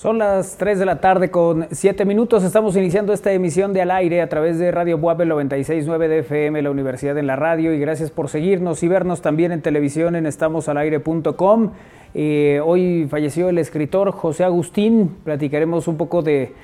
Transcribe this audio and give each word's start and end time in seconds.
Son 0.00 0.16
las 0.16 0.56
3 0.56 0.78
de 0.78 0.86
la 0.86 0.98
tarde 1.02 1.30
con 1.30 1.66
7 1.70 2.06
minutos. 2.06 2.42
Estamos 2.42 2.74
iniciando 2.74 3.12
esta 3.12 3.32
emisión 3.32 3.74
de 3.74 3.82
Al 3.82 3.90
Aire 3.90 4.22
a 4.22 4.30
través 4.30 4.58
de 4.58 4.70
Radio 4.70 4.96
Buape 4.96 5.26
96.9 5.26 6.08
de 6.08 6.18
FM, 6.20 6.62
la 6.62 6.70
Universidad 6.70 7.18
en 7.18 7.26
la 7.26 7.36
Radio. 7.36 7.74
Y 7.74 7.78
gracias 7.78 8.10
por 8.10 8.30
seguirnos 8.30 8.82
y 8.82 8.88
vernos 8.88 9.20
también 9.20 9.52
en 9.52 9.60
televisión 9.60 10.16
en 10.16 10.24
estamosalaire.com. 10.24 11.72
Eh, 12.14 12.62
hoy 12.64 13.06
falleció 13.10 13.50
el 13.50 13.58
escritor 13.58 14.12
José 14.12 14.44
Agustín. 14.44 15.16
Platicaremos 15.22 15.86
un 15.86 15.98
poco 15.98 16.22
de 16.22 16.54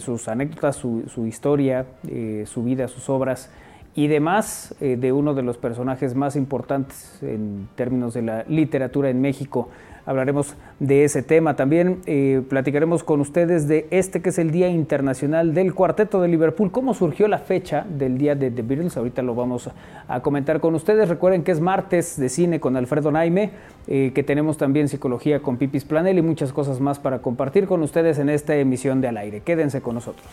sus 0.00 0.26
anécdotas, 0.26 0.74
su, 0.74 1.26
historia, 1.28 1.86
eh, 2.08 2.42
su 2.44 2.64
vida, 2.64 2.88
sus 2.88 3.08
obras 3.08 3.52
y 3.98 4.06
demás 4.06 4.76
eh, 4.80 4.96
de 4.96 5.10
uno 5.10 5.34
de 5.34 5.42
los 5.42 5.58
personajes 5.58 6.14
más 6.14 6.36
importantes 6.36 7.18
en 7.20 7.68
términos 7.74 8.14
de 8.14 8.22
la 8.22 8.44
literatura 8.44 9.10
en 9.10 9.20
México 9.20 9.68
hablaremos 10.06 10.54
de 10.78 11.02
ese 11.04 11.22
tema. 11.22 11.54
También 11.54 12.00
eh, 12.06 12.42
platicaremos 12.48 13.02
con 13.02 13.20
ustedes 13.20 13.66
de 13.66 13.88
este 13.90 14.22
que 14.22 14.28
es 14.28 14.38
el 14.38 14.52
Día 14.52 14.68
Internacional 14.68 15.52
del 15.52 15.74
Cuarteto 15.74 16.22
de 16.22 16.28
Liverpool. 16.28 16.70
¿Cómo 16.70 16.94
surgió 16.94 17.26
la 17.26 17.38
fecha 17.38 17.84
del 17.86 18.16
Día 18.16 18.36
de 18.36 18.52
The 18.52 18.62
Beatles? 18.62 18.96
Ahorita 18.96 19.20
lo 19.20 19.34
vamos 19.34 19.68
a 20.06 20.20
comentar 20.20 20.60
con 20.60 20.76
ustedes. 20.76 21.08
Recuerden 21.08 21.42
que 21.42 21.50
es 21.50 21.60
martes 21.60 22.18
de 22.18 22.28
cine 22.28 22.58
con 22.60 22.76
Alfredo 22.76 23.10
Naime, 23.10 23.50
eh, 23.88 24.12
que 24.14 24.22
tenemos 24.22 24.56
también 24.56 24.88
psicología 24.88 25.40
con 25.40 25.56
Pipis 25.58 25.84
Planel 25.84 26.16
y 26.18 26.22
muchas 26.22 26.54
cosas 26.54 26.80
más 26.80 27.00
para 27.00 27.18
compartir 27.18 27.66
con 27.66 27.82
ustedes 27.82 28.18
en 28.20 28.30
esta 28.30 28.54
emisión 28.54 29.00
de 29.00 29.08
Al 29.08 29.16
Aire. 29.16 29.40
Quédense 29.40 29.82
con 29.82 29.96
nosotros. 29.96 30.24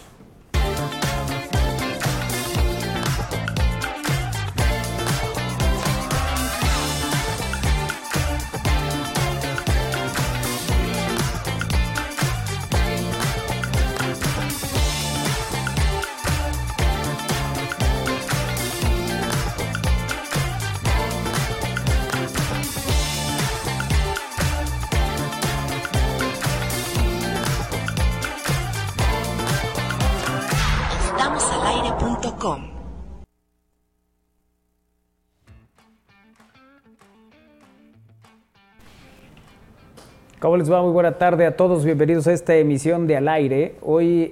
¿Cómo 40.55 40.63
les 40.63 40.71
va? 40.71 40.81
Muy 40.81 40.93
buena 40.93 41.11
tarde 41.11 41.45
a 41.45 41.57
todos. 41.57 41.83
Bienvenidos 41.83 42.27
a 42.27 42.31
esta 42.31 42.55
emisión 42.55 43.07
de 43.07 43.17
Al 43.17 43.27
Aire. 43.27 43.75
Hoy 43.81 44.31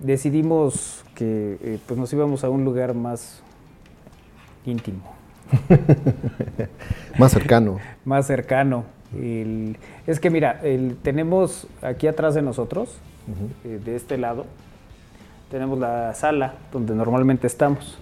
decidimos 0.00 1.04
que 1.14 1.58
eh, 1.62 1.78
pues 1.86 2.00
nos 2.00 2.10
íbamos 2.10 2.42
a 2.42 2.48
un 2.48 2.64
lugar 2.64 2.94
más 2.94 3.42
íntimo. 4.64 5.02
más 7.18 7.32
cercano. 7.32 7.78
más 8.06 8.26
cercano. 8.26 8.84
es 10.06 10.20
que 10.20 10.30
mira, 10.30 10.62
tenemos 11.02 11.66
aquí 11.82 12.06
atrás 12.06 12.34
de 12.34 12.40
nosotros, 12.40 12.96
eh, 13.66 13.78
de 13.84 13.94
este 13.94 14.16
lado, 14.16 14.46
tenemos 15.50 15.78
la 15.78 16.14
sala 16.14 16.54
donde 16.72 16.94
normalmente 16.94 17.46
estamos. 17.46 17.98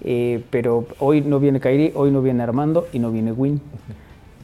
Eh, 0.00 0.42
pero 0.48 0.86
hoy 1.00 1.20
no 1.20 1.38
viene 1.38 1.60
Kairi, 1.60 1.92
hoy 1.94 2.10
no 2.10 2.22
viene 2.22 2.42
Armando 2.42 2.88
y 2.94 2.98
no 2.98 3.10
viene 3.12 3.32
Win. 3.32 3.60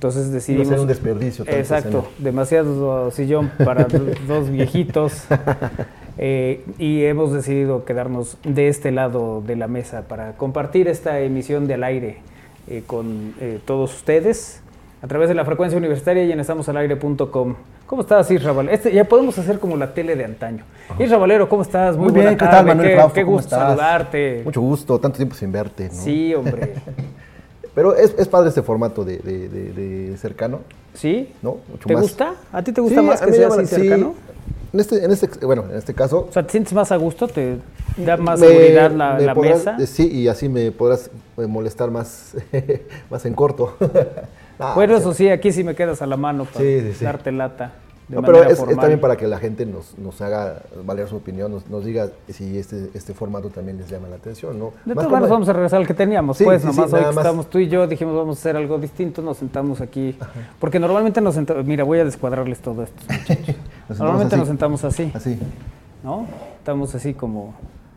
Entonces 0.03 0.33
decidimos... 0.33 0.67
Hacer 0.67 0.81
un 0.81 0.89
desperdicio. 0.89 1.45
Exacto, 1.47 2.09
demasiado 2.19 3.13
sillón 3.13 3.53
para 3.65 3.87
dos 4.27 4.51
viejitos. 4.51 5.25
Eh, 6.19 6.63
y 6.77 7.05
hemos 7.05 7.33
decidido 7.33 7.87
quedarnos 7.87 8.37
de 8.45 8.69
este 8.69 8.93
lado 8.93 9.41
de 9.41 9.57
la 9.57 9.67
mesa 9.67 10.03
para 10.09 10.33
compartir 10.37 10.87
esta 10.87 11.19
emisión 11.21 11.67
de 11.67 11.75
al 11.75 11.85
aire 11.85 12.19
eh, 12.69 12.83
con 12.87 13.35
eh, 13.41 13.61
todos 13.65 13.95
ustedes 13.95 14.61
a 15.01 15.07
través 15.07 15.31
de 15.31 15.35
la 15.35 15.47
frecuencia 15.47 15.79
universitaria 15.79 16.23
y 16.25 16.31
en 16.31 16.41
estamosalaire.com. 16.41 17.55
¿Cómo 17.87 18.03
estás, 18.03 18.31
Isra 18.31 18.53
Valero? 18.53 18.75
Este, 18.75 18.93
ya 18.93 19.05
podemos 19.05 19.39
hacer 19.39 19.59
como 19.59 19.75
la 19.79 19.95
tele 19.95 20.15
de 20.15 20.27
antaño. 20.27 20.65
Isra 20.99 21.17
Valero, 21.17 21.49
¿cómo 21.49 21.63
estás? 21.63 21.97
Muy, 21.97 22.13
bien, 22.13 22.37
¿qué 22.37 22.45
tal, 22.45 22.67
Manuel 22.67 22.99
Qué, 23.07 23.13
qué 23.15 23.23
gusto 23.23 23.49
saludarte. 23.49 24.43
Mucho 24.45 24.61
gusto, 24.61 24.99
tanto 24.99 25.17
tiempo 25.17 25.35
sin 25.35 25.51
verte. 25.51 25.89
¿no? 25.89 25.95
Sí, 25.95 26.35
hombre. 26.35 26.75
Pero 27.75 27.95
es, 27.95 28.15
es 28.19 28.29
padre 28.29 28.51
este 28.51 28.63
formato 28.63 29.05
de, 29.05 29.19
de, 29.19 29.49
de, 29.49 30.17
cercano. 30.17 30.61
¿Sí? 30.95 31.33
¿No? 31.41 31.59
Mucho 31.69 31.87
¿Te 31.87 31.95
gusta? 31.95 32.35
¿A 32.53 32.63
ti 32.63 32.73
te 32.73 32.81
gusta 32.81 33.01
más 33.01 33.21
que 33.21 33.33
sea 33.33 33.49
así 33.49 33.67
cercano? 33.67 34.15
En 34.73 34.81
este, 34.81 35.05
en 35.05 35.11
este, 35.11 35.47
bueno, 35.47 35.65
en 35.71 35.77
este 35.77 35.95
caso. 35.95 36.27
O 36.29 36.33
sea, 36.33 36.43
¿te 36.43 36.53
sientes 36.53 36.73
más 36.73 36.93
a 36.93 36.97
gusto? 36.97 37.29
¿Te 37.29 37.59
da 37.97 38.17
más 38.17 38.41
seguridad 38.41 38.91
la, 38.91 39.19
la 39.19 39.35
mesa? 39.35 39.77
Sí, 39.87 40.11
y 40.11 40.29
así 40.29 40.49
me 40.49 40.71
podrás 40.73 41.11
eh, 41.39 41.47
molestar 41.47 41.91
más, 41.91 42.35
más 43.11 43.25
en 43.25 43.35
corto. 43.35 43.77
bueno, 44.75 44.97
eso 44.97 45.15
sí, 45.15 45.29
aquí 45.29 45.53
sí 45.53 45.65
me 45.65 45.75
quedas 45.75 46.03
a 46.03 46.07
la 46.07 46.17
mano 46.17 46.45
para 46.45 46.65
darte 47.01 47.33
lata 47.33 47.73
no, 48.13 48.23
pero 48.23 48.45
es, 48.45 48.59
también 48.59 49.01
para 49.01 49.17
que 49.17 49.27
la 49.27 49.39
gente 49.39 49.65
nos, 49.67 49.97
nos 49.99 50.21
haga 50.21 50.63
valer 50.85 51.09
su 51.09 51.17
opinión, 51.17 51.51
nos, 51.51 51.69
nos, 51.69 51.85
diga 51.85 52.11
si 52.29 52.59
este, 52.59 52.91
este 52.95 53.15
formato 53.15 53.49
también 53.49 53.79
les 53.79 53.89
llama 53.89 54.09
la 54.09 54.17
atención, 54.17 54.59
¿no? 54.59 54.73
De 54.85 54.95
todas 54.95 55.11
maneras 55.11 55.31
vamos 55.31 55.49
a 55.49 55.53
regresar 55.53 55.81
al 55.81 55.87
que 55.87 55.95
teníamos, 55.95 56.39
pues, 56.43 56.65
nomás 56.65 56.93
hoy 56.93 57.03
que 57.03 57.11
estamos 57.11 57.49
tú 57.49 57.59
y 57.59 57.69
yo 57.69 57.87
dijimos 57.87 58.15
vamos 58.15 58.37
a 58.37 58.41
hacer 58.41 58.57
algo 58.57 58.79
distinto, 58.79 59.23
nos 59.23 59.39
sentamos 59.39 59.81
aquí, 59.81 60.17
porque 60.59 60.79
normalmente 60.79 61.21
nos 61.21 61.35
sentamos, 61.35 61.65
mira, 61.65 61.85
voy 61.85 62.01
a 62.01 62.05
descuadrarles 62.05 62.61
todo 62.61 62.83
esto, 62.83 63.03
normalmente 63.89 64.37
nos 64.37 64.49
sentamos 64.49 64.85
así. 64.85 65.11
Así. 65.15 65.39
¿No? 66.03 66.27
Estamos 66.59 66.95
así 66.95 67.15
como, 67.15 67.55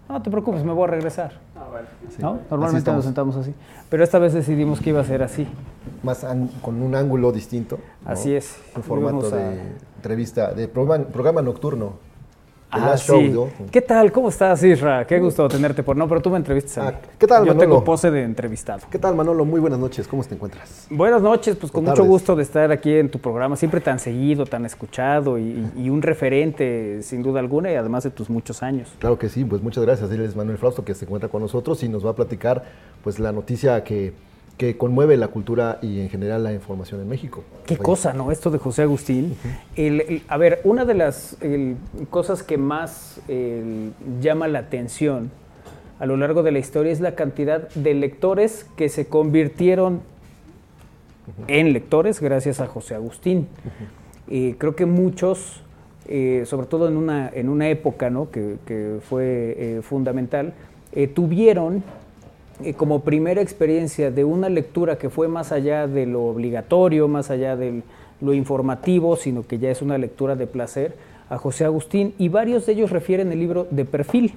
no 0.10 0.22
te 0.22 0.30
preocupes, 0.30 0.64
me 0.64 0.72
voy 0.72 0.86
a 0.86 0.92
regresar. 0.92 1.34
Ah, 1.56 1.68
bueno. 1.70 1.88
¿No? 2.20 2.40
Normalmente 2.50 2.92
nos 2.92 3.06
sentamos 3.06 3.36
así. 3.36 3.54
Pero 3.90 4.04
esta 4.04 4.20
vez 4.20 4.34
decidimos 4.34 4.80
que 4.80 4.92
iba 4.92 5.02
a 5.02 5.04
ser 5.04 5.24
así. 5.24 5.48
Más 6.04 6.26
con 6.62 6.82
un 6.82 6.96
ángulo 6.96 7.32
distinto. 7.32 7.80
Así 8.06 8.36
es. 8.36 8.58
Un 8.76 8.84
formato 8.84 9.30
de 9.30 9.60
entrevista, 9.96 10.54
de 10.54 10.68
programa, 10.68 11.42
nocturno. 11.42 11.94
Ah, 12.72 12.98
sí. 12.98 13.34
¿Qué 13.72 13.82
tal? 13.82 14.12
¿Cómo 14.12 14.30
estás, 14.30 14.62
Isra? 14.64 15.06
Qué 15.06 15.20
gusto 15.20 15.48
tenerte 15.48 15.84
por 15.84 15.96
no, 15.96 16.08
pero 16.08 16.22
tú 16.22 16.30
me 16.30 16.38
entrevistas 16.38 16.78
a 16.78 16.88
ah, 16.90 16.94
¿Qué 17.18 17.28
tal, 17.28 17.42
Manolo? 17.42 17.54
Yo 17.54 17.60
tengo 17.60 17.84
pose 17.84 18.12
de 18.12 18.24
entrevistado. 18.24 18.82
¿Qué 18.90 19.00
tal, 19.00 19.16
Manolo? 19.16 19.46
Muy 19.46 19.60
buenas 19.60 19.80
noches. 19.80 20.08
¿Cómo 20.08 20.24
te 20.24 20.36
encuentras? 20.36 20.88
Buenas 20.90 21.22
noches, 21.22 21.56
pues 21.56 21.72
con 21.72 21.86
mucho 21.86 22.04
gusto 22.04 22.36
de 22.36 22.44
estar 22.44 22.72
aquí 22.72 22.94
en 22.94 23.10
tu 23.10 23.20
programa, 23.20 23.56
siempre 23.56 23.80
tan 23.82 24.00
seguido, 24.00 24.46
tan 24.46 24.66
escuchado 24.66 25.38
y, 25.38 25.90
un 25.90 26.02
referente, 26.02 27.02
sin 27.02 27.24
duda 27.24 27.40
alguna, 27.40 27.72
y 27.72 27.76
además 27.76 28.04
de 28.04 28.12
tus 28.12 28.30
muchos 28.30 28.62
años. 28.64 28.92
Claro 29.00 29.18
que 29.18 29.30
sí, 29.30 29.46
pues 29.46 29.62
muchas 29.62 29.84
gracias. 29.84 30.12
Él 30.12 30.22
es 30.22 30.36
Manuel 30.36 30.58
Frausto, 30.58 30.84
que 30.84 30.94
se 30.94 31.06
encuentra 31.06 31.30
con 31.30 31.42
nosotros 31.42 31.82
y 31.84 31.90
nos 31.90 32.06
va 32.06 32.12
a 32.12 32.16
platicar 32.16 32.64
pues 33.04 33.20
la 33.20 33.32
noticia 33.32 33.84
que 33.84 34.14
que 34.58 34.78
conmueve 34.78 35.18
la 35.18 35.28
cultura 35.28 35.80
y 35.82 36.00
en 36.00 36.10
general 36.10 36.44
la 36.44 36.54
información 36.54 37.02
en 37.02 37.10
México. 37.10 37.44
Qué 37.66 37.78
cosa, 37.78 38.14
¿no? 38.14 38.32
Esto 38.32 38.50
de 38.52 38.58
José 38.58 38.84
Agustín. 38.84 39.36
a 40.28 40.38
ver, 40.38 40.62
una 40.64 40.86
de 40.86 40.94
las 40.94 41.38
cosas 42.10 42.42
que 42.44 42.58
más 42.58 43.20
llama 44.22 44.48
la 44.48 44.60
atención 44.60 45.32
a 46.00 46.06
lo 46.06 46.18
largo 46.18 46.44
de 46.44 46.52
la 46.52 46.60
historia 46.60 46.92
es 46.92 47.00
la 47.00 47.16
cantidad 47.16 47.70
de 47.70 47.94
lectores 47.94 48.66
que 48.76 48.90
se 48.90 49.08
convirtieron 49.08 50.02
en 51.48 51.74
lectores 51.74 52.22
gracias 52.22 52.60
a 52.60 52.68
José 52.68 52.96
Agustín. 52.96 53.48
creo 54.28 54.76
que 54.76 54.86
muchos, 54.86 55.64
eh, 56.08 56.44
sobre 56.46 56.68
todo 56.68 56.88
en 56.88 56.98
una, 56.98 57.30
en 57.30 57.50
una 57.50 57.70
época 57.70 58.10
¿no? 58.10 58.30
que, 58.30 59.00
fue 59.08 59.56
eh, 59.58 59.82
fundamental, 59.82 60.54
eh, 60.92 61.08
tuvieron 61.08 61.84
eh, 62.64 62.74
como 62.74 63.02
primera 63.02 63.42
experiencia 63.42 64.12
de 64.12 64.24
una 64.24 64.50
lectura 64.50 64.98
que 64.98 65.10
fue 65.10 65.28
más 65.28 65.52
allá 65.52 65.88
de 65.88 66.06
lo 66.06 66.26
obligatorio, 66.26 67.08
más 67.08 67.30
allá 67.30 67.56
de 67.56 67.82
lo 68.22 68.34
informativo, 68.34 69.16
sino 69.18 69.46
que 69.46 69.60
ya 69.60 69.70
es 69.72 69.82
una 69.82 69.98
lectura 69.98 70.36
de 70.36 70.48
placer, 70.48 70.96
a 71.30 71.38
José 71.38 71.66
Agustín, 71.66 72.14
y 72.18 72.30
varios 72.30 72.66
de 72.66 72.74
ellos 72.74 72.92
refieren 72.92 73.32
el 73.32 73.40
libro 73.40 73.68
de 73.70 73.84
perfil, 73.84 74.34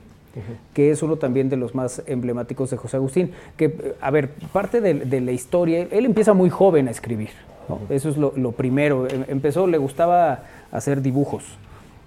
que 0.73 0.91
es 0.91 1.03
uno 1.03 1.17
también 1.17 1.49
de 1.49 1.57
los 1.57 1.75
más 1.75 2.03
emblemáticos 2.07 2.71
de 2.71 2.77
José 2.77 2.97
Agustín, 2.97 3.33
que, 3.57 3.67
eh, 3.67 3.95
a 4.01 4.11
ver, 4.11 4.31
parte 4.53 4.81
de, 4.81 5.21
la 5.21 5.33
historia, 5.33 5.87
él 5.91 6.05
empieza 6.05 6.33
muy 6.33 6.51
joven 6.51 6.89
a 6.89 6.91
escribir, 6.91 7.31
eso 7.91 8.09
es 8.09 8.17
lo, 8.17 8.53
primero, 8.53 9.09
em, 9.09 9.25
empezó, 9.29 9.67
le 9.67 9.79
gustaba 9.79 10.45
hacer 10.73 11.03
dibujos 11.03 11.45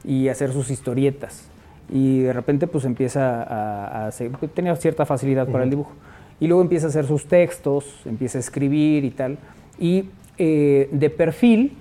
y 0.04 0.28
hacer 0.30 0.52
sus 0.52 0.72
historietas, 0.72 1.51
y 1.92 2.22
de 2.22 2.34
repente 2.34 2.68
pues 2.68 2.86
empieza 2.86 3.44
a, 3.44 4.08
hacer, 4.08 4.32
tenía 4.54 4.76
cierta 4.78 5.06
facilidad 5.06 5.48
para 5.48 5.66
el 5.66 5.70
dibujo. 5.70 5.92
Y 6.40 6.48
luego 6.48 6.64
empieza 6.64 6.88
a 6.88 6.90
hacer 6.90 7.06
sus 7.06 7.28
textos, 7.28 8.02
empieza 8.06 8.40
a 8.40 8.42
escribir 8.42 9.04
y 9.04 9.12
tal. 9.12 9.38
Y 9.78 10.06
eh, 10.38 10.90
de 10.92 11.10
perfil 11.10 11.74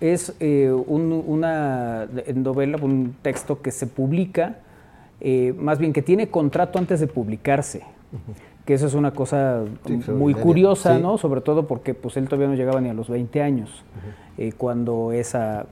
es 0.00 0.34
eh, 0.40 0.72
una 0.72 2.08
novela, 2.34 2.78
un 2.80 3.14
texto 3.20 3.60
que 3.60 3.70
se 3.70 3.86
publica, 3.86 4.56
eh, 5.20 5.54
más 5.56 5.78
bien 5.78 5.92
que 5.92 6.02
tiene 6.02 6.28
contrato 6.28 6.78
antes 6.78 7.00
de 7.00 7.06
publicarse, 7.06 7.82
que 8.64 8.74
eso 8.74 8.86
es 8.86 8.94
una 8.94 9.10
cosa 9.10 9.64
muy 10.08 10.34
curiosa, 10.34 10.98
¿no? 10.98 11.18
Sobre 11.18 11.40
todo 11.40 11.66
porque 11.66 11.94
pues 11.94 12.16
él 12.16 12.24
todavía 12.24 12.48
no 12.48 12.54
llegaba 12.54 12.80
ni 12.80 12.88
a 12.88 12.94
los 12.94 13.08
20 13.08 13.42
años 13.42 13.84
cuando 14.56 15.10
esa, 15.10 15.66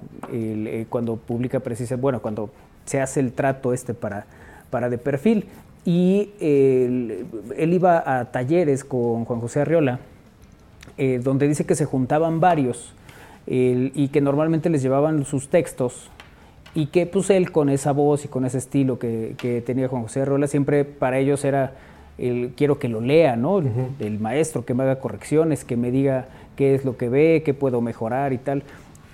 cuando 0.89 1.17
publica 1.17 1.61
precisamente, 1.61 2.03
bueno, 2.03 2.21
cuando 2.21 2.51
se 2.87 3.01
hace 3.01 3.21
el 3.21 3.33
trato 3.33 3.73
este 3.73 3.95
para, 3.95 4.27
para 4.71 4.89
de 4.89 4.99
perfil. 4.99 5.47
Y 5.85 6.31
él, 6.41 7.27
iba 7.59 8.03
a 8.19 8.25
talleres 8.33 8.85
con 8.85 9.25
Juan 9.25 9.41
José 9.41 9.61
Arriola, 9.61 10.01
eh, 10.99 11.21
donde 11.23 11.47
dice 11.47 11.65
que 11.65 11.77
se 11.77 11.85
juntaban 11.85 12.41
varios 12.41 12.93
y 13.49 14.09
que 14.09 14.21
normalmente 14.21 14.69
les 14.71 14.83
llevaban 14.83 15.25
sus 15.25 15.49
textos 15.49 16.11
y 16.77 16.87
que 16.87 17.07
pues 17.07 17.31
él 17.31 17.53
con 17.53 17.71
esa 17.71 17.93
voz 17.93 18.27
y 18.27 18.29
con 18.29 18.45
ese 18.45 18.59
estilo 18.59 18.99
que, 18.99 19.63
tenía 19.65 19.89
Juan 19.89 20.03
José 20.03 20.21
Arriola, 20.21 20.47
siempre 20.47 20.85
para 20.85 21.19
ellos 21.19 21.43
era 21.45 21.73
el 22.19 22.53
quiero 22.55 22.79
que 22.79 22.89
lo 22.89 23.01
lea, 23.01 23.35
¿no? 23.35 23.63
El 23.99 24.19
maestro, 24.21 24.65
que 24.67 24.75
me 24.75 24.83
haga 24.83 24.99
correcciones, 24.99 25.65
que 25.65 25.77
me 25.77 25.91
diga 25.91 26.27
qué 26.55 26.75
es 26.75 26.85
lo 26.85 26.99
que 26.99 27.09
ve, 27.09 27.43
qué 27.45 27.55
puedo 27.55 27.81
mejorar 27.81 28.35
y 28.35 28.39
tal. 28.39 28.63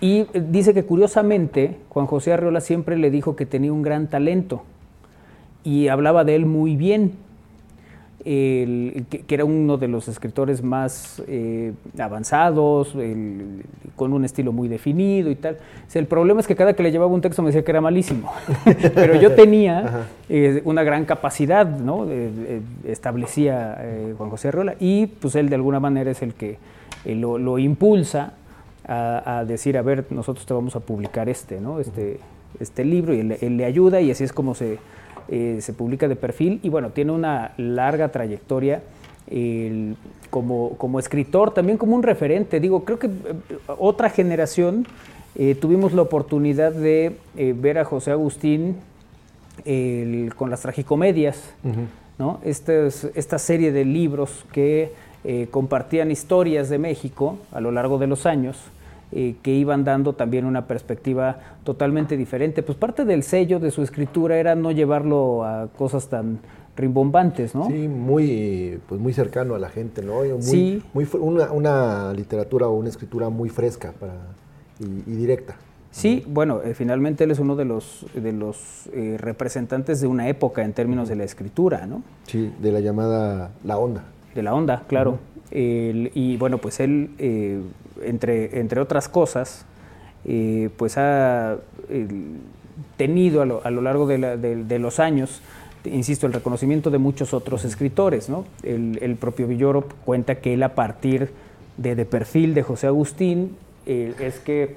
Y 0.03 0.27
dice 0.35 0.75
que 0.75 0.83
curiosamente 0.83 1.77
Juan 1.89 2.07
José 2.07 2.33
Arriola 2.33 2.61
siempre 2.61 2.97
le 2.97 3.09
dijo 3.09 3.37
que 3.37 3.47
tenía 3.47 3.73
un 3.73 3.83
gran 3.83 4.09
talento 4.09 4.65
y 5.63 5.87
hablaba 5.87 6.25
de 6.25 6.35
él 6.35 6.45
muy 6.45 6.75
bien, 6.75 7.13
que, 8.25 9.25
era 9.29 9.45
uno 9.45 9.79
de 9.79 9.87
los 9.87 10.09
escritores 10.09 10.61
más 10.61 11.23
eh, 11.29 11.73
avanzados, 11.99 12.97
con 13.95 14.13
un 14.13 14.25
estilo 14.25 14.53
muy 14.53 14.67
definido 14.67 15.31
y 15.31 15.37
tal. 15.37 15.59
el 15.95 16.07
problema 16.07 16.41
es 16.41 16.49
que 16.49 16.57
cada 16.57 16.75
que 16.75 16.83
le 16.83 16.91
llevaba 16.91 17.13
un 17.13 17.21
texto 17.21 17.43
me 17.43 17.51
decía 17.51 17.65
que 17.65 17.71
era 17.71 17.81
malísimo, 17.81 18.33
pero 18.95 19.15
yo 19.21 19.37
tenía 19.37 20.09
eh, 20.29 20.63
una 20.65 20.83
gran 20.83 21.05
capacidad, 21.05 21.65
¿no? 21.67 22.09
establecía 22.85 23.77
eh, 23.79 24.15
Juan 24.19 24.31
José 24.31 24.49
Arriola 24.49 24.75
y 24.81 25.07
pues 25.07 25.37
él 25.37 25.49
de 25.49 25.55
alguna 25.55 25.79
manera 25.79 26.11
es 26.11 26.23
el 26.23 26.35
que 26.35 26.59
lo, 27.05 27.59
impulsa 27.59 28.35
a, 28.95 29.45
decir, 29.45 29.79
a 29.79 29.83
ver, 29.83 30.07
nosotros 30.11 30.45
te 30.47 30.55
vamos 30.55 30.77
a 30.77 30.81
publicar 30.81 31.29
este, 31.29 31.61
¿no? 31.61 31.81
este, 31.81 32.21
este 32.61 32.85
libro 32.85 33.15
y 33.15 33.21
él 33.21 33.57
le 33.57 33.65
ayuda 33.65 34.01
y 34.01 34.11
así 34.11 34.25
es 34.25 34.33
como 34.33 34.55
se 34.55 34.79
eh, 35.29 35.59
se 35.61 35.73
publica 35.73 36.09
de 36.09 36.17
perfil 36.17 36.59
y 36.63 36.69
bueno, 36.69 36.91
tiene 36.91 37.13
una 37.13 37.53
larga 37.57 38.09
trayectoria 38.09 38.83
como, 40.31 40.99
escritor, 40.99 41.55
también 41.55 41.79
como 41.79 41.97
un 41.97 42.03
referente. 42.03 42.61
Digo, 42.61 42.85
creo 42.85 42.99
que 42.99 43.07
eh, 43.07 43.11
otra 43.79 44.11
generación 44.11 44.87
eh, 45.37 45.55
tuvimos 45.55 45.93
la 45.93 46.03
oportunidad 46.03 46.73
de 46.73 47.17
ver 47.35 47.79
a 47.79 47.85
José 47.85 48.11
Agustín 48.11 48.77
con 50.37 50.51
las 50.51 50.63
tragicomedias, 50.63 51.55
¿no? 52.19 52.41
esta 52.43 53.39
serie 53.39 53.71
de 53.71 53.85
libros 53.85 54.45
que 54.53 54.93
compartían 55.51 56.11
historias 56.11 56.69
de 56.69 56.79
México 56.79 57.39
a 57.53 57.61
lo 57.61 57.71
largo 57.71 57.99
de 57.99 58.07
los 58.07 58.27
años. 58.27 58.59
Eh, 59.15 59.37
que 59.43 59.51
iban 59.51 59.85
dando 59.85 60.15
también 60.15 60.47
una 60.47 60.67
perspectiva 60.67 61.39
totalmente 61.65 62.17
diferente. 62.17 62.63
Pues 62.63 62.79
parte 62.79 63.05
del 63.05 63.23
sello 63.23 63.61
de 63.61 63.71
su 63.71 63.83
escritura 63.83 64.39
era 64.39 64.55
no 64.55 64.71
llevarlo 64.71 65.45
a 65.45 65.69
cosas 65.77 66.09
tan 66.09 66.39
rimbombantes, 66.77 67.55
¿no? 67.55 67.67
Sí, 67.67 67.89
muy, 67.89 68.81
pues 68.89 68.99
muy 68.99 69.13
cercano 69.13 69.55
a 69.55 69.59
la 69.59 69.69
gente, 69.69 70.03
¿no? 70.03 70.21
Muy, 70.25 70.41
sí. 70.41 70.83
Muy, 70.95 71.07
una, 71.21 71.53
una, 71.53 72.13
literatura 72.15 72.69
o 72.69 72.73
una 72.73 72.89
escritura 72.89 73.29
muy 73.29 73.51
fresca 73.51 73.93
para, 74.01 74.15
y, 74.81 75.15
directa. 75.15 75.57
Sí, 75.91 76.25
bueno, 76.27 76.63
eh, 76.63 76.73
finalmente 76.73 77.25
él 77.25 77.33
es 77.33 77.39
uno 77.39 77.55
de 77.55 77.67
los, 77.67 78.07
de 78.15 78.33
los 78.33 78.89
eh, 78.95 79.19
representantes 79.19 80.01
de 80.01 80.07
una 80.07 80.29
época 80.29 80.65
en 80.65 80.73
términos 80.73 81.11
de 81.11 81.17
la 81.17 81.25
escritura, 81.25 81.87
¿no? 81.87 82.03
Sí, 82.27 82.51
de 82.63 82.73
la 82.73 82.81
llamada 82.81 83.51
La 83.63 83.77
Onda. 83.77 84.05
De 84.35 84.43
la 84.43 84.55
Onda, 84.55 84.85
claro. 84.89 85.19
Y 85.55 86.37
bueno, 86.39 86.59
pues 86.59 86.81
él 86.81 87.11
entre, 88.03 88.59
entre 88.59 88.81
otras 88.81 89.09
cosas, 89.09 89.67
eh, 90.25 90.71
pues 90.77 90.97
ha 90.97 91.59
tenido 92.97 93.43
a 93.43 93.71
lo, 93.71 93.83
largo 93.83 94.07
de, 94.07 94.79
los 94.79 95.01
años, 95.01 95.43
insisto, 95.85 96.27
el 96.27 96.33
reconocimiento 96.33 96.91
de 96.91 96.99
muchos 96.99 97.35
otros 97.35 97.65
escritores. 97.65 98.29
¿no? 98.29 98.45
El, 98.63 99.17
propio 99.21 99.47
Villoro 99.47 99.87
cuenta 100.05 100.37
que 100.37 100.55
él 100.55 100.63
a 100.63 100.75
partir 100.75 101.31
de, 101.77 101.95
de 101.95 102.05
perfil 102.05 102.55
de 102.55 102.63
José 102.63 102.87
Agustín 102.87 103.57
eh, 103.87 104.15
es 104.21 104.39
que 104.39 104.77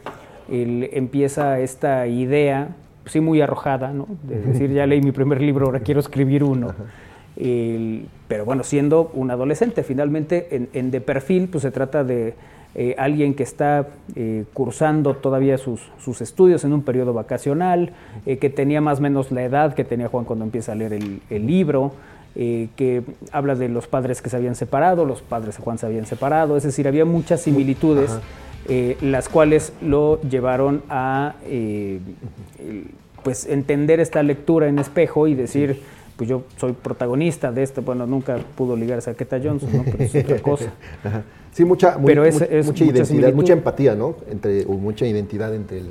él 0.50 0.90
empieza 0.94 1.60
esta 1.60 2.08
idea, 2.08 2.70
sí 3.06 3.20
muy 3.20 3.42
arrojada, 3.42 3.92
¿no? 3.92 4.08
de 4.24 4.42
decir, 4.42 4.72
ya 4.72 4.86
leí 4.86 5.02
mi 5.02 5.12
primer 5.12 5.42
libro, 5.42 5.68
ahora 5.68 5.80
quiero 5.80 6.00
escribir 6.00 6.44
uno. 6.44 6.74
Pero 7.36 8.46
bueno, 8.46 8.64
siendo 8.64 9.12
un 9.14 9.30
adolescente, 9.32 9.84
finalmente 9.84 10.56
en, 10.56 10.70
en 10.74 10.92
de 10.92 11.02
perfil 11.02 11.50
pues 11.50 11.64
se 11.64 11.72
trata 11.72 12.04
de 12.04 12.34
eh, 12.78 12.94
alguien 12.98 13.36
que 13.36 13.44
está 13.44 13.88
eh, 14.18 14.44
cursando 14.54 15.14
todavía 15.14 15.58
sus, 15.58 15.80
estudios 16.20 16.66
en 16.66 16.74
un 16.74 16.82
periodo 16.82 17.14
vacacional, 17.14 17.94
eh, 18.26 18.38
que 18.38 18.50
tenía 18.50 18.82
más 18.82 19.00
o 19.00 19.02
menos 19.02 19.32
la 19.32 19.44
edad 19.44 19.74
que 19.74 19.86
tenía 19.86 20.10
Juan 20.10 20.26
cuando 20.26 20.44
empieza 20.44 20.74
a 20.74 20.76
leer 20.76 20.92
el, 20.92 21.48
libro, 21.48 21.94
que 22.36 23.02
habla 23.32 23.56
de 23.56 23.70
los 23.70 23.88
padres 23.88 24.22
que 24.22 24.30
se 24.30 24.36
habían 24.36 24.56
separado, 24.56 25.06
los 25.06 25.22
padres 25.22 25.56
de 25.56 25.64
Juan 25.64 25.78
se 25.78 25.86
habían 25.86 26.06
separado, 26.06 26.58
es 26.58 26.64
decir, 26.64 26.86
había 26.86 27.06
muchas 27.06 27.40
similitudes, 27.40 28.12
las 29.00 29.30
cuales 29.30 29.72
lo 29.82 30.20
llevaron 30.22 30.82
a 30.90 31.36
pues 33.24 33.46
entender 33.46 34.02
esta 34.02 34.22
lectura 34.22 34.68
en 34.68 34.80
espejo 34.80 35.30
y 35.30 35.36
decir 35.36 35.82
pues 36.16 36.30
yo 36.30 36.44
soy 36.58 36.74
protagonista 36.74 37.52
de 37.52 37.64
esto, 37.64 37.82
bueno, 37.82 38.06
nunca 38.06 38.38
pudo 38.56 38.76
ligarse 38.76 39.10
a 39.10 39.14
Keta 39.14 39.40
Johnson, 39.44 39.70
¿no? 39.74 39.84
pero 39.84 40.04
es 40.04 40.16
otra 40.16 40.40
cosa. 40.42 40.72
Sí, 41.52 41.64
mucha, 41.64 41.98
mucha 41.98 42.84
identidad, 42.84 43.34
mucha 43.34 43.54
empatía, 43.54 43.96
¿no? 43.96 44.16
Entre, 44.30 44.66
o 44.66 44.74
mucha 44.74 45.06
identidad 45.06 45.56
entre 45.56 45.80
el, 45.80 45.88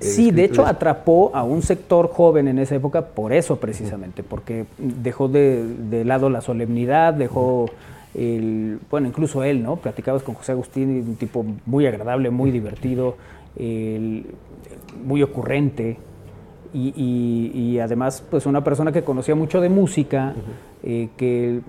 Sí, 0.00 0.30
de 0.30 0.44
hecho 0.44 0.64
atrapó 0.64 1.32
a 1.34 1.42
un 1.42 1.62
sector 1.62 2.08
joven 2.08 2.46
en 2.46 2.60
esa 2.60 2.76
época 2.76 3.06
por 3.06 3.32
eso 3.32 3.56
precisamente, 3.56 4.22
porque 4.22 4.66
dejó 4.78 5.28
de, 5.28 6.04
lado 6.04 6.30
la 6.30 6.40
solemnidad, 6.40 7.14
dejó 7.14 7.66
el, 8.14 8.78
bueno, 8.90 9.08
incluso 9.08 9.42
él, 9.42 9.62
¿no? 9.62 9.76
Platicabas 9.76 10.22
con 10.22 10.36
José 10.36 10.52
Agustín, 10.52 11.04
un 11.08 11.16
tipo 11.16 11.44
muy 11.66 11.86
agradable, 11.86 12.30
muy 12.30 12.52
divertido, 12.52 13.16
muy 15.04 15.22
ocurrente, 15.22 15.96
y, 16.74 17.78
además 17.78 18.22
pues 18.30 18.46
una 18.46 18.62
persona 18.62 18.92
que 18.92 19.02
conocía 19.02 19.34
mucho 19.34 19.60
de 19.60 19.68
música, 19.68 20.34
eh, 20.82 21.08
que 21.16 21.60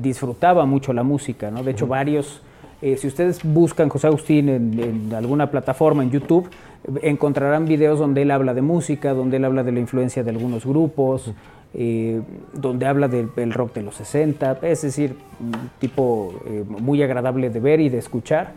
disfrutaba 0.00 0.66
mucho 0.66 0.92
la 0.92 1.02
música, 1.02 1.50
¿no? 1.50 1.62
De 1.62 1.72
hecho 1.72 1.86
varios 1.86 2.42
eh, 2.82 2.96
si 2.96 3.06
ustedes 3.06 3.40
buscan 3.44 3.88
José 3.88 4.08
Agustín 4.08 4.48
en, 4.48 5.14
alguna 5.14 5.48
plataforma, 5.52 6.02
en 6.02 6.10
YouTube, 6.10 6.50
encontrarán 7.02 7.64
videos 7.64 8.00
donde 8.00 8.22
él 8.22 8.32
habla 8.32 8.54
de 8.54 8.62
música, 8.62 9.14
donde 9.14 9.36
él 9.36 9.44
habla 9.44 9.62
de 9.62 9.70
la 9.70 9.78
influencia 9.78 10.24
de 10.24 10.30
algunos 10.30 10.66
grupos, 10.66 11.32
eh, 11.74 12.20
donde 12.52 12.86
habla 12.86 13.06
del 13.06 13.52
rock 13.52 13.74
de 13.74 13.82
los 13.82 13.94
60, 13.94 14.58
es 14.62 14.82
decir, 14.82 15.14
un 15.40 15.70
tipo 15.78 16.34
eh, 16.44 16.64
muy 16.66 17.00
agradable 17.04 17.50
de 17.50 17.60
ver 17.60 17.78
y 17.78 17.88
de 17.88 17.98
escuchar. 17.98 18.52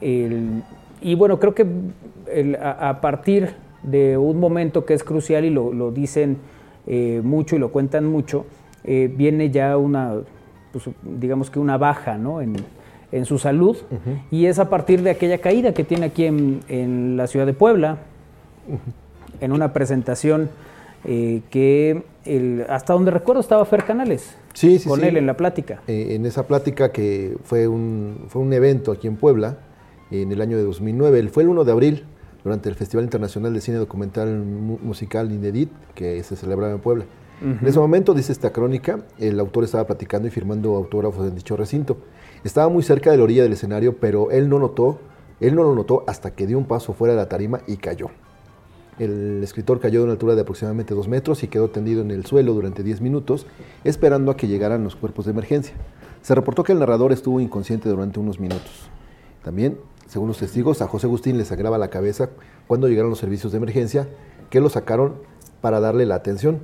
y 0.00 1.14
bueno, 1.14 1.38
creo 1.38 1.54
que 1.54 1.64
a, 2.60 3.00
partir 3.00 3.54
de 3.82 4.16
un 4.16 4.38
momento 4.38 4.84
que 4.84 4.94
es 4.94 5.04
crucial 5.04 5.44
y 5.44 5.50
lo, 5.50 5.90
dicen 5.90 6.38
mucho 7.22 7.56
y 7.56 7.58
lo 7.58 7.70
cuentan 7.70 8.06
mucho, 8.06 8.46
viene 8.84 9.50
ya 9.50 9.76
una, 9.76 10.14
pues, 10.72 10.88
digamos 11.02 11.50
que 11.50 11.58
una 11.58 11.78
baja 11.78 12.18
¿no? 12.18 12.40
en, 12.40 12.56
en 13.12 13.24
su 13.24 13.38
salud. 13.38 13.76
Y 14.30 14.46
es 14.46 14.58
a 14.58 14.68
partir 14.68 15.02
de 15.02 15.10
aquella 15.10 15.38
caída 15.38 15.74
que 15.74 15.84
tiene 15.84 16.06
aquí 16.06 16.24
en, 16.24 17.16
la 17.16 17.26
ciudad 17.26 17.46
de 17.46 17.54
Puebla, 17.54 17.98
en 19.40 19.52
una 19.52 19.72
presentación 19.72 20.50
eh, 21.04 21.42
que 21.50 22.02
hasta 22.68 22.92
donde 22.92 23.10
recuerdo 23.10 23.40
estaba 23.40 23.64
Fer 23.64 23.84
Canales 23.84 24.36
con 24.86 25.02
él 25.02 25.16
en 25.16 25.26
la 25.26 25.34
plática. 25.36 25.80
Eh, 25.86 26.08
en 26.10 26.26
esa 26.26 26.46
plática 26.46 26.92
que 26.92 27.36
fue 27.44 27.66
un, 27.66 28.26
fue 28.28 28.42
un 28.42 28.52
evento 28.52 28.92
aquí 28.92 29.06
en 29.06 29.16
Puebla 29.16 29.58
en 30.10 30.30
el 30.30 30.40
año 30.40 30.56
de 30.56 30.64
2009, 30.64 31.28
fue 31.28 31.44
el 31.44 31.48
1 31.48 31.64
de 31.64 31.72
abril 31.72 32.04
durante 32.44 32.68
el 32.68 32.74
Festival 32.74 33.04
Internacional 33.04 33.52
de 33.52 33.60
Cine 33.60 33.78
Documental 33.78 34.28
Musical 34.42 35.30
Inedit 35.32 35.70
que 35.94 36.22
se 36.22 36.36
celebraba 36.36 36.72
en 36.72 36.80
Puebla. 36.80 37.04
En 37.42 37.66
ese 37.66 37.78
momento, 37.78 38.12
dice 38.12 38.32
esta 38.32 38.52
crónica, 38.52 39.00
el 39.18 39.40
autor 39.40 39.64
estaba 39.64 39.86
platicando 39.86 40.28
y 40.28 40.30
firmando 40.30 40.76
autógrafos 40.76 41.26
en 41.26 41.34
dicho 41.34 41.56
recinto. 41.56 41.96
Estaba 42.44 42.68
muy 42.68 42.82
cerca 42.82 43.10
de 43.10 43.16
la 43.16 43.22
orilla 43.22 43.42
del 43.42 43.54
escenario, 43.54 43.96
pero 43.96 44.30
él 44.30 44.50
no 44.50 44.58
notó, 44.58 44.98
él 45.40 45.54
no 45.54 45.62
lo 45.62 45.74
notó 45.74 46.04
hasta 46.06 46.32
que 46.32 46.46
dio 46.46 46.58
un 46.58 46.66
paso 46.66 46.92
fuera 46.92 47.14
de 47.14 47.20
la 47.20 47.30
tarima 47.30 47.60
y 47.66 47.78
cayó. 47.78 48.10
El 48.98 49.42
escritor 49.42 49.80
cayó 49.80 50.00
de 50.00 50.04
una 50.04 50.12
altura 50.12 50.34
de 50.34 50.42
aproximadamente 50.42 50.94
dos 50.94 51.08
metros 51.08 51.42
y 51.42 51.48
quedó 51.48 51.70
tendido 51.70 52.02
en 52.02 52.10
el 52.10 52.26
suelo 52.26 52.52
durante 52.52 52.82
10 52.82 53.00
minutos, 53.00 53.46
esperando 53.84 54.30
a 54.30 54.36
que 54.36 54.46
llegaran 54.46 54.84
los 54.84 54.94
cuerpos 54.94 55.24
de 55.24 55.30
emergencia. 55.30 55.74
Se 56.20 56.34
reportó 56.34 56.62
que 56.62 56.72
el 56.72 56.78
narrador 56.78 57.10
estuvo 57.10 57.40
inconsciente 57.40 57.88
durante 57.88 58.20
unos 58.20 58.38
minutos. 58.38 58.90
También, 59.42 59.78
según 60.10 60.26
los 60.26 60.38
testigos, 60.38 60.82
a 60.82 60.88
José 60.88 61.06
Agustín 61.06 61.38
le 61.38 61.44
sangraba 61.44 61.78
la 61.78 61.88
cabeza 61.88 62.30
cuando 62.66 62.88
llegaron 62.88 63.10
los 63.10 63.20
servicios 63.20 63.52
de 63.52 63.58
emergencia, 63.58 64.08
que 64.50 64.60
lo 64.60 64.68
sacaron 64.68 65.14
para 65.60 65.78
darle 65.78 66.04
la 66.04 66.16
atención. 66.16 66.62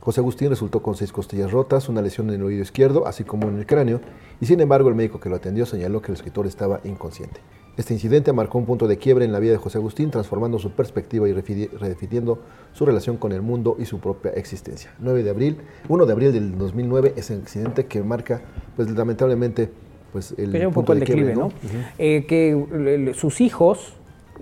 José 0.00 0.20
Agustín 0.20 0.50
resultó 0.50 0.82
con 0.82 0.94
seis 0.94 1.10
costillas 1.10 1.52
rotas, 1.52 1.88
una 1.88 2.02
lesión 2.02 2.28
en 2.28 2.34
el 2.34 2.42
oído 2.42 2.60
izquierdo, 2.60 3.06
así 3.06 3.24
como 3.24 3.48
en 3.48 3.56
el 3.56 3.64
cráneo, 3.64 4.02
y 4.42 4.46
sin 4.46 4.60
embargo 4.60 4.90
el 4.90 4.94
médico 4.94 5.20
que 5.20 5.30
lo 5.30 5.36
atendió 5.36 5.64
señaló 5.64 6.02
que 6.02 6.08
el 6.08 6.16
escritor 6.16 6.46
estaba 6.46 6.80
inconsciente. 6.84 7.40
Este 7.78 7.94
incidente 7.94 8.30
marcó 8.34 8.58
un 8.58 8.66
punto 8.66 8.86
de 8.86 8.98
quiebre 8.98 9.24
en 9.24 9.32
la 9.32 9.38
vida 9.38 9.52
de 9.52 9.56
José 9.56 9.78
Agustín, 9.78 10.10
transformando 10.10 10.58
su 10.58 10.72
perspectiva 10.72 11.26
y 11.26 11.32
redefiniendo 11.32 12.40
su 12.74 12.84
relación 12.84 13.16
con 13.16 13.32
el 13.32 13.40
mundo 13.40 13.76
y 13.78 13.86
su 13.86 14.00
propia 14.00 14.32
existencia. 14.32 14.92
9 14.98 15.22
de 15.22 15.30
abril, 15.30 15.56
1 15.88 16.04
de 16.04 16.12
abril 16.12 16.32
del 16.34 16.58
2009 16.58 17.14
es 17.16 17.30
el 17.30 17.38
incidente 17.38 17.86
que 17.86 18.02
marca, 18.02 18.42
pues 18.76 18.90
lamentablemente, 18.90 19.70
pues 20.12 20.34
el 20.36 20.68
punto 20.70 20.94
de 20.94 21.00
declive, 21.00 21.34
¿no? 21.34 21.50
Eh, 21.98 22.24
que 22.26 23.12
sus 23.14 23.40
hijos 23.40 23.94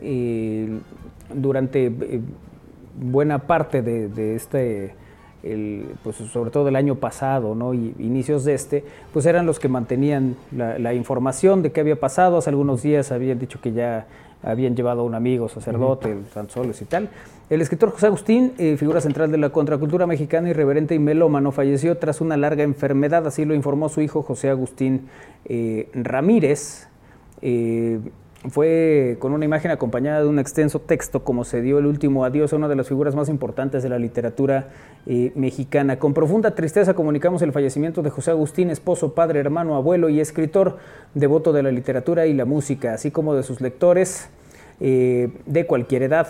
eh, 0.02 0.80
durante 1.32 1.86
eh, 1.86 2.20
buena 3.00 3.38
parte 3.38 3.82
de 3.82 4.34
este 4.34 4.94
pues 6.02 6.16
sobre 6.16 6.50
todo 6.50 6.68
el 6.68 6.76
año 6.76 6.96
pasado 6.96 7.54
¿no? 7.54 7.72
y 7.72 7.94
inicios 7.98 8.44
de 8.44 8.54
este, 8.54 8.84
pues 9.12 9.24
eran 9.26 9.46
los 9.46 9.58
que 9.58 9.68
mantenían 9.68 10.36
la, 10.52 10.94
información 10.94 11.62
de 11.62 11.72
qué 11.72 11.80
había 11.80 11.98
pasado. 11.98 12.38
Hace 12.38 12.50
algunos 12.50 12.82
días 12.82 13.10
habían 13.12 13.38
dicho 13.38 13.60
que 13.60 13.72
ya 13.72 14.06
habían 14.42 14.74
llevado 14.74 15.00
a 15.00 15.04
un 15.04 15.14
amigo 15.14 15.48
sacerdote, 15.48 16.14
uh 16.14 16.72
y 16.80 16.84
tal. 16.84 17.08
El 17.48 17.60
escritor 17.60 17.90
José 17.90 18.06
Agustín, 18.06 18.52
eh, 18.58 18.76
figura 18.76 19.00
central 19.00 19.30
de 19.32 19.38
la 19.38 19.50
contracultura 19.50 20.06
mexicana, 20.06 20.48
irreverente 20.50 20.94
y 20.94 20.98
melómano, 20.98 21.50
falleció 21.50 21.98
tras 21.98 22.20
una 22.20 22.36
larga 22.36 22.62
enfermedad, 22.62 23.26
así 23.26 23.44
lo 23.44 23.54
informó 23.54 23.88
su 23.88 24.00
hijo 24.02 24.22
José 24.22 24.50
Agustín 24.50 25.08
eh, 25.46 25.88
Ramírez. 25.94 26.86
Eh, 27.42 27.98
fue 28.48 29.18
con 29.18 29.32
una 29.32 29.44
imagen 29.44 29.70
acompañada 29.70 30.22
de 30.22 30.26
un 30.26 30.38
extenso 30.38 30.80
texto, 30.80 31.24
como 31.24 31.44
se 31.44 31.60
dio 31.60 31.78
el 31.78 31.84
último 31.84 32.24
adiós 32.24 32.52
a 32.52 32.56
una 32.56 32.68
de 32.68 32.76
las 32.76 32.88
figuras 32.88 33.14
más 33.14 33.28
importantes 33.28 33.82
de 33.82 33.90
la 33.90 33.98
literatura 33.98 34.68
eh, 35.06 35.30
mexicana. 35.34 35.98
Con 35.98 36.14
profunda 36.14 36.54
tristeza 36.54 36.94
comunicamos 36.94 37.42
el 37.42 37.52
fallecimiento 37.52 38.00
de 38.00 38.08
José 38.08 38.30
Agustín, 38.30 38.70
esposo, 38.70 39.14
padre, 39.14 39.40
hermano, 39.40 39.76
abuelo 39.76 40.08
y 40.08 40.20
escritor, 40.20 40.78
devoto 41.14 41.52
de 41.52 41.62
la 41.62 41.70
literatura 41.70 42.26
y 42.26 42.32
la 42.32 42.46
música, 42.46 42.94
así 42.94 43.10
como 43.10 43.34
de 43.34 43.42
sus 43.42 43.60
lectores 43.60 44.30
eh, 44.80 45.28
de 45.44 45.66
cualquier 45.66 46.04
edad. 46.04 46.28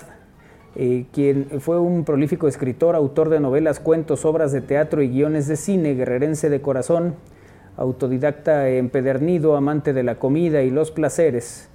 Eh, 0.74 1.06
quien 1.12 1.60
fue 1.60 1.78
un 1.78 2.04
prolífico 2.04 2.48
escritor, 2.48 2.96
autor 2.96 3.28
de 3.28 3.38
novelas, 3.38 3.78
cuentos, 3.78 4.24
obras 4.24 4.50
de 4.50 4.60
teatro 4.60 5.02
y 5.02 5.10
guiones 5.10 5.46
de 5.46 5.56
cine, 5.56 5.94
guerrerense 5.94 6.50
de 6.50 6.60
corazón, 6.60 7.14
autodidacta 7.76 8.68
empedernido, 8.68 9.56
amante 9.56 9.92
de 9.92 10.02
la 10.02 10.16
comida 10.16 10.62
y 10.62 10.70
los 10.70 10.90
placeres 10.90 11.69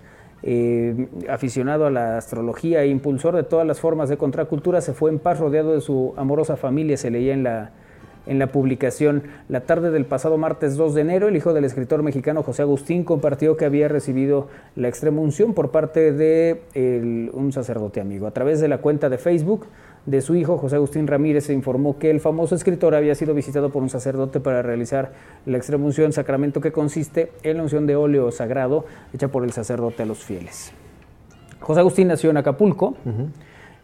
eh, 0.45 1.07
aficionado 1.27 1.87
a 1.87 1.89
la 1.89 2.17
astrología 2.17 2.83
e 2.83 2.87
impulsor 2.87 3.35
de 3.35 3.43
todas 3.43 3.65
las 3.65 3.79
formas 3.79 4.09
de 4.09 4.17
contracultura, 4.17 4.79
se 4.79 4.93
fue 4.93 5.09
en 5.09 5.19
paz 5.19 5.39
rodeado 5.39 5.73
de 5.73 5.81
su 5.81 6.13
amorosa 6.17 6.55
familia, 6.55 6.97
se 6.97 7.09
leía 7.09 7.33
en 7.33 7.43
la, 7.43 7.71
en 8.25 8.39
la 8.39 8.47
publicación. 8.47 9.23
La 9.49 9.61
tarde 9.61 9.91
del 9.91 10.05
pasado 10.05 10.37
martes 10.37 10.77
2 10.77 10.95
de 10.95 11.01
enero, 11.01 11.27
el 11.27 11.35
hijo 11.35 11.53
del 11.53 11.65
escritor 11.65 12.03
mexicano 12.03 12.43
José 12.43 12.63
Agustín 12.63 13.03
compartió 13.03 13.57
que 13.57 13.65
había 13.65 13.87
recibido 13.87 14.47
la 14.75 14.87
extrema 14.87 15.21
unción 15.21 15.53
por 15.53 15.71
parte 15.71 16.11
de 16.11 16.61
un 17.33 17.51
sacerdote 17.51 18.01
amigo. 18.01 18.27
A 18.27 18.31
través 18.31 18.59
de 18.59 18.67
la 18.67 18.79
cuenta 18.79 19.09
de 19.09 19.17
Facebook, 19.17 19.67
de 20.05 20.21
su 20.21 20.35
hijo, 20.35 20.57
José 20.57 20.75
Agustín 20.75 21.07
Ramírez, 21.07 21.45
se 21.45 21.53
informó 21.53 21.97
que 21.97 22.11
el 22.11 22.19
famoso 22.19 22.53
escritor 22.53 22.93
había 22.93 23.15
sido 23.15 23.33
visitado 23.33 23.71
por 23.71 23.81
un 23.81 23.89
sacerdote 23.89 24.39
para 24.39 24.61
realizar 24.61 25.13
la 25.47 25.57
extrema 25.57 25.85
unción, 25.85 26.13
sacramento 26.13 26.61
que 26.61 26.71
consiste 26.71 27.31
en 27.41 27.57
la 27.57 27.63
unción 27.63 27.87
de 27.87 27.95
óleo 27.95 28.31
sagrado 28.31 28.85
hecha 29.13 29.29
por 29.29 29.43
el 29.43 29.51
sacerdote 29.51 30.03
a 30.03 30.05
los 30.05 30.19
fieles. 30.19 30.71
José 31.59 31.79
Agustín 31.79 32.07
nació 32.09 32.29
en 32.29 32.37
Acapulco. 32.37 32.95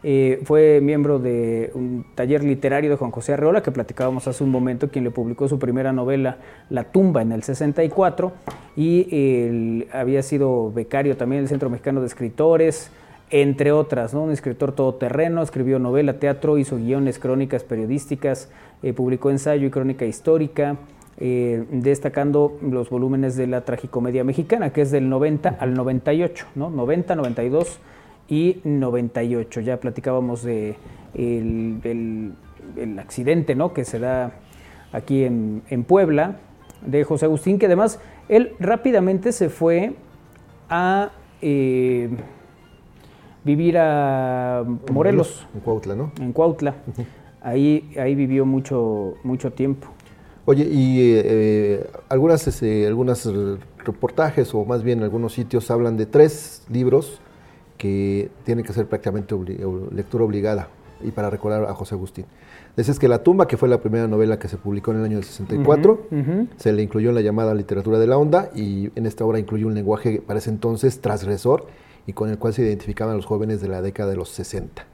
Eh, 0.04 0.40
fue 0.44 0.80
miembro 0.80 1.18
de 1.18 1.70
un 1.74 2.04
taller 2.14 2.42
literario 2.42 2.90
de 2.90 2.96
Juan 2.96 3.10
José 3.10 3.34
Arreola, 3.34 3.62
que 3.62 3.70
platicábamos 3.70 4.26
hace 4.26 4.42
un 4.42 4.50
momento, 4.50 4.88
quien 4.88 5.04
le 5.04 5.10
publicó 5.10 5.48
su 5.48 5.58
primera 5.58 5.92
novela, 5.92 6.38
La 6.70 6.84
tumba, 6.84 7.22
en 7.22 7.32
el 7.32 7.42
64, 7.42 8.32
y 8.76 9.86
había 9.92 10.22
sido 10.22 10.72
becario 10.72 11.16
también 11.16 11.42
del 11.42 11.48
Centro 11.48 11.70
Mexicano 11.70 12.00
de 12.00 12.06
Escritores, 12.08 12.90
entre 13.32 13.72
otras, 13.72 14.12
¿no? 14.12 14.24
un 14.24 14.30
escritor 14.30 14.72
todoterreno, 14.72 15.42
escribió 15.42 15.78
novela, 15.78 16.18
teatro, 16.18 16.58
hizo 16.58 16.76
guiones, 16.76 17.18
crónicas 17.18 17.64
periodísticas, 17.64 18.50
eh, 18.82 18.92
publicó 18.92 19.30
ensayo 19.30 19.66
y 19.66 19.70
crónica 19.70 20.04
histórica, 20.04 20.76
eh, 21.18 21.64
destacando 21.70 22.58
los 22.60 22.90
volúmenes 22.90 23.34
de 23.36 23.46
la 23.46 23.62
tragicomedia 23.62 24.22
mexicana, 24.22 24.70
que 24.74 24.82
es 24.82 24.90
del 24.90 25.08
90 25.08 25.56
al 25.58 25.72
98, 25.72 26.46
¿no? 26.54 26.68
90, 26.68 27.16
92 27.16 27.78
y 28.28 28.60
98. 28.64 29.60
Ya 29.60 29.78
platicábamos 29.78 30.42
de 30.42 30.76
el, 31.14 32.34
accidente 32.98 33.54
¿no? 33.54 33.72
que 33.72 33.84
se 33.84 33.98
da 33.98 34.32
aquí 34.92 35.24
en, 35.24 35.84
Puebla 35.86 36.38
de 36.84 37.04
José 37.04 37.26
Agustín, 37.26 37.58
que 37.58 37.66
además 37.66 38.00
él 38.28 38.52
rápidamente 38.58 39.32
se 39.32 39.48
fue 39.48 39.94
a... 40.68 41.10
Eh, 41.40 42.10
vivir 43.44 43.76
a 43.78 44.64
Morelos. 44.92 45.46
En 45.54 45.60
Cuautla, 45.60 45.94
¿no? 45.94 46.12
En 46.20 46.32
Cuautla. 46.32 46.76
Ahí, 47.42 47.92
ahí 47.98 48.14
vivió 48.14 48.46
mucho, 48.46 49.14
mucho 49.24 49.52
tiempo. 49.52 49.88
Oye, 50.44 50.64
y 50.64 51.00
eh, 51.00 51.22
eh, 51.24 51.90
algunas, 52.08 52.46
este, 52.46 52.86
algunos 52.86 53.28
reportajes 53.84 54.54
o 54.54 54.64
más 54.64 54.82
bien 54.82 55.02
algunos 55.02 55.32
sitios 55.34 55.70
hablan 55.70 55.96
de 55.96 56.06
tres 56.06 56.64
libros 56.68 57.20
que 57.82 58.30
tienen 58.44 58.64
que 58.64 58.72
ser 58.72 58.86
prácticamente 58.86 59.34
lectura 59.90 60.22
obligada 60.22 60.68
y 61.02 61.10
para 61.10 61.30
recordar 61.30 61.64
a 61.64 61.74
José 61.74 61.96
Agustín. 61.96 62.26
es 62.76 62.96
que 62.96 63.08
La 63.08 63.24
tumba, 63.24 63.48
que 63.48 63.56
fue 63.56 63.68
la 63.68 63.80
primera 63.80 64.06
novela 64.06 64.38
que 64.38 64.46
se 64.46 64.56
publicó 64.56 64.92
en 64.92 64.98
el 64.98 65.04
año 65.04 65.16
del 65.16 65.24
64, 65.24 66.06
se 66.58 66.72
le 66.72 66.80
incluyó 66.80 67.08
en 67.08 67.16
la 67.16 67.22
llamada 67.22 67.56
literatura 67.56 67.98
de 67.98 68.06
la 68.06 68.18
onda 68.18 68.50
y 68.54 68.92
en 68.94 69.04
esta 69.04 69.24
obra 69.24 69.40
incluyó 69.40 69.66
un 69.66 69.74
lenguaje 69.74 70.22
para 70.24 70.38
ese 70.38 70.50
entonces 70.50 71.00
transgresor 71.00 71.66
y 72.06 72.12
con 72.12 72.30
el 72.30 72.38
cual 72.38 72.54
se 72.54 72.62
identificaban 72.62 73.16
los 73.16 73.26
jóvenes 73.26 73.60
de 73.60 73.66
la 73.66 73.82
década 73.82 74.10
de 74.10 74.16
los 74.16 74.28
60. 74.28 74.86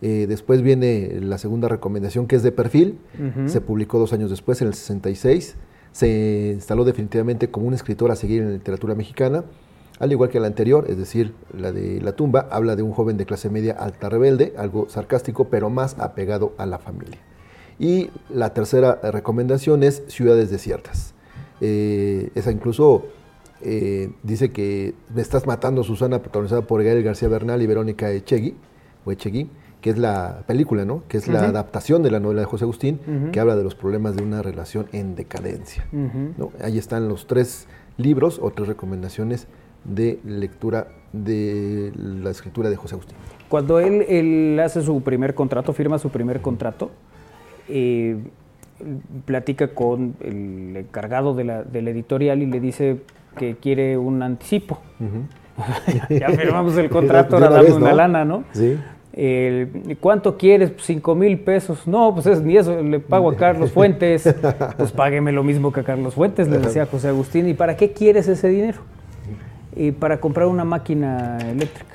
Eh, 0.00 0.26
después 0.28 0.62
viene 0.62 1.18
la 1.20 1.36
segunda 1.36 1.66
recomendación 1.66 2.28
que 2.28 2.36
es 2.36 2.44
de 2.44 2.52
perfil, 2.52 3.00
se 3.46 3.60
publicó 3.60 3.98
dos 3.98 4.12
años 4.12 4.30
después, 4.30 4.62
en 4.62 4.68
el 4.68 4.74
66, 4.74 5.56
se 5.90 6.52
instaló 6.54 6.84
definitivamente 6.84 7.50
como 7.50 7.66
un 7.66 7.74
escritor 7.74 8.12
a 8.12 8.14
seguir 8.14 8.42
en 8.42 8.50
la 8.50 8.54
literatura 8.54 8.94
mexicana, 8.94 9.42
al 10.00 10.10
igual 10.12 10.30
que 10.30 10.40
la 10.40 10.46
anterior, 10.46 10.86
es 10.88 10.96
decir, 10.96 11.34
la 11.56 11.72
de 11.72 12.00
La 12.00 12.12
tumba, 12.12 12.48
habla 12.50 12.74
de 12.74 12.82
un 12.82 12.92
joven 12.92 13.18
de 13.18 13.26
clase 13.26 13.50
media 13.50 13.74
alta 13.74 14.08
rebelde, 14.08 14.54
algo 14.56 14.88
sarcástico, 14.88 15.48
pero 15.48 15.68
más 15.68 15.98
apegado 15.98 16.54
a 16.56 16.64
la 16.64 16.78
familia. 16.78 17.18
Y 17.78 18.10
la 18.30 18.54
tercera 18.54 18.98
recomendación 19.02 19.82
es 19.82 20.02
Ciudades 20.08 20.50
Desiertas. 20.50 21.12
Eh, 21.60 22.30
esa 22.34 22.50
incluso 22.50 23.04
eh, 23.60 24.10
dice 24.22 24.50
que 24.52 24.94
me 25.14 25.20
estás 25.20 25.46
matando 25.46 25.84
Susana, 25.84 26.20
protagonizada 26.20 26.62
por 26.62 26.82
Gael 26.82 27.02
García 27.02 27.28
Bernal 27.28 27.60
y 27.60 27.66
Verónica 27.66 28.10
Echegui, 28.10 28.56
o 29.04 29.12
Echegui, 29.12 29.50
que 29.82 29.90
es 29.90 29.98
la 29.98 30.44
película, 30.46 30.86
¿no? 30.86 31.02
Que 31.08 31.18
es 31.18 31.28
la 31.28 31.44
adaptación 31.44 32.02
de 32.02 32.10
la 32.10 32.20
novela 32.20 32.40
de 32.40 32.46
José 32.46 32.64
Agustín, 32.64 33.00
que 33.32 33.40
habla 33.40 33.56
de 33.56 33.64
los 33.64 33.74
problemas 33.74 34.16
de 34.16 34.22
una 34.22 34.40
relación 34.40 34.86
en 34.92 35.14
decadencia. 35.14 35.86
Ahí 36.62 36.78
están 36.78 37.08
los 37.08 37.26
tres 37.26 37.66
libros 37.96 38.38
o 38.42 38.50
tres 38.50 38.68
recomendaciones 38.68 39.46
de 39.84 40.18
lectura 40.24 40.88
de 41.12 41.92
la 41.96 42.30
escritura 42.30 42.70
de 42.70 42.76
José 42.76 42.94
Agustín. 42.94 43.16
Cuando 43.48 43.80
él, 43.80 44.60
hace 44.62 44.82
su 44.82 45.02
primer 45.02 45.34
contrato, 45.34 45.72
firma 45.72 45.98
su 45.98 46.10
primer 46.10 46.40
contrato, 46.40 46.90
eh, 47.68 48.16
platica 49.24 49.68
con 49.68 50.14
el 50.20 50.76
encargado 50.76 51.34
de 51.34 51.44
la, 51.44 51.62
de 51.64 51.82
la 51.82 51.90
editorial 51.90 52.42
y 52.42 52.46
le 52.46 52.60
dice, 52.60 53.00
que 53.36 53.56
quiere 53.56 53.96
un 53.98 54.22
anticipo. 54.22 54.78
ya, 56.08 56.28
firmamos 56.30 56.76
el 56.76 56.88
contrato, 56.90 57.36
ahora 57.36 57.50
damos 57.50 57.72
una 57.72 57.92
lana, 57.92 58.24
¿no? 58.24 58.44
Sí. 58.52 58.78
¿Cuánto 59.98 60.38
quieres? 60.38 60.72
Cinco 60.78 61.14
mil 61.14 61.38
pesos. 61.40 61.86
No, 61.86 62.14
pues 62.14 62.26
es, 62.26 62.40
ni 62.42 62.56
eso 62.56 62.80
le 62.82 63.00
pago 63.00 63.30
a 63.30 63.36
Carlos 63.36 63.72
Fuentes. 63.72 64.34
Pues 64.76 64.92
págueme 64.92 65.32
lo 65.32 65.42
mismo 65.42 65.72
que 65.72 65.80
a 65.80 65.82
Carlos 65.82 66.14
Fuentes, 66.14 66.48
le 66.48 66.58
decía 66.58 66.86
José 66.86 67.08
Agustín. 67.08 67.48
¿Y 67.48 67.54
para 67.54 67.76
qué 67.76 67.92
quieres 67.92 68.28
ese 68.28 68.48
dinero? 68.48 68.78
Y 69.80 69.92
para 69.92 70.20
comprar 70.20 70.46
una 70.46 70.64
máquina 70.64 71.38
eléctrica. 71.38 71.94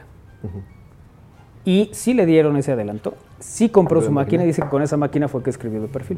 Y 1.65 1.92
sí 1.94 2.15
le 2.15 2.25
dieron 2.25 2.58
ese 2.58 2.72
adelanto. 2.72 3.13
Sí 3.39 3.70
compró 3.70 4.01
su 4.01 4.12
máquina 4.12 4.44
y 4.44 4.48
dice 4.48 4.63
que 4.63 4.70
con 4.70 4.82
esa 4.82 4.98
máquina 4.98 5.27
fue 5.27 5.44
que 5.44 5.51
escribió 5.51 5.84
el 5.84 5.89
perfil. 5.89 6.18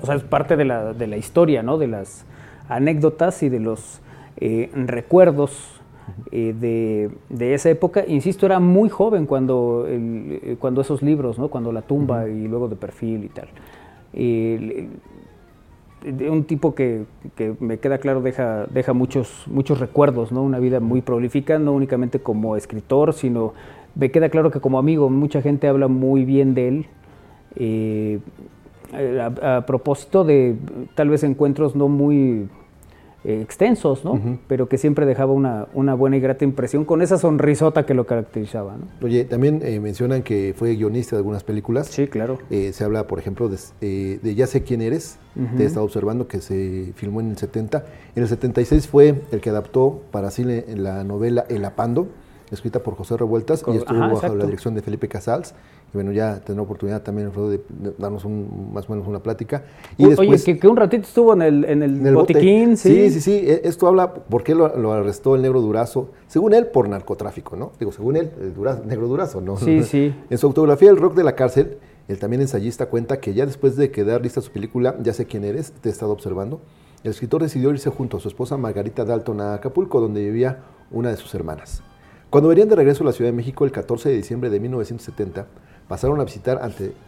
O 0.00 0.06
sea, 0.06 0.14
es 0.14 0.22
parte 0.22 0.56
de 0.56 0.64
la, 0.64 0.92
de 0.92 1.08
la 1.08 1.16
historia, 1.16 1.64
¿no? 1.64 1.76
De 1.76 1.88
las 1.88 2.24
anécdotas 2.68 3.42
y 3.42 3.48
de 3.48 3.58
los 3.58 4.00
eh, 4.36 4.70
recuerdos 4.72 5.80
eh, 6.30 6.54
de, 7.28 7.52
esa 7.52 7.68
época. 7.68 8.04
Insisto, 8.06 8.46
era 8.46 8.60
muy 8.60 8.88
joven 8.90 9.26
cuando, 9.26 9.86
eh, 9.88 10.56
cuando 10.60 10.82
esos 10.82 11.02
libros, 11.02 11.36
¿no? 11.36 11.48
cuando 11.48 11.72
La 11.72 11.82
tumba 11.82 12.28
y 12.28 12.46
luego 12.46 12.68
de 12.68 12.76
perfil 12.76 13.24
y 13.24 13.28
tal. 13.28 13.48
Un 16.04 16.44
tipo 16.44 16.74
que, 16.74 17.04
me 17.60 17.78
queda 17.78 17.98
claro 17.98 18.22
deja, 18.22 18.66
deja 18.70 18.92
muchos, 18.92 19.44
muchos 19.46 19.80
recuerdos, 19.80 20.32
¿no? 20.32 20.42
una 20.42 20.58
vida 20.58 20.80
muy 20.80 21.02
prolífica, 21.02 21.58
no 21.58 21.72
únicamente 21.72 22.20
como 22.20 22.56
escritor, 22.56 23.12
sino 23.12 23.52
me 23.94 24.10
queda 24.10 24.28
claro 24.28 24.50
que 24.50 24.60
como 24.60 24.78
amigo 24.78 25.10
mucha 25.10 25.42
gente 25.42 25.68
habla 25.68 25.88
muy 25.88 26.24
bien 26.24 26.54
de 26.54 26.68
él. 26.68 26.86
eh, 27.56 28.20
a, 28.92 29.64
propósito 29.66 30.24
de 30.24 30.56
tal 30.94 31.10
vez 31.10 31.22
encuentros 31.22 31.76
no 31.76 31.88
muy 31.88 32.48
eh, 33.24 33.40
extensos, 33.42 34.04
¿no? 34.04 34.38
Pero 34.48 34.68
que 34.68 34.78
siempre 34.78 35.04
dejaba 35.04 35.32
una, 35.32 35.66
una, 35.74 35.94
buena 35.94 36.16
y 36.16 36.20
grata 36.20 36.44
impresión 36.44 36.84
con 36.84 37.02
esa 37.02 37.18
sonrisota 37.18 37.84
que 37.84 37.92
lo 37.92 38.06
caracterizaba, 38.06 38.76
¿no? 38.76 39.06
Oye, 39.06 39.24
también 39.24 39.60
eh, 39.62 39.78
mencionan 39.78 40.22
que 40.22 40.54
fue 40.56 40.74
guionista 40.74 41.16
de 41.16 41.18
algunas 41.18 41.44
películas. 41.44 41.88
Sí, 41.88 42.06
claro. 42.06 42.38
se 42.48 42.84
habla, 42.84 43.06
por 43.06 43.18
ejemplo, 43.18 43.48
de, 43.48 44.18
de, 44.22 44.34
Ya 44.34 44.46
sé 44.46 44.62
quién 44.62 44.80
eres, 44.80 45.18
te 45.56 45.62
he 45.62 45.66
estado 45.66 45.84
observando 45.84 46.28
que 46.28 46.40
se 46.40 46.92
filmó 46.94 47.20
en 47.20 47.30
el 47.30 47.36
70. 47.36 47.84
En 48.16 48.22
el 48.22 48.28
76 48.28 48.88
fue 48.88 49.22
el 49.30 49.40
que 49.40 49.50
adaptó 49.50 50.00
para 50.10 50.30
cine 50.30 50.64
la 50.74 51.04
novela 51.04 51.44
El 51.48 51.64
Apando, 51.64 52.08
escrita 52.50 52.82
por 52.82 52.94
José 52.94 53.16
Revueltas 53.16 53.62
y 53.66 53.76
estuvo 53.76 53.98
bajo 53.98 54.34
la 54.34 54.44
dirección 54.44 54.74
de 54.74 54.82
Felipe 54.82 55.08
Casals. 55.08 55.54
Y 55.92 55.96
bueno, 55.96 56.12
ya 56.12 56.40
tendré 56.40 56.62
oportunidad 56.62 57.02
también 57.02 57.32
de 57.32 57.60
darnos 57.98 58.24
un, 58.24 58.70
más 58.72 58.88
o 58.88 58.92
menos 58.92 59.08
una 59.08 59.20
plática. 59.20 59.64
Y 59.98 60.06
después, 60.06 60.46
Oye, 60.46 60.58
que, 60.58 60.68
un 60.68 60.76
ratito 60.76 61.02
estuvo 61.02 61.32
en 61.32 61.42
el, 61.42 61.64
en 61.64 61.82
el, 61.82 62.14
botiquín, 62.14 62.76
sí. 62.76 63.10
Sí, 63.10 63.20
sí, 63.20 63.32
e, 63.32 63.62
Esto 63.64 63.88
habla 63.88 64.14
por 64.14 64.44
qué 64.44 64.54
lo, 64.54 64.92
arrestó 64.92 65.34
el 65.34 65.42
negro 65.42 65.60
Durazo, 65.60 66.10
según 66.28 66.54
él, 66.54 66.68
por 66.68 66.88
narcotráfico, 66.88 67.56
¿no? 67.56 67.72
Digo, 67.78 67.90
según 67.90 68.16
él, 68.16 68.30
el 68.40 68.88
negro 68.88 69.08
Durazo, 69.08 69.40
¿no? 69.40 69.56
Sí, 69.56 69.82
sí. 69.84 70.14
En 70.30 70.38
su 70.38 70.46
autografía, 70.46 70.90
El 70.90 70.96
Rock 70.96 71.14
de 71.14 71.24
la 71.24 71.34
Cárcel, 71.34 71.78
el 72.06 72.18
también 72.18 72.40
ensayista 72.42 72.86
cuenta 72.86 73.18
que 73.18 73.34
ya 73.34 73.46
después 73.46 73.76
de 73.76 73.90
quedar 73.90 74.22
lista 74.22 74.40
su 74.40 74.52
película, 74.52 74.96
Ya 75.02 75.12
sé 75.12 75.26
quién 75.26 75.44
eres, 75.44 75.72
te 75.72 75.88
he 75.88 75.92
estado 75.92 76.12
observando, 76.12 76.60
el 77.02 77.10
escritor 77.12 77.42
decidió 77.42 77.70
irse 77.70 77.90
junto 77.90 78.18
a 78.18 78.20
su 78.20 78.28
esposa 78.28 78.56
Margarita 78.56 79.04
Dalton 79.04 79.40
a 79.40 79.54
Acapulco, 79.54 80.00
donde 80.00 80.22
vivía 80.22 80.58
una 80.90 81.10
de 81.10 81.16
sus 81.16 81.34
hermanas. 81.34 81.82
Cuando 82.28 82.48
venían 82.48 82.68
de 82.68 82.76
regreso 82.76 83.02
a 83.02 83.06
la 83.06 83.12
Ciudad 83.12 83.30
de 83.30 83.36
México 83.36 83.64
el 83.64 83.72
14 83.72 84.08
de 84.08 84.16
diciembre 84.16 84.50
de 84.50 84.60
1970, 84.60 85.46
pasaron 85.90 86.20
a 86.20 86.24
visitar 86.24 86.60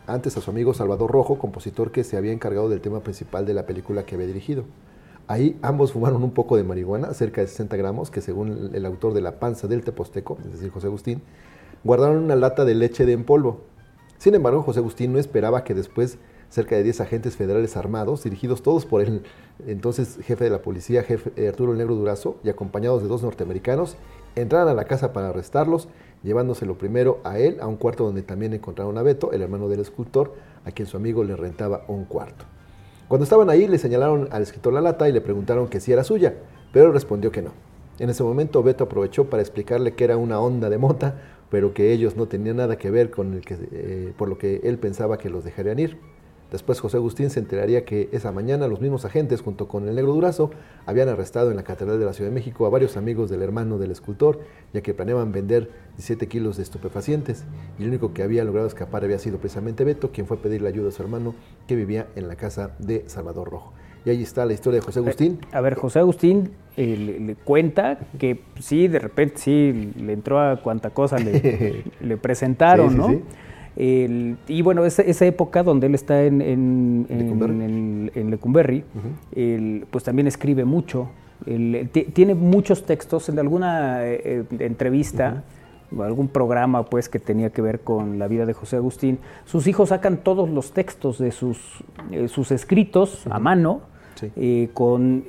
antes 0.08 0.36
a 0.36 0.40
su 0.40 0.50
amigo 0.50 0.74
Salvador 0.74 1.08
Rojo, 1.08 1.38
compositor 1.38 1.92
que 1.92 2.02
se 2.02 2.16
había 2.16 2.32
encargado 2.32 2.68
del 2.68 2.80
tema 2.80 2.98
principal 2.98 3.46
de 3.46 3.54
la 3.54 3.64
película 3.64 4.02
que 4.02 4.16
había 4.16 4.26
dirigido. 4.26 4.64
Ahí 5.28 5.56
ambos 5.62 5.92
fumaron 5.92 6.24
un 6.24 6.32
poco 6.32 6.56
de 6.56 6.64
marihuana, 6.64 7.14
cerca 7.14 7.42
de 7.42 7.46
60 7.46 7.76
gramos, 7.76 8.10
que 8.10 8.20
según 8.20 8.72
el 8.74 8.84
autor 8.84 9.14
de 9.14 9.20
La 9.20 9.38
Panza 9.38 9.68
del 9.68 9.84
Teposteco, 9.84 10.36
es 10.44 10.50
decir, 10.50 10.70
José 10.72 10.88
Agustín, 10.88 11.22
guardaron 11.84 12.24
una 12.24 12.34
lata 12.34 12.64
de 12.64 12.74
leche 12.74 13.06
de 13.06 13.12
en 13.12 13.22
polvo. 13.22 13.60
Sin 14.18 14.34
embargo, 14.34 14.62
José 14.62 14.80
Agustín 14.80 15.12
no 15.12 15.20
esperaba 15.20 15.62
que 15.62 15.74
después 15.74 16.18
cerca 16.48 16.74
de 16.74 16.82
10 16.82 17.02
agentes 17.02 17.36
federales 17.36 17.76
armados, 17.76 18.24
dirigidos 18.24 18.62
todos 18.62 18.84
por 18.84 19.00
el 19.00 19.22
entonces 19.64 20.18
jefe 20.24 20.42
de 20.42 20.50
la 20.50 20.60
policía, 20.60 21.04
jefe 21.04 21.30
eh, 21.36 21.46
Arturo 21.46 21.72
Negro 21.74 21.94
Durazo, 21.94 22.36
y 22.42 22.48
acompañados 22.48 23.00
de 23.00 23.06
dos 23.06 23.22
norteamericanos, 23.22 23.96
entraron 24.34 24.68
a 24.68 24.74
la 24.74 24.86
casa 24.86 25.12
para 25.12 25.28
arrestarlos, 25.28 25.88
llevándoselo 26.22 26.78
primero 26.78 27.20
a 27.24 27.38
él 27.38 27.58
a 27.60 27.66
un 27.66 27.76
cuarto 27.76 28.04
donde 28.04 28.22
también 28.22 28.52
encontraron 28.52 28.96
a 28.98 29.02
Beto, 29.02 29.32
el 29.32 29.42
hermano 29.42 29.68
del 29.68 29.80
escultor, 29.80 30.34
a 30.64 30.70
quien 30.70 30.86
su 30.86 30.96
amigo 30.96 31.24
le 31.24 31.36
rentaba 31.36 31.84
un 31.88 32.04
cuarto. 32.04 32.44
Cuando 33.08 33.24
estaban 33.24 33.50
ahí, 33.50 33.68
le 33.68 33.78
señalaron 33.78 34.28
al 34.30 34.42
escritor 34.42 34.72
la 34.72 34.80
lata 34.80 35.08
y 35.08 35.12
le 35.12 35.20
preguntaron 35.20 35.68
que 35.68 35.80
si 35.80 35.92
era 35.92 36.04
suya, 36.04 36.34
pero 36.72 36.92
respondió 36.92 37.30
que 37.30 37.42
no. 37.42 37.50
En 37.98 38.08
ese 38.08 38.22
momento, 38.22 38.62
Beto 38.62 38.84
aprovechó 38.84 39.28
para 39.28 39.42
explicarle 39.42 39.94
que 39.94 40.04
era 40.04 40.16
una 40.16 40.40
onda 40.40 40.70
de 40.70 40.78
mota, 40.78 41.16
pero 41.50 41.74
que 41.74 41.92
ellos 41.92 42.16
no 42.16 42.26
tenían 42.26 42.56
nada 42.56 42.76
que 42.76 42.90
ver 42.90 43.10
con 43.10 43.34
el 43.34 43.42
que, 43.42 43.58
eh, 43.70 44.12
por 44.16 44.28
lo 44.28 44.38
que 44.38 44.60
él 44.64 44.78
pensaba 44.78 45.18
que 45.18 45.28
los 45.28 45.44
dejarían 45.44 45.78
ir. 45.78 45.98
Después 46.52 46.80
José 46.80 46.98
Agustín 46.98 47.30
se 47.30 47.40
enteraría 47.40 47.86
que 47.86 48.10
esa 48.12 48.30
mañana 48.30 48.68
los 48.68 48.82
mismos 48.82 49.06
agentes, 49.06 49.40
junto 49.40 49.68
con 49.68 49.88
el 49.88 49.94
negro 49.94 50.12
Durazo, 50.12 50.50
habían 50.84 51.08
arrestado 51.08 51.50
en 51.50 51.56
la 51.56 51.62
Catedral 51.62 51.98
de 51.98 52.04
la 52.04 52.12
Ciudad 52.12 52.28
de 52.28 52.34
México 52.34 52.66
a 52.66 52.68
varios 52.68 52.98
amigos 52.98 53.30
del 53.30 53.40
hermano 53.40 53.78
del 53.78 53.90
escultor, 53.90 54.40
ya 54.74 54.82
que 54.82 54.92
planeaban 54.92 55.32
vender 55.32 55.70
17 55.96 56.28
kilos 56.28 56.58
de 56.58 56.64
estupefacientes, 56.64 57.44
y 57.78 57.84
el 57.84 57.88
único 57.88 58.12
que 58.12 58.22
había 58.22 58.44
logrado 58.44 58.68
escapar 58.68 59.02
había 59.02 59.18
sido 59.18 59.38
precisamente 59.38 59.82
Beto, 59.82 60.12
quien 60.12 60.26
fue 60.26 60.36
a 60.36 60.40
pedirle 60.40 60.68
ayuda 60.68 60.90
a 60.90 60.92
su 60.92 61.02
hermano, 61.02 61.34
que 61.66 61.74
vivía 61.74 62.08
en 62.16 62.28
la 62.28 62.36
casa 62.36 62.72
de 62.78 63.04
Salvador 63.06 63.50
Rojo. 63.50 63.72
Y 64.04 64.10
ahí 64.10 64.22
está 64.22 64.44
la 64.44 64.52
historia 64.52 64.80
de 64.80 64.84
José 64.84 64.98
Agustín. 64.98 65.38
A 65.52 65.62
ver, 65.62 65.74
José 65.74 66.00
Agustín 66.00 66.50
eh, 66.76 67.18
le, 67.18 67.34
cuenta 67.36 67.98
que 68.18 68.42
sí, 68.60 68.88
de 68.88 68.98
repente 68.98 69.38
sí, 69.38 69.92
le 69.96 70.12
entró 70.12 70.38
a 70.38 70.60
cuanta 70.60 70.90
cosa 70.90 71.18
le, 71.18 71.84
le 72.00 72.16
presentaron, 72.18 72.94
¿no? 72.94 73.22
Y 73.76 74.62
bueno, 74.62 74.84
esa, 74.84 75.02
esa, 75.02 75.24
época 75.24 75.62
donde 75.62 75.86
él 75.86 75.94
está 75.94 76.22
en, 76.24 76.42
en, 76.42 77.06
en, 78.14 78.30
Lecumberri, 78.30 78.84
pues 79.90 80.04
también 80.04 80.26
escribe 80.26 80.64
mucho. 80.64 81.08
tiene 82.12 82.34
muchos 82.34 82.84
textos 82.84 83.28
en 83.28 83.38
alguna 83.38 84.06
eh, 84.06 84.44
eh, 84.50 84.56
entrevista. 84.60 85.44
o 85.94 86.02
algún 86.02 86.28
programa 86.28 86.84
pues 86.84 87.10
que 87.10 87.18
tenía 87.18 87.50
que 87.50 87.60
ver 87.60 87.80
con 87.80 88.18
la 88.18 88.26
vida 88.26 88.46
de 88.46 88.54
José 88.54 88.76
Agustín, 88.76 89.18
sus 89.44 89.66
hijos 89.66 89.90
sacan 89.90 90.18
todos 90.18 90.48
los 90.48 90.72
textos 90.72 91.18
de 91.18 91.32
sus, 91.32 91.58
eh, 92.10 92.28
sus 92.28 92.50
escritos 92.50 93.26
a 93.30 93.38
mano, 93.38 93.82
con 94.72 95.24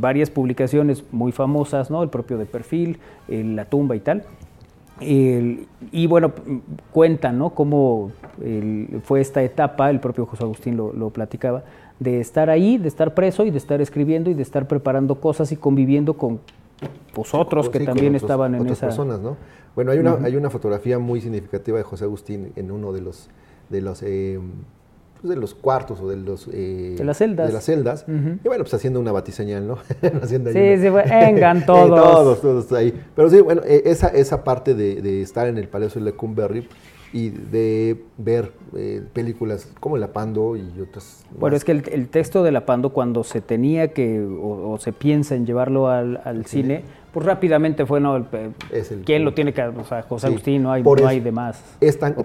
varias 0.00 0.30
publicaciones 0.30 1.04
muy 1.12 1.30
famosas, 1.30 1.92
¿no? 1.92 2.02
el 2.02 2.08
propio 2.08 2.38
de 2.38 2.44
perfil, 2.46 2.98
La 3.28 3.66
tumba 3.66 3.94
y 3.94 4.00
tal 4.00 4.24
y 5.00 6.06
bueno, 6.06 6.32
cuentan 6.92 7.38
¿no? 7.38 7.50
cómo 7.50 8.12
fue 9.02 9.20
esta 9.20 9.42
etapa, 9.42 9.90
el 9.90 10.00
propio 10.00 10.26
José 10.26 10.44
Agustín 10.44 10.76
lo, 10.76 11.10
platicaba, 11.10 11.64
de 11.98 12.20
estar 12.20 12.50
ahí, 12.50 12.78
de 12.78 12.88
estar 12.88 13.14
preso 13.14 13.44
y 13.44 13.50
de 13.50 13.58
estar 13.58 13.80
escribiendo 13.80 14.30
y 14.30 14.34
de 14.34 14.42
estar 14.42 14.68
preparando 14.68 15.16
cosas 15.20 15.52
y 15.52 15.56
conviviendo 15.56 16.14
con 16.14 16.40
vosotros 17.14 17.68
que 17.70 17.80
también 17.80 18.14
estaban 18.14 18.54
en 18.54 18.66
esa... 18.66 18.86
personas, 18.86 19.20
¿no? 19.20 19.36
Bueno, 19.74 19.90
hay 19.90 19.98
una, 19.98 20.14
hay 20.22 20.36
una 20.36 20.48
fotografía 20.48 20.98
muy 20.98 21.20
significativa 21.20 21.76
de 21.76 21.84
José 21.84 22.04
Agustín 22.04 22.52
en 22.56 22.70
uno 22.70 22.92
de 22.92 23.02
los, 23.02 23.28
de 23.68 23.82
los 23.82 24.02
eh, 24.02 24.40
pues, 25.20 25.34
de 25.34 25.36
los 25.40 25.54
cuartos 25.54 26.00
o 26.00 26.08
de 26.08 26.16
los 26.16 26.48
eh, 26.52 26.94
de 26.96 27.04
las 27.04 27.18
celdas, 27.18 27.48
de 27.48 27.52
las 27.52 27.64
celdas. 27.64 28.04
Y 28.08 28.48
bueno 28.48 28.64
pues 28.64 28.74
haciendo 28.74 29.00
una 29.00 29.12
batiseñal 29.12 29.66
no 29.66 29.78
haciendo 30.22 30.52
sí 30.52 30.76
sí 30.78 30.88
vengan 31.10 31.64
todos 31.66 31.88
todos. 31.88 32.40
todos 32.40 32.72
ahí. 32.72 32.92
Pero 33.14 33.30
sí 33.30 33.40
bueno 33.40 33.62
eh, 33.64 33.82
esa 33.86 34.08
esa 34.08 34.44
parte 34.44 34.74
de, 34.74 35.22
estar 35.22 35.46
en 35.46 35.58
el 35.58 35.68
Palacio 35.68 36.00
de 36.00 36.06
Lecumberri 36.06 36.68
y 37.12 37.30
de 37.30 38.04
ver 38.18 38.52
eh, 38.76 39.02
películas 39.12 39.72
como 39.80 39.96
La 39.96 40.12
Pando 40.12 40.56
y 40.56 40.80
otras. 40.80 41.24
Bueno, 41.38 41.56
es 41.56 41.64
que 41.64 41.72
el, 41.72 42.08
texto 42.08 42.42
de 42.42 42.52
La 42.52 42.66
Pando, 42.66 42.90
cuando 42.90 43.24
se 43.24 43.40
tenía 43.40 43.88
que, 43.88 44.20
o, 44.20 44.76
se 44.78 44.92
piensa 44.92 45.34
en 45.34 45.46
llevarlo 45.46 45.88
al, 45.88 46.44
cine, 46.46 46.82
pues 47.12 47.24
rápidamente 47.24 47.86
fue, 47.86 48.00
¿no? 48.00 48.26
¿Quién 49.04 49.24
lo 49.24 49.34
tiene 49.34 49.52
que.? 49.52 49.62
O 49.62 49.84
sea, 49.84 50.02
José 50.02 50.26
Agustín, 50.26 50.62
no 50.62 50.72
hay, 50.72 50.82
no 50.82 51.06
hay 51.06 51.20
de 51.20 51.32
más. 51.32 51.62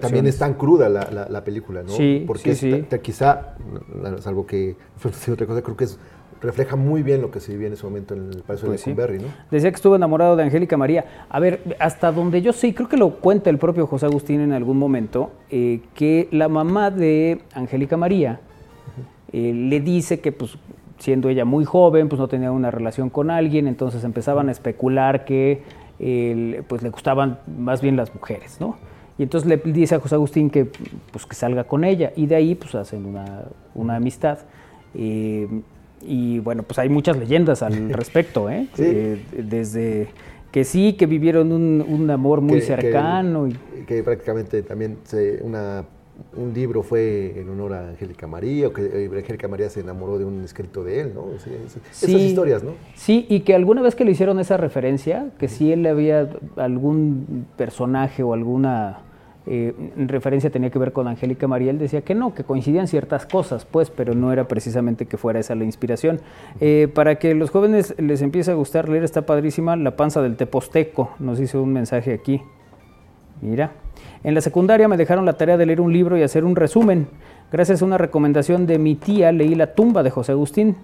también 0.00 0.26
es 0.26 0.38
tan 0.38 0.54
cruda 0.54 0.88
la, 0.88 1.26
la, 1.28 1.44
película, 1.44 1.82
¿no? 1.82 1.90
Sí, 1.90 2.24
Porque 2.26 2.54
sí, 2.54 2.84
quizá, 3.02 3.54
salvo 4.20 4.46
que. 4.46 4.76
Otra 5.32 5.46
cosa, 5.46 5.62
creo 5.62 5.76
que 5.76 5.84
es 5.84 5.98
refleja 6.42 6.76
muy 6.76 7.02
bien 7.02 7.22
lo 7.22 7.30
que 7.30 7.40
se 7.40 7.52
vivía 7.52 7.68
en 7.68 7.74
ese 7.74 7.84
momento 7.84 8.14
en 8.14 8.30
el 8.32 8.42
Palacio 8.42 8.68
pues 8.68 8.84
de 8.84 8.90
Cumberry, 8.90 9.18
¿no? 9.20 9.28
Decía 9.50 9.70
que 9.70 9.76
estuvo 9.76 9.96
enamorado 9.96 10.36
de 10.36 10.42
Angélica 10.42 10.76
María. 10.76 11.04
A 11.28 11.38
ver, 11.38 11.76
hasta 11.78 12.10
donde 12.10 12.42
yo 12.42 12.52
sé, 12.52 12.74
creo 12.74 12.88
que 12.88 12.96
lo 12.96 13.10
cuenta 13.20 13.48
el 13.48 13.58
propio 13.58 13.86
José 13.86 14.06
Agustín 14.06 14.40
en 14.40 14.52
algún 14.52 14.78
momento, 14.78 15.30
eh, 15.50 15.80
que 15.94 16.28
la 16.32 16.48
mamá 16.48 16.90
de 16.90 17.40
Angélica 17.54 17.96
María 17.96 18.40
eh, 19.32 19.52
le 19.54 19.80
dice 19.80 20.20
que, 20.20 20.32
pues, 20.32 20.58
siendo 20.98 21.28
ella 21.28 21.44
muy 21.44 21.64
joven, 21.64 22.08
pues 22.08 22.18
no 22.20 22.28
tenía 22.28 22.52
una 22.52 22.70
relación 22.70 23.08
con 23.08 23.30
alguien, 23.30 23.66
entonces 23.66 24.04
empezaban 24.04 24.48
a 24.48 24.52
especular 24.52 25.24
que 25.24 25.62
pues 26.66 26.82
le 26.82 26.88
gustaban 26.90 27.38
más 27.46 27.80
bien 27.80 27.94
las 27.96 28.12
mujeres, 28.12 28.56
¿no? 28.60 28.76
Y 29.18 29.22
entonces 29.22 29.48
le 29.48 29.56
dice 29.56 29.94
a 29.94 30.00
José 30.00 30.16
Agustín 30.16 30.50
que, 30.50 30.64
pues, 31.12 31.26
que 31.26 31.36
salga 31.36 31.62
con 31.64 31.84
ella, 31.84 32.12
y 32.16 32.26
de 32.26 32.34
ahí 32.34 32.56
pues 32.56 32.74
hacen 32.74 33.06
una, 33.06 33.44
una 33.74 33.96
amistad. 33.96 34.38
Eh, 34.94 35.46
y 36.06 36.38
bueno, 36.40 36.62
pues 36.62 36.78
hay 36.78 36.88
muchas 36.88 37.16
leyendas 37.16 37.62
al 37.62 37.88
respecto, 37.92 38.50
¿eh? 38.50 38.68
¿eh? 38.78 39.22
desde 39.36 40.08
que 40.50 40.64
sí, 40.64 40.94
que 40.94 41.06
vivieron 41.06 41.50
un, 41.52 42.10
amor 42.10 42.42
muy 42.42 42.60
cercano. 42.60 43.48
Que, 43.48 43.80
y... 43.80 43.84
que 43.84 44.02
prácticamente 44.02 44.62
también 44.62 44.98
se, 45.04 45.40
una, 45.42 45.84
un 46.36 46.52
libro 46.52 46.82
fue 46.82 47.32
en 47.36 47.48
honor 47.48 47.72
a 47.72 47.88
Angélica 47.88 48.26
María, 48.26 48.68
o 48.68 48.72
que 48.72 48.82
eh, 48.82 49.10
Angélica 49.16 49.48
María 49.48 49.70
se 49.70 49.80
enamoró 49.80 50.18
de 50.18 50.24
un 50.24 50.44
escrito 50.44 50.84
de 50.84 51.00
él, 51.00 51.12
¿no? 51.14 51.28
esas 51.34 52.08
historias, 52.08 52.62
¿no? 52.62 52.72
Sí, 52.94 53.26
y 53.28 53.40
que 53.40 53.54
alguna 53.54 53.82
vez 53.82 53.94
que 53.94 54.04
le 54.04 54.12
hicieron 54.12 54.38
esa 54.40 54.56
referencia, 54.56 55.30
que 55.38 55.48
si 55.48 55.72
él 55.72 55.86
había 55.86 56.28
algún 56.56 57.46
personaje 57.56 58.22
o 58.22 58.34
alguna 58.34 58.98
eh, 59.46 59.74
en 59.96 60.08
referencia 60.08 60.50
tenía 60.50 60.70
que 60.70 60.78
ver 60.78 60.92
con 60.92 61.08
Angélica 61.08 61.48
María, 61.48 61.70
él 61.70 61.78
decía 61.78 62.02
que 62.02 62.14
no, 62.14 62.34
que 62.34 62.44
coincidían 62.44 62.86
ciertas 62.86 63.26
cosas, 63.26 63.64
pues, 63.64 63.90
pero 63.90 64.14
no 64.14 64.32
era 64.32 64.46
precisamente 64.46 65.06
que 65.06 65.16
fuera 65.16 65.40
esa 65.40 65.54
la 65.54 65.64
inspiración. 65.64 66.20
Eh, 66.60 66.88
para 66.92 67.16
que 67.16 67.34
los 67.34 67.50
jóvenes 67.50 67.94
les 67.98 68.22
empiece 68.22 68.52
a 68.52 68.54
gustar 68.54 68.88
leer, 68.88 69.04
está 69.04 69.22
padrísima 69.22 69.76
La 69.76 69.96
panza 69.96 70.22
del 70.22 70.36
Teposteco, 70.36 71.10
nos 71.18 71.40
hizo 71.40 71.62
un 71.62 71.72
mensaje 71.72 72.12
aquí. 72.12 72.40
Mira, 73.40 73.72
en 74.22 74.34
la 74.34 74.40
secundaria 74.40 74.86
me 74.86 74.96
dejaron 74.96 75.26
la 75.26 75.32
tarea 75.32 75.56
de 75.56 75.66
leer 75.66 75.80
un 75.80 75.92
libro 75.92 76.16
y 76.16 76.22
hacer 76.22 76.44
un 76.44 76.54
resumen. 76.54 77.08
Gracias 77.50 77.82
a 77.82 77.84
una 77.84 77.98
recomendación 77.98 78.66
de 78.66 78.78
mi 78.78 78.94
tía 78.94 79.32
leí 79.32 79.56
La 79.56 79.74
tumba 79.74 80.04
de 80.04 80.10
José 80.10 80.32
Agustín. 80.32 80.76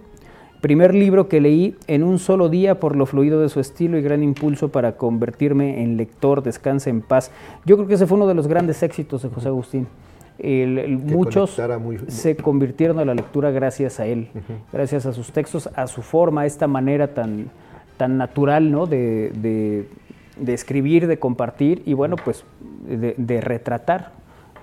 Primer 0.61 0.93
libro 0.95 1.29
que 1.29 1.41
leí 1.41 1.77
en 1.87 2.03
un 2.03 2.19
solo 2.19 2.49
día 2.49 2.81
por 2.81 2.97
lo 2.97 3.07
fluido 3.07 3.41
de 3.41 3.49
su 3.49 3.61
estilo 3.61 3.97
y 3.97 4.03
gran 4.03 4.25
impulso 4.25 4.71
para 4.71 4.97
convertirme 4.97 5.83
en 5.85 5.97
lector, 5.97 6.43
descanse 6.43 6.91
en 6.91 7.01
paz. 7.01 7.31
Yo 7.65 7.77
creo 7.77 7.87
que 7.87 7.95
ese 7.95 8.07
fue 8.09 8.17
uno 8.17 8.27
de 8.27 8.35
los 8.35 8.49
grandes 8.49 8.83
éxitos 8.83 9.23
de 9.23 9.29
José 9.29 9.49
Agustín. 9.49 9.87
el- 10.41 10.79
el- 10.79 10.99
Que 11.05 11.15
muchos 11.17 11.61
muy- 11.81 11.99
se 12.07 12.37
convirtieron 12.37 13.01
a 13.01 13.05
la 13.05 13.13
lectura 13.13 13.51
gracias 13.51 13.99
a 13.99 14.07
él, 14.07 14.29
gracias 14.73 15.05
a 15.05 15.13
sus 15.13 15.33
textos, 15.33 15.69
a 15.75 15.89
su 15.89 16.01
forma, 16.01 16.43
a 16.43 16.47
esta 16.47 16.69
manera 16.69 17.13
tan, 17.13 17.47
tan 17.97 18.17
natural 18.19 18.71
¿no? 18.71 18.87
de, 18.87 19.33
de- 19.35 19.89
de 20.41 20.55
escribir, 20.55 21.09
de 21.09 21.19
compartir 21.19 21.83
y 21.87 21.95
bueno, 21.95 22.15
pues 22.25 22.45
de, 22.89 23.15
de 23.17 23.41
retratar 23.41 24.13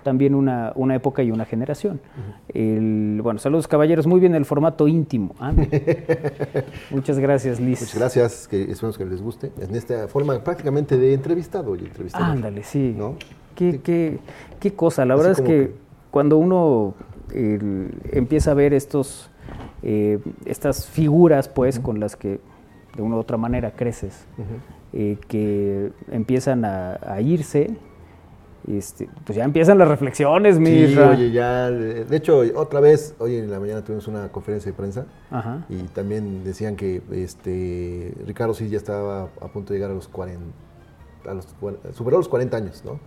también 0.06 0.36
una, 0.36 0.72
una 0.76 0.94
época 0.96 1.24
y 1.24 1.32
una 1.32 1.46
generación. 1.46 2.00
El- 2.54 3.20
bueno, 3.24 3.40
saludos 3.40 3.68
caballeros, 3.68 4.06
muy 4.06 4.20
bien 4.20 4.36
el 4.36 4.46
formato 4.46 4.88
íntimo. 4.88 5.34
Ande. 5.40 6.06
Muchas 6.92 7.18
gracias, 7.18 7.60
Liz. 7.60 7.82
Muchas 7.82 7.98
gracias, 7.98 8.48
que 8.48 8.62
esperamos 8.62 8.98
que 9.00 9.06
les 9.06 9.20
guste. 9.22 9.52
En 9.60 9.76
esta 9.76 10.08
forma 10.08 10.40
prácticamente 10.44 10.96
de 10.98 11.14
entrevistado 11.16 11.76
y 11.76 11.80
entrevistado. 11.80 12.24
Ándale, 12.24 12.64
sí. 12.64 12.94
¿No? 12.96 13.16
Qué, 13.56 13.82
qué- 13.84 14.20
qué 14.60 14.74
cosa. 14.74 15.06
La 15.06 15.16
Así 15.16 15.24
verdad 15.24 15.40
es 15.40 15.46
que, 15.46 15.68
que- 15.68 15.74
cuando 16.12 16.38
uno 16.38 16.94
el, 17.34 17.90
empieza 18.12 18.52
a 18.52 18.54
ver 18.54 18.74
estos, 18.76 19.32
eh, 19.82 20.20
estas 20.46 20.86
figuras, 20.88 21.50
pues, 21.50 21.80
con 21.80 22.00
las 22.00 22.16
que 22.16 22.40
de 22.96 23.02
una 23.02 23.16
u 23.16 23.20
otra 23.20 23.38
manera 23.38 23.72
creces, 23.72 24.26
eh, 24.94 25.18
que 25.28 25.92
empiezan 26.12 26.64
a, 26.64 27.00
a 27.06 27.20
irse, 27.22 27.76
este, 28.68 29.10
pues 29.26 29.36
ya 29.38 29.44
empiezan 29.44 29.78
las 29.78 29.88
reflexiones, 29.88 30.60
mi 30.60 30.88
Sí, 30.88 30.98
oye, 30.98 31.32
ya. 31.32 31.70
De 31.70 32.16
hecho, 32.18 32.42
otra 32.56 32.80
vez, 32.80 33.16
hoy 33.20 33.36
en 33.38 33.52
la 33.52 33.60
mañana 33.60 33.84
tuvimos 33.84 34.08
una 34.08 34.30
conferencia 34.32 34.72
de 34.72 34.78
prensa 34.78 35.06
Ajá. 35.32 35.66
y 35.70 35.78
también 35.94 36.44
decían 36.44 36.76
que 36.76 37.02
este 37.12 38.14
Ricardo 38.26 38.54
sí 38.54 38.70
ya 38.70 38.78
estaba 38.78 39.24
a 39.42 39.48
punto 39.48 39.74
de 39.74 39.80
llegar 39.80 39.92
a 39.92 39.94
los 39.96 40.08
40. 40.08 40.44
A 41.30 41.34
los, 41.34 41.48
superó 41.94 42.18
los 42.18 42.28
40 42.28 42.58
años, 42.58 42.84
¿no? 42.86 43.00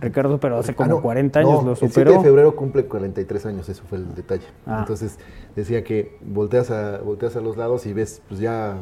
Ricardo, 0.00 0.38
pero 0.40 0.58
hace 0.58 0.72
Ah, 0.72 0.74
como 0.76 0.88
no, 0.90 1.02
40 1.02 1.38
años 1.38 1.52
no, 1.52 1.62
lo 1.62 1.70
El 1.72 1.76
7 1.76 1.92
superó. 1.94 2.12
de 2.12 2.20
febrero 2.20 2.56
cumple 2.56 2.84
43 2.86 3.46
años, 3.46 3.68
eso 3.68 3.82
fue 3.88 3.98
el 3.98 4.14
detalle. 4.14 4.46
Ah. 4.66 4.78
Entonces 4.80 5.18
decía 5.54 5.84
que 5.84 6.18
volteas 6.22 6.70
a, 6.70 6.98
volteas 6.98 7.36
a 7.36 7.40
los 7.40 7.56
lados 7.56 7.86
y 7.86 7.92
ves 7.92 8.20
pues 8.28 8.40
ya 8.40 8.76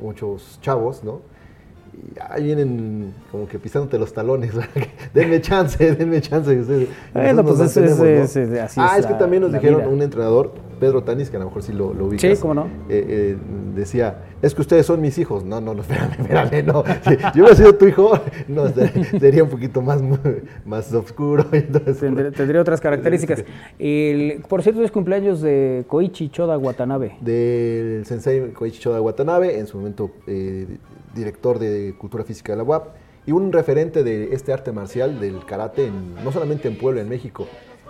muchos 0.00 0.58
chavos, 0.62 1.04
¿no? 1.04 1.20
Y 1.92 2.18
ahí 2.30 2.44
vienen 2.44 3.14
como 3.30 3.46
que 3.48 3.58
pisándote 3.58 3.98
los 3.98 4.12
talones. 4.12 4.52
denme 5.14 5.40
chance, 5.40 5.94
denme 5.96 6.20
chance. 6.20 6.58
Ustedes, 6.58 6.88
Bueno, 7.12 7.42
nosotros 7.42 7.94
pues 7.98 8.36
ah, 8.76 8.98
es 8.98 9.06
que 9.06 9.14
también 9.14 9.42
nos 9.42 9.52
dijeron 9.52 9.80
vida. 9.80 9.88
un 9.88 10.02
entrenador, 10.02 10.52
Pedro 10.80 11.02
Tanis, 11.02 11.30
que 11.30 11.36
a 11.36 11.40
lo 11.40 11.46
mejor 11.46 11.62
sí 11.62 11.72
lo, 11.72 11.94
lo 11.94 12.06
ubicas. 12.06 12.36
Sí, 12.36 12.40
cómo 12.42 12.54
no. 12.54 12.66
eh, 12.88 13.04
eh, 13.08 13.36
decía, 13.74 14.24
es 14.42 14.54
que 14.54 14.60
ustedes 14.60 14.86
son 14.86 15.00
mis 15.00 15.18
hijos. 15.18 15.44
No, 15.44 15.60
no, 15.60 15.74
no, 15.74 15.80
espérame, 15.82 16.12
espérame, 16.20 16.66
no. 16.66 16.84
Si 17.04 17.16
yo 17.16 17.44
hubiera 17.44 17.54
sido 17.56 17.74
tu 17.74 17.86
hijo, 17.86 18.18
no, 18.48 18.68
ser- 18.68 19.20
sería 19.20 19.42
un 19.44 19.50
poquito 19.50 19.80
más, 19.82 20.00
más 20.64 20.92
oscuro. 20.92 21.46
Entonces, 21.52 21.98
Tendría, 21.98 22.30
tendría 22.32 22.60
otras 22.60 22.80
características. 22.80 23.44
El- 23.78 24.42
por 24.48 24.62
cierto, 24.62 24.82
es 24.82 24.90
cumpleaños 24.90 25.40
de 25.40 25.84
Koichi 25.88 26.28
Choda 26.30 26.58
Watanabe. 26.58 27.16
del 27.20 28.04
sensei 28.06 28.52
Koichi 28.52 28.80
Choda 28.80 29.00
Watanabe, 29.00 29.58
en 29.58 29.66
su 29.66 29.78
momento 29.78 30.10
eh, 30.26 30.66
director 31.14 31.58
de 31.58 31.94
Cultura 31.98 32.24
Física 32.24 32.52
de 32.52 32.58
la 32.58 32.62
UAP, 32.64 32.88
y 33.26 33.32
un 33.32 33.52
referente 33.52 34.04
de 34.04 34.32
este 34.34 34.52
arte 34.52 34.70
marcial, 34.70 35.18
del 35.18 35.44
karate, 35.44 35.86
en- 35.86 36.14
no 36.22 36.30
solamente 36.32 36.68
en 36.68 36.76
Puebla, 36.78 37.00
en 37.00 37.08
México. 37.08 37.46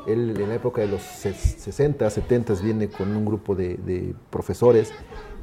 Él 0.07 0.35
en 0.41 0.49
la 0.49 0.55
época 0.55 0.81
de 0.83 0.87
los 0.87 1.01
ses- 1.03 1.35
60, 1.59 2.09
70 2.09 2.55
viene 2.63 2.89
con 2.89 3.15
un 3.17 3.25
grupo 3.27 3.57
de, 3.57 3.77
de 3.77 4.15
profesores 4.31 4.93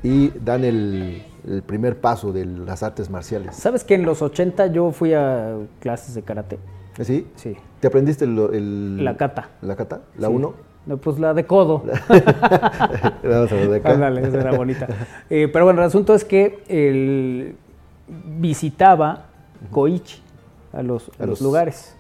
y 0.04 0.30
dan 0.40 0.64
el, 0.66 1.24
el 1.48 1.64
primer 1.64 2.00
paso 2.02 2.32
de 2.34 2.46
las 2.46 2.84
artes 2.84 3.10
marciales. 3.10 3.56
¿Sabes 3.56 3.84
que 3.84 3.96
en 3.96 4.04
los 4.04 4.22
80 4.22 4.68
yo 4.68 4.92
fui 4.92 5.14
a 5.14 5.56
clases 5.80 6.14
de 6.16 6.22
karate? 6.22 6.60
¿Sí? 7.02 7.28
Sí. 7.36 7.56
¿Te 7.80 7.88
aprendiste 7.88 8.26
el, 8.26 8.38
el- 8.54 9.04
La 9.04 9.18
kata. 9.18 9.50
¿La 9.62 9.76
kata? 9.76 10.02
¿La 10.18 10.28
Sí. 10.28 10.34
1? 10.36 10.54
No, 10.86 10.98
pues 10.98 11.18
la 11.18 11.34
de 11.34 11.46
codo. 11.46 11.84
Vamos 13.24 13.52
a 13.52 13.56
ver 13.56 13.70
de 13.70 13.76
acá. 13.78 13.92
Ándale, 13.92 14.28
esa 14.28 14.42
era 14.42 14.52
bonita. 14.52 14.88
Eh, 15.30 15.48
pero 15.52 15.64
bueno, 15.66 15.80
el 15.82 15.88
asunto 15.88 16.14
es 16.14 16.26
que 16.26 16.62
él 16.68 17.56
visitaba 18.40 19.26
Koichi 19.72 20.22
a 20.74 20.84
los, 20.84 21.10
a 21.20 21.24
A 21.24 21.26
los 21.26 21.40
los- 21.40 21.42
lugares, 21.42 21.96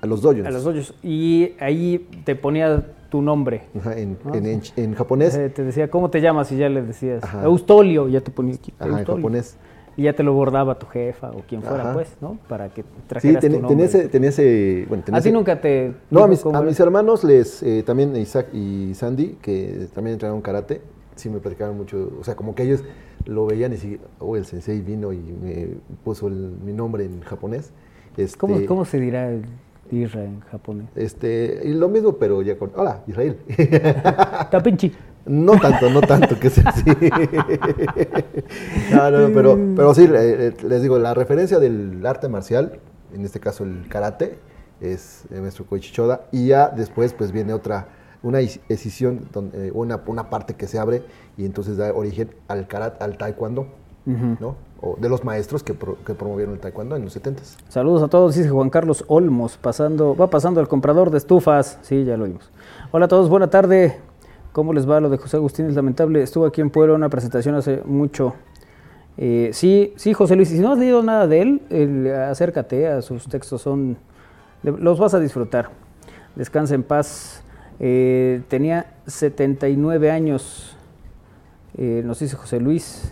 A 0.00 0.06
los 0.06 0.22
dojos. 0.22 0.46
a 0.46 0.50
los 0.50 0.64
hoyos. 0.66 0.94
Y 1.02 1.52
ahí 1.60 2.06
te 2.24 2.36
ponía 2.36 2.86
tu 3.10 3.22
nombre. 3.22 3.62
Ajá, 3.78 3.98
en, 3.98 4.18
Ah, 4.24 4.32
en- 4.34 4.46
en- 4.46 4.62
en 4.76 4.94
japonés. 4.94 5.34
Eh, 5.36 5.48
te 5.48 5.64
decía, 5.64 5.90
¿cómo 5.90 6.10
te 6.10 6.20
llamas? 6.20 6.52
Y 6.52 6.56
ya 6.56 6.68
le 6.68 6.82
decías, 6.82 7.24
Ajá. 7.24 7.44
Eustolio, 7.44 8.06
ya 8.08 8.20
te 8.20 8.30
ponía 8.30 8.54
aquí. 8.54 8.72
Ajá, 8.78 9.00
en 9.00 9.04
japonés. 9.06 9.56
Y 9.96 10.02
ya 10.04 10.12
te 10.12 10.22
lo 10.22 10.32
bordaba 10.32 10.78
tu 10.78 10.86
jefa 10.86 11.30
o 11.32 11.40
quien 11.48 11.60
fuera, 11.62 11.82
Ajá. 11.82 11.92
pues, 11.94 12.16
¿no? 12.20 12.38
Para 12.48 12.68
que 12.68 12.82
Sí, 12.82 12.88
trajeras 13.08 13.40
ten- 13.40 13.52
tu 13.54 13.60
nombre. 13.60 13.84
ese, 13.86 14.08
tenía 14.08 14.28
ese- 14.28 14.84
bueno, 14.88 15.02
¿A 15.12 15.20
ti 15.20 15.32
nunca 15.32 15.60
te... 15.60 15.92
No, 16.10 16.22
a 16.22 16.28
mis, 16.28 16.44
a 16.46 16.62
mis 16.62 16.78
hermanos 16.78 17.24
les, 17.24 17.62
eh, 17.64 17.82
también 17.84 18.14
Isaac 18.14 18.46
y 18.54 18.94
Sandy, 18.94 19.38
que 19.42 19.88
también 19.92 20.12
entrenaron 20.12 20.40
karate, 20.40 20.82
sí 21.16 21.28
me 21.30 21.40
platicaban 21.40 21.76
mucho, 21.76 22.12
o 22.20 22.22
sea, 22.22 22.36
como 22.36 22.54
que 22.54 22.62
ellos 22.62 22.84
lo 23.24 23.46
veían 23.46 23.72
y 23.72 23.76
sí, 23.78 23.98
oh, 24.20 24.36
el 24.36 24.44
sensei 24.44 24.80
vino 24.80 25.12
y 25.12 25.18
me 25.18 25.68
puso 26.04 26.28
el- 26.28 26.52
mi 26.64 26.72
nombre 26.72 27.04
en 27.04 27.20
japonés. 27.22 27.72
Este, 28.16 28.38
¿Cómo, 28.38 28.56
cómo 28.66 28.84
se 28.84 29.00
dirá 29.00 29.28
el 29.30 29.42
Isra 29.90 30.24
en 30.24 30.40
japonés? 30.40 30.86
Este, 30.96 31.60
y 31.64 31.72
lo 31.74 31.88
mismo, 31.88 32.14
pero 32.16 32.42
ya 32.42 32.58
con, 32.58 32.70
hola, 32.76 33.02
Israel. 33.06 33.38
Tapinchi. 34.50 34.92
No 35.26 35.58
tanto, 35.60 35.90
no 35.90 36.00
tanto 36.00 36.38
que 36.40 36.48
sea 36.48 36.70
así. 36.70 36.84
no, 38.92 39.10
no, 39.10 39.34
pero, 39.34 39.58
pero 39.76 39.94
sí, 39.94 40.04
eh, 40.04 40.08
eh, 40.14 40.54
les 40.66 40.82
digo, 40.82 40.98
la 40.98 41.14
referencia 41.14 41.58
del 41.58 42.04
arte 42.06 42.28
marcial, 42.28 42.78
en 43.14 43.24
este 43.24 43.40
caso 43.40 43.64
el 43.64 43.88
karate, 43.88 44.38
es 44.80 45.24
el 45.30 45.42
maestro 45.42 45.66
Koichi 45.66 45.92
Choda, 45.92 46.22
y 46.32 46.46
ya 46.48 46.68
después 46.68 47.12
pues 47.12 47.32
viene 47.32 47.52
otra, 47.52 47.88
una 48.22 48.40
is- 48.40 48.60
escisión, 48.68 49.28
donde, 49.32 49.68
eh, 49.68 49.70
una, 49.74 50.00
una 50.06 50.30
parte 50.30 50.54
que 50.54 50.66
se 50.66 50.78
abre 50.78 51.02
y 51.36 51.44
entonces 51.44 51.76
da 51.76 51.92
origen 51.92 52.30
al 52.48 52.66
karate, 52.66 53.02
al 53.04 53.16
taekwondo, 53.18 53.66
¿no? 54.06 54.56
De 54.98 55.08
los 55.08 55.24
maestros 55.24 55.64
que, 55.64 55.74
pro- 55.74 55.96
que 56.06 56.14
promovieron 56.14 56.54
el 56.54 56.60
taekwondo 56.60 56.94
en 56.94 57.04
los 57.04 57.16
70s. 57.16 57.56
Saludos 57.68 58.02
a 58.02 58.08
todos, 58.08 58.36
dice 58.36 58.48
Juan 58.48 58.70
Carlos 58.70 59.04
Olmos, 59.08 59.56
pasando, 59.56 60.14
va 60.14 60.30
pasando 60.30 60.60
el 60.60 60.68
comprador 60.68 61.10
de 61.10 61.18
estufas. 61.18 61.78
Sí, 61.82 62.04
ya 62.04 62.16
lo 62.16 62.24
oímos. 62.24 62.50
Hola 62.92 63.06
a 63.06 63.08
todos, 63.08 63.28
buena 63.28 63.50
tarde. 63.50 63.98
¿Cómo 64.52 64.72
les 64.72 64.88
va 64.88 65.00
lo 65.00 65.10
de 65.10 65.16
José 65.18 65.36
Agustín? 65.36 65.66
Es 65.66 65.74
lamentable. 65.74 66.22
Estuvo 66.22 66.46
aquí 66.46 66.60
en 66.60 66.70
Puebla 66.70 66.94
una 66.94 67.08
presentación 67.08 67.56
hace 67.56 67.82
mucho. 67.84 68.34
Eh, 69.16 69.50
sí, 69.52 69.92
sí, 69.96 70.14
José 70.14 70.36
Luis, 70.36 70.50
y 70.52 70.56
si 70.56 70.62
no 70.62 70.72
has 70.72 70.78
leído 70.78 71.02
nada 71.02 71.26
de 71.26 71.42
él, 71.42 72.12
acércate 72.30 72.86
a 72.86 73.02
sus 73.02 73.26
textos, 73.28 73.60
son, 73.60 73.96
los 74.62 74.98
vas 75.00 75.12
a 75.12 75.18
disfrutar. 75.18 75.70
Descansa 76.36 76.76
en 76.76 76.84
paz. 76.84 77.42
Eh, 77.80 78.42
tenía 78.48 78.94
79 79.08 80.10
años, 80.12 80.76
eh, 81.76 82.02
nos 82.04 82.20
dice 82.20 82.36
José 82.36 82.60
Luis. 82.60 83.08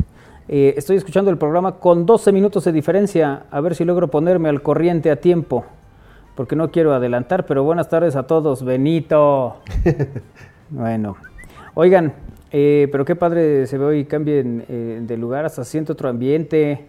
Eh, 0.48 0.74
estoy 0.76 0.96
escuchando 0.96 1.30
el 1.30 1.38
programa 1.38 1.76
con 1.78 2.06
12 2.06 2.30
minutos 2.32 2.64
de 2.64 2.72
diferencia, 2.72 3.44
a 3.50 3.60
ver 3.60 3.74
si 3.74 3.84
logro 3.84 4.08
ponerme 4.08 4.48
al 4.48 4.62
corriente 4.62 5.10
a 5.10 5.16
tiempo, 5.16 5.64
porque 6.36 6.54
no 6.54 6.70
quiero 6.70 6.94
adelantar, 6.94 7.46
pero 7.46 7.64
buenas 7.64 7.88
tardes 7.88 8.14
a 8.14 8.26
todos, 8.26 8.64
Benito. 8.64 9.56
bueno, 10.70 11.16
oigan, 11.74 12.12
eh, 12.52 12.88
pero 12.92 13.04
qué 13.04 13.16
padre 13.16 13.66
se 13.66 13.76
ve 13.76 13.84
hoy, 13.84 14.04
cambien 14.04 14.64
eh, 14.68 15.00
de 15.02 15.16
lugar, 15.16 15.44
hasta 15.44 15.64
siento 15.64 15.94
otro 15.94 16.08
ambiente. 16.08 16.86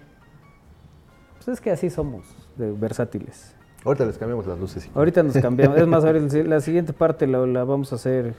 Pues 1.38 1.48
es 1.48 1.62
que 1.62 1.72
así 1.72 1.90
somos, 1.90 2.26
de 2.58 2.72
versátiles. 2.74 3.56
Ahorita 3.84 4.06
les 4.06 4.18
cambiamos 4.18 4.46
las 4.46 4.60
luces. 4.60 4.84
si 4.84 4.92
Ahorita 4.94 5.24
nos 5.24 5.38
cambiamos. 5.38 5.78
Es 5.78 5.88
más, 5.88 6.04
ahora 6.04 6.20
el- 6.20 6.50
la 6.50 6.60
siguiente 6.60 6.94
parte 6.94 7.26
la, 7.26 7.40
la 7.48 7.64
vamos 7.64 7.92
a 7.92 7.96
hacer. 7.96 8.34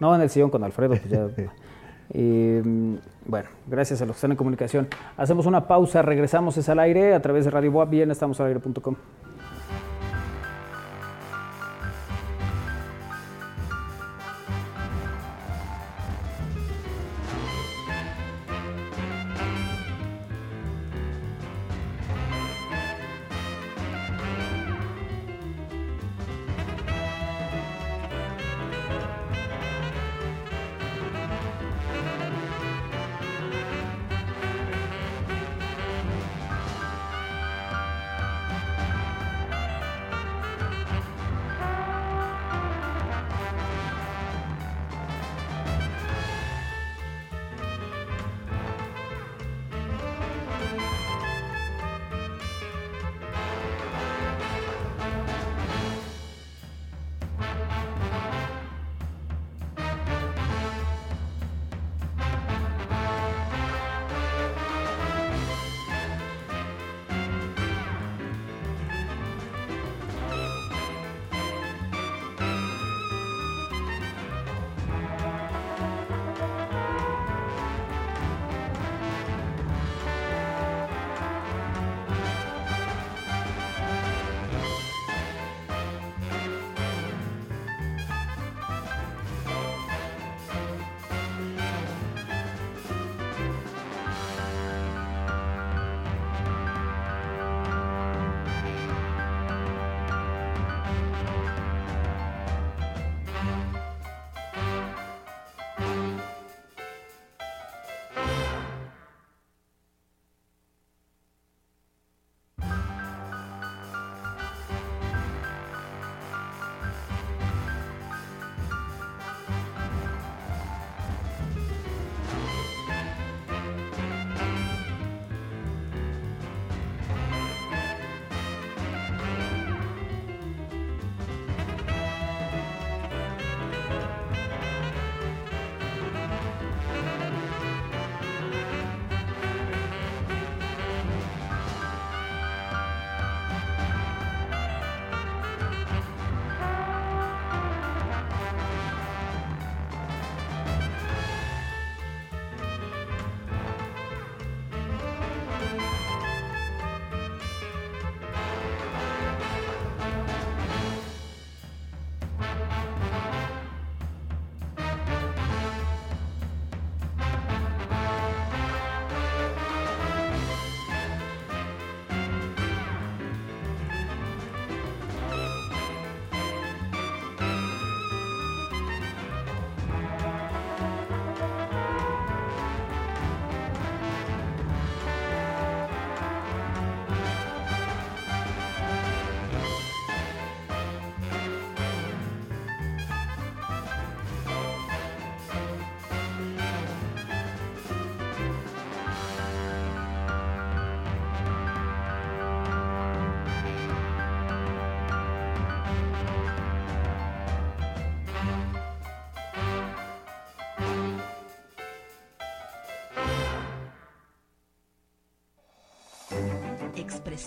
No 0.00 0.14
en 0.14 0.22
el 0.22 0.30
sillón 0.30 0.50
con 0.50 0.64
Alfredo, 0.64 0.90
pues 0.96 1.08
ya. 1.10 1.26
Eh, 2.12 2.62
bueno, 3.26 3.48
gracias 3.66 4.02
a 4.02 4.06
los 4.06 4.14
que 4.14 4.18
están 4.18 4.32
en 4.32 4.36
comunicación. 4.36 4.88
Hacemos 5.16 5.46
una 5.46 5.66
pausa, 5.66 6.02
regresamos 6.02 6.56
es 6.56 6.68
al 6.68 6.78
aire 6.78 7.14
a 7.14 7.22
través 7.22 7.44
de 7.44 7.50
Radio 7.50 7.72
Boa. 7.72 7.86
Bien, 7.86 8.10
estamos 8.10 8.40
al 8.40 8.48
aire.com. 8.48 8.96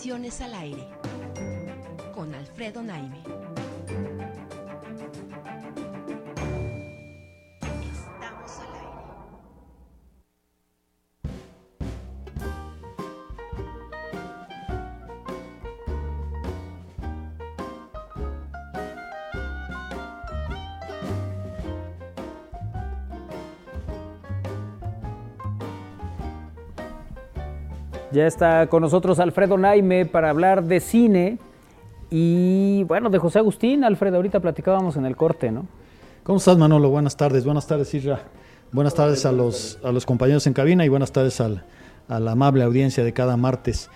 Al 0.09 0.53
aire 0.53 0.87
con 2.13 2.33
Alfredo 2.33 2.81
Naime. 2.81 3.06
Ya 28.17 28.25
está 28.25 28.65
con 28.65 28.81
nosotros 28.81 29.19
Alfredo 29.19 29.59
Naime 29.59 30.07
para 30.07 30.31
hablar 30.31 30.63
de 30.63 30.79
cine 30.79 31.37
y 32.09 32.83
bueno, 32.85 33.11
de 33.11 33.19
José 33.19 33.37
Agustín. 33.37 33.83
Alfredo, 33.83 34.15
ahorita 34.15 34.39
platicábamos 34.39 34.95
en 34.97 35.05
el 35.05 35.15
corte, 35.15 35.51
¿no? 35.51 35.67
¿Cómo 36.23 36.39
estás, 36.39 36.57
Manolo? 36.57 36.89
Buenas 36.89 37.15
tardes. 37.15 37.45
Buenas 37.45 37.67
tardes, 37.67 37.93
Isra. 37.93 38.21
Buenas 38.71 38.95
tardes 38.95 39.23
a 39.27 39.31
los, 39.31 39.77
a 39.83 39.91
los 39.91 40.03
compañeros 40.07 40.47
en 40.47 40.53
cabina 40.53 40.83
y 40.83 40.89
buenas 40.89 41.11
tardes 41.11 41.39
al- 41.41 41.63
a 42.07 42.19
la 42.19 42.31
amable 42.31 42.63
audiencia 42.63 43.03
de 43.03 43.13
cada 43.13 43.37
martes. 43.37 43.91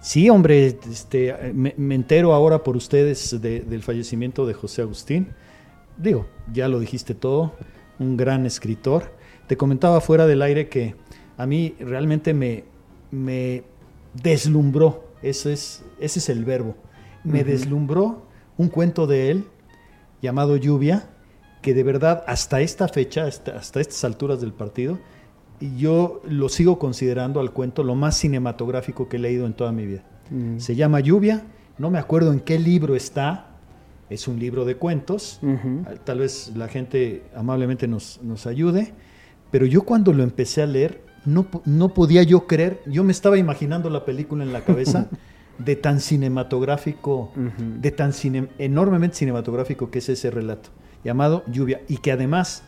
Sí, 0.00 0.30
hombre, 0.30 0.78
este, 0.88 1.34
me, 1.52 1.74
me 1.76 1.96
entero 1.96 2.32
ahora 2.32 2.62
por 2.62 2.76
ustedes 2.76 3.42
de- 3.42 3.58
del 3.62 3.82
fallecimiento 3.82 4.46
de 4.46 4.54
José 4.54 4.82
Agustín. 4.82 5.30
Digo, 5.96 6.26
ya 6.52 6.68
lo 6.68 6.78
dijiste 6.78 7.16
todo, 7.16 7.54
un 7.98 8.16
gran 8.16 8.46
escritor. 8.46 9.10
Te 9.48 9.56
comentaba 9.56 10.00
fuera 10.00 10.28
del 10.28 10.42
aire 10.42 10.68
que 10.68 10.94
a 11.36 11.44
mí 11.44 11.74
realmente 11.80 12.34
me, 12.34 12.72
me 13.14 13.62
deslumbró, 14.22 15.04
ese 15.22 15.52
es, 15.52 15.84
ese 16.00 16.18
es 16.18 16.28
el 16.28 16.44
verbo, 16.44 16.76
me 17.22 17.44
deslumbró 17.44 18.26
un 18.58 18.68
cuento 18.68 19.06
de 19.06 19.30
él 19.30 19.44
llamado 20.20 20.56
Lluvia, 20.56 21.08
que 21.62 21.72
de 21.72 21.82
verdad 21.82 22.22
hasta 22.26 22.60
esta 22.60 22.88
fecha, 22.88 23.24
hasta, 23.24 23.56
hasta 23.56 23.80
estas 23.80 24.04
alturas 24.04 24.40
del 24.40 24.52
partido, 24.52 24.98
yo 25.78 26.20
lo 26.28 26.48
sigo 26.48 26.78
considerando 26.78 27.40
al 27.40 27.52
cuento 27.52 27.82
lo 27.84 27.94
más 27.94 28.18
cinematográfico 28.18 29.08
que 29.08 29.16
he 29.16 29.20
leído 29.20 29.46
en 29.46 29.54
toda 29.54 29.72
mi 29.72 29.86
vida. 29.86 30.02
Mm. 30.30 30.58
Se 30.58 30.74
llama 30.74 31.00
Lluvia, 31.00 31.44
no 31.78 31.90
me 31.90 31.98
acuerdo 31.98 32.32
en 32.32 32.40
qué 32.40 32.58
libro 32.58 32.94
está, 32.94 33.46
es 34.10 34.28
un 34.28 34.38
libro 34.38 34.64
de 34.64 34.76
cuentos, 34.76 35.38
Ujú. 35.42 35.84
tal 36.04 36.18
vez 36.18 36.52
la 36.54 36.68
gente 36.68 37.22
amablemente 37.34 37.88
nos, 37.88 38.20
nos 38.22 38.46
ayude, 38.46 38.92
pero 39.50 39.64
yo 39.64 39.82
cuando 39.82 40.12
lo 40.12 40.22
empecé 40.22 40.62
a 40.62 40.66
leer, 40.66 41.00
no, 41.24 41.46
no 41.64 41.94
podía 41.94 42.22
yo 42.22 42.46
creer, 42.46 42.80
yo 42.86 43.04
me 43.04 43.12
estaba 43.12 43.38
imaginando 43.38 43.90
la 43.90 44.04
película 44.04 44.44
en 44.44 44.52
la 44.52 44.62
cabeza 44.62 45.08
de 45.58 45.76
tan 45.76 46.00
cinematográfico, 46.00 47.30
de 47.80 47.90
tan 47.90 48.12
cine- 48.12 48.48
enormemente 48.58 49.16
cinematográfico 49.16 49.90
que 49.90 49.98
es 50.00 50.08
ese 50.08 50.30
relato, 50.30 50.70
llamado 51.04 51.42
Lluvia, 51.46 51.80
y 51.88 51.98
que 51.98 52.12
además 52.12 52.64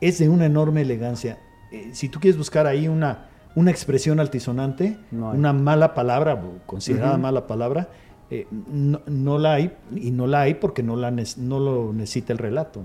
es 0.00 0.18
de 0.18 0.28
una 0.28 0.46
enorme 0.46 0.80
elegancia. 0.82 1.38
Eh, 1.72 1.90
si 1.92 2.08
tú 2.08 2.20
quieres 2.20 2.36
buscar 2.38 2.66
ahí 2.66 2.88
una, 2.88 3.26
una 3.54 3.70
expresión 3.70 4.20
altisonante, 4.20 4.96
No 5.12 5.30
una 5.30 5.52
mala 5.52 5.94
palabra, 5.94 6.40
considerada 6.66 7.16
mala 7.18 7.46
palabra, 7.46 7.88
eh, 8.30 8.46
no, 8.50 9.00
no 9.06 9.38
la 9.38 9.54
hay, 9.54 9.72
y 9.94 10.10
no 10.10 10.26
la 10.26 10.40
hay 10.42 10.54
porque 10.54 10.82
no, 10.82 10.96
la 10.96 11.10
no 11.10 11.60
lo 11.60 11.92
necesita 11.92 12.32
el 12.32 12.38
relato. 12.38 12.82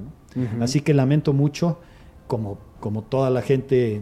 Así 0.62 0.82
que 0.82 0.94
lamento 0.94 1.34
mucho, 1.34 1.80
como, 2.28 2.60
como 2.80 3.04
toda 3.04 3.30
la 3.30 3.42
gente 3.42 4.02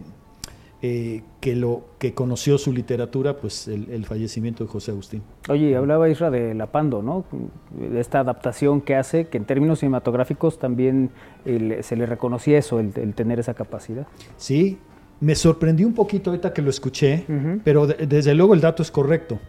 eh, 0.80 1.22
que, 1.40 1.56
lo, 1.56 1.82
que 1.98 2.14
conoció 2.14 2.56
su 2.56 2.72
literatura, 2.72 3.36
pues 3.38 3.66
el, 3.66 3.90
el 3.90 4.06
fallecimiento 4.06 4.62
de 4.64 4.70
José 4.70 4.92
Agustín. 4.92 5.22
Oye, 5.48 5.74
hablaba 5.76 6.08
Isra 6.08 6.30
de 6.30 6.54
La 6.54 6.66
Pando, 6.68 7.02
¿no? 7.02 7.24
De 7.72 7.98
esta 8.00 8.20
adaptación 8.20 8.80
que 8.80 8.94
hace, 8.94 9.26
que 9.26 9.38
en 9.38 9.44
términos 9.44 9.80
cinematográficos 9.80 10.58
también 10.58 11.10
el- 11.44 11.82
se 11.82 11.96
le 11.96 12.06
reconocía 12.06 12.58
eso, 12.58 12.78
el, 12.78 12.92
el 12.94 13.14
tener 13.14 13.40
esa 13.40 13.54
capacidad. 13.54 14.06
Sí, 14.36 14.78
me 15.20 15.34
sorprendió 15.34 15.84
un 15.86 15.94
poquito 15.94 16.30
ahorita 16.30 16.52
que 16.54 16.62
lo 16.62 16.70
escuché, 16.70 17.24
pero 17.64 17.88
de- 17.88 18.06
desde 18.06 18.34
luego 18.34 18.54
el 18.54 18.60
dato 18.60 18.82
es 18.84 18.92
correcto, 18.92 19.40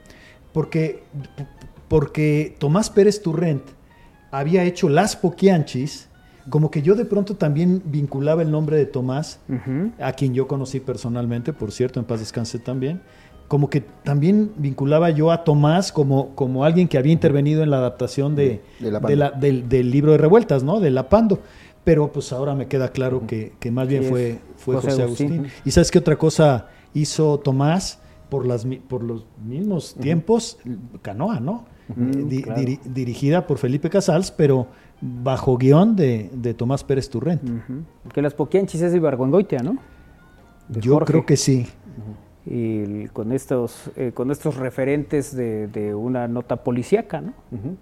porque, 0.51 1.03
porque 1.87 2.55
Tomás 2.59 2.89
Pérez 2.89 3.21
Turrent 3.21 3.61
había 4.31 4.63
hecho 4.63 4.89
Las 4.89 5.15
Poquianchis, 5.15 6.08
como 6.49 6.71
que 6.71 6.81
yo 6.81 6.95
de 6.95 7.05
pronto 7.05 7.35
también 7.35 7.81
vinculaba 7.85 8.41
el 8.41 8.51
nombre 8.51 8.77
de 8.77 8.85
Tomás, 8.85 9.39
a 9.99 10.13
quien 10.13 10.33
yo 10.33 10.47
conocí 10.47 10.79
personalmente, 10.79 11.53
por 11.53 11.71
cierto, 11.71 11.99
en 11.99 12.05
paz 12.05 12.19
descanse 12.19 12.59
también, 12.59 13.01
como 13.47 13.69
que 13.69 13.81
también 14.03 14.51
vinculaba 14.57 15.09
yo 15.09 15.31
a 15.31 15.43
Tomás 15.43 15.91
como, 15.91 16.35
como 16.35 16.63
alguien 16.65 16.87
que 16.87 16.97
había 16.97 17.13
intervenido 17.13 17.63
en 17.63 17.69
la 17.71 17.77
adaptación 17.77 18.35
de, 18.35 18.61
De 18.79 18.91
La 18.91 18.99
de 18.99 19.15
la- 19.15 19.31
del, 19.31 19.67
del 19.67 19.89
libro 19.91 20.11
de 20.11 20.17
revueltas, 20.19 20.63
¿no? 20.63 20.79
De 20.79 20.91
Lapando. 20.91 21.39
Pero 21.83 22.11
pues 22.11 22.31
ahora 22.33 22.53
me 22.53 22.67
queda 22.67 22.91
claro 22.91 23.25
que, 23.25 23.53
que 23.59 23.71
más 23.71 23.87
bien 23.87 24.03
Sí, 24.03 24.09
fue, 24.09 24.39
fue 24.57 24.75
José 24.75 24.89
José, 24.91 25.01
Agustín. 25.03 25.27
Agustín. 25.33 25.51
¿Y 25.65 25.71
sabes 25.71 25.89
qué 25.89 25.97
otra 25.97 26.17
cosa 26.17 26.67
hizo 26.93 27.39
Tomás 27.39 27.99
por, 28.29 28.45
las, 28.45 28.67
por 28.87 29.01
los 29.03 29.25
mismos 29.43 29.95
tiempos? 29.99 30.59
Canoa, 31.01 31.39
¿no? 31.39 31.65
Di- 31.95 32.43
claro. 32.43 32.61
dirigida 32.85 33.47
por 33.47 33.57
Felipe 33.57 33.89
Casals, 33.89 34.29
pero 34.29 34.67
bajo 35.01 35.57
guion 35.57 35.95
de, 35.95 36.29
de 36.33 36.53
Tomás 36.53 36.83
Pérez 36.83 37.09
Turrent. 37.09 37.41
Ujú. 37.43 37.83
Que 38.13 38.21
las 38.21 38.33
Poquianchis 38.33 38.81
es 38.81 38.91
de 38.91 38.97
Ibargüengoitia, 38.97 39.59
¿no? 39.59 39.77
De 40.67 40.81
Yo 40.81 40.93
Jorge. 40.93 41.11
creo 41.13 41.25
que 41.25 41.37
sí. 41.37 41.67
Y 42.45 43.05
con 43.09 43.31
estos, 43.31 43.91
eh, 43.95 44.11
con 44.13 44.31
estos 44.31 44.55
referentes 44.55 45.35
de, 45.35 45.67
de 45.67 45.93
una 45.93 46.27
nota 46.27 46.55
policíaca, 46.63 47.21
¿no? 47.21 47.33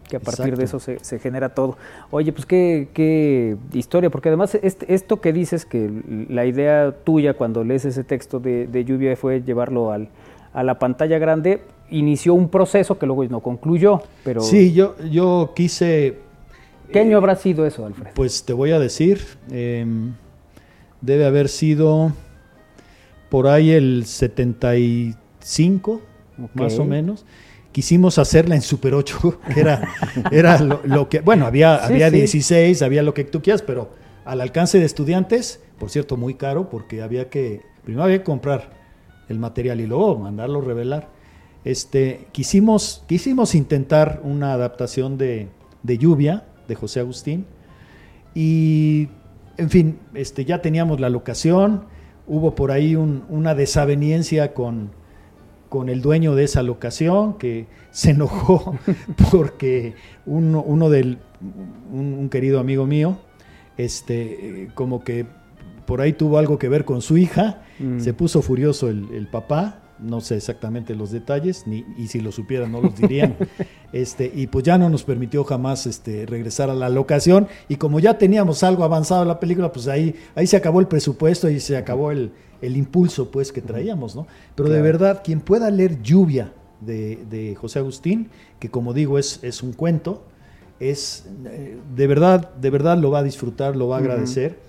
Que 0.09 0.17
a 0.17 0.19
partir 0.19 0.57
de 0.57 0.65
eso 0.65 0.79
se, 0.79 0.99
se 0.99 1.19
genera 1.19 1.49
todo. 1.53 1.77
Oye, 2.11 2.33
pues 2.33 2.45
qué, 2.45 2.89
qué 2.93 3.55
historia, 3.71 4.09
porque 4.09 4.27
además 4.29 4.55
este- 4.61 4.93
esto 4.93 5.21
que 5.21 5.31
dices, 5.31 5.65
que 5.65 5.89
la 6.29 6.45
idea 6.45 6.93
tuya 7.05 7.35
cuando 7.35 7.63
lees 7.63 7.85
ese 7.85 8.03
texto 8.03 8.39
de, 8.39 8.67
de 8.67 8.83
lluvia 8.83 9.15
fue 9.15 9.41
llevarlo 9.41 9.91
al, 9.91 10.09
a 10.53 10.63
la 10.63 10.79
pantalla 10.79 11.17
grande, 11.17 11.61
inició 11.89 12.33
un 12.33 12.49
proceso 12.49 12.97
que 12.99 13.05
luego 13.05 13.23
no 13.25 13.39
concluyó, 13.39 14.01
pero 14.25 14.41
Sí, 14.41 14.73
yo, 14.73 14.95
yo 15.09 15.51
quise 15.55 16.17
¿qué 16.91 16.99
año 16.99 17.17
habrá 17.17 17.35
sido 17.35 17.65
eso, 17.65 17.85
Alfredo? 17.85 18.11
Pues 18.13 18.43
te 18.43 18.53
voy 18.53 18.71
a 18.71 18.79
decir, 18.79 19.21
em, 19.51 20.13
debe 21.01 21.25
haber 21.25 21.49
sido 21.49 22.11
por 23.29 23.47
ahí 23.47 23.71
el 23.71 24.05
75, 24.05 26.01
Ok. 26.43 26.49
más 26.55 26.79
o 26.79 26.85
menos. 26.85 27.25
Quisimos 27.71 28.17
hacerla 28.17 28.55
en 28.55 28.61
Super 28.61 28.93
8, 28.95 29.39
que 29.53 29.59
era, 29.59 29.87
era 30.31 30.59
lo, 30.61 30.81
lo 30.83 31.09
que, 31.09 31.19
bueno, 31.19 31.45
había, 31.45 31.79
Sí, 31.87 31.93
había 31.93 32.09
sí. 32.09 32.17
16, 32.17 32.81
había 32.81 33.03
lo 33.03 33.13
que 33.13 33.23
tú 33.23 33.41
quieras, 33.41 33.61
pero 33.61 33.91
al 34.25 34.41
alcance 34.41 34.79
de 34.79 34.85
estudiantes, 34.85 35.61
por 35.77 35.89
cierto, 35.89 36.17
muy 36.17 36.33
caro, 36.35 36.69
porque 36.69 37.01
había 37.01 37.29
que, 37.29 37.61
primero 37.83 38.03
había 38.03 38.17
que 38.19 38.23
comprar 38.23 38.71
el 39.29 39.39
material 39.39 39.79
y 39.81 39.85
luego 39.87 40.17
mandarlo 40.17 40.61
revelar. 40.61 41.09
Este, 41.65 42.27
quisimos, 42.31 43.03
quisimos 43.07 43.53
intentar 43.53 44.21
una 44.23 44.53
adaptación 44.53 45.17
de, 45.17 45.49
de 45.83 45.97
Lluvia, 45.97 46.45
de 46.67 46.75
José 46.75 46.99
Agustín, 47.01 47.45
y, 48.35 49.09
en 49.57 49.69
fin, 49.69 49.99
este, 50.13 50.45
ya 50.45 50.61
teníamos 50.61 50.99
la 50.99 51.09
locación, 51.09 51.83
hubo 52.27 52.55
por 52.55 52.71
ahí 52.71 52.95
un- 52.95 53.23
una 53.29 53.55
desaveniencia 53.55 54.53
con, 54.53 54.91
con 55.69 55.89
el 55.89 56.01
dueño 56.01 56.35
de 56.35 56.43
esa 56.43 56.61
locación 56.63 57.37
que 57.37 57.67
se 57.91 58.11
enojó 58.11 58.77
porque 59.31 59.95
uno, 60.25 60.61
uno 60.61 60.89
del, 60.89 61.17
un, 61.91 62.13
un 62.13 62.29
querido 62.29 62.59
amigo 62.59 62.85
mío, 62.85 63.17
este, 63.77 64.63
eh, 64.63 64.67
como 64.73 65.03
que 65.03 65.25
por 65.85 66.01
ahí 66.01 66.13
tuvo 66.13 66.37
algo 66.37 66.57
que 66.59 66.69
ver 66.69 66.85
con 66.85 67.01
su 67.01 67.17
hija, 67.17 67.61
Mm. 67.79 67.99
se 67.99 68.11
puso 68.11 68.41
furioso 68.41 68.89
el, 68.89 69.07
el 69.13 69.27
papá, 69.27 69.83
no 69.99 70.21
sé 70.21 70.35
exactamente 70.37 70.95
los 70.95 71.11
detalles, 71.11 71.65
ni, 71.67 71.85
y 71.97 72.07
si 72.07 72.19
lo 72.19 72.31
supieran 72.31 72.71
no 72.71 72.81
los 72.81 72.95
dirían, 72.97 73.35
este, 73.93 74.31
y 74.33 74.47
pues 74.47 74.63
ya 74.65 74.77
no 74.77 74.89
nos 74.89 75.03
permitió 75.03 75.43
jamás 75.43 75.85
este, 75.87 76.25
regresar 76.25 76.69
a 76.69 76.75
la 76.75 76.89
locación, 76.89 77.47
y 77.69 77.75
como 77.77 77.99
ya 77.99 78.17
teníamos 78.17 78.63
algo 78.63 78.83
avanzado 78.83 79.21
en 79.23 79.27
la 79.29 79.39
película, 79.39 79.71
pues 79.71 79.87
ahí, 79.87 80.15
ahí 80.35 80.47
se 80.47 80.57
acabó 80.57 80.79
el 80.79 80.87
presupuesto 80.87 81.49
y 81.49 81.59
se 81.59 81.77
acabó 81.77 82.11
el, 82.11 82.31
el 82.61 82.77
impulso 82.77 83.29
pues 83.31 83.51
que 83.51 83.61
traíamos, 83.61 84.15
¿no? 84.15 84.27
Pero 84.55 84.69
de 84.69 84.81
verdad, 84.81 85.21
quien 85.23 85.41
pueda 85.41 85.69
leer 85.71 86.01
Lluvia 86.01 86.53
de, 86.81 87.19
de 87.29 87.55
José 87.55 87.79
Agustín, 87.79 88.29
que 88.59 88.69
como 88.69 88.93
digo 88.93 89.17
es, 89.19 89.39
es 89.43 89.63
un 89.63 89.73
cuento, 89.73 90.23
es 90.79 91.25
eh, 91.45 91.77
de 91.95 92.07
verdad, 92.07 92.53
de 92.55 92.69
verdad 92.69 92.97
lo 92.99 93.09
va 93.09 93.19
a 93.19 93.23
disfrutar, 93.23 93.75
lo 93.75 93.87
va 93.87 93.97
a 93.97 93.99
agradecer. 93.99 94.59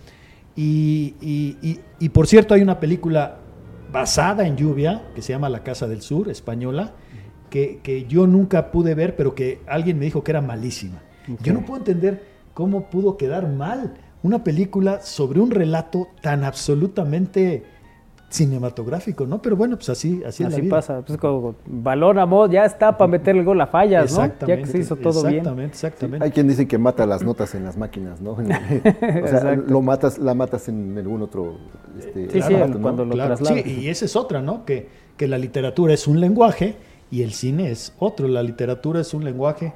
Y, 0.56 1.14
y- 1.20 1.56
y- 1.62 1.80
y, 2.00 2.08
por 2.08 2.26
cierto, 2.26 2.54
hay 2.54 2.62
una 2.62 2.80
película 2.80 3.38
basada 3.92 4.46
en 4.46 4.56
lluvia 4.56 5.02
que 5.14 5.22
se 5.22 5.32
llama 5.32 5.48
La 5.48 5.62
Casa 5.62 5.86
del 5.86 6.02
Sur, 6.02 6.28
española, 6.28 6.92
que, 7.50 7.80
que 7.82 8.04
yo 8.06 8.26
nunca 8.26 8.70
pude 8.70 8.94
ver, 8.94 9.16
pero 9.16 9.34
que 9.34 9.60
alguien 9.66 9.98
me 9.98 10.04
dijo 10.04 10.22
que 10.22 10.32
era 10.32 10.40
malísima. 10.40 11.02
Yo 11.42 11.52
no 11.52 11.64
puedo 11.64 11.78
entender 11.78 12.24
cómo 12.54 12.88
pudo 12.90 13.16
quedar 13.16 13.48
mal 13.48 13.94
una 14.22 14.42
película 14.42 15.00
sobre 15.00 15.40
un 15.40 15.50
relato 15.50 16.08
tan 16.22 16.44
absolutamente 16.44 17.64
cinematográfico, 18.30 19.26
¿no? 19.26 19.40
Pero 19.40 19.56
bueno, 19.56 19.76
pues 19.76 19.88
así, 19.88 20.22
así, 20.26 20.42
es 20.42 20.50
la 20.50 20.56
Así 20.56 20.60
vida. 20.62 20.70
pasa. 20.76 21.02
Pues 21.02 21.18
como 21.18 21.54
balón 21.66 22.18
a 22.18 22.26
modo, 22.26 22.50
ya 22.50 22.64
está 22.64 22.96
para 22.98 23.08
meterle 23.08 23.40
el 23.40 23.46
gol 23.46 23.60
a 23.60 23.66
fallas, 23.66 24.12
¿no? 24.12 24.18
Ya 24.18 24.22
que 24.26 24.32
Exactamente, 24.32 24.70
se 24.72 24.78
hizo 24.78 24.96
todo 24.96 25.22
bien. 25.22 25.36
Exactamente, 25.38 25.72
exactamente. 25.72 26.24
Hay 26.26 26.30
quien 26.30 26.48
dice 26.48 26.68
que 26.68 26.76
mata 26.78 27.06
las 27.06 27.22
notas 27.22 27.54
en 27.54 27.64
las 27.64 27.76
máquinas, 27.76 28.20
¿no? 28.20 28.32
o 28.32 28.36
sea, 29.26 29.54
lo 29.66 29.80
matas, 29.82 30.18
la 30.18 30.34
matas 30.34 30.68
en 30.68 30.96
algún 30.98 31.22
otro 31.22 31.56
este, 31.98 32.30
Sí, 32.30 32.42
sí, 32.42 32.54
cuando 32.82 33.04
lo 33.04 33.12
Claro, 33.14 33.36
trasladas. 33.36 33.64
sí, 33.64 33.80
y 33.80 33.88
esa 33.88 34.04
es 34.04 34.14
otra, 34.14 34.42
¿no? 34.42 34.64
Que, 34.64 34.88
que 35.16 35.26
la 35.26 35.38
literatura 35.38 35.94
es 35.94 36.06
un 36.06 36.20
lenguaje 36.20 36.76
y 37.10 37.22
el 37.22 37.32
cine 37.32 37.70
es 37.70 37.94
otro. 37.98 38.28
La 38.28 38.42
literatura 38.42 39.00
es 39.00 39.14
un 39.14 39.24
lenguaje 39.24 39.72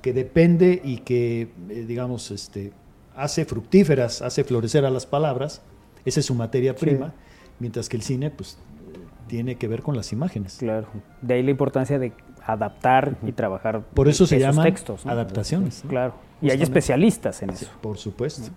que 0.00 0.12
depende 0.12 0.80
y 0.84 0.98
que, 0.98 1.48
eh, 1.68 1.84
digamos, 1.86 2.30
este, 2.30 2.72
hace 3.16 3.44
fructíferas, 3.44 4.22
hace 4.22 4.44
florecer 4.44 4.84
a 4.84 4.90
las 4.90 5.06
palabras. 5.06 5.60
Esa 6.04 6.20
es 6.20 6.26
su 6.26 6.34
materia 6.34 6.74
Sí. 6.76 6.86
Mientras 7.60 7.88
que 7.88 7.96
el 7.96 8.02
cine, 8.02 8.30
pues, 8.30 8.58
tiene 9.28 9.54
que 9.54 9.68
ver 9.68 9.82
con 9.82 9.96
las 9.96 10.12
imágenes. 10.12 10.56
Claro. 10.58 10.88
De 11.22 11.34
ahí 11.34 11.42
la 11.44 11.50
importancia 11.52 11.98
de 12.00 12.12
adaptar 12.44 13.16
y 13.24 13.30
trabajar 13.32 13.82
Por 13.94 14.08
eso 14.08 14.26
se 14.26 14.40
llaman 14.40 14.64
textos. 14.64 15.06
¿no? 15.06 15.12
adaptaciones. 15.12 15.84
¿no? 15.84 15.90
Claro. 15.90 16.14
Y 16.42 16.46
hay 16.46 16.52
Justamente. 16.56 16.64
especialistas 16.64 17.42
en 17.42 17.50
eso. 17.50 17.70
Por 17.80 17.96
supuesto. 17.98 18.50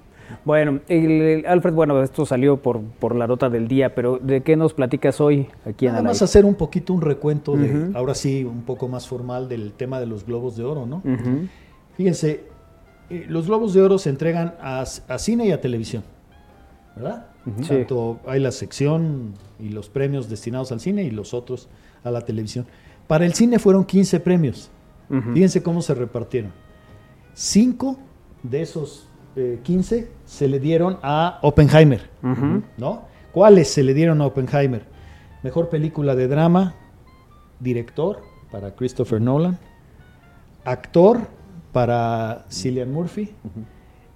Bueno, 0.45 0.79
el- 0.87 1.21
el- 1.21 1.45
Alfred, 1.45 1.73
bueno, 1.73 2.01
esto 2.01 2.25
salió 2.25 2.57
por, 2.57 2.81
por 2.81 3.13
la 3.13 3.27
nota 3.27 3.49
del 3.49 3.67
día, 3.67 3.93
pero 3.93 4.17
¿de 4.19 4.41
qué 4.41 4.55
nos 4.55 4.73
platicas 4.73 5.19
hoy 5.19 5.49
aquí 5.65 5.85
en 5.85 5.93
más 5.95 6.13
Aire? 6.13 6.23
hacer 6.23 6.45
un 6.45 6.55
poquito 6.55 6.93
un 6.93 7.01
recuento 7.01 7.55
de, 7.57 7.91
ahora 7.93 8.15
sí, 8.15 8.43
un 8.45 8.61
poco 8.63 8.87
más 8.87 9.05
formal 9.07 9.49
del 9.49 9.73
tema 9.73 9.99
de 9.99 10.05
los 10.07 10.25
globos 10.25 10.55
de 10.55 10.63
oro, 10.63 10.85
¿no? 10.85 11.03
Fíjense, 11.97 12.45
eh, 13.09 13.25
los 13.27 13.47
globos 13.47 13.73
de 13.73 13.81
oro 13.81 13.97
se 13.99 14.09
entregan 14.09 14.55
a, 14.61 14.79
a 14.81 15.19
cine 15.19 15.45
y 15.45 15.51
a 15.51 15.59
televisión, 15.61 16.03
¿verdad? 16.95 17.27
Tanto 17.67 18.19
hay 18.25 18.39
la 18.39 18.51
sección 18.51 19.33
y 19.59 19.69
los 19.69 19.89
premios 19.89 20.29
destinados 20.29 20.71
al 20.71 20.79
cine 20.79 21.03
y 21.03 21.11
los 21.11 21.33
otros 21.33 21.67
a 22.03 22.11
la 22.11 22.21
televisión. 22.21 22.65
Para 23.07 23.25
el 23.25 23.33
cine 23.33 23.59
fueron 23.59 23.83
15 23.83 24.19
premios. 24.21 24.69
Ujú. 25.09 25.33
Fíjense 25.33 25.61
cómo 25.61 25.81
se 25.81 25.93
repartieron. 25.93 26.53
Cinco 27.33 27.97
de 28.43 28.61
esos 28.61 29.07
eh, 29.35 29.59
15 29.63 30.09
se 30.25 30.47
le 30.47 30.59
dieron 30.59 30.99
a 31.01 31.39
Oppenheimer. 31.41 32.09
¿no? 32.77 33.03
¿Cuáles 33.31 33.67
se 33.69 33.83
le 33.83 33.93
dieron 33.93 34.21
a 34.21 34.27
Oppenheimer? 34.27 34.85
Mejor 35.41 35.69
película 35.69 36.15
de 36.15 36.27
drama, 36.27 36.75
director 37.59 38.21
para 38.51 38.75
Christopher 38.75 39.19
Nolan, 39.19 39.57
actor 40.63 41.21
para 41.71 42.45
Cillian 42.49 42.91
Murphy, 42.91 43.31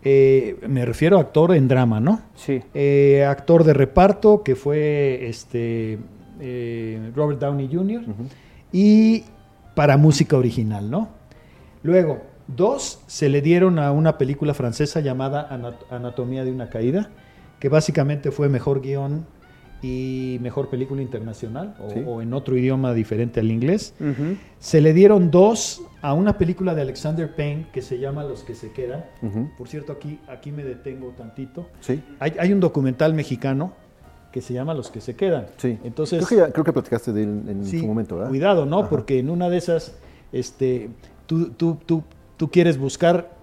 eh, 0.10 0.56
me 0.70 0.86
refiero 0.86 1.18
a 1.18 1.22
actor 1.22 1.54
en 1.54 1.68
drama, 1.68 2.00
¿no? 2.00 2.22
Sí. 2.36 2.62
Eh, 2.74 3.26
actor 3.28 3.66
de 3.66 3.74
reparto 3.74 4.42
que 4.42 4.56
fue 4.56 5.28
este 5.28 6.00
eh, 6.40 7.12
Robert 7.14 7.42
Downey 7.42 7.68
Jr. 7.70 8.04
y 8.72 9.26
para 9.76 9.98
música 9.98 10.38
original, 10.38 10.90
¿no? 10.90 11.10
Luego, 11.84 12.22
dos 12.48 13.02
se 13.08 13.28
le 13.28 13.42
dieron 13.42 13.80
a 13.80 13.92
una 13.92 14.18
película 14.18 14.54
francesa 14.54 15.02
llamada 15.02 15.46
Anat- 15.52 15.86
Anatomía 15.92 16.46
de 16.46 16.52
una 16.54 16.70
caída, 16.70 17.10
que 17.60 17.68
básicamente 17.68 18.32
fue 18.32 18.48
mejor 18.48 18.82
guion 18.82 19.26
y 19.82 20.40
mejor 20.42 20.70
película 20.70 21.02
internacional 21.02 21.76
o, 21.80 21.90
Sí. 21.92 22.04
o 22.06 22.22
en 22.22 22.34
otro 22.34 22.58
idioma 22.58 22.94
diferente 22.94 23.40
al 23.40 23.52
inglés. 23.52 23.94
Se 24.60 24.82
le 24.82 24.94
dieron 24.94 25.30
dos 25.30 25.82
a 26.02 26.14
una 26.14 26.38
película 26.38 26.74
de 26.74 26.82
Alexander 26.82 27.36
Payne 27.36 27.68
que 27.72 27.82
se 27.82 28.00
llama 28.00 28.24
Los 28.24 28.44
que 28.44 28.56
se 28.56 28.72
quedan. 28.72 29.06
Por 29.58 29.68
cierto, 29.68 29.92
aquí, 29.94 30.20
aquí 30.28 30.52
me 30.52 30.64
detengo 30.64 31.10
tantito. 31.18 31.68
Sí, 31.80 32.02
Hay, 32.20 32.34
hay 32.40 32.54
un 32.54 32.60
documental 32.60 33.14
mexicano 33.14 33.74
que 34.32 34.42
se 34.42 34.54
llama 34.54 34.74
Los 34.74 34.90
que 34.92 35.00
se 35.02 35.16
quedan. 35.16 35.46
sí. 35.58 35.78
Entonces, 35.84 36.26
creo, 36.26 36.42
que 36.42 36.48
ya- 36.48 36.54
creo 36.54 36.66
que 36.66 36.74
platicaste 36.74 37.14
de 37.14 37.24
él 37.24 37.42
en 37.48 37.66
sí, 37.66 37.80
su 37.80 37.88
momento, 37.88 38.16
¿verdad? 38.16 38.30
cuidado, 38.30 38.66
¿no? 38.66 38.80
Ajá. 38.80 38.90
Porque 38.90 39.20
en 39.20 39.30
una 39.30 39.48
de 39.50 39.58
esas, 39.58 39.96
este, 40.32 40.90
tú, 41.28 41.50
tú, 41.52 41.78
tú, 41.86 42.04
tú 42.36 42.50
quieres 42.50 42.78
buscar 42.78 43.37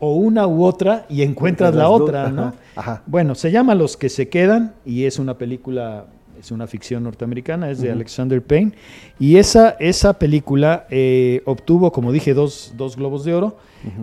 o 0.00 0.14
una 0.14 0.46
u 0.46 0.64
otra 0.64 1.06
y 1.08 1.22
encuentras 1.22 1.74
la 1.74 1.84
dos, 1.84 2.00
otra, 2.00 2.22
ajá, 2.24 2.32
¿no? 2.32 2.54
Ajá. 2.74 3.02
Bueno, 3.06 3.34
se 3.34 3.52
llama 3.52 3.74
Los 3.74 3.96
que 3.96 4.08
se 4.08 4.28
quedan 4.28 4.74
y 4.84 5.04
es 5.04 5.18
una 5.18 5.38
película, 5.38 6.06
es 6.38 6.50
una 6.50 6.66
ficción 6.66 7.04
norteamericana, 7.04 7.70
es 7.70 7.80
de. 7.80 7.92
Alexander 7.92 8.42
Payne. 8.42 8.72
Y 9.18 9.36
esa, 9.36 9.76
esa 9.78 10.14
película 10.14 10.86
eh, 10.90 11.42
obtuvo, 11.44 11.92
como 11.92 12.12
dije, 12.12 12.34
dos, 12.34 12.74
dos 12.76 12.96
globos 12.96 13.24
de 13.24 13.34
oro. 13.34 13.56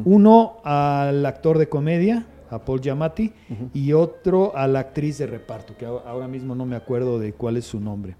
Uno 0.06 0.58
al 0.64 1.24
actor 1.26 1.60
de 1.60 1.70
comedia, 1.70 2.26
a 2.50 2.60
Paul 2.60 2.82
Giamatti, 2.82 3.32
y 3.76 3.94
otro 3.94 4.58
a 4.58 4.68
la 4.68 4.80
actriz 4.80 5.20
de 5.20 5.28
reparto, 5.28 5.76
que 5.78 5.86
ahora 5.86 6.04
ahora 6.08 6.28
mismo 6.28 6.56
no 6.56 6.66
me 6.66 6.76
acuerdo 6.76 7.20
de 7.20 7.34
cuál 7.34 7.58
es 7.58 7.66
su 7.66 7.80
nombre. 7.80 8.16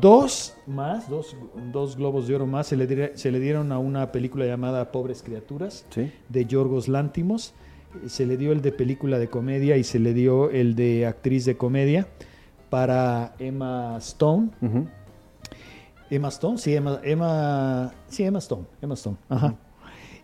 Dos 0.00 0.54
más, 0.66 1.08
dos, 1.08 1.36
dos 1.72 1.96
globos 1.96 2.26
de 2.28 2.34
oro 2.34 2.46
más 2.46 2.66
se 2.66 2.76
le, 2.76 2.88
dire- 2.88 3.12
se 3.14 3.30
le 3.30 3.38
dieron 3.40 3.72
a 3.72 3.78
una 3.78 4.12
película 4.12 4.44
llamada 4.46 4.90
Pobres 4.92 5.22
Criaturas 5.22 5.86
Sí. 5.90 6.10
de 6.28 6.44
Yorgos 6.46 6.88
Lántimos. 6.88 7.54
Se 8.06 8.26
le 8.26 8.36
dio 8.36 8.52
el 8.52 8.60
de 8.62 8.72
película 8.72 9.18
de 9.18 9.28
comedia 9.28 9.76
y 9.76 9.84
se 9.84 9.98
le 9.98 10.12
dio 10.12 10.50
el 10.50 10.74
de 10.74 11.06
actriz 11.06 11.44
de 11.44 11.56
comedia 11.56 12.08
para 12.68 13.34
Emma 13.38 13.96
Stone. 13.98 14.50
Emma 16.10 16.28
Stone, 16.28 16.58
sí, 16.58 16.74
Emma, 16.74 17.00
Emma, 17.02 17.92
sí, 18.08 18.22
Emma 18.24 18.38
Stone, 18.38 18.64
Emma 18.80 18.94
Stone, 18.94 19.16
ajá. 19.28 19.54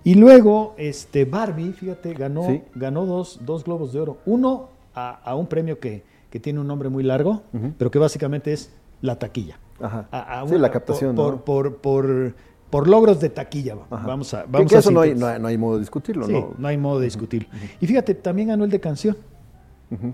Y 0.04 0.14
luego, 0.16 0.74
este, 0.78 1.24
Barbie, 1.24 1.72
fíjate, 1.72 2.12
ganó, 2.14 2.44
Sí. 2.46 2.62
ganó 2.74 3.06
dos, 3.06 3.40
dos 3.44 3.64
globos 3.64 3.92
de 3.92 4.00
oro. 4.00 4.18
Uno 4.26 4.68
a, 4.94 5.10
a 5.22 5.34
un 5.36 5.46
premio 5.46 5.78
que, 5.78 6.02
que 6.30 6.40
tiene 6.40 6.60
un 6.60 6.66
nombre 6.66 6.88
muy 6.88 7.02
largo, 7.04 7.42
pero 7.78 7.90
que 7.90 7.98
básicamente 7.98 8.52
es 8.52 8.72
la 9.00 9.18
taquilla. 9.18 9.58
Ajá. 9.82 10.08
A- 10.10 10.40
a 10.40 10.48
sí, 10.48 10.56
la 10.58 10.70
captación, 10.70 11.14
por, 11.16 11.34
¿no? 11.34 11.44
por, 11.44 11.74
por, 11.74 11.76
por, 11.78 12.34
por 12.70 12.88
logros 12.88 13.20
de 13.20 13.28
taquilla. 13.28 13.76
Ajá. 13.90 14.06
Vamos 14.06 14.32
a, 14.34 14.44
vamos 14.48 14.70
que 14.70 14.76
a 14.76 14.78
eso 14.78 14.90
no 14.90 15.00
hay, 15.00 15.10
sintetizar. 15.10 15.28
no, 15.30 15.34
hay, 15.36 15.42
no 15.42 15.48
hay 15.48 15.58
modo 15.58 15.74
de 15.74 15.80
discutirlo, 15.80 16.26
Sí, 16.26 16.32
¿no? 16.32 16.54
no 16.56 16.68
hay 16.68 16.78
modo 16.78 16.98
de 17.00 17.04
discutir. 17.06 17.48
Y 17.80 17.86
fíjate, 17.86 18.14
también 18.14 18.48
ganó 18.48 18.64
el 18.64 18.70
de 18.70 18.80
canción. 18.80 19.16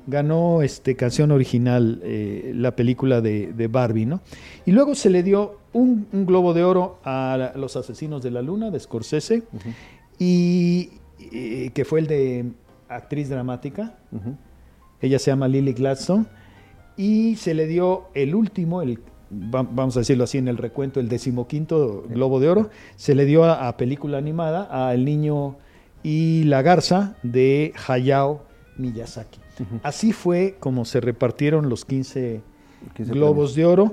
Ganó 0.08 0.60
este 0.62 0.96
canción 0.96 1.30
original 1.30 2.00
eh, 2.02 2.50
la 2.56 2.74
película 2.74 3.20
de, 3.20 3.52
de 3.52 3.68
Barbie, 3.68 4.06
¿no? 4.06 4.22
Y 4.66 4.72
luego 4.72 4.96
se 4.96 5.08
le 5.08 5.22
dio 5.22 5.58
un, 5.72 6.08
un 6.12 6.26
globo 6.26 6.52
de 6.52 6.64
oro 6.64 6.98
a 7.04 7.52
Los 7.54 7.76
Asesinos 7.76 8.20
de 8.24 8.32
la 8.32 8.42
Luna 8.42 8.72
de 8.72 8.80
Scorsese 8.80 9.44
y, 10.18 10.90
y 11.20 11.70
que 11.70 11.84
fue 11.84 12.00
el 12.00 12.08
de 12.08 12.50
actriz 12.88 13.28
dramática. 13.28 13.94
Ella 15.00 15.20
se 15.20 15.30
llama 15.30 15.46
Lily 15.46 15.74
Gladstone 15.74 16.24
y 16.96 17.36
se 17.36 17.54
le 17.54 17.68
dio 17.68 18.06
el 18.14 18.34
último, 18.34 18.82
el 18.82 18.98
vamos 19.30 19.96
a 19.96 20.00
decirlo 20.00 20.24
así 20.24 20.38
en 20.38 20.48
el 20.48 20.56
recuento, 20.56 21.00
el 21.00 21.08
decimoquinto 21.08 22.04
Globo 22.08 22.40
de 22.40 22.48
Oro, 22.48 22.70
se 22.96 23.14
le 23.14 23.24
dio 23.24 23.44
a, 23.44 23.68
a 23.68 23.76
película 23.76 24.18
animada 24.18 24.68
a 24.70 24.94
El 24.94 25.04
Niño 25.04 25.56
y 26.02 26.44
la 26.44 26.62
Garza 26.62 27.16
de 27.22 27.72
Hayao 27.86 28.42
Miyazaki. 28.76 29.40
Así 29.82 30.12
fue 30.12 30.56
como 30.60 30.84
se 30.84 31.00
repartieron 31.00 31.68
los 31.68 31.84
15 31.84 32.42
15 32.94 33.12
globos 33.12 33.54
de 33.54 33.64
oro. 33.64 33.92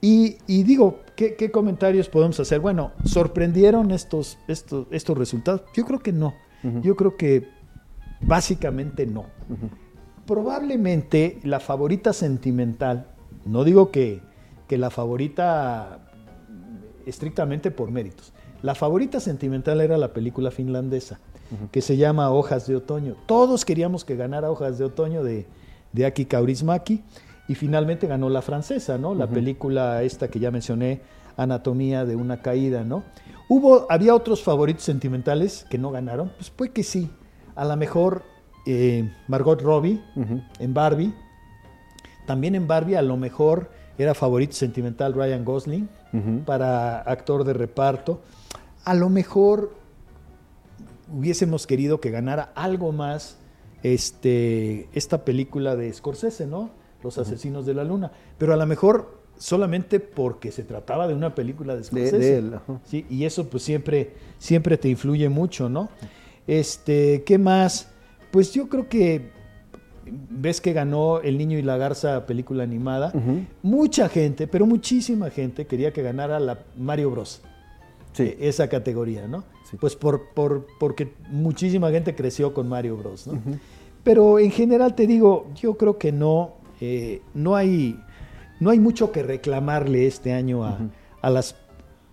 Y, 0.00 0.36
y 0.46 0.62
digo, 0.62 1.00
¿qué, 1.16 1.34
qué 1.34 1.50
comentarios 1.50 2.08
podemos 2.08 2.38
hacer? 2.38 2.60
Bueno, 2.60 2.92
¿sorprendieron 3.04 3.90
estos, 3.90 4.38
estos, 4.46 4.86
estos 4.90 5.18
resultados? 5.18 5.62
Yo 5.74 5.84
creo 5.84 6.00
que 6.00 6.12
no. 6.12 6.34
Yo 6.82 6.96
creo 6.96 7.16
que 7.16 7.48
básicamente 8.20 9.06
no. 9.06 9.26
Probablemente 10.26 11.38
la 11.42 11.60
favorita 11.60 12.12
sentimental, 12.12 13.06
no 13.44 13.64
digo 13.64 13.90
que, 13.90 14.20
que 14.68 14.78
la 14.78 14.90
favorita 14.90 15.98
estrictamente 17.06 17.70
por 17.70 17.90
méritos, 17.90 18.32
la 18.62 18.74
favorita 18.74 19.20
sentimental 19.20 19.80
era 19.80 19.96
la 19.96 20.12
película 20.12 20.50
finlandesa, 20.50 21.20
que 21.72 21.80
se 21.80 21.96
llama 21.96 22.30
Hojas 22.30 22.66
de 22.66 22.76
Otoño. 22.76 23.16
Todos 23.26 23.64
queríamos 23.64 24.04
que 24.04 24.16
ganara 24.16 24.50
Hojas 24.50 24.78
de 24.78 24.84
Otoño 24.84 25.24
de, 25.24 25.46
de 25.92 26.06
Aki 26.06 26.26
Kaurismäki 26.26 27.02
y 27.48 27.54
finalmente 27.54 28.06
ganó 28.06 28.28
la 28.28 28.42
francesa, 28.42 28.98
¿no? 28.98 29.14
La 29.14 29.26
película 29.26 30.02
esta 30.02 30.28
que 30.28 30.38
ya 30.38 30.50
mencioné, 30.50 31.00
Anatomía 31.38 32.04
de 32.04 32.16
una 32.16 32.42
caída, 32.42 32.84
¿no? 32.84 33.04
Hubo, 33.48 33.86
había 33.88 34.14
otros 34.14 34.42
favoritos 34.42 34.82
sentimentales 34.82 35.64
que 35.70 35.78
no 35.78 35.90
ganaron, 35.90 36.30
pues 36.36 36.50
puede 36.50 36.72
que 36.72 36.82
sí. 36.82 37.10
A 37.54 37.64
lo 37.64 37.76
mejor 37.76 38.24
eh, 38.66 39.10
Margot 39.28 39.62
Robbie 39.62 40.02
en 40.58 40.74
Barbie. 40.74 41.14
También 42.26 42.54
en 42.54 42.66
Barbie 42.66 42.96
a 42.96 43.02
lo 43.02 43.16
mejor 43.16 43.70
era 43.98 44.14
favorito 44.14 44.54
sentimental 44.54 45.12
Ryan 45.12 45.44
Gosling 45.44 45.88
para 46.46 47.00
actor 47.00 47.44
de 47.44 47.52
reparto. 47.52 48.22
A 48.84 48.94
lo 48.94 49.08
mejor 49.08 49.74
hubiésemos 51.12 51.66
querido 51.66 52.00
que 52.00 52.10
ganara 52.10 52.52
algo 52.54 52.92
más 52.92 53.38
este, 53.82 54.88
esta 54.92 55.24
película 55.24 55.76
de 55.76 55.92
Scorsese, 55.92 56.46
¿no? 56.46 56.70
Los 57.02 57.18
asesinos 57.18 57.66
de 57.66 57.74
la 57.74 57.84
luna. 57.84 58.12
Pero 58.38 58.52
a 58.52 58.56
lo 58.56 58.66
mejor 58.66 59.18
solamente 59.36 60.00
porque 60.00 60.50
se 60.50 60.64
trataba 60.64 61.06
de 61.06 61.14
una 61.14 61.34
película 61.34 61.76
de 61.76 61.84
Scorsese. 61.84 62.18
de 62.18 62.38
él. 62.38 62.54
ajá. 62.54 62.80
Sí, 62.84 63.06
y 63.08 63.24
eso 63.24 63.48
pues 63.48 63.62
siempre, 63.62 64.14
siempre 64.38 64.76
te 64.78 64.88
influye 64.88 65.28
mucho, 65.28 65.68
¿no? 65.68 65.88
Este, 66.46 67.22
¿qué 67.24 67.38
más? 67.38 67.88
Pues 68.30 68.52
yo 68.52 68.68
creo 68.68 68.88
que 68.88 69.30
ves 70.30 70.60
que 70.60 70.72
ganó 70.72 71.20
El 71.20 71.38
Niño 71.38 71.58
y 71.58 71.62
la 71.62 71.76
Garza 71.76 72.26
película 72.26 72.62
animada, 72.64 73.12
mucha 73.62 74.08
gente, 74.08 74.46
pero 74.46 74.66
muchísima 74.66 75.30
gente 75.30 75.66
quería 75.66 75.92
que 75.92 76.02
ganara 76.02 76.38
la 76.40 76.58
Mario 76.76 77.10
Bros. 77.10 77.42
Sí. 78.12 78.22
eh, 78.24 78.36
esa 78.40 78.68
categoría, 78.68 79.28
¿no? 79.28 79.44
Pues 79.80 79.94
por, 79.96 80.30
por- 80.34 80.66
porque 80.80 81.12
muchísima 81.30 81.90
gente 81.90 82.14
creció 82.14 82.54
con 82.54 82.68
Mario 82.68 82.96
Bros, 82.96 83.26
¿no? 83.26 83.38
Pero 84.02 84.38
en 84.38 84.50
general 84.50 84.94
te 84.94 85.06
digo, 85.06 85.46
yo 85.54 85.74
creo 85.76 85.98
que 85.98 86.10
no, 86.10 86.54
eh, 86.80 87.20
no, 87.34 87.54
hay, 87.54 88.00
no 88.60 88.70
hay 88.70 88.78
mucho 88.80 89.12
que 89.12 89.22
reclamarle 89.22 90.06
este 90.06 90.32
año 90.32 90.64
a, 90.64 90.78
a 91.20 91.30
las, 91.30 91.54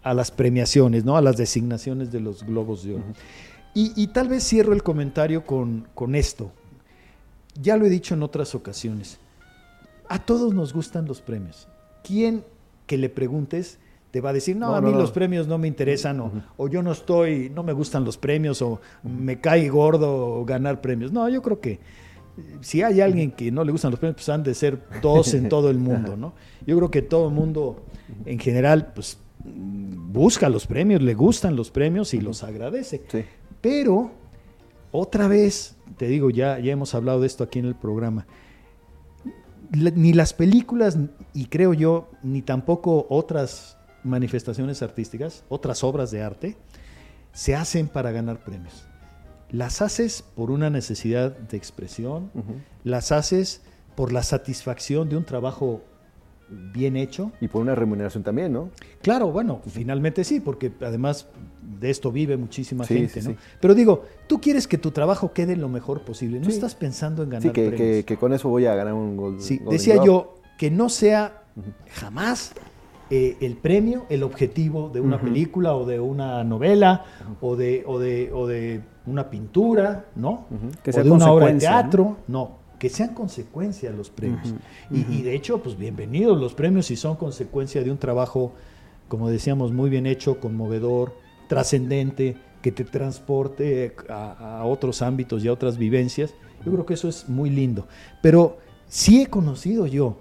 a 0.04 0.14
las 0.14 0.32
premiaciones, 0.32 1.06
¿no? 1.06 1.16
A 1.16 1.22
las 1.22 1.38
designaciones 1.38 2.12
de 2.12 2.20
los 2.20 2.44
Globos 2.44 2.84
de 2.84 2.96
Oro. 2.96 3.04
y, 3.74 3.94
y 3.96 4.08
tal 4.08 4.28
vez 4.28 4.44
cierro 4.44 4.74
el 4.74 4.84
comentario 4.84 5.46
con, 5.46 5.88
con 5.96 6.14
esto. 6.16 6.52
Ya 7.62 7.78
lo 7.78 7.86
he 7.86 7.90
dicho 7.90 8.14
en 8.14 8.24
otras 8.24 8.56
ocasiones. 8.56 9.20
A 10.08 10.20
todos 10.20 10.54
nos 10.54 10.74
gustan 10.74 11.06
los 11.06 11.22
premios. 11.22 11.68
¿Quién 12.04 12.44
que 12.86 12.98
le 12.98 13.10
preguntes 13.10 13.80
te 14.12 14.22
va 14.22 14.30
a 14.30 14.34
decir, 14.34 14.56
no, 14.56 14.68
No, 14.68 14.76
a 14.76 14.82
mí 14.82 14.92
no, 14.92 14.96
no. 14.96 15.02
los 15.02 15.12
premios 15.12 15.48
no 15.48 15.58
me 15.58 15.68
interesan, 15.68 16.22
o, 16.22 16.32
o 16.56 16.70
yo 16.70 16.82
no 16.82 16.94
estoy, 16.94 17.50
no 17.50 17.64
me 17.64 17.74
gustan 17.74 18.06
los 18.06 18.18
premios, 18.18 18.62
o 18.62 18.80
me 19.04 19.42
cae 19.42 19.68
gordo 19.68 20.46
ganar 20.46 20.80
premios? 20.80 21.12
No, 21.12 21.28
yo 21.28 21.42
creo 21.42 21.60
que 21.60 21.72
eh, 21.72 21.80
si 22.62 22.82
hay 22.82 23.02
alguien 23.02 23.32
que 23.32 23.52
no 23.52 23.64
le 23.66 23.74
gustan 23.74 23.92
los 23.92 24.00
premios, 24.00 24.16
pues 24.16 24.30
han 24.30 24.44
de 24.44 24.54
ser 24.54 24.80
dos 25.02 25.34
en 25.34 25.50
todo 25.50 25.70
el 25.70 25.80
mundo, 25.80 26.16
¿no? 26.16 26.34
Yo 26.66 26.78
creo 26.78 26.92
que 26.92 27.02
todo 27.02 27.28
el 27.28 27.34
mundo, 27.34 27.84
en 28.26 28.40
general, 28.40 28.94
pues 28.96 29.18
busca 29.44 30.50
los 30.50 30.66
premios, 30.66 31.02
le 31.02 31.14
gustan 31.14 31.56
los 31.56 31.70
premios 31.70 32.14
y 32.14 32.22
los 32.22 32.44
agradece. 32.44 33.04
Sí. 33.10 33.24
Pero, 33.62 34.12
otra 34.92 35.28
vez, 35.28 35.76
te 35.98 36.08
digo, 36.08 36.30
ya, 36.30 36.60
ya 36.60 36.72
hemos 36.72 36.96
hablado 36.96 37.22
de 37.22 37.28
esto 37.28 37.44
aquí 37.44 37.60
en 37.60 37.66
el 37.66 37.76
programa, 37.76 38.26
ni 39.72 40.14
las 40.14 40.34
películas, 40.34 40.98
y 41.34 41.46
creo 41.48 41.74
yo, 41.74 42.10
ni 42.24 42.42
tampoco 42.42 43.08
otras 43.10 43.78
manifestaciones 44.04 44.82
artísticas, 44.82 45.44
otras 45.50 45.84
obras 45.84 46.12
de 46.12 46.22
arte, 46.22 46.58
se 47.34 47.56
hacen 47.56 47.88
para 47.88 48.12
ganar 48.12 48.44
premios. 48.44 48.88
Las 49.52 49.82
haces 49.82 50.24
por 50.24 50.52
una 50.52 50.70
necesidad 50.70 51.38
de 51.38 51.58
expresión, 51.58 52.32
las 52.84 53.12
haces 53.12 53.62
por 53.96 54.12
la 54.12 54.24
satisfacción 54.24 55.10
de 55.10 55.18
un 55.18 55.26
trabajo 55.26 55.84
bien 56.50 56.96
hecho. 56.96 57.32
Y 57.42 57.48
por 57.48 57.62
una 57.62 57.76
remuneración 57.76 58.24
también, 58.24 58.54
¿no? 58.54 58.70
Claro, 59.02 59.32
bueno, 59.32 59.62
finalmente 59.68 60.24
sí, 60.24 60.40
porque 60.40 60.72
además 60.82 61.28
de 61.80 61.90
esto 61.90 62.12
vive 62.12 62.38
muchísima 62.38 62.86
Sí, 62.86 62.96
gente, 62.96 63.22
sí, 63.22 63.28
¿no? 63.30 63.34
sí. 63.34 63.40
Pero 63.60 63.74
digo, 63.74 64.04
tú 64.28 64.40
quieres 64.40 64.68
que 64.68 64.78
tu 64.78 64.92
trabajo 64.92 65.34
quede 65.34 65.56
lo 65.56 65.70
mejor 65.70 66.02
posible, 66.02 66.40
no 66.40 66.48
estás 66.50 66.76
pensando 66.76 67.24
en 67.24 67.30
ganar 67.30 67.44
Sí, 67.44 67.50
que, 67.50 67.68
premios. 67.70 67.80
que- 67.98 68.04
que 68.06 68.18
con 68.18 68.34
eso 68.34 68.50
voy 68.50 68.66
a 68.68 68.76
ganar 68.76 68.94
un 68.94 69.18
gol. 69.18 69.42
Sí, 69.42 69.60
decía 69.70 70.04
yo 70.04 70.36
que 70.58 70.70
no 70.72 70.90
sea 70.90 71.42
jamás 71.92 72.54
eh, 73.10 73.38
el 73.42 73.56
premio, 73.58 74.06
el 74.10 74.24
objetivo 74.24 74.90
de 74.90 75.00
una 75.02 75.20
película 75.22 75.76
o 75.76 75.86
de 75.86 76.00
una 76.00 76.44
novela 76.44 77.06
o, 77.42 77.56
de, 77.56 77.84
o, 77.86 78.00
de, 78.00 78.32
o 78.34 78.48
de 78.48 78.82
una 79.06 79.30
pintura, 79.30 80.06
¿no? 80.16 80.46
Que 80.84 80.90
o 80.90 80.94
sea 80.94 81.04
de 81.04 81.12
una 81.12 81.32
obra 81.32 81.48
de 81.48 81.60
teatro, 81.60 82.18
¿no? 82.28 82.65
Que 82.86 82.90
sean 82.90 83.16
consecuencia 83.16 83.90
los 83.90 84.12
premios. 84.12 84.54
Y, 84.92 85.12
y 85.12 85.24
de 85.24 85.34
hecho, 85.34 85.58
pues 85.64 85.76
bienvenidos 85.76 86.40
los 86.40 86.54
premios 86.54 86.86
si 86.86 86.96
son 86.96 87.16
consecuencia 87.16 87.84
de 87.84 87.90
un 87.90 87.98
trabajo, 87.98 88.54
como 89.08 89.28
decíamos, 89.28 89.72
muy 89.72 89.90
bien 89.90 90.06
hecho, 90.06 90.40
conmovedor, 90.40 91.18
trascendente, 91.50 92.38
que 92.62 92.72
te 92.72 92.84
transporte 92.84 93.96
a, 94.08 94.60
a 94.60 94.66
otros 94.66 95.02
ámbitos 95.02 95.44
y 95.44 95.48
a 95.48 95.54
otras 95.54 95.80
vivencias. 95.80 96.36
Yo 96.64 96.72
creo 96.74 96.86
que 96.86 96.94
eso 96.94 97.10
es 97.10 97.28
muy 97.28 97.50
lindo. 97.50 97.88
Pero 98.22 98.60
sí 98.88 99.24
he 99.24 99.26
conocido 99.26 99.88
yo, 99.88 100.18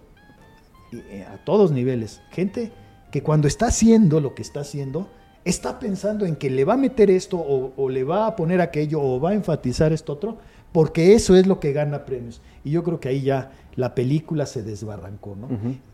eh, 0.90 1.26
a 1.30 1.44
todos 1.44 1.70
niveles, 1.70 2.22
gente 2.30 2.72
que 3.10 3.22
cuando 3.22 3.46
está 3.46 3.66
haciendo 3.66 4.22
lo 4.22 4.34
que 4.34 4.40
está 4.40 4.60
haciendo, 4.60 5.10
está 5.44 5.78
pensando 5.78 6.24
en 6.24 6.36
que 6.36 6.48
le 6.48 6.64
va 6.64 6.72
a 6.72 6.78
meter 6.78 7.10
esto 7.10 7.36
o, 7.36 7.74
o 7.76 7.90
le 7.90 8.04
va 8.04 8.26
a 8.26 8.36
poner 8.36 8.62
aquello 8.62 9.02
o 9.02 9.20
va 9.20 9.32
a 9.32 9.34
enfatizar 9.34 9.92
esto 9.92 10.14
otro, 10.14 10.38
porque 10.74 11.14
eso 11.14 11.36
es 11.36 11.46
lo 11.46 11.60
que 11.60 11.72
gana 11.72 12.04
premios. 12.04 12.42
Y 12.64 12.72
yo 12.72 12.82
creo 12.82 12.98
que 12.98 13.08
ahí 13.08 13.22
ya 13.22 13.52
la 13.76 13.94
película 13.94 14.44
se 14.44 14.64
desbarrancó, 14.64 15.36
¿no? 15.36 15.48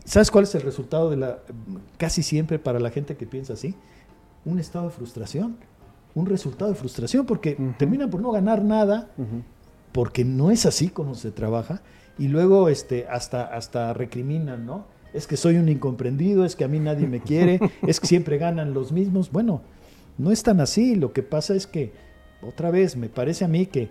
¿Sabes 0.07 0.31
cuál 0.31 0.45
es 0.45 0.55
el 0.55 0.63
resultado 0.63 1.11
de 1.11 1.19
la, 1.19 1.41
casi 1.99 2.23
siempre 2.23 2.59
para 2.59 2.81
la 2.81 2.89
gente 2.89 3.15
que 3.15 3.27
piensa 3.27 3.53
así? 3.53 3.75
Un 4.47 4.59
estado 4.59 4.87
de 4.87 4.93
frustración, 4.93 5.59
un 6.15 6.25
resultado 6.25 6.71
de 6.71 6.79
frustración, 6.79 7.27
porque 7.27 7.59
terminan 7.77 8.09
por 8.09 8.23
no 8.23 8.33
ganar 8.33 8.65
nada, 8.65 9.11
porque 9.93 10.25
no 10.25 10.51
es 10.51 10.65
así 10.65 10.89
como 10.89 11.15
se 11.15 11.31
trabaja, 11.31 11.83
y 12.19 12.29
luego 12.29 12.71
este, 12.71 13.07
hasta, 13.07 13.45
hasta 13.45 13.93
recriminan, 13.93 14.65
¿no? 14.65 14.87
Es 15.13 15.27
que 15.27 15.37
soy 15.37 15.57
un 15.57 15.69
incomprendido, 15.69 16.47
es 16.47 16.57
que 16.57 16.65
a 16.65 16.69
mí 16.69 16.81
nadie 16.81 17.07
me 17.07 17.21
quiere, 17.21 17.61
es 17.87 18.01
que 18.01 18.07
siempre 18.07 18.39
ganan 18.39 18.73
los 18.73 18.93
mismos. 18.93 19.31
Bueno, 19.31 19.61
no 20.17 20.33
es 20.33 20.43
tan 20.43 20.59
así, 20.59 20.95
lo 20.95 21.13
que 21.13 21.23
pasa 21.23 21.55
es 21.55 21.67
que, 21.67 21.93
otra 22.41 22.71
vez, 22.71 22.97
me 22.97 23.11
parece 23.11 23.45
a 23.45 23.49
mí 23.49 23.67
que 23.67 23.91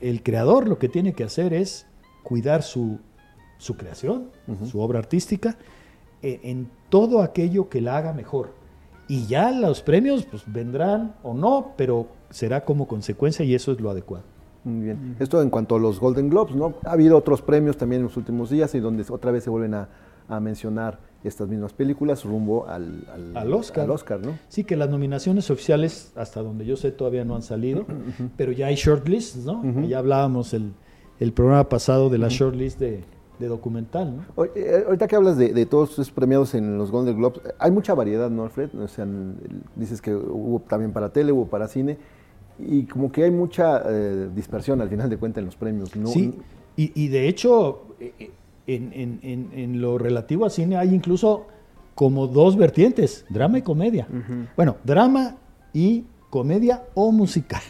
el 0.00 0.22
creador 0.22 0.68
lo 0.68 0.78
que 0.78 0.88
tiene 0.88 1.12
que 1.12 1.24
hacer 1.24 1.52
es 1.52 1.86
cuidar 2.22 2.62
su, 2.62 2.98
su 3.58 3.76
creación, 3.76 4.30
su 4.70 4.80
obra 4.80 4.98
artística, 4.98 5.56
eh, 6.22 6.40
en 6.44 6.70
todo 6.88 7.22
aquello 7.22 7.68
que 7.68 7.80
la 7.80 7.96
haga 7.96 8.12
mejor. 8.12 8.50
Y 9.08 9.26
ya 9.26 9.50
los 9.50 9.82
premios 9.82 10.26
pues, 10.26 10.42
vendrán 10.46 11.14
o 11.22 11.32
no, 11.34 11.72
pero 11.76 12.08
será 12.30 12.64
como 12.64 12.86
consecuencia 12.86 13.44
y 13.44 13.54
eso 13.54 13.72
es 13.72 13.80
lo 13.80 13.90
adecuado. 13.90 14.24
Muy 14.64 14.84
bien. 14.84 15.16
Esto 15.18 15.40
en 15.40 15.50
cuanto 15.50 15.76
a 15.76 15.78
los 15.78 15.98
Golden 15.98 16.28
Globes, 16.28 16.54
¿no? 16.54 16.74
Ha 16.84 16.92
habido 16.92 17.16
otros 17.16 17.40
premios 17.40 17.76
también 17.76 18.00
en 18.00 18.06
los 18.06 18.16
últimos 18.16 18.50
días 18.50 18.74
y 18.74 18.80
donde 18.80 19.04
otra 19.08 19.30
vez 19.30 19.44
se 19.44 19.50
vuelven 19.50 19.74
a, 19.74 19.88
a 20.28 20.40
mencionar 20.40 20.98
estas 21.24 21.48
mismas 21.48 21.72
películas 21.72 22.24
rumbo 22.24 22.68
al, 22.68 23.04
al, 23.12 23.36
Al 23.36 23.52
Oscar. 23.52 23.84
al 23.84 23.90
Oscar, 23.90 24.20
¿no? 24.24 24.38
Sí, 24.48 24.64
que 24.64 24.76
las 24.76 24.88
nominaciones 24.88 25.50
oficiales, 25.50 26.12
hasta 26.16 26.42
donde 26.42 26.64
yo 26.64 26.76
sé, 26.76 26.92
todavía 26.92 27.24
no 27.24 27.34
han 27.34 27.42
salido, 27.42 27.86
pero 28.36 28.52
ya 28.52 28.66
hay 28.66 28.76
shortlists, 28.76 29.44
¿no? 29.44 29.62
Ya 29.88 29.98
hablábamos 29.98 30.54
el, 30.54 30.72
el 31.18 31.32
programa 31.32 31.68
pasado 31.68 32.08
de 32.08 32.18
la 32.18 32.28
shortlist 32.28 32.78
de, 32.78 33.02
de 33.40 33.46
documental, 33.48 34.16
¿no? 34.16 34.44
Eh, 34.54 34.84
Ahorita 34.86 35.08
que 35.08 35.16
hablas 35.16 35.36
de, 35.36 35.52
de 35.52 35.66
todos 35.66 35.90
estos 35.90 36.10
premiados 36.12 36.54
en 36.54 36.78
los 36.78 36.90
Golden 36.92 37.16
Globes, 37.16 37.40
eh, 37.44 37.50
hay 37.58 37.70
mucha 37.72 37.94
variedad, 37.94 38.30
¿no, 38.30 38.44
Alfred? 38.44 38.74
O 38.78 38.86
sea, 38.88 39.06
dices 39.74 40.00
que 40.00 40.14
hubo 40.14 40.60
también 40.68 40.92
para 40.92 41.12
tele, 41.12 41.32
hubo 41.32 41.46
para 41.46 41.66
cine, 41.66 41.98
y 42.60 42.84
como 42.84 43.10
que 43.10 43.24
hay 43.24 43.30
mucha 43.32 43.82
eh, 43.88 44.28
dispersión 44.34 44.80
al 44.80 44.88
final 44.88 45.10
de 45.10 45.16
cuentas 45.16 45.40
en 45.40 45.46
los 45.46 45.56
premios. 45.56 45.94
¿no? 45.96 46.06
Sí, 46.08 46.32
y, 46.76 46.92
y 46.94 47.08
de 47.08 47.28
hecho, 47.28 47.86
eh, 48.00 48.30
en, 48.68 48.92
en- 48.92 49.18
en- 49.22 49.50
en 49.58 49.80
lo 49.80 49.98
relativo 49.98 50.44
a 50.46 50.50
cine 50.50 50.76
hay 50.76 50.94
incluso 50.94 51.46
como 51.94 52.28
dos 52.28 52.56
vertientes, 52.56 53.24
drama 53.28 53.58
y 53.58 53.62
comedia. 53.62 54.06
Bueno, 54.56 54.76
drama 54.84 55.34
y 55.72 56.04
comedia 56.30 56.84
o 56.94 57.10
musical. 57.10 57.62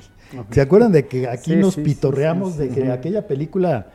¿Se 0.51 0.61
acuerdan 0.61 0.93
de 0.93 1.07
que 1.07 1.27
aquí 1.27 1.53
Sí, 1.53 1.57
nos 1.57 1.75
sí, 1.75 1.83
pitorreamos 1.83 2.53
sí, 2.55 2.59
de 2.59 2.69
que 2.69 2.91
aquella 2.93 3.27
película 3.27 3.87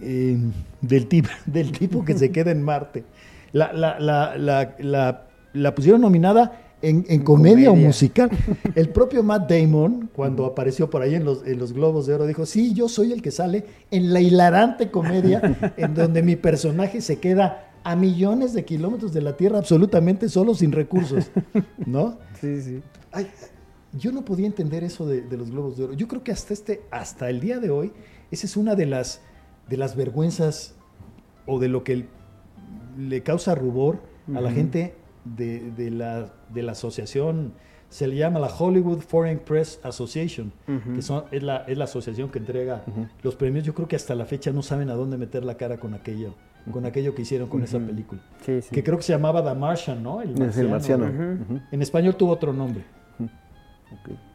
eh, 0.00 0.38
del, 0.80 1.06
tipo, 1.08 1.28
del 1.46 1.72
tipo 1.72 2.04
que 2.04 2.14
se 2.16 2.30
queda 2.32 2.50
en 2.50 2.62
Marte, 2.62 3.04
la, 3.52 3.72
la, 3.74 3.98
la- 3.98 5.24
la 5.52 5.74
pusieron 5.74 6.00
nominada 6.00 6.62
en, 6.82 7.04
en 7.08 7.22
comedia, 7.22 7.70
o 7.70 7.76
musical. 7.76 8.30
El 8.74 8.90
propio 8.90 9.22
Matt 9.22 9.50
Damon, 9.50 10.10
cuando 10.14 10.44
apareció 10.46 10.88
por 10.90 11.02
ahí 11.02 11.14
en 11.14 11.24
los, 11.24 11.46
en 11.46 11.58
los 11.58 11.72
Globos 11.72 12.06
de 12.06 12.14
Oro, 12.14 12.26
dijo, 12.26 12.46
sí, 12.46 12.72
yo 12.74 12.88
soy 12.88 13.12
el 13.12 13.22
que 13.22 13.30
sale 13.30 13.64
en 13.90 14.12
la 14.12 14.20
hilarante 14.20 14.90
comedia 14.90 15.74
en 15.76 15.94
donde 15.94 16.22
mi 16.22 16.36
personaje 16.36 17.00
se 17.00 17.18
queda 17.18 17.70
a 17.84 17.96
millones 17.96 18.52
de 18.52 18.64
kilómetros 18.64 19.12
de 19.12 19.22
la 19.22 19.36
Tierra 19.36 19.58
absolutamente 19.58 20.28
solo, 20.28 20.54
sin 20.54 20.72
recursos, 20.72 21.30
¿no? 21.86 22.18
Sí, 22.40 22.62
sí. 22.62 22.80
Ay, 23.10 23.26
yo 23.98 24.12
no 24.12 24.24
podía 24.24 24.46
entender 24.46 24.84
eso 24.84 25.06
de, 25.06 25.22
de 25.22 25.36
los 25.36 25.50
globos 25.50 25.76
de 25.76 25.84
oro. 25.84 25.94
Yo 25.94 26.06
creo 26.06 26.22
que 26.22 26.30
hasta 26.30 26.52
este, 26.52 26.82
hasta 26.92 27.30
el 27.30 27.40
día 27.40 27.58
de 27.58 27.70
hoy, 27.70 27.92
esa 28.30 28.46
es 28.46 28.56
una 28.56 28.76
de 28.76 28.86
las, 28.86 29.22
de 29.68 29.76
las 29.76 29.96
vergüenzas 29.96 30.76
o 31.46 31.58
de 31.58 31.68
lo 31.68 31.82
que 31.82 32.06
le 32.96 33.22
causa 33.22 33.54
rubor 33.54 34.00
a 34.34 34.40
la 34.40 34.52
gente 34.52 34.94
de, 35.36 35.70
de 35.72 35.90
la, 35.90 36.32
de 36.52 36.62
la 36.62 36.72
asociación, 36.72 37.52
se 37.88 38.06
le 38.06 38.16
llama 38.16 38.38
la 38.38 38.48
Hollywood 38.48 39.00
Foreign 39.00 39.38
Press 39.38 39.80
Association, 39.82 40.52
que 40.94 41.00
son, 41.02 41.24
es, 41.30 41.42
la, 41.42 41.58
es 41.66 41.78
la 41.78 41.84
asociación 41.84 42.28
que 42.30 42.38
entrega 42.38 42.82
los 43.22 43.34
premios. 43.34 43.64
Yo 43.64 43.74
creo 43.74 43.88
que 43.88 43.96
hasta 43.96 44.14
la 44.14 44.26
fecha 44.26 44.52
no 44.52 44.62
saben 44.62 44.90
a 44.90 44.94
dónde 44.94 45.16
meter 45.16 45.44
la 45.44 45.56
cara 45.56 45.78
con 45.78 45.94
aquello, 45.94 46.34
con 46.70 46.84
aquello 46.84 47.14
que 47.14 47.22
hicieron 47.22 47.48
con 47.48 47.62
esa 47.62 47.78
película. 47.78 48.20
Sí, 48.44 48.60
sí. 48.60 48.68
Que 48.74 48.82
creo 48.84 48.98
que 48.98 49.04
se 49.04 49.12
llamaba 49.14 49.42
The 49.42 49.58
Martian, 49.58 50.02
¿no? 50.02 50.20
Es 50.20 50.58
el 50.58 50.68
marciano. 50.68 51.06
Ujú. 51.06 51.42
Ujú. 51.54 51.60
En 51.72 51.80
español 51.80 52.14
tuvo 52.16 52.32
otro 52.32 52.52
nombre. 52.52 52.84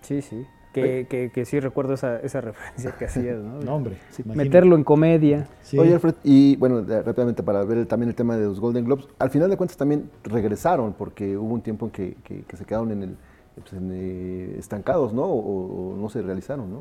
Sí, 0.02 0.22
sí. 0.22 0.44
Que, 0.74 1.06
que, 1.08 1.30
que 1.30 1.46
sí 1.46 1.60
recuerdo 1.60 1.94
esa, 1.94 2.20
esa 2.20 2.42
referencia 2.42 2.92
que 2.98 3.06
hacías, 3.06 3.38
¿no? 3.38 3.60
Nombre. 3.64 3.98
imagínate. 4.18 4.36
Meterlo 4.38 4.76
en 4.76 4.84
comedia. 4.84 5.48
Sí. 5.62 5.78
Oye, 5.78 5.94
Alfred, 5.94 6.16
y 6.24 6.56
bueno, 6.56 6.84
rápidamente 6.84 7.44
para 7.44 7.64
ver 7.64 7.78
el- 7.78 7.88
también 7.88 8.10
el 8.10 8.16
tema 8.16 8.36
de 8.36 8.46
los 8.46 8.60
Golden 8.60 8.84
Globes, 8.86 9.08
al 9.20 9.30
final 9.30 9.50
de 9.50 9.58
cuentas 9.58 9.78
también 9.78 10.10
regresaron, 10.24 10.94
porque 10.94 11.38
hubo 11.38 11.54
un 11.54 11.62
tiempo 11.62 11.86
en 11.86 11.92
que, 11.92 12.16
que- 12.24 12.42
que 12.44 12.58
se 12.58 12.66
quedaron 12.66 12.92
en 12.92 13.04
el, 13.04 13.16
pues, 13.56 13.74
en, 13.74 13.92
eh, 13.94 14.56
estancados, 14.58 15.14
¿no? 15.14 15.24
O, 15.26 15.94
o 15.94 15.96
no 15.96 16.10
se 16.10 16.22
realizaron, 16.24 16.72
¿no? 16.72 16.80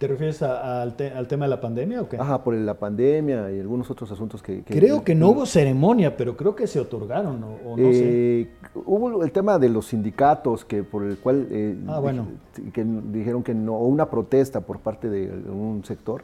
¿Te 0.00 0.06
refieres 0.08 0.40
a- 0.42 0.80
al, 0.80 0.96
te- 0.96 1.10
al 1.12 1.28
tema 1.28 1.44
de 1.44 1.50
la 1.50 1.60
pandemia 1.60 2.00
o 2.00 2.08
qué? 2.08 2.16
Ajá, 2.16 2.42
por 2.42 2.54
la 2.54 2.72
pandemia 2.72 3.52
y 3.52 3.60
algunos 3.60 3.90
otros 3.90 4.10
asuntos 4.10 4.42
que... 4.42 4.62
Creo 4.64 5.04
que 5.04 5.14
no 5.14 5.28
hubo 5.28 5.44
ceremonia, 5.44 6.16
pero 6.16 6.38
creo 6.38 6.56
que 6.56 6.66
se 6.66 6.80
otorgaron, 6.80 7.44
o, 7.44 7.58
o 7.66 7.76
no 7.76 7.92
sé. 7.92 8.40
Eh, 8.40 8.48
Hubo 8.86 9.22
el 9.22 9.30
tema 9.30 9.58
de 9.58 9.68
los 9.68 9.88
sindicatos 9.88 10.64
que 10.64 10.82
por 10.84 11.04
el 11.04 11.18
cual 11.18 11.46
eh, 11.50 11.76
Ah, 11.86 11.98
bueno. 12.00 12.26
que 12.72 12.82
dijeron 13.12 13.42
que 13.42 13.54
no, 13.54 13.74
o 13.76 13.86
una 13.88 14.08
protesta 14.08 14.62
por 14.62 14.78
parte 14.80 15.10
de 15.10 15.28
un 15.50 15.84
sector 15.84 16.22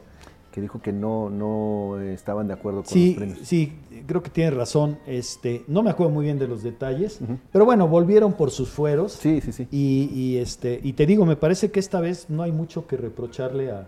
que 0.57 0.61
dijo 0.61 0.81
que 0.81 0.91
no, 0.91 1.29
no 1.29 1.99
estaban 1.99 2.47
de 2.47 2.53
acuerdo 2.55 2.77
con 2.79 2.85
los 2.85 2.91
Sí, 2.91 3.13
premios. 3.15 3.37
sí, 3.43 3.73
creo 4.07 4.23
que 4.23 4.31
tienes 4.31 4.55
razón. 4.55 4.97
Este, 5.05 5.63
no 5.67 5.83
me 5.83 5.91
acuerdo 5.91 6.11
muy 6.11 6.25
bien 6.25 6.39
de 6.39 6.47
los 6.47 6.63
detalles, 6.63 7.19
pero 7.51 7.63
bueno, 7.63 7.87
volvieron 7.87 8.33
por 8.33 8.49
sus 8.49 8.67
fueros. 8.69 9.11
Sí, 9.11 9.39
sí, 9.39 9.51
sí. 9.51 9.67
Y, 9.69 10.09
y, 10.11 10.37
este, 10.37 10.79
y 10.81 10.93
te 10.93 11.05
digo, 11.05 11.27
me 11.27 11.35
parece 11.35 11.69
que 11.69 11.79
esta 11.79 11.99
vez 12.01 12.31
no 12.31 12.41
hay 12.41 12.51
mucho 12.51 12.87
que 12.87 12.97
reprocharle 12.97 13.69
a, 13.69 13.85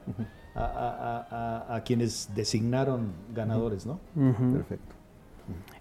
a- 0.53 0.61
a- 0.61 1.27
a- 1.71 1.75
a 1.77 1.83
quienes 1.83 2.29
designaron 2.35 3.13
ganadores, 3.33 3.87
¿no? 3.87 3.99
Perfecto. 4.53 4.93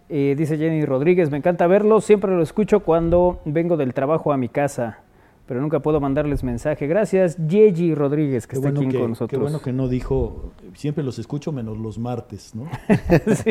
Eh, 0.08 0.34
dice 0.38 0.56
Jenny 0.56 0.86
Rodríguez, 0.86 1.30
me 1.30 1.36
encanta 1.36 1.66
verlos, 1.66 2.02
siempre 2.02 2.34
lo 2.34 2.42
escucho 2.42 2.80
cuando 2.80 3.40
vengo 3.44 3.76
del 3.76 3.92
trabajo 3.92 4.32
a 4.32 4.38
mi 4.38 4.48
casa, 4.48 5.00
pero 5.48 5.60
nunca 5.60 5.80
puedo 5.80 5.98
mandarles 6.00 6.44
mensaje. 6.44 6.86
Gracias, 6.86 7.36
Yeji 7.48 7.94
Rodríguez, 7.96 8.46
que 8.46 8.52
Qué 8.52 8.56
está 8.58 8.68
bueno 8.70 8.80
aquí 8.80 8.90
que, 8.90 8.98
con 9.00 9.10
nosotros. 9.10 9.30
qué 9.36 9.42
bueno 9.42 9.60
que 9.60 9.72
no 9.72 9.88
dijo, 9.88 10.52
siempre 10.74 11.02
los 11.02 11.18
escucho 11.18 11.50
menos 11.50 11.76
los 11.78 11.98
martes, 11.98 12.54
¿no? 12.54 12.68
Sí. 13.34 13.50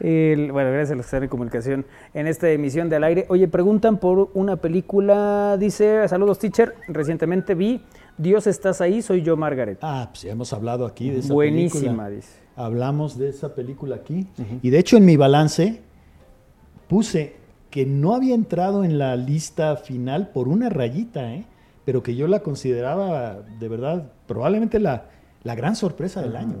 El- 0.00 0.50
bueno, 0.50 0.70
gracias 0.72 0.90
a 0.90 0.94
los 0.96 1.04
que 1.04 1.08
están 1.08 1.22
en 1.22 1.28
comunicación 1.28 1.86
en 2.14 2.26
esta 2.26 2.50
emisión 2.50 2.88
de 2.88 2.96
Al 2.96 3.04
Aire. 3.04 3.26
Oye, 3.28 3.46
preguntan 3.46 3.98
por 3.98 4.30
una 4.34 4.56
película, 4.56 5.56
dice, 5.60 6.08
saludos 6.08 6.40
teacher, 6.40 6.74
recientemente 6.88 7.54
vi 7.54 7.80
Dios 8.18 8.46
estás 8.48 8.80
ahí, 8.80 9.02
soy 9.02 9.22
yo 9.22 9.36
Margaret. 9.36 9.78
Ah, 9.82 10.08
pues 10.10 10.22
ya 10.22 10.32
hemos 10.32 10.52
hablado 10.52 10.84
aquí 10.86 11.10
de 11.10 11.18
esa 11.20 11.32
Buenísima, 11.32 11.80
película. 11.82 12.10
dice. 12.10 12.38
Hablamos 12.56 13.18
de 13.18 13.28
esa 13.28 13.54
película 13.54 13.96
aquí. 13.96 14.26
Y 14.62 14.70
de 14.70 14.78
hecho 14.78 14.96
en 14.96 15.04
mi 15.04 15.16
balance 15.16 15.80
puse 16.88 17.36
que 17.74 17.86
no 17.86 18.14
había 18.14 18.36
entrado 18.36 18.84
en 18.84 18.98
la 18.98 19.16
lista 19.16 19.74
final 19.74 20.28
por 20.28 20.46
una 20.46 20.68
rayita, 20.68 21.34
¿eh? 21.34 21.44
pero 21.84 22.04
que 22.04 22.14
yo 22.14 22.28
la 22.28 22.38
consideraba 22.38 23.42
de 23.58 23.68
verdad 23.68 24.12
probablemente 24.28 24.78
la, 24.78 25.06
la 25.42 25.56
gran 25.56 25.74
sorpresa 25.74 26.22
del 26.22 26.36
año. 26.36 26.54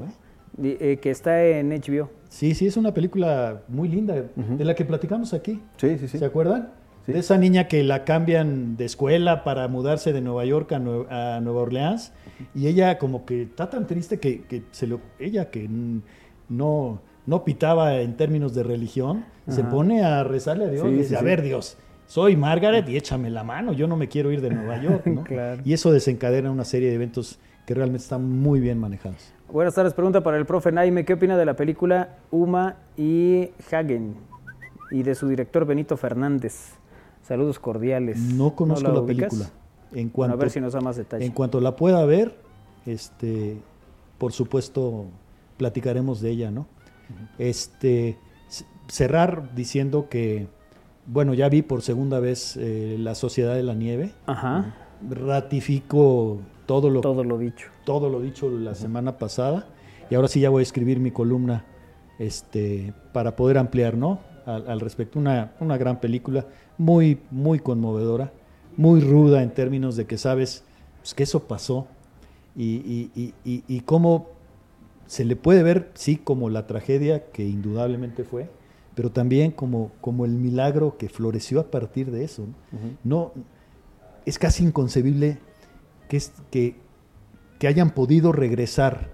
¿eh? 0.60 0.76
Eh, 0.80 0.98
que 1.00 1.10
está 1.12 1.44
en 1.44 1.70
HBO. 1.70 2.10
Sí, 2.28 2.52
sí, 2.56 2.66
es 2.66 2.76
una 2.76 2.92
película 2.92 3.62
muy 3.68 3.88
linda, 3.88 4.24
de 4.34 4.64
la 4.64 4.74
que 4.74 4.84
platicamos 4.84 5.32
aquí. 5.34 5.62
Sí, 5.76 5.98
sí, 5.98 6.08
sí. 6.08 6.18
¿Se 6.18 6.24
acuerdan? 6.24 6.70
Sí. 7.06 7.12
De 7.12 7.20
esa 7.20 7.38
niña 7.38 7.68
que 7.68 7.84
la 7.84 8.02
cambian 8.02 8.76
de 8.76 8.84
escuela 8.86 9.44
para 9.44 9.68
mudarse 9.68 10.12
de 10.12 10.20
Nueva 10.20 10.44
York 10.44 10.72
a, 10.72 10.80
Nue- 10.80 11.06
a 11.12 11.38
Nueva 11.40 11.60
Orleans 11.60 12.12
y 12.56 12.66
ella 12.66 12.98
como 12.98 13.24
que 13.24 13.42
está 13.42 13.70
tan 13.70 13.86
triste 13.86 14.18
que, 14.18 14.42
que 14.42 14.64
se 14.72 14.88
lo, 14.88 15.00
ella 15.20 15.48
que 15.50 15.68
no, 16.48 17.00
no 17.26 17.44
pitaba 17.44 18.00
en 18.00 18.16
términos 18.16 18.54
de 18.54 18.62
religión, 18.62 19.24
se 19.48 19.64
pone 19.64 20.04
a 20.04 20.24
rezarle 20.24 20.64
a 20.64 20.68
Dios 20.68 20.86
Sí, 20.86 20.92
y 20.92 20.96
dice, 20.96 21.08
sí, 21.10 21.14
a 21.16 21.22
ver 21.22 21.42
Dios, 21.42 21.76
soy 22.06 22.36
Margaret 22.36 22.88
y 22.88 22.96
échame 22.96 23.30
la 23.30 23.44
mano, 23.44 23.72
yo 23.72 23.86
no 23.86 23.96
me 23.96 24.08
quiero 24.08 24.30
ir 24.30 24.40
de 24.40 24.50
Nueva 24.50 24.80
York. 24.80 25.06
¿no? 25.06 25.24
Claro. 25.24 25.62
Y 25.64 25.72
eso 25.72 25.92
desencadena 25.92 26.50
una 26.50 26.64
serie 26.64 26.88
de 26.88 26.94
eventos 26.94 27.38
que 27.66 27.74
realmente 27.74 28.02
están 28.02 28.28
muy 28.28 28.60
bien 28.60 28.78
manejados. 28.78 29.32
Buenas 29.50 29.74
tardes, 29.74 29.94
pregunta 29.94 30.22
para 30.22 30.36
el 30.36 30.46
profe 30.46 30.72
Naime, 30.72 31.04
¿qué 31.04 31.14
opina 31.14 31.36
de 31.36 31.44
la 31.44 31.54
película 31.54 32.16
Uma 32.30 32.76
y 32.96 33.50
Hagen 33.70 34.16
y 34.90 35.02
de 35.02 35.14
su 35.14 35.28
director 35.28 35.64
Benito 35.64 35.96
Fernández? 35.96 36.74
Saludos 37.22 37.58
cordiales. 37.58 38.18
No 38.18 38.54
conozco 38.54 38.92
la, 38.92 39.04
película. 39.04 39.46
En 39.92 39.92
Bueno, 39.92 40.12
cuanto, 40.12 40.34
a 40.34 40.36
ver 40.36 40.50
si 40.50 40.60
nos 40.60 40.74
da 40.74 40.80
más 40.80 40.96
detalles. 40.96 41.26
En 41.26 41.32
cuanto 41.32 41.60
la 41.60 41.74
pueda 41.76 42.04
ver, 42.04 42.36
este, 42.84 43.56
por 44.18 44.32
supuesto, 44.32 45.06
platicaremos 45.56 46.20
de 46.20 46.30
ella, 46.30 46.50
¿no? 46.50 46.66
Este, 47.38 48.18
cerrar 48.88 49.54
diciendo 49.54 50.08
que, 50.08 50.46
bueno, 51.06 51.34
ya 51.34 51.48
vi 51.48 51.62
por 51.62 51.82
segunda 51.82 52.20
vez 52.20 52.56
eh, 52.56 52.96
La 52.98 53.14
Sociedad 53.14 53.54
de 53.54 53.62
la 53.62 53.74
Nieve. 53.74 54.12
Ajá, 54.26 54.74
Ratifico 55.10 56.38
todo 56.66 56.88
lo, 56.90 57.00
todo 57.00 57.24
lo 57.24 57.36
dicho. 57.38 57.68
todo 57.84 58.08
lo 58.08 58.20
dicho 58.20 58.48
la 58.48 58.74
semana 58.74 59.18
pasada 59.18 59.66
y 60.10 60.14
ahora 60.14 60.28
sí 60.28 60.40
ya 60.40 60.48
voy 60.48 60.60
a 60.60 60.62
escribir 60.62 60.98
mi 61.00 61.10
columna 61.10 61.64
este, 62.18 62.94
para 63.12 63.36
poder 63.36 63.58
ampliar, 63.58 63.96
¿no? 63.96 64.20
Al, 64.46 64.68
al 64.70 64.80
respecto. 64.80 65.18
Una, 65.18 65.52
una 65.60 65.76
gran 65.76 66.00
película, 66.00 66.46
muy, 66.78 67.18
muy 67.30 67.58
conmovedora, 67.58 68.32
muy 68.76 69.00
ruda 69.00 69.42
en 69.42 69.50
términos 69.50 69.96
de 69.96 70.06
que 70.06 70.16
sabes 70.18 70.62
pues, 71.00 71.14
que 71.14 71.22
eso 71.24 71.40
pasó 71.44 71.86
y, 72.56 72.64
y- 72.76 73.10
y- 73.14 73.34
y- 73.44 73.64
y 73.66 73.80
cómo 73.80 74.28
se 75.06 75.24
le 75.24 75.36
puede 75.36 75.62
ver, 75.62 75.90
sí, 75.94 76.16
como 76.16 76.50
la 76.50 76.66
tragedia 76.66 77.30
que 77.30 77.44
indudablemente 77.44 78.24
fue, 78.24 78.48
pero 78.94 79.10
también 79.10 79.50
como, 79.50 79.90
como 80.00 80.24
el 80.24 80.32
milagro 80.32 80.96
que 80.98 81.08
floreció 81.08 81.60
a 81.60 81.70
partir 81.70 82.10
de 82.10 82.24
eso. 82.24 82.42
¿no? 82.42 82.52
No, 83.04 83.32
es 84.24 84.38
casi 84.38 84.64
inconcebible 84.64 85.38
que, 86.08 86.16
es- 86.16 86.32
que, 86.50 86.76
que 87.58 87.66
hayan 87.68 87.90
podido 87.90 88.32
regresar 88.32 89.10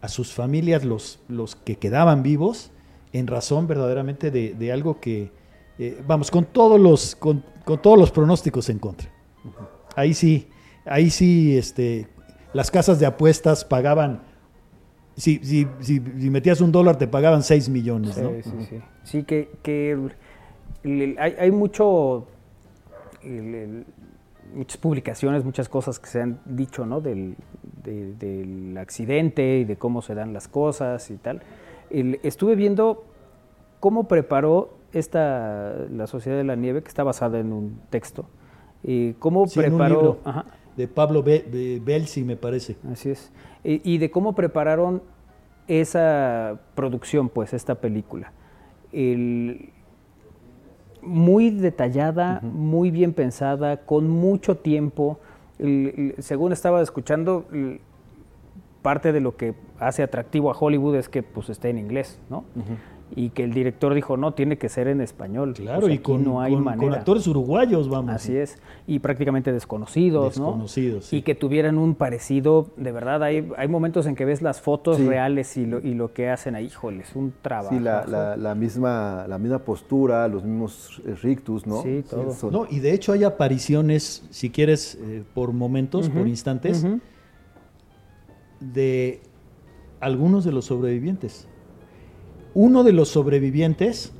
a 0.00 0.08
sus 0.08 0.32
familias 0.32 0.84
los, 0.84 1.20
los 1.28 1.56
que 1.56 1.76
quedaban 1.76 2.22
vivos 2.22 2.70
en 3.12 3.26
razón 3.26 3.66
verdaderamente 3.66 4.30
de, 4.30 4.54
de 4.54 4.72
algo 4.72 5.00
que, 5.00 5.32
eh, 5.78 6.02
vamos, 6.06 6.30
con 6.30 6.44
todos, 6.44 6.80
los, 6.80 7.16
con, 7.16 7.44
con 7.64 7.80
todos 7.82 7.98
los 7.98 8.10
pronósticos 8.10 8.68
en 8.68 8.78
contra. 8.78 9.10
Ahí 9.96 10.14
sí, 10.14 10.48
ahí 10.84 11.10
sí, 11.10 11.56
este, 11.56 12.08
las 12.52 12.70
casas 12.70 13.00
de 13.00 13.06
apuestas 13.06 13.64
pagaban, 13.64 14.22
si, 15.16 15.38
si, 15.44 15.66
si, 15.80 16.00
si 16.00 16.30
metías 16.30 16.60
un 16.60 16.70
dólar 16.72 16.96
te 16.96 17.08
pagaban 17.08 17.42
6 17.42 17.68
millones, 17.68 18.16
¿no? 18.18 18.30
Sí, 18.30 18.42
sí, 18.42 18.66
sí. 18.68 18.80
Sí, 19.04 19.22
que, 19.24 19.50
que 19.62 19.92
el- 19.92 20.12
el- 20.84 21.18
hay, 21.18 21.34
hay 21.38 21.50
mucho, 21.50 22.26
el- 23.22 23.84
muchas 24.54 24.76
publicaciones, 24.76 25.44
muchas 25.44 25.68
cosas 25.68 25.98
que 25.98 26.06
se 26.08 26.20
han 26.22 26.38
dicho, 26.44 26.86
¿no? 26.86 27.00
Del, 27.00 27.36
de- 27.82 28.14
del 28.14 28.76
accidente 28.78 29.58
y 29.58 29.64
de 29.64 29.76
cómo 29.76 30.02
se 30.02 30.14
dan 30.14 30.32
las 30.32 30.48
cosas 30.48 31.10
y 31.10 31.16
tal. 31.16 31.42
Estuve 31.90 32.54
viendo 32.56 33.04
cómo 33.80 34.08
preparó 34.08 34.76
esta, 34.92 35.74
la 35.90 36.06
Sociedad 36.06 36.36
de 36.38 36.44
la 36.44 36.56
Nieve, 36.56 36.82
que 36.82 36.88
está 36.88 37.04
basada 37.04 37.38
en 37.38 37.52
un 37.52 37.80
texto, 37.90 38.26
y 38.82 39.12
cómo 39.14 39.46
Sí, 39.46 39.60
en 39.60 39.72
un 39.72 39.78
preparó... 39.78 39.94
libro 39.94 40.18
ajá, 40.24 40.44
de 40.76 40.88
Pablo 40.88 41.22
Be- 41.22 41.44
Be- 41.50 41.80
Belsi, 41.84 42.22
me 42.24 42.36
parece. 42.36 42.76
Así 42.90 43.10
es. 43.10 43.32
Y, 43.64 43.80
y 43.94 43.98
de 43.98 44.10
cómo 44.10 44.34
prepararon 44.34 45.02
esa 45.68 46.60
producción, 46.74 47.28
pues, 47.28 47.52
esta 47.54 47.76
película. 47.76 48.32
El- 48.92 49.70
muy 51.02 51.50
detallada, 51.50 52.40
muy 52.42 52.90
bien 52.90 53.12
pensada, 53.12 53.78
con 53.84 54.08
mucho 54.10 54.56
tiempo. 54.56 55.18
El- 55.58 56.14
el- 56.16 56.22
según 56.22 56.52
estaba 56.52 56.82
escuchando, 56.82 57.46
parte 58.82 59.12
de 59.12 59.20
lo 59.20 59.36
que 59.36 59.54
hace 59.78 60.02
atractivo 60.02 60.50
a 60.50 60.56
Hollywood 60.58 60.96
es 60.96 61.08
que 61.08 61.22
pues 61.22 61.48
esté 61.48 61.70
en 61.70 61.78
inglés, 61.78 62.20
¿no? 62.30 62.44
Y 63.14 63.30
que 63.30 63.44
el 63.44 63.54
director 63.54 63.94
dijo, 63.94 64.16
no, 64.16 64.34
tiene 64.34 64.58
que 64.58 64.68
ser 64.68 64.88
en 64.88 65.00
español. 65.00 65.52
Claro, 65.54 65.82
Pues 65.82 65.94
y 65.94 65.98
con, 65.98 66.24
no 66.24 66.40
hay 66.40 66.52
con- 66.54 66.64
con 66.64 66.76
manera. 66.76 66.96
actores 66.96 67.24
uruguayos, 67.28 67.88
vamos. 67.88 68.12
Así 68.16 68.36
es. 68.36 68.58
Y 68.88 68.98
prácticamente 68.98 69.52
desconocidos, 69.52 70.40
¿no? 70.40 70.46
Desconocidos, 70.46 71.04
sí. 71.06 71.18
Y 71.18 71.22
que 71.22 71.36
tuvieran 71.36 71.78
un 71.78 71.94
parecido, 71.94 72.66
de 72.76 72.90
verdad, 72.90 73.22
hay, 73.22 73.48
hay 73.56 73.68
momentos 73.68 74.06
en 74.06 74.16
que 74.16 74.24
ves 74.24 74.42
las 74.42 74.60
fotos 74.60 74.96
Sí. 74.96 75.06
reales 75.06 75.56
y 75.56 75.66
lo, 75.66 75.78
y 75.78 75.94
lo 75.94 76.12
que 76.12 76.30
hacen 76.30 76.56
ahí, 76.56 76.64
híjole, 76.66 77.04
es 77.04 77.14
un 77.14 77.32
trabajo. 77.42 77.76
Sí, 77.76 77.80
la, 77.80 78.04
la- 78.06 78.36
la 78.36 78.54
misma, 78.56 79.24
la 79.28 79.38
misma 79.38 79.60
postura, 79.60 80.26
los 80.26 80.42
mismos 80.42 81.00
eh, 81.06 81.14
rictus, 81.22 81.64
¿no? 81.64 81.82
Sí, 81.82 82.02
todo. 82.10 82.32
son- 82.32 82.52
No, 82.52 82.66
y 82.68 82.80
de 82.80 82.92
hecho 82.92 83.12
hay 83.12 83.22
apariciones, 83.22 84.26
si 84.30 84.50
quieres, 84.50 84.98
eh, 85.00 85.22
por 85.32 85.52
momentos, 85.52 86.08
por 86.10 86.26
instantes, 86.26 86.84
de 88.58 89.20
algunos 90.00 90.44
de 90.44 90.50
los 90.52 90.64
sobrevivientes. 90.64 91.46
Uno 92.58 92.84
de 92.84 92.92
los 92.92 93.08
sobrevivientes 93.10 94.12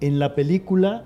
en 0.00 0.18
la 0.18 0.34
película 0.34 1.04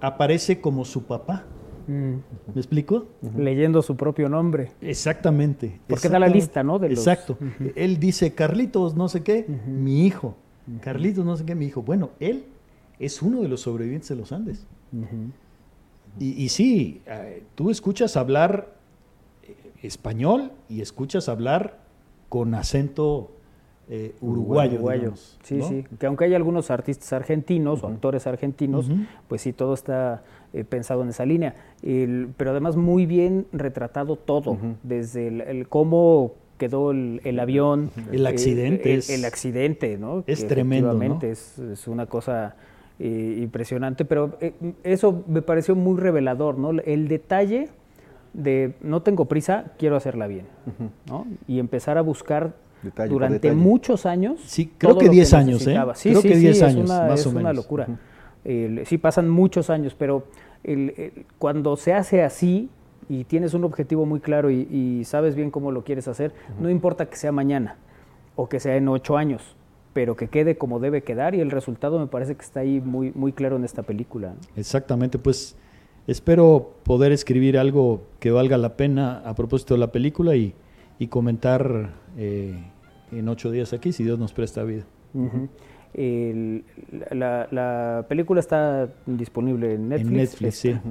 aparece 0.00 0.60
como 0.60 0.84
su 0.84 1.04
papá. 1.04 1.44
Mm. 1.86 2.14
¿Me 2.54 2.60
explico? 2.60 3.06
Leyendo 3.36 3.80
su 3.82 3.96
propio 3.96 4.28
nombre. 4.28 4.72
Exactamente. 4.80 5.78
Porque 5.86 6.08
da 6.08 6.18
la 6.18 6.26
lista, 6.26 6.64
¿no? 6.64 6.80
de 6.80 6.88
los- 6.88 6.98
Exacto. 6.98 7.38
Él 7.76 8.00
dice, 8.00 8.34
Carlitos, 8.34 8.96
no 8.96 9.08
sé 9.08 9.22
qué, 9.22 9.46
mi 9.46 10.04
hijo. 10.06 10.34
Carlitos, 10.80 11.24
no 11.24 11.36
sé 11.36 11.44
qué, 11.44 11.54
mi 11.54 11.66
hijo. 11.66 11.82
Bueno, 11.82 12.10
él 12.18 12.44
es 12.98 13.22
uno 13.22 13.40
de 13.40 13.48
los 13.48 13.60
sobrevivientes 13.60 14.08
de 14.08 14.16
los 14.16 14.32
Andes. 14.32 14.66
y, 16.18 16.30
y 16.42 16.48
sí, 16.48 17.00
eh, 17.06 17.44
tú 17.54 17.70
escuchas 17.70 18.16
hablar 18.16 18.74
eh, 19.44 19.54
español 19.82 20.50
y 20.68 20.80
escuchas 20.80 21.28
hablar 21.28 21.78
con 22.28 22.54
acento 22.56 23.30
eh, 23.90 24.14
uruguayo. 24.20 24.74
Uruguayo. 24.74 24.98
digamos, 25.00 25.38
sí, 25.42 25.56
¿no? 25.56 25.68
sí. 25.68 25.84
Que 25.98 26.06
aunque 26.06 26.24
hay 26.26 26.34
algunos 26.34 26.70
artistas 26.70 27.12
argentinos 27.12 27.82
o 27.82 27.88
actores 27.88 28.26
argentinos, 28.26 28.90
pues 29.28 29.42
sí, 29.42 29.52
todo 29.52 29.74
está 29.74 30.22
eh, 30.52 30.64
pensado 30.64 31.02
en 31.02 31.08
esa 31.10 31.24
línea. 31.24 31.54
El- 31.82 32.28
pero 32.36 32.50
además 32.50 32.76
muy 32.76 33.06
bien 33.06 33.46
retratado 33.52 34.16
todo, 34.16 34.56
desde 34.82 35.28
el, 35.28 35.40
el 35.42 35.68
cómo 35.68 36.32
quedó 36.58 36.90
el, 36.90 37.20
el 37.24 37.38
avión. 37.40 37.90
El 38.12 38.26
accidente 38.26 38.92
El, 38.92 38.98
es- 38.98 39.10
el 39.10 39.24
accidente, 39.24 39.96
¿no? 39.96 40.24
es 40.26 40.40
Que 40.42 40.48
tremendo, 40.48 40.92
¿no? 40.92 41.18
Es, 41.22 41.58
es 41.58 41.86
una 41.88 42.06
cosa 42.06 42.56
eh, 42.98 43.38
impresionante, 43.40 44.04
pero 44.04 44.36
eh, 44.40 44.52
eso 44.82 45.22
me 45.28 45.40
pareció 45.40 45.76
muy 45.76 45.98
revelador, 46.00 46.58
¿no? 46.58 46.70
El 46.80 47.06
detalle 47.08 47.68
de 48.34 48.74
no 48.82 49.02
tengo 49.02 49.24
prisa, 49.26 49.72
quiero 49.78 49.96
hacerla 49.96 50.26
bien, 50.26 50.46
¿no? 51.08 51.26
Y 51.46 51.58
empezar 51.60 51.96
a 51.96 52.02
buscar 52.02 52.54
Detalle 52.82 53.10
durante 53.10 53.34
detalle. 53.48 53.54
muchos 53.54 54.06
años. 54.06 54.40
Sí, 54.44 54.72
creo 54.78 54.96
que 54.98 55.06
lo 55.06 55.12
10 55.12 55.34
años, 55.34 55.66
¿eh? 55.66 55.76
Sí, 55.94 56.10
Creo 56.10 56.22
sí, 56.22 56.28
que 56.28 56.34
sí, 56.34 56.40
10 56.40 56.56
es 56.58 56.62
años, 56.62 56.88
una- 56.90 57.08
más 57.08 57.20
es 57.20 57.26
o 57.26 57.30
una 57.30 57.38
menos. 57.40 57.56
locura. 57.56 57.88
El- 58.44 58.86
sí, 58.86 58.98
pasan 58.98 59.28
muchos 59.28 59.68
años, 59.70 59.94
pero 59.98 60.24
el- 60.64 60.94
el- 60.96 61.26
cuando 61.38 61.76
se 61.76 61.92
hace 61.92 62.22
así 62.22 62.68
y 63.08 63.24
tienes 63.24 63.54
un 63.54 63.64
objetivo 63.64 64.06
muy 64.06 64.20
claro 64.20 64.50
y, 64.50 64.60
y 64.70 65.04
sabes 65.04 65.34
bien 65.34 65.50
cómo 65.50 65.72
lo 65.72 65.82
quieres 65.84 66.08
hacer, 66.08 66.32
no 66.60 66.70
importa 66.70 67.06
que 67.06 67.16
sea 67.16 67.32
mañana 67.32 67.76
o 68.36 68.48
que 68.48 68.60
sea 68.60 68.76
en 68.76 68.86
ocho 68.88 69.16
años, 69.16 69.56
pero 69.92 70.14
que 70.14 70.28
quede 70.28 70.56
como 70.56 70.78
debe 70.78 71.02
quedar 71.02 71.34
y 71.34 71.40
el 71.40 71.50
resultado 71.50 71.98
me 71.98 72.06
parece 72.06 72.36
que 72.36 72.42
está 72.42 72.60
ahí 72.60 72.80
muy, 72.80 73.10
muy 73.14 73.32
claro 73.32 73.56
en 73.56 73.64
esta 73.64 73.82
película. 73.82 74.34
Exactamente, 74.56 75.18
pues 75.18 75.56
espero 76.06 76.74
poder 76.84 77.12
escribir 77.12 77.58
algo 77.58 78.02
que 78.20 78.30
valga 78.30 78.56
la 78.56 78.76
pena 78.76 79.22
a 79.24 79.34
propósito 79.34 79.74
de 79.74 79.80
la 79.80 79.90
película 79.92 80.36
y, 80.36 80.54
y 80.98 81.06
comentar 81.08 81.90
eh, 82.16 82.54
en 83.12 83.28
ocho 83.28 83.50
días 83.50 83.72
aquí, 83.72 83.92
si 83.92 84.04
Dios 84.04 84.18
nos 84.18 84.32
presta 84.32 84.62
vida. 84.64 84.84
El- 85.94 86.64
la, 87.10 87.48
la 87.50 88.06
película 88.08 88.40
está 88.40 88.88
disponible 89.06 89.74
en 89.74 89.88
Netflix. 89.88 90.08
en 90.10 90.16
Netflix, 90.16 90.54
sí. 90.56 90.68
Está. 90.70 90.82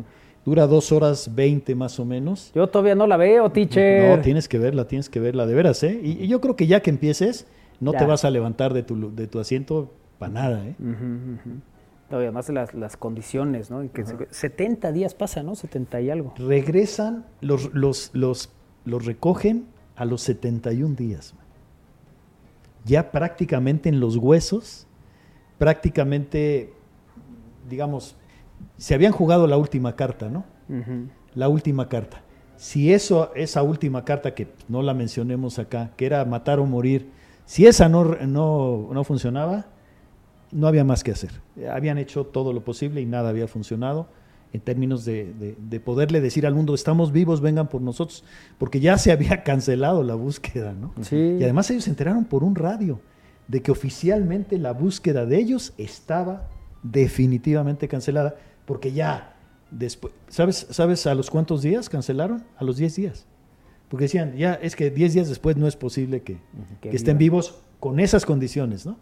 Dura 0.46 0.66
dos 0.66 0.92
horas 0.94 1.36
veinte 1.36 1.76
más 1.76 2.00
o 2.00 2.06
menos. 2.06 2.52
Yo 2.56 2.68
todavía 2.68 2.96
no 2.96 3.06
la 3.06 3.18
veo, 3.18 3.50
teacher. 3.52 4.16
No, 4.18 4.24
tienes 4.24 4.48
que 4.48 4.58
verla, 4.58 4.88
tienes 4.88 5.10
que 5.10 5.20
verla, 5.20 5.46
de 5.46 5.54
veras, 5.54 5.84
¿eh? 5.84 6.00
Y, 6.02 6.24
y 6.24 6.28
yo 6.28 6.40
creo 6.40 6.56
que 6.56 6.68
ya 6.68 6.80
que 6.82 6.90
empieces, 6.90 7.48
no 7.82 7.92
Ya. 7.92 8.00
te 8.00 8.06
vas 8.06 8.24
a 8.24 8.30
levantar 8.32 8.74
de 8.74 8.82
tu, 8.84 9.14
de 9.14 9.28
tu 9.28 9.40
asiento 9.40 9.94
para 10.20 10.32
nada, 10.32 10.66
¿eh? 10.66 10.76
No, 12.10 12.22
y 12.22 12.24
además 12.24 12.48
las, 12.50 12.74
las 12.74 12.96
condiciones, 12.96 13.70
¿no? 13.70 13.84
Y 13.84 13.90
que 13.90 14.06
se- 14.06 14.16
70 14.30 14.94
días 14.94 15.14
pasa, 15.14 15.44
¿no? 15.44 15.54
70 15.56 16.00
y 16.00 16.10
algo. 16.10 16.34
Regresan, 16.38 17.26
los, 17.42 17.74
los, 17.74 18.12
los, 18.14 18.50
los 18.86 19.06
recogen 19.06 19.66
a 19.98 20.06
los 20.06 20.22
71 20.22 20.96
días. 20.96 21.34
Ya 22.86 23.12
prácticamente 23.12 23.90
en 23.90 24.00
los 24.00 24.16
huesos, 24.16 24.88
prácticamente, 25.58 26.72
digamos, 27.70 28.16
se 28.78 28.94
habían 28.94 29.12
jugado 29.12 29.48
la 29.48 29.58
última 29.58 29.96
carta, 29.96 30.30
¿no? 30.30 30.46
La 31.34 31.50
última 31.50 31.90
carta. 31.90 32.22
Si 32.56 32.94
eso, 32.94 33.32
esa 33.36 33.64
última 33.64 34.06
carta, 34.06 34.34
que 34.34 34.48
no 34.70 34.82
la 34.82 34.94
mencionemos 34.94 35.60
acá, 35.60 35.92
que 35.98 36.06
era 36.06 36.24
matar 36.26 36.60
o 36.60 36.66
morir, 36.66 37.10
si 37.46 37.66
esa 37.66 37.90
no, 37.90 38.04
no, 38.04 38.90
no 38.92 39.04
funcionaba, 39.04 39.66
no 40.52 40.68
había 40.68 40.84
más 40.84 41.04
que 41.04 41.12
hacer. 41.12 41.32
Habían 41.70 41.98
hecho 41.98 42.26
todo 42.26 42.54
lo 42.54 42.64
posible 42.64 43.02
y 43.02 43.06
nada 43.06 43.30
había 43.30 43.48
funcionado 43.48 44.08
en 44.54 44.62
términos 44.62 45.04
de, 45.06 45.34
de- 45.34 45.56
de 45.60 45.80
poderle 45.80 46.22
decir 46.22 46.46
al 46.48 46.56
mundo, 46.56 46.74
estamos 46.74 47.12
vivos, 47.12 47.42
vengan 47.42 47.68
por 47.68 47.82
nosotros, 47.82 48.24
porque 48.58 48.80
ya 48.80 48.98
se 48.98 49.12
había 49.14 49.44
cancelado 49.44 50.04
la 50.04 50.16
búsqueda, 50.16 50.74
¿no? 50.74 50.94
Sí. 51.02 51.16
Y 51.40 51.44
además 51.44 51.70
ellos 51.72 51.84
se 51.86 51.90
enteraron 51.90 52.26
por 52.26 52.44
un 52.44 52.56
radio 52.56 53.00
de 53.48 53.62
que 53.62 53.72
oficialmente 53.72 54.58
la 54.58 54.74
búsqueda 54.74 55.26
de 55.26 55.38
ellos 55.38 55.74
estaba 55.78 56.48
definitivamente 56.84 57.88
cancelada, 57.88 58.36
porque 58.66 58.92
ya 58.92 59.36
después, 59.72 60.14
¿sabes, 60.30 60.68
¿sabes 60.70 61.06
a 61.08 61.16
los 61.16 61.30
cuántos 61.30 61.62
días 61.62 61.90
cancelaron? 61.90 62.44
A 62.58 62.64
los 62.64 62.78
10 62.78 62.96
días. 62.96 63.26
Porque 63.90 64.06
decían, 64.06 64.36
ya 64.36 64.54
es 64.56 64.76
que 64.76 64.90
10 64.90 65.14
días 65.14 65.30
después 65.30 65.56
no 65.56 65.68
es 65.68 65.76
posible 65.78 66.22
que, 66.22 66.38
estén 66.84 67.18
vivos 67.18 67.60
con 67.80 68.00
esas 68.02 68.26
condiciones, 68.26 68.86
¿no? 68.86 68.98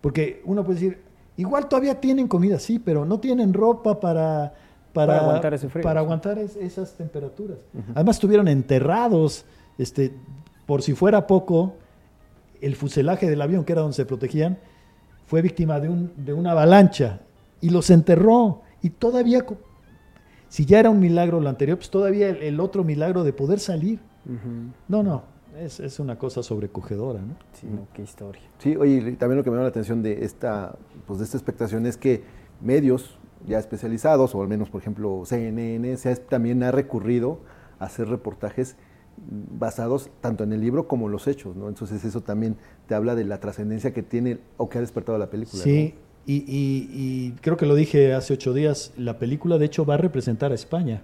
Porque 0.00 0.40
uno 0.44 0.64
puede 0.64 0.78
decir, 0.80 0.98
igual 1.36 1.68
todavía 1.68 2.00
tienen 2.00 2.28
comida, 2.28 2.58
sí, 2.58 2.78
pero 2.78 3.04
no 3.04 3.18
tienen 3.20 3.52
ropa 3.52 3.98
para, 4.00 4.54
para, 4.92 5.12
Para 5.14 5.20
aguantar 5.20 5.54
ese 5.54 5.68
frío, 5.68 5.82
para 5.82 6.00
sí. 6.00 6.04
aguantar 6.04 6.38
es- 6.38 6.56
esas 6.56 6.92
temperaturas. 6.94 7.58
Además 7.94 8.16
estuvieron 8.16 8.48
enterrados, 8.48 9.44
este, 9.78 10.14
por 10.66 10.82
si 10.82 10.94
fuera 10.94 11.26
poco, 11.26 11.74
el 12.60 12.76
fuselaje 12.76 13.28
del 13.28 13.42
avión, 13.42 13.64
que 13.64 13.72
era 13.72 13.82
donde 13.82 13.96
se 13.96 14.06
protegían, 14.06 14.58
fue 15.26 15.42
víctima 15.42 15.80
de, 15.80 15.88
un, 15.88 16.12
de 16.16 16.32
una 16.32 16.52
avalancha 16.52 17.20
y 17.60 17.70
los 17.70 17.90
enterró. 17.90 18.62
Y 18.82 18.90
todavía, 18.90 19.44
si 20.48 20.64
ya 20.64 20.78
era 20.80 20.90
un 20.90 21.00
milagro 21.00 21.40
lo 21.40 21.48
anterior, 21.48 21.76
pues 21.78 21.90
todavía 21.90 22.28
el, 22.28 22.42
el 22.42 22.60
otro 22.60 22.84
milagro 22.84 23.24
de 23.24 23.32
poder 23.32 23.58
salir. 23.58 23.98
No, 24.88 25.02
no, 25.02 25.22
es, 25.58 25.80
es 25.80 25.98
una 26.00 26.18
cosa 26.18 26.42
sobrecogedora, 26.42 27.20
¿no? 27.20 27.36
Sí, 27.52 27.66
no, 27.66 27.86
qué 27.92 28.02
historia. 28.02 28.42
Sí, 28.58 28.76
oye, 28.76 28.96
y 29.10 29.16
también 29.16 29.38
lo 29.38 29.44
que 29.44 29.50
me 29.50 29.56
llama 29.56 29.64
la 29.64 29.68
atención 29.70 30.02
de 30.02 30.24
esta, 30.24 30.76
pues 31.06 31.18
de 31.18 31.24
esta 31.24 31.36
expectación 31.36 31.86
es 31.86 31.96
que 31.96 32.22
medios 32.60 33.18
ya 33.46 33.58
especializados, 33.58 34.34
o 34.34 34.42
al 34.42 34.48
menos 34.48 34.70
por 34.70 34.80
ejemplo 34.80 35.22
CNN, 35.26 35.96
se 35.96 36.10
ha- 36.10 36.16
también 36.16 36.62
ha 36.62 36.70
recurrido 36.70 37.40
a 37.78 37.84
hacer 37.86 38.08
reportajes 38.08 38.76
basados 39.16 40.10
tanto 40.20 40.44
en 40.44 40.52
el 40.52 40.60
libro 40.60 40.88
como 40.88 41.06
en 41.06 41.12
los 41.12 41.26
hechos, 41.28 41.54
¿no? 41.56 41.68
Entonces 41.68 42.04
eso 42.04 42.20
también 42.22 42.56
te 42.88 42.94
habla 42.94 43.14
de 43.14 43.24
la 43.24 43.38
trascendencia 43.40 43.92
que 43.92 44.02
tiene 44.02 44.38
o 44.56 44.68
que 44.68 44.78
ha 44.78 44.80
despertado 44.80 45.18
la 45.18 45.30
película. 45.30 45.62
Sí, 45.62 45.94
y, 46.26 46.36
y- 46.36 46.88
y 46.90 47.32
creo 47.40 47.56
que 47.56 47.66
lo 47.66 47.74
dije 47.74 48.14
hace 48.14 48.32
ocho 48.34 48.52
días, 48.54 48.92
la 48.96 49.18
película 49.18 49.58
de 49.58 49.66
hecho 49.66 49.84
va 49.84 49.94
a 49.94 49.98
representar 49.98 50.50
a 50.52 50.54
España. 50.54 51.02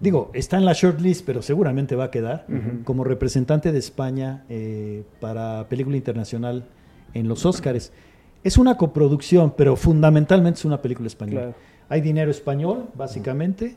Digo, 0.00 0.30
está 0.32 0.56
en 0.58 0.64
la 0.64 0.72
shortlist, 0.74 1.26
pero 1.26 1.42
seguramente 1.42 1.96
va 1.96 2.04
a 2.04 2.10
quedar 2.10 2.46
como 2.84 3.02
representante 3.04 3.72
de 3.72 3.78
España 3.78 4.44
eh, 4.48 5.02
para 5.20 5.68
película 5.68 5.96
internacional 5.96 6.66
en 7.14 7.26
los 7.26 7.44
Óscares. 7.44 7.92
Es 8.44 8.58
una 8.58 8.76
coproducción, 8.76 9.52
pero 9.56 9.74
fundamentalmente 9.74 10.58
es 10.58 10.64
una 10.64 10.80
película 10.80 11.08
española. 11.08 11.40
Claro. 11.40 11.54
Hay 11.88 12.00
dinero 12.00 12.30
español, 12.30 12.90
básicamente, 12.94 13.76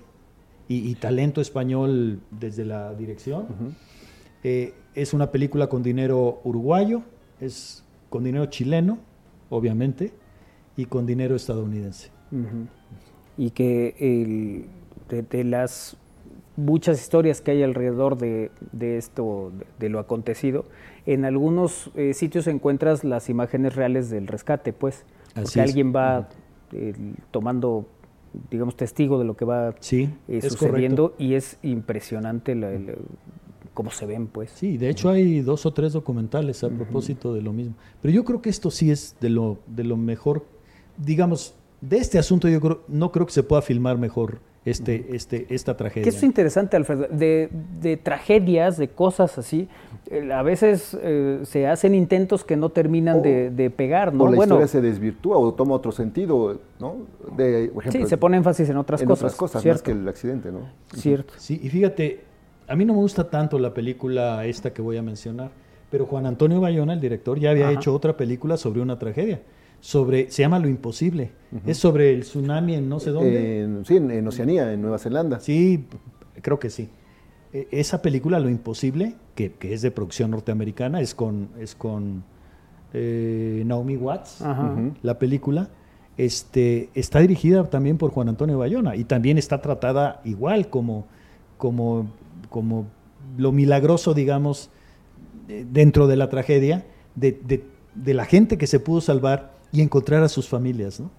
y, 0.68 0.90
y 0.90 0.96
talento 0.96 1.42
español 1.42 2.20
desde 2.30 2.66
la 2.66 2.94
dirección. 2.94 3.48
Eh, 4.44 4.74
es 4.94 5.14
una 5.14 5.32
película 5.32 5.68
con 5.68 5.82
dinero 5.82 6.42
uruguayo, 6.44 7.02
es 7.40 7.84
con 8.12 8.24
dinero 8.24 8.46
chileno, 8.46 9.00
obviamente, 9.50 10.14
y 10.78 10.86
con 10.86 11.06
dinero 11.08 11.36
estadounidense. 11.36 12.12
Y 13.38 13.50
que 13.52 13.96
el- 14.00 14.66
de, 15.10 15.24
de 15.24 15.44
las 15.44 15.98
muchas 16.58 17.00
historias 17.02 17.42
que 17.42 17.52
hay 17.52 17.64
alrededor 17.64 18.18
de, 18.18 18.52
de 18.72 18.98
esto, 18.98 19.52
de, 19.58 19.66
de 19.80 19.90
lo 19.90 20.00
acontecido, 20.00 20.66
en 21.06 21.26
algunos 21.26 21.92
eh, 21.96 22.14
sitios 22.14 22.48
encuentras 22.48 23.04
las 23.04 23.30
imágenes 23.30 23.76
reales 23.76 24.10
del 24.10 24.28
rescate, 24.28 24.74
pues, 24.74 25.06
Así 25.34 25.44
porque 25.44 25.60
es. 25.62 25.70
alguien 25.70 25.94
va 25.96 26.30
eh, 26.74 26.94
tomando, 27.32 27.86
digamos, 28.50 28.76
testigo 28.76 29.18
de 29.18 29.26
lo 29.26 29.36
que 29.36 29.46
va 29.46 29.76
Sí, 29.80 30.04
eh, 30.28 30.40
es 30.44 30.46
sucediendo 30.54 31.16
y 31.18 31.34
es 31.36 31.58
impresionante 31.64 32.54
la- 32.56 32.72
la- 32.72 32.94
cómo 33.74 33.90
se 33.92 34.06
ven, 34.06 34.28
pues. 34.28 34.52
Sí, 34.52 34.78
de 34.78 34.90
hecho 34.90 35.10
hay 35.10 35.40
dos 35.42 35.66
o 35.66 35.72
tres 35.74 35.94
documentales 35.94 36.64
a 36.66 36.70
propósito 36.70 37.34
de 37.34 37.42
lo 37.42 37.54
mismo. 37.54 37.76
Pero 38.02 38.14
yo 38.14 38.26
creo 38.26 38.42
que 38.42 38.50
esto 38.50 38.70
sí 38.70 38.92
es 38.92 39.16
de 39.22 39.30
lo, 39.30 39.60
de 39.68 39.86
lo 39.86 39.96
mejor, 39.96 40.46
digamos, 40.98 41.56
de 41.80 41.98
este 41.98 42.20
asunto 42.20 42.48
yo 42.50 42.60
creo, 42.60 42.82
no 42.90 43.12
creo 43.12 43.26
que 43.26 43.32
se 43.32 43.44
pueda 43.44 43.62
filmar 43.62 43.98
mejor 43.98 44.40
este, 44.64 45.16
este, 45.16 45.48
esta 45.50 45.76
tragedia. 45.76 46.04
Que 46.04 46.10
eso 46.10 46.20
es 46.20 46.24
interesante, 46.24 46.78
Alfredo, 46.78 47.08
de, 47.10 47.50
de 47.82 47.98
tragedias, 47.98 48.78
de 48.78 48.90
cosas 48.90 49.38
así, 49.38 49.68
eh, 50.10 50.32
a 50.32 50.44
veces 50.44 50.96
eh, 51.02 51.40
se 51.44 51.66
hacen 51.68 51.96
intentos 51.96 52.44
que 52.44 52.56
no 52.58 52.70
terminan 52.70 53.20
O- 53.20 53.22
de, 53.22 53.50
de 53.50 53.70
pegar, 53.72 54.14
¿no? 54.14 54.26
O 54.26 54.30
la 54.30 54.36
bueno, 54.36 54.56
historia 54.56 54.68
se 54.68 54.82
desvirtúa 54.82 55.38
o 55.38 55.54
toma 55.54 55.74
otro 55.76 55.92
sentido, 55.92 56.60
¿no? 56.80 56.96
De, 57.36 57.72
por 57.74 57.84
ejemplo, 57.84 58.02
sí, 58.04 58.10
se 58.10 58.18
pone 58.18 58.38
énfasis 58.38 58.70
en 58.70 58.78
otras 58.78 59.02
en 59.02 59.08
cosas. 59.08 59.24
otras 59.24 59.36
cosas 59.38 59.56
más 59.56 59.64
cierto, 59.64 59.84
que 59.84 59.92
el 59.92 60.08
accidente, 60.08 60.52
¿no? 60.52 60.60
cierto. 60.96 61.34
Sí, 61.38 61.60
y 61.64 61.70
fíjate, 61.70 62.22
a 62.68 62.76
mí 62.76 62.86
no 62.86 62.94
me 62.94 63.00
gusta 63.00 63.30
tanto 63.30 63.58
la 63.58 63.74
película 63.74 64.46
esta 64.46 64.72
que 64.74 64.82
voy 64.84 64.98
a 64.98 65.02
mencionar, 65.02 65.50
pero 65.90 66.06
Juan 66.06 66.26
Antonio 66.28 66.62
Bayona, 66.62 66.94
el 66.94 67.02
director, 67.02 67.40
ya 67.40 67.50
había 67.52 67.66
Ajá. 67.70 67.74
hecho 67.80 67.94
otra 67.96 68.16
película 68.16 68.58
sobre 68.58 68.82
una 68.82 69.00
tragedia. 69.00 69.42
Sobre, 69.82 70.30
se 70.32 70.44
llama 70.44 70.60
Lo 70.60 70.70
Imposible. 70.70 71.32
Es 71.66 71.78
sobre 71.78 72.14
el 72.14 72.22
tsunami 72.22 72.76
en 72.76 72.88
no 72.88 73.00
sé 73.00 73.10
dónde. 73.10 73.62
En- 73.64 73.84
sí, 73.86 73.98
en, 73.98 74.10
en 74.12 74.26
Oceanía, 74.28 74.72
en 74.72 74.82
Nueva 74.82 74.98
Zelanda. 75.00 75.40
Sí, 75.42 75.86
creo 76.42 76.60
que 76.60 76.70
sí. 76.70 76.88
E- 77.52 77.68
Esa 77.72 78.02
película, 78.02 78.40
Lo 78.40 78.50
Imposible, 78.50 79.16
que, 79.36 79.52
que 79.54 79.74
es 79.74 79.82
de 79.82 79.92
producción 79.92 80.32
norteamericana, 80.32 81.02
es 81.02 81.14
con, 81.16 81.50
es 81.60 81.76
con 81.76 82.24
eh, 82.94 83.64
Naomi 83.66 83.98
Watts, 83.98 84.42
la 85.02 85.20
película. 85.20 85.70
Este, 86.18 86.90
está 86.94 87.20
dirigida 87.20 87.64
también 87.70 87.98
por 87.98 88.12
Juan 88.12 88.30
Antonio 88.30 88.58
Bayona 88.60 88.96
y 88.96 89.06
también 89.06 89.38
está 89.38 89.62
tratada 89.62 90.22
igual 90.24 90.70
como, 90.70 91.08
como, 91.58 92.12
como 92.50 92.86
lo 93.38 93.52
milagroso, 93.52 94.14
digamos, 94.14 94.70
dentro 95.72 96.08
de 96.08 96.16
la 96.18 96.30
tragedia, 96.30 96.86
de, 97.16 97.32
de- 97.32 97.64
de 97.96 98.14
la 98.14 98.24
gente 98.26 98.58
que 98.58 98.68
se 98.68 98.80
pudo 98.80 99.02
salvar 99.02 99.51
y 99.72 99.82
encontrar 99.82 100.24
a 100.24 100.30
sus 100.30 100.48
familias, 100.48 101.00
¿no? 101.00 101.10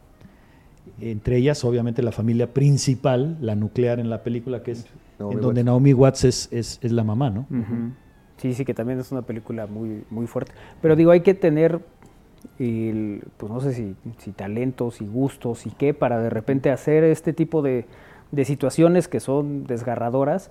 Entre 1.00 1.36
ellas, 1.36 1.64
obviamente, 1.64 2.02
la 2.02 2.12
familia 2.12 2.52
principal, 2.52 3.38
la 3.40 3.54
nuclear 3.54 3.98
en 3.98 4.10
la 4.10 4.22
película, 4.22 4.62
que 4.62 4.72
es 4.72 4.86
Naomi 5.18 5.34
en 5.36 5.40
donde 5.40 5.60
Watts. 5.60 5.66
Naomi 5.66 5.92
Watts 5.94 6.24
es, 6.24 6.48
es- 6.52 6.78
es 6.82 6.92
la 6.92 7.04
mamá, 7.04 7.30
¿no? 7.30 7.46
Sí, 8.36 8.54
sí, 8.54 8.64
que 8.64 8.74
también 8.74 8.98
es 8.98 9.10
una 9.12 9.22
película 9.22 9.66
muy, 9.66 10.04
muy 10.10 10.26
fuerte. 10.26 10.52
Pero 10.80 10.96
digo, 10.96 11.10
hay 11.12 11.20
que 11.20 11.34
tener, 11.34 11.80
el, 12.58 13.22
pues 13.36 13.50
no 13.52 13.60
sé 13.60 13.72
si, 13.72 13.94
si 14.18 14.32
talentos 14.32 15.00
y 15.00 15.06
gustos 15.06 15.66
y 15.66 15.70
qué, 15.70 15.94
para 15.94 16.20
de 16.20 16.30
repente 16.30 16.70
hacer 16.70 17.04
este 17.04 17.32
tipo 17.32 17.62
de, 17.62 17.86
de 18.32 18.44
situaciones 18.44 19.08
que 19.08 19.20
son 19.20 19.64
desgarradoras 19.64 20.50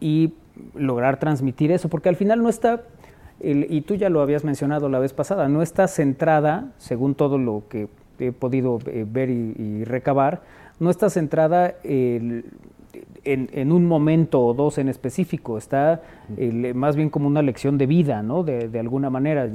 y 0.00 0.34
lograr 0.74 1.18
transmitir 1.18 1.72
eso, 1.72 1.88
porque 1.88 2.08
al 2.10 2.16
final 2.16 2.42
no 2.42 2.48
está, 2.48 2.82
y 3.42 3.80
tú 3.82 3.94
ya 3.94 4.08
lo 4.10 4.20
habías 4.20 4.44
mencionado 4.44 4.88
la 4.88 4.98
vez 4.98 5.12
pasada, 5.12 5.48
no 5.48 5.62
está 5.62 5.88
centrada, 5.88 6.72
según 6.78 7.14
todo 7.14 7.38
lo 7.38 7.62
que 7.68 7.88
he 8.18 8.32
podido 8.32 8.78
eh, 8.86 9.06
ver 9.10 9.30
y, 9.30 9.54
y 9.58 9.84
recabar, 9.84 10.42
no 10.78 10.90
está 10.90 11.08
centrada 11.10 11.74
el- 11.84 12.44
en, 13.24 13.48
en 13.52 13.70
un 13.72 13.86
momento 13.86 14.40
o 14.44 14.52
dos 14.54 14.78
en 14.78 14.88
específico, 14.88 15.56
está 15.58 16.02
el- 16.36 16.74
más 16.74 16.96
bien 16.96 17.08
como 17.08 17.28
una 17.28 17.40
lección 17.42 17.78
de 17.78 17.86
vida, 17.86 18.22
¿no? 18.22 18.42
De, 18.42 18.68
de 18.68 18.78
alguna 18.80 19.08
manera, 19.10 19.48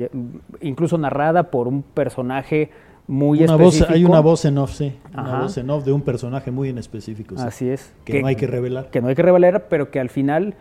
incluso 0.62 0.98
narrada 0.98 1.44
por 1.52 1.68
un 1.68 1.82
personaje 1.84 2.70
muy 3.08 3.44
Una 3.44 3.56
voz, 3.56 3.76
específico. 3.76 3.94
hay 3.94 4.06
una 4.06 4.20
voz 4.20 4.46
en 4.46 4.58
off, 4.58 4.72
sí. 4.74 4.94
Una 5.14 5.42
voz 5.42 5.58
en 5.60 5.70
off 5.70 5.84
de 5.86 5.92
un 5.92 6.02
personaje 6.02 6.50
muy 6.50 6.70
en 6.70 6.78
específico. 6.80 7.36
sí. 7.38 7.44
Así 7.46 7.70
es. 7.70 7.94
Que, 8.04 8.22
no 8.22 8.28
hay 8.28 8.36
que 8.36 8.48
revelar. 8.48 8.90
que 8.90 9.00
no 9.02 9.10
hay 9.10 9.16
que 9.16 9.22
revelar, 9.22 9.66
pero 9.70 9.92
que 9.92 10.00
al 10.00 10.10
final 10.10 10.56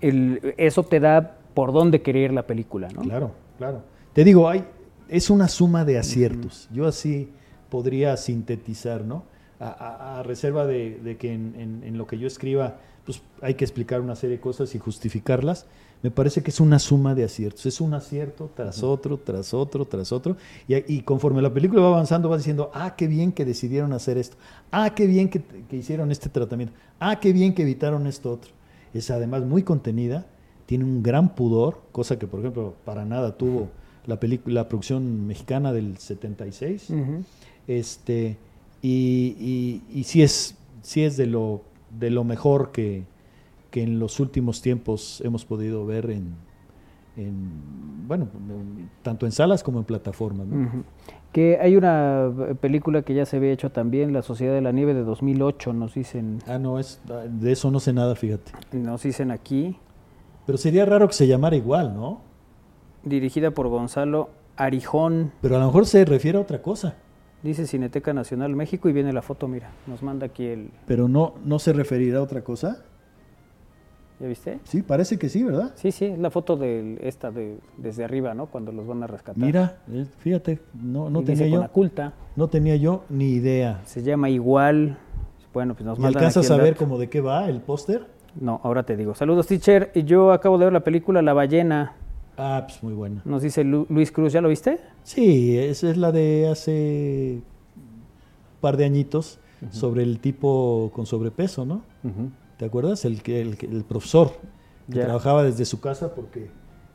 el- 0.00 0.54
eso 0.56 0.82
te 0.82 0.98
da 1.00 1.36
por 1.54 1.72
dónde 1.72 2.02
querer 2.02 2.24
ir 2.24 2.32
la 2.32 2.46
película, 2.46 2.88
¿no? 2.94 3.02
Claro, 3.02 3.32
claro. 3.58 3.82
Te 4.12 4.24
digo, 4.24 4.48
hay, 4.48 4.64
es 5.08 5.30
una 5.30 5.48
suma 5.48 5.84
de 5.84 5.98
aciertos. 5.98 6.68
Yo 6.72 6.86
así 6.86 7.30
podría 7.68 8.16
sintetizar, 8.16 9.04
¿no? 9.04 9.24
A, 9.58 9.68
a- 9.68 10.20
a 10.20 10.22
reserva 10.22 10.66
de, 10.66 10.98
de 11.02 11.16
que 11.16 11.32
en, 11.32 11.54
en- 11.58 11.84
en 11.84 11.98
lo 11.98 12.06
que 12.06 12.18
yo 12.18 12.26
escriba, 12.26 12.78
pues 13.04 13.22
hay 13.42 13.54
que 13.54 13.64
explicar 13.64 14.00
una 14.00 14.14
serie 14.16 14.36
de 14.36 14.40
cosas 14.42 14.74
y 14.74 14.78
justificarlas. 14.78 15.66
Me 16.02 16.10
parece 16.10 16.42
que 16.42 16.50
es 16.50 16.60
una 16.60 16.78
suma 16.78 17.14
de 17.14 17.24
aciertos. 17.24 17.66
Es 17.66 17.78
un 17.80 17.92
acierto 17.92 18.50
tras 18.56 18.82
otro, 18.82 19.18
tras 19.18 19.52
otro, 19.52 19.84
tras 19.84 20.12
otro. 20.12 20.36
Y, 20.66 20.74
y 20.94 21.02
conforme 21.02 21.42
la 21.42 21.52
película 21.52 21.82
va 21.82 21.88
avanzando, 21.88 22.30
vas 22.30 22.38
diciendo, 22.40 22.70
ah, 22.72 22.94
qué 22.96 23.06
bien 23.06 23.32
que 23.32 23.44
decidieron 23.44 23.92
hacer 23.92 24.16
esto. 24.16 24.36
Ah, 24.70 24.94
qué 24.94 25.06
bien 25.06 25.28
que, 25.28 25.42
que 25.42 25.76
hicieron 25.76 26.10
este 26.10 26.30
tratamiento. 26.30 26.72
Ah, 26.98 27.20
qué 27.20 27.34
bien 27.34 27.52
que 27.54 27.62
evitaron 27.62 28.06
esto 28.06 28.32
otro. 28.32 28.52
Es 28.94 29.10
además 29.10 29.42
muy 29.44 29.62
contenida, 29.62 30.26
tiene 30.70 30.84
un 30.84 31.02
gran 31.02 31.34
pudor, 31.34 31.80
cosa 31.90 32.16
que, 32.16 32.28
por 32.28 32.38
ejemplo, 32.38 32.74
para 32.84 33.04
nada 33.04 33.36
tuvo 33.36 33.70
la, 34.06 34.20
la 34.46 34.68
producción 34.68 35.26
mexicana 35.26 35.72
del 35.72 35.98
76. 35.98 36.90
Ujú. 36.90 37.24
Este, 37.66 38.36
y, 38.80 39.34
y, 39.40 39.82
y 39.98 40.04
sí 40.04 40.22
es, 40.22 40.54
sí 40.82 41.02
es 41.02 41.16
de, 41.16 41.26
lo, 41.26 41.62
de 41.98 42.10
lo 42.10 42.22
mejor 42.22 42.70
que, 42.70 43.02
que 43.72 43.82
en 43.82 43.98
los 43.98 44.20
últimos 44.20 44.62
tiempos 44.62 45.20
hemos 45.24 45.44
podido 45.44 45.84
ver 45.86 46.08
en, 46.08 46.34
en, 47.16 48.06
bueno, 48.06 48.28
en- 48.48 48.88
tanto 49.02 49.26
en 49.26 49.32
salas 49.32 49.64
como 49.64 49.80
en 49.80 49.84
plataformas. 49.86 50.46
Que 51.32 51.58
hay 51.60 51.74
una 51.74 52.30
eh, 52.48 52.54
película 52.54 53.02
que 53.02 53.12
ya 53.14 53.26
se 53.26 53.38
había 53.38 53.50
hecho 53.50 53.70
también, 53.72 54.12
La 54.12 54.22
Sociedad 54.22 54.54
de 54.54 54.60
la 54.60 54.70
Nieve 54.70 54.94
de 54.94 55.02
2008, 55.02 55.72
nos 55.72 55.94
dicen, 55.94 56.38
Ah, 56.46 56.58
no, 56.60 56.78
es, 56.78 57.00
de 57.28 57.50
eso 57.50 57.72
no 57.72 57.80
sé 57.80 57.92
nada, 57.92 58.14
fíjate. 58.14 58.52
nos 58.72 59.02
dicen 59.02 59.32
aquí, 59.32 59.76
Pero 60.46 60.58
sería 60.58 60.84
raro 60.84 61.06
que 61.08 61.14
se 61.14 61.26
llamara 61.26 61.56
igual, 61.56 61.94
¿no? 61.94 62.22
dirigida 63.02 63.50
por 63.52 63.68
Gonzalo 63.68 64.28
Arijón, 64.56 65.32
Pero 65.40 65.56
a 65.56 65.58
lo 65.60 65.66
mejor 65.66 65.86
se 65.86 66.04
refiere 66.04 66.36
a 66.36 66.42
otra 66.42 66.60
cosa. 66.60 66.96
dice 67.42 67.66
Cineteca 67.66 68.12
Nacional 68.12 68.54
México 68.54 68.90
y 68.90 68.92
viene 68.92 69.12
la 69.14 69.22
foto, 69.22 69.48
mira, 69.48 69.70
nos 69.86 70.02
manda 70.02 70.26
aquí 70.26 70.44
el, 70.44 70.70
Pero 70.86 71.08
no, 71.08 71.32
no 71.44 71.58
se 71.58 71.72
referirá 71.72 72.18
a 72.18 72.22
otra 72.22 72.42
cosa. 72.44 72.82
¿ya 74.18 74.26
viste? 74.28 74.60
Sí, 74.64 74.82
parece 74.82 75.18
que 75.18 75.30
sí, 75.30 75.42
¿verdad? 75.42 75.72
Sí, 75.76 75.92
sí, 75.92 76.04
es 76.04 76.18
la 76.18 76.28
foto 76.30 76.58
de 76.58 76.98
esta 77.02 77.30
de 77.30 77.56
desde 77.78 78.04
arriba, 78.04 78.34
¿no? 78.34 78.46
Cuando 78.46 78.70
los 78.70 78.86
van 78.86 79.02
a 79.02 79.06
rescatar. 79.06 79.42
Mira, 79.42 79.78
eh, 79.90 80.04
fíjate, 80.18 80.58
no, 80.74 81.08
no 81.08 81.20
Y 81.20 81.24
dice 81.24 81.36
tenía 81.44 81.46
con 81.46 81.52
yo, 81.54 81.60
la 81.62 81.68
culta, 81.72 82.12
no 82.36 82.48
tenía 82.48 82.76
yo 82.76 83.04
ni 83.08 83.30
idea. 83.30 83.80
se 83.86 84.02
llama 84.02 84.28
igual. 84.28 84.98
Bueno, 85.54 85.72
pues 85.74 85.86
nos 85.86 85.98
¿Y 85.98 86.02
mandan 86.02 86.18
alcanzas 86.22 86.44
aquí 86.44 86.52
a 86.52 86.56
el 86.56 86.62
ver 86.62 86.74
dato. 86.74 86.84
como 86.84 86.98
de 86.98 87.08
qué 87.08 87.22
va 87.22 87.48
el 87.48 87.62
póster? 87.62 88.06
No, 88.38 88.60
ahora 88.62 88.82
te 88.84 88.96
digo. 88.96 89.14
Saludos, 89.14 89.46
teacher. 89.46 89.90
Y 89.94 90.04
Yo 90.04 90.32
acabo 90.32 90.58
de 90.58 90.66
ver 90.66 90.72
la 90.72 90.80
película 90.80 91.22
La 91.22 91.32
ballena. 91.32 91.94
Ah, 92.36 92.64
pues 92.66 92.82
muy 92.82 92.94
buena. 92.94 93.20
Nos 93.24 93.42
dice 93.42 93.64
Lu- 93.64 93.86
Luis 93.90 94.12
Cruz, 94.12 94.32
¿ya 94.32 94.40
lo 94.40 94.48
viste? 94.48 94.78
Sí, 95.02 95.58
esa 95.58 95.90
es 95.90 95.96
la 95.96 96.10
de 96.12 96.48
hace 96.48 97.40
un 97.76 98.60
par 98.60 98.76
de 98.76 98.84
añitos 98.84 99.38
sobre 99.70 100.02
el 100.04 100.20
tipo 100.20 100.90
con 100.94 101.04
sobrepeso, 101.06 101.66
¿no? 101.66 101.82
¿Te 102.56 102.64
acuerdas? 102.64 103.04
El 103.04 103.22
que 103.22 103.42
el, 103.42 103.58
el 103.60 103.84
profesor 103.84 104.32
que 104.90 105.00
trabajaba 105.00 105.42
desde 105.44 105.64
su 105.66 105.80
casa 105.80 106.14
porque 106.14 106.48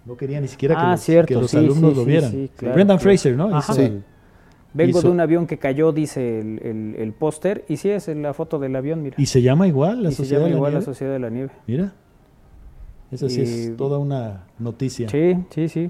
no 0.05 0.17
quería 0.17 0.41
ni 0.41 0.47
siquiera 0.47 0.75
que 0.75 0.81
Ah, 0.81 0.91
los, 0.91 0.99
cierto, 1.01 1.27
que 1.27 1.35
los 1.35 1.51
sí, 1.51 1.57
alumnos 1.57 1.91
sí, 1.93 1.99
lo 1.99 2.05
vieran. 2.05 2.31
sí, 2.31 2.49
claro, 2.55 2.73
Brendan 2.75 2.97
claro. 2.97 3.03
Fraser, 3.09 3.35
¿no? 3.35 3.55
Ajá. 3.55 3.73
Sí. 3.73 4.01
Vengo 4.75 4.99
Hizo- 4.99 5.07
de 5.07 5.13
un 5.13 5.19
avión 5.21 5.47
que 5.47 5.57
cayó, 5.57 5.91
dice 5.93 6.39
el, 6.41 6.59
el- 6.63 6.95
el 6.99 7.13
póster. 7.13 7.63
Y 7.69 7.77
sí, 7.77 7.89
es 7.89 8.07
la 8.09 8.33
foto 8.33 8.59
del 8.59 8.75
avión, 8.75 9.01
mira. 9.01 9.15
y 9.17 9.25
se 9.25 9.41
llama 9.41 9.67
igual 9.67 10.03
la 10.03 10.09
Y 10.09 10.11
se 10.11 10.17
sociedad 10.17 10.41
llama 10.41 10.45
de 10.47 10.51
la 10.51 10.57
igual 10.57 10.73
la 10.73 10.79
Nieve. 10.79 10.85
Sociedad 10.85 11.13
de 11.13 11.19
la 11.19 11.29
Nieve. 11.29 11.49
Mira, 11.65 11.93
esa 13.11 13.29
sí 13.29 13.39
Y- 13.39 13.43
es 13.43 13.77
toda 13.77 13.97
una 13.97 14.43
noticia. 14.59 15.07
Sí, 15.09 15.37
sí, 15.49 15.69
sí. 15.69 15.89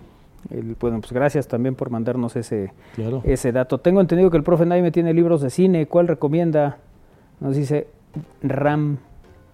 El- 0.51 0.75
bueno, 0.79 1.01
pues 1.01 1.11
gracias 1.11 1.47
también 1.47 1.73
por 1.73 1.89
mandarnos 1.89 2.35
ese, 2.35 2.71
Claro. 2.95 3.21
ese 3.25 3.51
dato. 3.51 3.79
Tengo 3.79 3.99
entendido 4.01 4.29
que 4.29 4.37
el 4.37 4.43
profe 4.43 4.65
Naime 4.67 4.91
tiene 4.91 5.11
libros 5.13 5.41
de 5.41 5.49
cine. 5.49 5.87
¿Cuál 5.87 6.07
recomienda? 6.07 6.77
Nos 7.39 7.55
dice 7.55 7.87
Ram, 8.43 8.97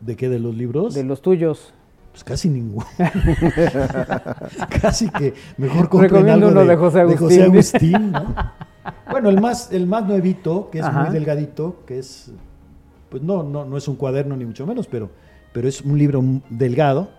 ¿De 0.01 0.15
qué? 0.17 0.27
¿De 0.27 0.39
los 0.39 0.53
libros? 0.53 0.93
de 0.93 1.03
los 1.05 1.21
tuyos. 1.21 1.73
Pues 2.11 2.25
casi 2.25 2.49
ninguno. 2.49 2.85
casi 4.81 5.09
que 5.09 5.33
mejor 5.57 5.87
compren 5.89 6.11
Recomiendo 6.11 6.47
algo 6.47 6.59
uno 6.61 6.69
de 6.69 6.75
José 6.75 6.99
Agustín. 7.01 7.41
Agustín, 7.41 8.11
¿no? 8.11 8.35
Bueno, 9.09 9.29
el 9.29 9.39
más, 9.41 9.71
el 9.71 9.85
más 9.87 10.05
nuevito, 10.07 10.69
que 10.71 10.79
es 10.79 10.85
Ajá. 10.85 11.03
muy 11.03 11.13
delgadito, 11.13 11.83
que 11.85 11.99
es, 11.99 12.31
pues 13.09 13.21
no, 13.21 13.43
no, 13.43 13.65
no 13.65 13.77
es 13.77 13.87
un 13.87 13.95
cuaderno 13.95 14.35
ni 14.37 14.45
mucho 14.45 14.65
menos, 14.65 14.87
pero, 14.87 15.09
pero 15.53 15.67
es 15.67 15.81
un 15.81 15.97
libro 15.97 16.23
delgado. 16.49 17.09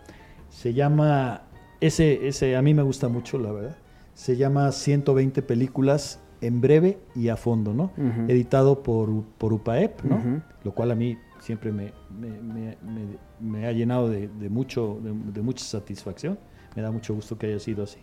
Se 0.48 0.74
llama, 0.74 1.42
ese, 1.80 2.26
ese 2.28 2.56
a 2.56 2.62
mí 2.62 2.74
me 2.74 2.82
gusta 2.82 3.08
mucho, 3.08 3.38
la 3.38 3.52
verdad. 3.52 3.76
Se 4.14 4.36
llama 4.36 4.70
120 4.72 5.42
películas 5.42 6.20
en 6.40 6.60
breve 6.60 6.98
y 7.14 7.28
a 7.28 7.36
fondo, 7.36 7.72
¿no? 7.72 7.92
Editado 8.28 8.82
por, 8.82 9.22
por 9.38 9.52
UPAEP, 9.52 10.02
¿no? 10.02 10.42
Lo 10.64 10.72
cual 10.72 10.90
a 10.90 10.94
mí 10.94 11.16
siempre 11.40 11.72
me, 11.72 11.92
me- 12.18 12.40
me- 12.40 12.76
me- 12.82 13.18
me 13.40 13.66
ha 13.66 13.72
llenado 13.72 14.08
de, 14.08 14.28
de 14.28 14.48
mucho, 14.48 14.98
de, 15.02 15.12
de 15.32 15.42
mucha 15.42 15.64
satisfacción. 15.64 16.38
Me 16.74 16.82
da 16.82 16.90
mucho 16.90 17.14
gusto 17.14 17.36
que 17.38 17.46
haya 17.46 17.58
sido 17.58 17.84
así. 17.84 17.98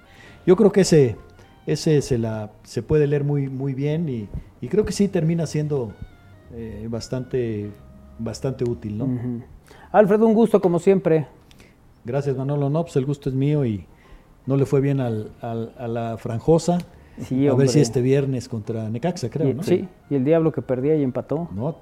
Yo 0.45 0.55
creo 0.55 0.71
que 0.71 0.81
ese, 0.81 1.15
ese 1.67 2.01
se, 2.01 2.17
la, 2.17 2.51
se 2.63 2.81
puede 2.81 3.07
leer 3.07 3.23
muy, 3.23 3.47
muy 3.47 3.73
bien 3.73 4.09
y, 4.09 4.27
y 4.61 4.67
creo 4.67 4.85
que 4.85 4.91
sí 4.91 5.07
termina 5.07 5.45
siendo 5.45 5.93
eh, 6.53 6.87
bastante, 6.89 7.69
bastante 8.17 8.63
útil, 8.63 8.97
¿no? 8.97 9.05
Ujú. 9.05 9.41
Alfred, 9.91 10.21
un 10.21 10.33
gusto 10.33 10.61
como 10.61 10.79
siempre. 10.79 11.27
Gracias 12.05 12.35
Manolo, 12.35 12.69
no, 12.69 12.83
pues 12.83 12.95
el 12.95 13.05
gusto 13.05 13.29
es 13.29 13.35
mío 13.35 13.65
y 13.65 13.85
no 14.45 14.55
le 14.57 14.65
fue 14.65 14.81
bien 14.81 14.99
al, 14.99 15.31
al- 15.41 15.73
a 15.77 15.87
la 15.87 16.17
franjosa. 16.17 16.79
Sí, 17.21 17.47
a 17.47 17.51
hombre. 17.51 17.65
ver 17.65 17.73
si 17.73 17.81
este 17.81 18.01
viernes 18.01 18.47
contra 18.47 18.89
Necaxa, 18.89 19.29
creo, 19.29 19.49
Y- 19.49 19.53
¿no? 19.53 19.61
Sí, 19.63 19.85
y 20.09 20.15
el 20.15 20.23
diablo 20.23 20.53
que 20.53 20.61
perdía 20.61 20.95
y 20.95 21.03
empató. 21.03 21.49
No, 21.53 21.75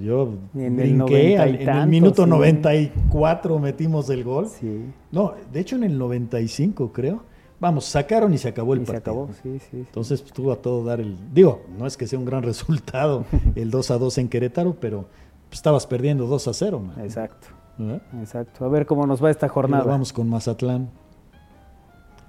yo 0.00 0.32
en 0.54 0.78
el 0.78 0.94
brinqué, 0.94 0.96
noventa 1.36 1.42
al- 1.42 1.54
y 1.60 1.62
en 1.64 1.68
el 1.70 1.86
minuto 1.88 2.22
sí. 2.24 2.30
94 2.30 3.58
metimos 3.58 4.08
el 4.10 4.22
gol. 4.22 4.46
Sí. 4.46 4.84
No, 5.10 5.34
de 5.52 5.58
hecho 5.60 5.74
en 5.74 5.82
el 5.84 5.98
95 5.98 6.92
creo. 6.92 7.24
Vamos, 7.60 7.84
sacaron 7.84 8.32
y 8.32 8.38
se 8.38 8.48
acabó 8.48 8.72
el 8.74 8.82
Y 8.82 8.86
se 8.86 8.92
partido. 8.92 9.24
acabó, 9.24 9.28
sí, 9.42 9.58
sí. 9.58 9.66
sí. 9.70 9.76
Entonces 9.78 10.22
pues, 10.22 10.32
tuvo 10.32 10.50
a 10.52 10.56
todo 10.56 10.82
dar 10.84 10.98
el... 11.00 11.16
Digo, 11.32 11.62
no 11.78 11.86
es 11.86 11.96
que 11.96 12.06
sea 12.06 12.18
un 12.18 12.24
gran 12.24 12.42
resultado 12.50 13.24
el 13.54 13.70
2 13.70 13.90
a 13.90 13.98
2 13.98 14.18
en 14.18 14.28
Querétaro, 14.28 14.76
pero 14.80 15.06
pues, 15.48 15.58
estabas 15.58 15.86
perdiendo 15.86 16.26
2 16.26 16.48
a 16.48 16.52
0. 16.54 16.80
man. 16.80 17.00
Exacto, 17.04 17.48
¿verdad? 17.78 18.02
exacto. 18.20 18.64
A 18.64 18.68
ver 18.68 18.86
cómo 18.86 19.06
nos 19.06 19.22
va 19.22 19.30
esta 19.30 19.48
jornada. 19.48 19.84
vamos 19.84 20.12
con 20.12 20.28
Mazatlán. 20.28 20.88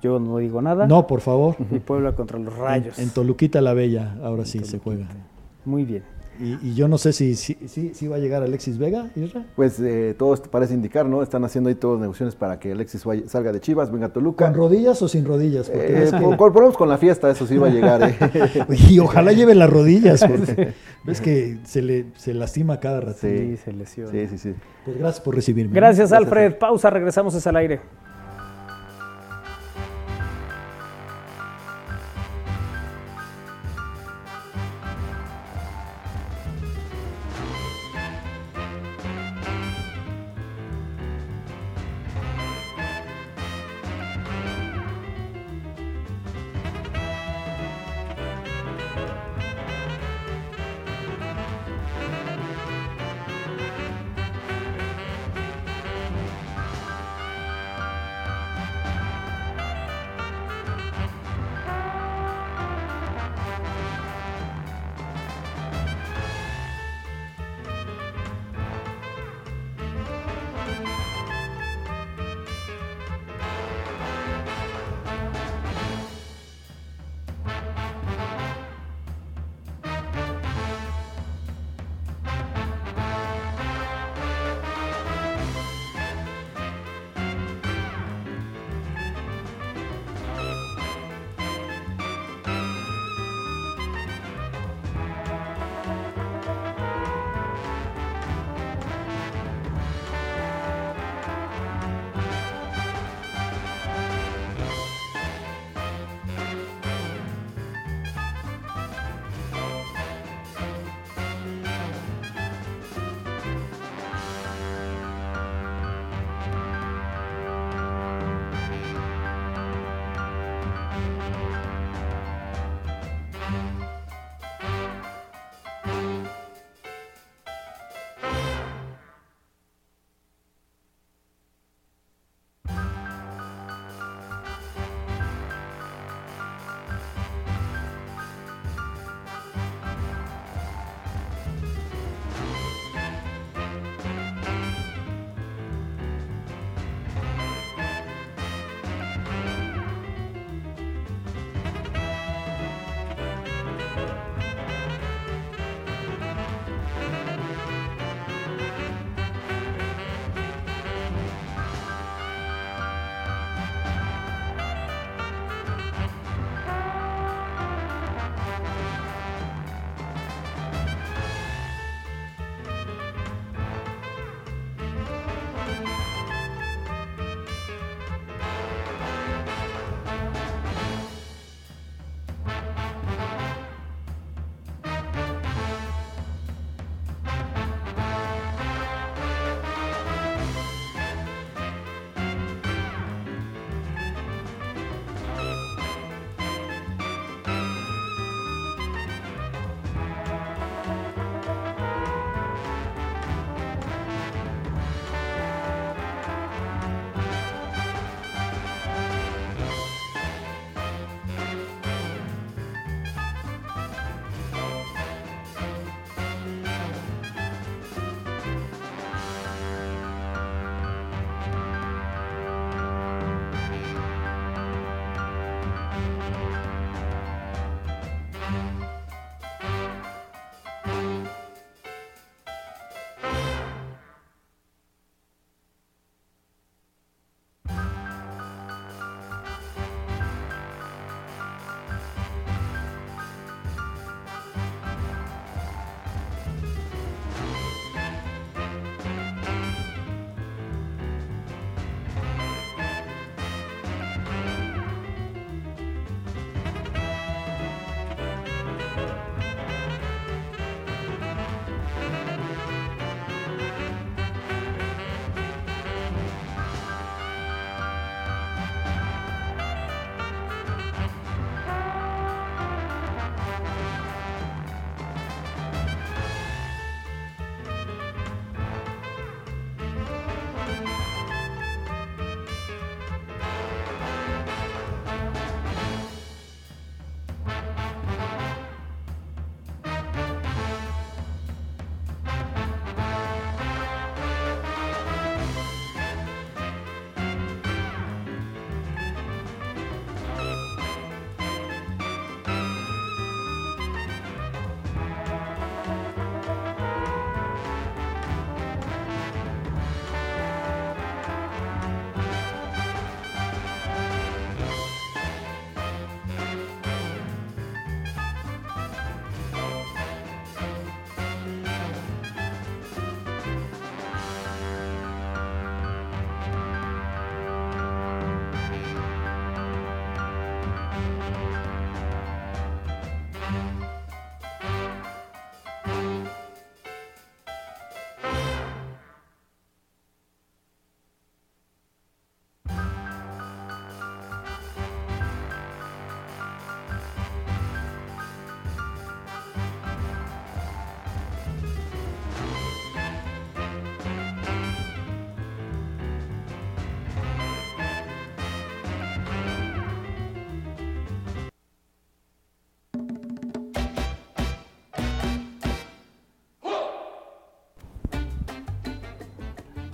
Yo 0.01 0.19
no 0.19 0.37
digo 0.37 0.61
nada. 0.61 0.87
No, 0.87 1.05
por 1.05 1.21
favor. 1.21 1.55
Y 1.71 1.77
Puebla 1.79 2.13
contra 2.15 2.39
los 2.39 2.57
Rayos. 2.57 2.97
En, 2.97 3.05
en 3.05 3.09
Toluquita 3.11 3.61
la 3.61 3.73
Bella, 3.73 4.17
ahora 4.23 4.45
sí 4.45 4.59
se 4.65 4.79
juega. 4.79 5.05
Muy 5.63 5.85
bien. 5.85 6.03
Y, 6.41 6.57
y 6.69 6.73
yo 6.73 6.87
no 6.87 6.97
sé 6.97 7.13
si, 7.13 7.35
si, 7.35 7.55
si- 7.67 7.93
si 7.93 8.07
va 8.07 8.15
a 8.15 8.19
llegar 8.19 8.41
Alexis 8.41 8.77
Vega, 8.79 9.09
Isra. 9.15 9.45
Pues 9.55 9.79
eh, 9.79 10.15
todo 10.17 10.35
parece 10.49 10.73
indicar, 10.73 11.05
¿no? 11.05 11.21
Están 11.21 11.43
haciendo 11.45 11.69
ahí 11.69 11.75
todas 11.75 11.95
las 11.97 12.01
negociaciones 12.01 12.35
para 12.35 12.57
que 12.59 12.71
Alexis 12.71 13.05
vaya- 13.05 13.27
salga 13.27 13.51
de 13.51 13.59
Chivas, 13.59 13.91
venga 13.91 14.07
a 14.07 14.13
Toluca. 14.13 14.45
¿Con 14.45 14.55
rodillas 14.55 15.01
o 15.01 15.07
sin 15.07 15.23
rodillas? 15.25 15.69
Porque 15.69 15.85
Eh, 15.87 15.99
ves 15.99 16.11
que- 16.11 16.17
por, 16.19 16.37
por- 16.37 16.53
ponemos 16.53 16.75
con 16.77 16.89
la 16.89 16.97
fiesta, 16.97 17.29
eso 17.29 17.45
sí 17.45 17.57
va 17.57 17.67
a 17.67 17.71
llegar. 17.71 18.01
¿eh? 18.03 18.15
Y 18.89 18.99
ojalá 18.99 19.31
lleve 19.33 19.53
las 19.55 19.69
rodillas, 19.69 20.21
porque 20.25 20.73
ves 21.05 21.21
que 21.21 21.59
se 21.63 21.81
le 21.81 22.05
se 22.15 22.33
lastima 22.33 22.79
cada 22.79 23.01
rato. 23.01 23.19
Sí. 23.21 23.27
Sí, 23.51 23.57
se 23.57 23.73
lesiona. 23.73 24.11
sí, 24.11 24.27
sí, 24.27 24.37
sí. 24.37 24.53
Pues 24.85 24.97
gracias 24.97 25.21
por 25.23 25.35
recibirme. 25.35 25.75
Gracias, 25.75 26.11
Alfred. 26.11 26.55
Pausa, 26.57 26.89
regresamos 26.89 27.35
es 27.35 27.45
al 27.45 27.55
aire. 27.57 27.81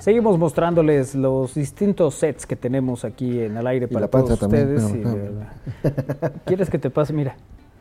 Seguimos 0.08 0.40
mostrándoles 0.40 1.16
los 1.16 1.54
distintos 1.54 2.16
sets 2.16 2.46
que 2.46 2.56
tenemos 2.56 3.04
aquí 3.04 3.42
en 3.42 3.58
el 3.58 3.68
aire 3.68 3.88
Y 3.88 3.90
para 3.90 4.06
la 4.06 4.10
panza 4.10 4.38
todos 4.38 4.40
también, 4.40 4.74
ustedes. 4.78 5.04
pero- 5.04 6.34
y- 6.34 6.40
¿Quieres 6.46 6.70
que 6.70 6.80
te 6.80 6.90
pase? 6.90 7.12
Mira. 7.12 7.36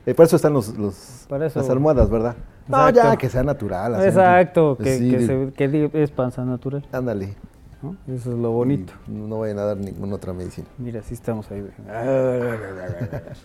Eh, 0.04 0.12
para 0.12 0.26
eso 0.26 0.34
están 0.34 0.52
los, 0.52 0.76
los- 0.76 1.24
Para 1.28 1.46
eso. 1.46 1.60
las 1.60 1.70
almohadas, 1.70 2.10
¿verdad? 2.10 2.34
No, 2.66 2.88
Exacto. 2.88 3.10
ya, 3.12 3.16
que 3.16 3.28
sea 3.28 3.44
natural. 3.44 3.94
así, 3.94 4.08
Exacto, 4.08 4.76
que, 4.76 4.98
sí, 4.98 5.08
que 5.08 5.20
se- 5.24 5.52
que 5.54 5.90
es 6.02 6.10
panza 6.10 6.44
natural. 6.44 6.84
Ándale. 6.90 7.36
¿no? 7.80 7.94
Eso 8.12 8.32
es 8.32 8.38
lo 8.38 8.50
bonito. 8.50 8.92
Y 9.06 9.12
No 9.12 9.38
vayan 9.38 9.60
a 9.60 9.64
dar 9.66 9.76
ninguna 9.76 10.16
otra 10.16 10.32
medicina. 10.32 10.66
Mira, 10.78 11.02
sí 11.02 11.14
estamos 11.14 11.48
ahí. 11.52 11.64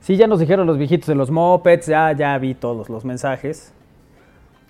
Sí, 0.00 0.16
ya 0.16 0.26
nos 0.26 0.40
dijeron 0.40 0.66
los 0.66 0.78
viejitos 0.78 1.06
de 1.06 1.14
los 1.14 1.30
mopeds, 1.30 1.86
ya, 1.86 2.10
ya 2.12 2.36
vi 2.38 2.54
todos 2.54 2.88
los 2.90 3.04
mensajes. 3.04 3.72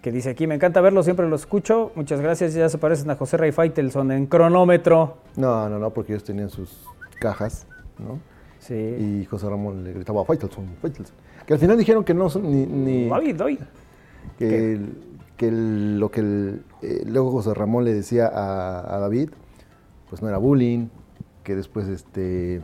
Que 0.04 0.12
dice 0.12 0.28
aquí, 0.28 0.46
me 0.46 0.54
encanta 0.54 0.82
verlo, 0.82 1.02
siempre 1.02 1.26
lo 1.26 1.34
escucho. 1.34 1.90
Muchas 1.94 2.20
gracias, 2.20 2.52
ya 2.52 2.68
se 2.68 2.76
parecen 2.76 3.08
a 3.10 3.16
José 3.16 3.38
Ray 3.38 3.52
Faitelson 3.52 4.12
en 4.12 4.26
cronómetro. 4.26 5.16
No, 5.34 5.66
no, 5.70 5.78
no, 5.78 5.88
porque 5.94 6.12
ellos 6.12 6.24
tenían 6.24 6.50
sus 6.50 6.78
cajas, 7.18 7.66
¿no? 7.98 8.18
Sí. 8.58 8.74
Y 8.74 9.24
José 9.24 9.48
Ramón 9.48 9.82
le 9.82 9.94
gritaba, 9.94 10.22
Faitelson, 10.26 10.66
Faitelson. 10.82 11.16
Que 11.46 11.54
al 11.54 11.58
final 11.58 11.78
dijeron 11.78 12.04
que 12.04 12.12
no 12.12 12.28
son 12.28 12.42
ni... 12.50 12.66
ni 12.66 13.08
David, 13.08 13.34
doy. 13.34 13.58
que, 14.38 14.72
el- 14.74 14.94
que 15.38 15.48
el- 15.48 15.98
lo 15.98 16.10
que 16.10 16.20
el- 16.20 16.62
eh, 16.82 17.02
luego 17.06 17.30
José 17.30 17.54
Ramón 17.54 17.86
le 17.86 17.94
decía 17.94 18.26
a, 18.26 18.96
a 18.96 18.98
David, 18.98 19.30
pues 20.10 20.20
no 20.20 20.28
era 20.28 20.36
bullying, 20.36 20.88
que 21.44 21.56
después 21.56 21.88
este 21.88 22.60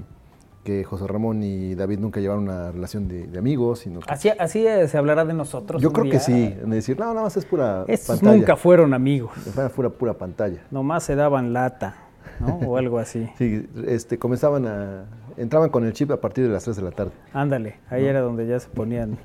que 0.64 0.84
José 0.84 1.06
Ramón 1.06 1.42
y 1.42 1.74
David 1.74 1.98
nunca 2.00 2.20
llevaron 2.20 2.44
una 2.44 2.70
relación 2.70 3.08
de, 3.08 3.26
de 3.26 3.38
amigos, 3.38 3.78
sino 3.80 4.00
que- 4.00 4.12
Así, 4.12 4.28
así 4.28 4.64
se 4.88 4.98
hablará 4.98 5.24
de 5.24 5.32
nosotros. 5.34 5.80
yo 5.80 5.92
creo 5.92 6.10
que 6.10 6.20
sí, 6.20 6.48
de 6.50 6.66
decir, 6.76 6.98
no, 6.98 7.06
nada 7.06 7.22
más 7.22 7.36
es 7.36 7.44
pura 7.46 7.84
Estos 7.88 8.16
pantalla. 8.18 8.36
nunca 8.36 8.56
fueron 8.56 8.92
amigos. 8.92 9.32
Fue 9.72 9.90
pura, 9.90 10.12
pantalla. 10.14 10.60
Nomás 10.70 11.04
se 11.04 11.14
daban 11.14 11.52
lata, 11.54 11.94
¿no? 12.40 12.56
O 12.68 12.76
algo 12.76 12.98
así. 12.98 13.28
Sí, 13.38 13.66
este, 13.86 14.18
comenzaban 14.18 14.66
a, 14.66 15.04
entraban 15.38 15.70
con 15.70 15.84
el 15.86 15.92
chip 15.94 16.10
a 16.10 16.20
partir 16.20 16.44
de 16.46 16.50
las 16.52 16.64
3 16.64 16.76
de 16.76 16.82
la 16.82 16.90
tarde. 16.90 17.12
Ándale, 17.32 17.76
ahí 17.88 18.04
era 18.04 18.20
donde 18.20 18.46
ya 18.46 18.60
se 18.60 18.68
ponían 18.68 19.16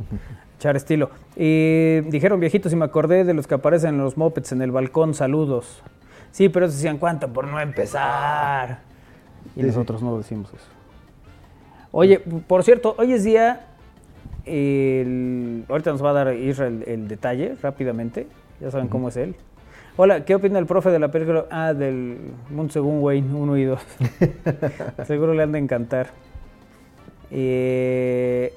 echar 0.58 0.78
estilo. 0.78 1.10
Y 1.36 2.00
dijeron 2.10 2.40
viejitos 2.40 2.72
y 2.72 2.78
me 2.78 2.86
acordé 2.86 3.26
de 3.26 3.34
los 3.34 3.46
que 3.46 3.56
aparecen 3.56 3.96
en 3.96 3.98
los 3.98 4.16
mopeds 4.16 4.54
en 4.54 4.62
el 4.62 4.72
balcón, 4.72 5.14
saludos. 5.14 5.84
Sí, 6.32 6.48
pero 6.48 6.66
ellos 6.66 6.76
decían, 6.78 6.98
¿cuánto 6.98 7.28
por 7.34 7.46
no 7.48 7.60
empezar? 7.60 8.80
Y 9.48 9.56
Sí, 9.56 9.62
sí. 9.62 9.68
nosotros 9.68 10.02
no 10.02 10.18
decimos 10.18 10.50
eso. 10.54 10.66
Oye, 11.98 12.20
por 12.20 12.62
cierto, 12.66 12.94
hoy 12.98 13.14
es 13.14 13.24
día, 13.24 13.68
el- 14.44 15.64
ahorita 15.70 15.92
nos 15.92 16.04
va 16.04 16.10
a 16.10 16.14
dar 16.14 16.36
Israel 16.36 16.84
el, 16.88 17.08
detalle 17.08 17.56
rápidamente, 17.62 18.28
ya 18.60 18.70
saben 18.70 18.90
cómo 18.90 19.08
es 19.08 19.16
él. 19.16 19.34
Hola, 19.96 20.26
¿qué 20.26 20.36
opina 20.36 20.60
el 20.60 20.66
profe 20.66 20.90
de 20.90 21.00
la 21.00 21.10
película? 21.10 21.46
Ah, 21.50 21.74
del 21.74 22.18
Mundo 22.50 22.74
Según 22.74 23.02
Wayne 23.02 23.34
1 23.34 23.58
y 23.58 23.64
2. 23.64 23.80
Seguro 25.08 25.34
le 25.34 25.44
han 25.44 25.54
de 25.54 25.60
encantar. 25.60 26.08
Eh, 27.32 28.52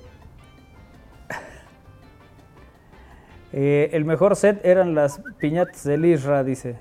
eh, 3.52 3.90
el 3.92 4.04
mejor 4.04 4.34
set 4.34 4.64
eran 4.64 4.96
las 4.96 5.22
piñatas 5.38 5.84
del 5.84 6.04
Isra, 6.06 6.42
dice. 6.42 6.74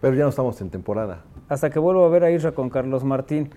Pero 0.00 0.14
ya 0.14 0.22
no 0.22 0.28
estamos 0.28 0.60
en 0.60 0.70
temporada. 0.70 1.24
Hasta 1.48 1.70
que 1.70 1.80
vuelvo 1.80 2.04
a 2.04 2.08
ver 2.08 2.22
a 2.22 2.30
Isra 2.30 2.52
con 2.52 2.70
Carlos 2.70 3.02
Martín. 3.02 3.50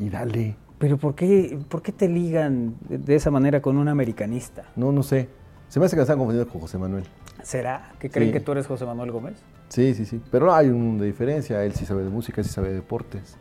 Y 0.00 0.08
dale. 0.08 0.56
Pero 0.78 0.96
¿por 0.96 1.14
qué, 1.14 1.58
por 1.68 1.82
qué 1.82 1.92
te 1.92 2.08
ligan 2.08 2.74
de, 2.88 3.16
esa 3.16 3.30
manera 3.30 3.60
con 3.60 3.76
un 3.76 3.88
americanista? 3.88 4.64
No, 4.76 4.92
no 4.92 5.02
sé. 5.02 5.28
Se 5.68 5.80
me 5.80 5.86
hace 5.86 5.96
que 5.96 6.00
me 6.00 6.02
están 6.02 6.18
confundiendo 6.18 6.50
con 6.50 6.60
José 6.60 6.78
Manuel. 6.78 7.04
¿Será 7.42 7.92
que 7.98 8.10
creen 8.10 8.28
Sí. 8.28 8.32
que 8.32 8.40
tú 8.40 8.52
eres 8.52 8.66
José 8.66 8.84
Manuel 8.86 9.10
Gómez? 9.10 9.34
Sí, 9.68 9.94
sí, 9.94 10.04
sí. 10.04 10.20
Pero 10.30 10.46
no 10.46 10.54
hay 10.54 10.68
un 10.68 10.80
mundo 10.80 11.02
de 11.02 11.08
diferencia. 11.10 11.62
Él 11.64 11.72
sí 11.74 11.84
sabe 11.84 12.04
de 12.04 12.10
música, 12.10 12.40
él 12.40 12.46
sí 12.46 12.52
sabe 12.52 12.68
de 12.68 12.74
deportes. 12.76 13.36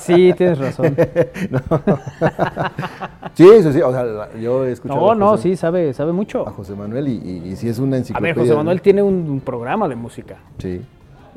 Sí, 0.00 0.32
tienes 0.36 0.58
razón. 0.58 0.94
Sí, 3.34 3.48
sí, 3.62 3.72
sí. 3.72 3.82
O 3.82 3.90
sea, 3.90 4.32
yo 4.38 4.64
he 4.64 4.70
escuchado 4.72 5.00
No, 5.00 5.10
a 5.10 5.14
no, 5.16 5.36
sí, 5.38 5.56
sabe, 5.56 5.92
sabe 5.92 6.12
mucho. 6.12 6.46
a 6.46 6.52
José 6.52 6.74
Manuel 6.76 7.08
y, 7.08 7.16
y, 7.16 7.48
y 7.48 7.56
sí 7.56 7.68
es 7.68 7.78
una 7.80 7.96
A 7.96 7.98
enciclopedia. 7.98 8.32
ver, 8.34 8.42
José 8.44 8.54
Manuel 8.56 8.80
tiene 8.80 9.02
un, 9.02 9.28
un 9.28 9.40
programa 9.40 9.88
de 9.88 9.96
música 9.96 10.36
Sí, 10.58 10.80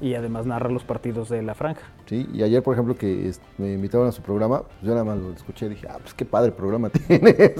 y 0.02 0.14
además 0.16 0.46
narra 0.46 0.70
los 0.70 0.84
partidos 0.84 1.30
de 1.30 1.42
la 1.42 1.54
franja. 1.56 1.82
sí. 2.06 2.28
Y 2.34 2.44
ayer, 2.44 2.62
por 2.64 2.74
ejemplo, 2.74 2.96
que 2.96 3.32
me 3.58 3.74
invitaron 3.74 4.08
a 4.08 4.12
su 4.12 4.22
programa, 4.22 4.62
pues 4.64 4.82
yo 4.84 4.92
nada 4.92 5.04
más 5.04 5.18
lo 5.18 5.32
escuché 5.32 5.66
y 5.68 5.70
dije, 5.70 5.88
ah, 5.90 5.98
pues 6.02 6.14
qué 6.14 6.26
padre 6.26 6.52
programa 6.52 6.90
tienes. 7.08 7.54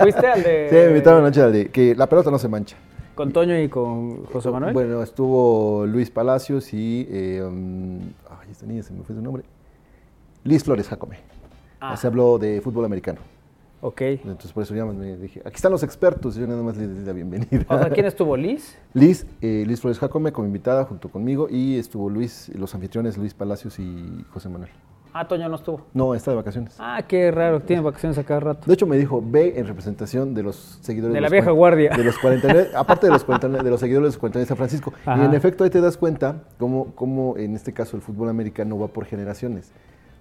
¿Fuiste 0.00 0.26
al 0.26 0.42
de 0.42 0.66
Sí, 0.70 0.74
me 0.76 0.88
invitaron 0.88 1.20
anoche 1.20 1.42
al 1.42 1.52
de 1.52 1.68
que 1.70 1.94
la 1.94 2.08
pelota 2.08 2.30
no 2.30 2.38
se 2.38 2.48
mancha. 2.48 2.76
con 3.14 3.32
Toño 3.32 3.58
y 3.60 3.68
con 3.68 4.24
José 4.26 4.50
Manuel? 4.50 4.74
Bueno, 4.74 5.02
estuvo 5.02 5.86
Luis 5.86 6.10
Palacios 6.10 6.72
y. 6.74 7.06
eh, 7.10 7.42
um, 7.42 7.98
ay, 8.28 8.50
esta 8.50 8.66
niña 8.66 8.82
se 8.82 8.92
me 8.92 9.02
fue 9.02 9.14
su 9.14 9.22
nombre. 9.22 9.44
Liz 10.44 10.62
Flores 10.64 10.88
Jacome. 10.88 11.18
Ah. 11.80 11.96
Se 11.96 12.06
habló 12.06 12.38
de 12.38 12.60
fútbol 12.60 12.84
americano. 12.84 13.20
Ok. 13.86 14.00
Entonces, 14.00 14.52
por 14.52 14.64
eso 14.64 14.74
ya 14.74 14.84
me 14.84 15.16
dije: 15.16 15.40
aquí 15.44 15.54
están 15.54 15.70
los 15.70 15.84
expertos. 15.84 16.36
Y 16.36 16.40
yo 16.40 16.48
nada 16.48 16.60
más 16.60 16.76
les 16.76 16.98
di 16.98 17.04
la 17.04 17.12
bienvenida. 17.12 17.64
O 17.68 17.78
sea, 17.78 17.88
¿quién 17.90 18.04
estuvo? 18.04 18.36
¿Liz? 18.36 18.76
Liz, 18.94 19.24
eh, 19.40 19.62
Liz 19.64 19.80
Flores 19.80 20.00
Jacome 20.00 20.32
como 20.32 20.48
invitada 20.48 20.84
junto 20.84 21.08
conmigo. 21.08 21.46
Y 21.48 21.78
estuvo 21.78 22.10
Luis, 22.10 22.50
los 22.56 22.74
anfitriones 22.74 23.16
Luis 23.16 23.32
Palacios 23.32 23.78
y 23.78 24.24
José 24.32 24.48
Manuel. 24.48 24.70
Ah, 25.12 25.28
Toño 25.28 25.48
no 25.48 25.54
estuvo. 25.54 25.82
No, 25.94 26.16
está 26.16 26.32
de 26.32 26.36
vacaciones. 26.36 26.74
Ah, 26.80 27.00
qué 27.06 27.30
raro, 27.30 27.60
tiene 27.60 27.80
vacaciones 27.80 28.18
a 28.18 28.24
cada 28.24 28.40
rato. 28.40 28.66
De 28.66 28.74
hecho, 28.74 28.86
me 28.88 28.98
dijo, 28.98 29.22
ve 29.24 29.54
en 29.56 29.68
representación 29.68 30.34
de 30.34 30.42
los 30.42 30.78
seguidores 30.82 31.14
De 31.14 31.20
la 31.20 31.26
los 31.26 31.32
vieja 31.32 31.52
guardia. 31.52 31.90
De 31.96 32.02
los 32.02 32.18
49, 32.18 32.70
aparte 32.76 33.06
de 33.06 33.12
los 33.12 33.22
49, 33.22 33.64
de 33.64 33.70
los 33.70 33.78
seguidores 33.78 34.02
de 34.02 34.08
los 34.08 34.18
49 34.18 34.44
de 34.44 34.48
San 34.48 34.56
Francisco. 34.56 34.92
Ajá. 35.06 35.22
Y 35.22 35.26
en 35.26 35.34
efecto, 35.34 35.62
ahí 35.62 35.70
te 35.70 35.80
das 35.80 35.96
cuenta 35.96 36.42
cómo, 36.58 36.92
cómo 36.96 37.36
en 37.36 37.54
este 37.54 37.72
caso 37.72 37.96
el 37.96 38.02
fútbol 38.02 38.28
americano 38.30 38.78
va 38.78 38.88
por 38.88 39.06
generaciones, 39.06 39.70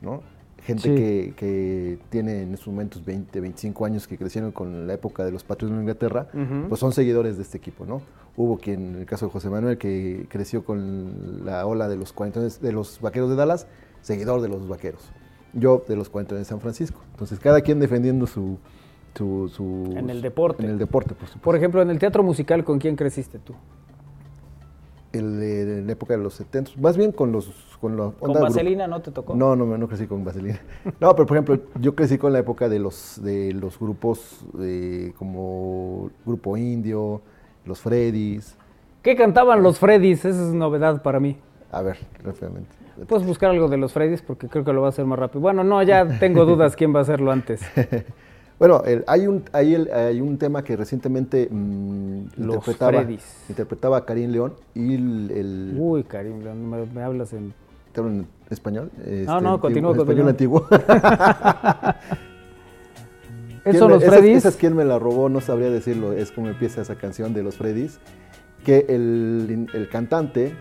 ¿no? 0.01 0.21
Gente 0.65 0.81
Sí. 0.83 0.95
que, 0.95 1.33
que 1.37 1.99
tiene 2.09 2.41
en 2.41 2.53
estos 2.53 2.67
momentos 2.67 3.05
20, 3.05 3.39
25 3.39 3.85
años 3.85 4.07
que 4.07 4.17
crecieron 4.17 4.51
con 4.51 4.87
la 4.87 4.93
época 4.95 5.23
de 5.23 5.31
los 5.31 5.43
Patriots 5.43 5.75
de 5.75 5.81
Inglaterra, 5.81 6.27
pues 6.67 6.79
son 6.79 6.91
seguidores 6.91 7.37
de 7.37 7.43
este 7.43 7.57
equipo, 7.57 7.85
¿no? 7.85 8.01
Hubo 8.35 8.57
quien, 8.57 8.95
en 8.95 8.95
el 9.01 9.05
caso 9.05 9.27
de 9.27 9.31
José 9.31 9.49
Manuel, 9.49 9.77
que 9.77 10.25
creció 10.29 10.65
con 10.65 11.45
la 11.45 11.65
ola 11.67 11.87
de 11.87 11.95
los 11.97 12.11
49 12.13 12.55
de 12.61 12.71
los 12.71 12.99
Vaqueros 12.99 13.29
de 13.29 13.35
Dallas, 13.35 13.67
seguidor 14.01 14.41
de 14.41 14.49
los 14.49 14.67
Vaqueros. 14.67 15.01
Yo 15.53 15.83
de 15.87 15.95
los 15.95 16.09
49 16.09 16.39
de 16.39 16.45
San 16.45 16.59
Francisco. 16.59 16.99
Entonces, 17.11 17.39
cada 17.39 17.61
quien 17.61 17.79
defendiendo 17.79 18.27
su... 18.27 18.57
su, 19.15 19.47
su- 19.47 19.93
En 19.95 20.09
el 20.09 20.21
deporte. 20.21 20.63
En 20.65 20.71
el 20.71 20.77
deporte, 20.79 21.09
por 21.15 21.27
supuesto. 21.27 21.39
Por 21.43 21.55
ejemplo, 21.55 21.81
en 21.81 21.89
el 21.91 21.99
teatro 21.99 22.23
musical, 22.23 22.63
¿con 22.65 22.79
quién 22.79 22.95
creciste 22.97 23.39
tú? 23.39 23.53
El 25.17 25.39
de, 25.39 25.65
de 25.65 25.81
la 25.81 25.91
época 25.93 26.17
de 26.17 26.23
los 26.23 26.33
70, 26.33 26.71
más 26.79 26.97
bien 26.97 27.11
con 27.11 27.31
los... 27.31 27.47
Con, 27.79 27.97
la 27.97 28.11
¿Con. 28.11 28.33
Vaselina 28.33 28.87
no 28.87 29.01
te 29.01 29.11
tocó? 29.11 29.35
No, 29.35 29.55
no, 29.55 29.77
no 29.77 29.87
crecí 29.87 30.07
con 30.07 30.23
Vaselina. 30.23 30.59
No, 30.99 31.15
pero 31.15 31.25
por 31.25 31.37
ejemplo, 31.37 31.59
yo 31.79 31.95
crecí 31.95 32.17
con 32.17 32.33
la 32.33 32.39
época 32.39 32.67
de 32.67 32.79
los, 32.79 33.21
de 33.23 33.53
los 33.53 33.79
grupos 33.79 34.45
eh, 34.59 35.13
como 35.17 36.09
Grupo 36.25 36.57
Indio, 36.57 37.21
los 37.65 37.79
Freddys. 37.79 38.57
¿Qué 39.01 39.15
cantaban 39.15 39.61
los 39.61 39.79
Freddys? 39.79 40.25
Esa 40.25 40.41
es 40.47 40.53
novedad 40.53 41.01
para 41.01 41.19
mí. 41.19 41.37
A 41.71 41.81
ver, 41.81 41.97
rápidamente. 42.23 42.75
Puedes 43.07 43.27
buscar 43.27 43.51
algo 43.51 43.67
de 43.67 43.77
los 43.77 43.93
Freddys 43.93 44.21
porque 44.21 44.47
creo 44.47 44.63
que 44.63 44.73
lo 44.73 44.81
va 44.81 44.87
a 44.87 44.89
hacer 44.89 45.05
más 45.05 45.19
rápido. 45.19 45.41
Bueno, 45.41 45.63
no, 45.63 45.83
ya 45.83 46.19
tengo 46.19 46.45
dudas 46.45 46.75
quién 46.75 46.93
va 46.95 46.99
a 46.99 47.01
hacerlo 47.01 47.31
antes. 47.31 47.61
Bueno, 48.57 48.83
el- 48.85 49.03
hay, 49.07 49.27
un, 49.27 49.43
hay, 49.51 49.73
el- 49.75 49.91
hay 49.93 50.21
un 50.21 50.37
tema 50.37 50.63
que 50.63 50.77
recientemente 50.77 51.49
mm, 51.51 52.19
Los 52.37 52.55
interpretaba, 52.55 52.91
Freddys. 53.01 53.23
interpretaba 53.49 54.05
Karim 54.05 54.31
León 54.31 54.53
y 54.73 54.95
el, 54.95 55.31
el- 55.31 55.75
Uy, 55.77 56.03
Karim, 56.03 56.37
me, 56.41 56.85
me 56.85 57.01
hablas 57.03 57.33
en... 57.33 57.53
¿te 57.91 57.99
hablo 58.01 58.11
en 58.13 58.27
español? 58.49 58.91
Este, 58.99 59.25
No, 59.25 59.41
no, 59.41 59.55
antiguo- 59.55 59.61
continúa, 59.61 59.91
en 59.93 59.99
español 59.99 60.27
antiguo. 60.29 60.67
¿Esos 63.63 63.63
¿Quién 63.63 63.79
son 63.79 63.87
me- 63.87 63.93
los 63.95 64.03
esa- 64.03 64.11
Freddys? 64.13 64.37
esa 64.37 64.49
es 64.49 64.55
quién 64.57 64.75
me 64.75 64.85
la 64.85 64.99
robó, 64.99 65.27
no 65.29 65.41
sabría 65.41 65.69
decirlo, 65.69 66.13
es 66.13 66.31
como 66.31 66.47
empieza 66.49 66.81
esa 66.81 66.95
canción 66.95 67.33
de 67.33 67.43
los 67.43 67.57
Freddys, 67.57 67.99
que 68.63 68.85
el, 68.89 69.67
el 69.73 69.89
cantante 69.89 70.53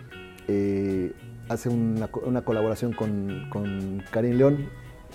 eh, 0.48 1.12
hace 1.48 1.68
una, 1.68 2.08
una 2.24 2.42
colaboración 2.42 2.92
con, 2.92 3.46
con 3.50 4.02
Karim 4.10 4.36
León 4.38 4.54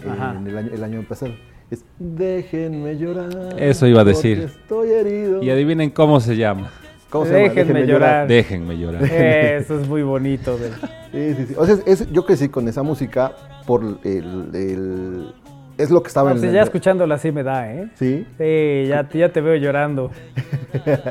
eh, 0.03 0.35
en 0.37 0.47
el 0.47 0.57
año, 0.57 0.69
el 0.73 0.83
año 0.83 1.03
pasado. 1.07 1.33
Es 1.71 1.83
Déjenme 1.99 2.97
llorar. 2.97 3.29
Eso 3.57 3.85
iba 3.87 4.01
a 4.01 4.03
decir. 4.03 4.39
Estoy 4.39 4.89
herido. 4.91 5.43
Y 5.43 5.49
adivinen 5.51 5.89
cómo 5.91 6.19
se 6.19 6.35
llama. 6.35 6.71
¿Cómo 7.09 7.25
se 7.25 7.31
llama? 7.33 7.53
Déjenme 7.53 7.85
llorar. 7.87 8.27
Déjenme 8.27 8.77
llorar. 8.77 9.03
Eso 9.03 9.79
es 9.79 9.87
muy 9.87 10.01
bonito. 10.03 10.57
de- 10.57 10.69
Sí, 11.11 11.33
sí, 11.37 11.45
sí. 11.49 11.55
O 11.57 11.65
sea, 11.65 11.75
es- 11.75 12.01
es- 12.01 12.11
yo 12.11 12.25
crecí 12.25 12.49
con 12.49 12.67
esa 12.67 12.83
música 12.83 13.31
por 13.65 13.83
el, 14.03 14.49
el- 14.53 15.33
es 15.77 15.89
lo 15.89 16.01
que 16.03 16.07
estaba 16.09 16.29
No, 16.29 16.35
en 16.35 16.41
pues 16.41 16.49
el- 16.49 16.55
ya 16.55 16.61
escuchándola 16.63 17.15
así 17.15 17.31
me 17.31 17.41
da, 17.43 17.71
¿eh? 17.71 17.89
Sí. 17.95 18.25
Sí, 18.37 18.85
ya, 18.87 19.07
ya 19.11 19.29
te 19.31 19.41
veo 19.41 19.55
llorando. 19.55 20.11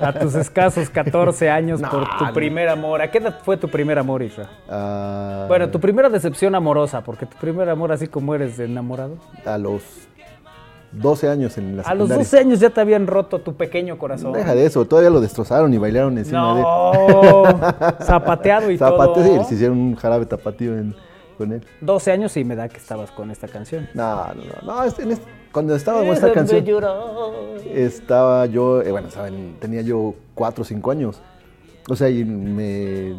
A 0.00 0.12
tus 0.12 0.34
escasos 0.36 0.88
14 0.90 1.50
años 1.50 1.80
No, 1.80 1.90
por 1.90 2.04
tu 2.18 2.24
no. 2.26 2.32
primer 2.32 2.68
amor. 2.68 3.02
¿A 3.02 3.10
qué 3.10 3.18
edad 3.18 3.38
fue 3.42 3.56
tu 3.56 3.68
primer 3.68 3.98
amor, 3.98 4.22
Isra? 4.22 4.48
Ah, 4.68 5.46
Bueno, 5.48 5.68
tu 5.68 5.80
primera 5.80 6.08
decepción 6.08 6.54
amorosa, 6.54 7.02
porque 7.02 7.26
tu 7.26 7.36
primer 7.38 7.68
amor, 7.68 7.90
así 7.92 8.06
como 8.08 8.34
eres 8.34 8.56
de 8.56 8.66
enamorado. 8.66 9.16
a 9.44 9.58
los 9.58 9.82
12 10.92 11.28
años 11.28 11.58
en 11.58 11.76
la 11.76 11.82
A 11.82 11.94
los 11.94 12.08
secundaria. 12.08 12.24
12 12.24 12.38
años 12.38 12.60
ya 12.60 12.70
te 12.70 12.80
habían 12.80 13.06
roto 13.06 13.40
tu 13.40 13.54
pequeño 13.54 13.98
corazón. 13.98 14.32
Deja 14.32 14.54
de 14.54 14.64
eso, 14.66 14.84
todavía 14.86 15.10
lo 15.10 15.20
destrozaron 15.20 15.72
y 15.74 15.78
bailaron 15.78 16.16
encima 16.18 16.54
de 16.56 16.62
No, 16.62 17.42
zapateado 18.02 18.70
y 18.70 18.78
Zapate, 18.78 19.20
todo. 19.20 19.42
sí, 19.42 19.48
se 19.48 19.54
hicieron 19.56 19.78
un 19.78 19.94
jarabe 19.96 20.26
tapatío 20.26 20.76
en- 20.78 20.94
con 21.36 21.52
él. 21.52 21.64
12 21.82 22.10
años 22.10 22.36
y 22.36 22.44
me 22.44 22.56
da 22.56 22.68
que 22.68 22.78
estabas 22.78 23.10
con 23.12 23.30
esta 23.30 23.46
canción. 23.48 23.88
No, 23.94 24.26
no, 24.34 24.34
no. 24.64 24.74
no, 24.74 24.82
en 24.84 25.12
este- 25.12 25.30
cuando 25.52 25.74
estaba 25.76 26.00
con 26.00 26.08
esta 26.08 26.32
canción, 26.32 26.64
estaba 27.72 28.46
yo, 28.46 28.82
eh, 28.82 28.90
bueno, 28.90 29.10
saben, 29.10 29.56
tenía 29.60 29.82
yo 29.82 30.14
4 30.34 30.62
o 30.62 30.64
5 30.64 30.90
años. 30.90 31.20
O 31.88 31.96
sea, 31.96 32.08
y 32.10 32.24
me, 32.24 33.14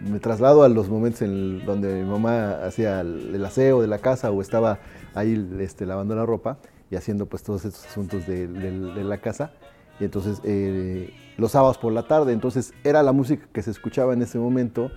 me 0.00 0.18
traslado 0.18 0.62
a 0.64 0.68
los 0.68 0.88
momentos 0.88 1.22
en 1.22 1.30
el- 1.30 1.64
donde 1.64 1.94
mi 2.02 2.08
mamá 2.08 2.64
hacía 2.64 3.00
el, 3.00 3.34
el 3.34 3.44
aseo 3.44 3.80
de 3.80 3.86
la 3.86 3.98
casa 3.98 4.30
o 4.30 4.40
estaba 4.42 4.78
ahí 5.14 5.48
este, 5.60 5.86
lavando 5.86 6.14
la 6.14 6.26
ropa 6.26 6.58
y 6.90 6.96
haciendo 6.96 7.26
pues 7.26 7.42
todos 7.42 7.64
estos 7.64 7.86
asuntos 7.86 8.26
de, 8.26 8.46
de- 8.48 8.70
de 8.94 9.04
la 9.04 9.18
casa. 9.18 9.52
Y 9.98 10.04
entonces 10.04 10.40
eh, 10.44 11.12
los 11.38 11.52
sábados 11.52 11.78
por 11.78 11.92
la 11.92 12.06
tarde, 12.06 12.32
entonces 12.32 12.72
era 12.84 13.02
la 13.02 13.12
música 13.12 13.46
que 13.52 13.62
se 13.62 13.70
escuchaba 13.70 14.12
en 14.12 14.22
ese 14.22 14.38
momento. 14.38 14.90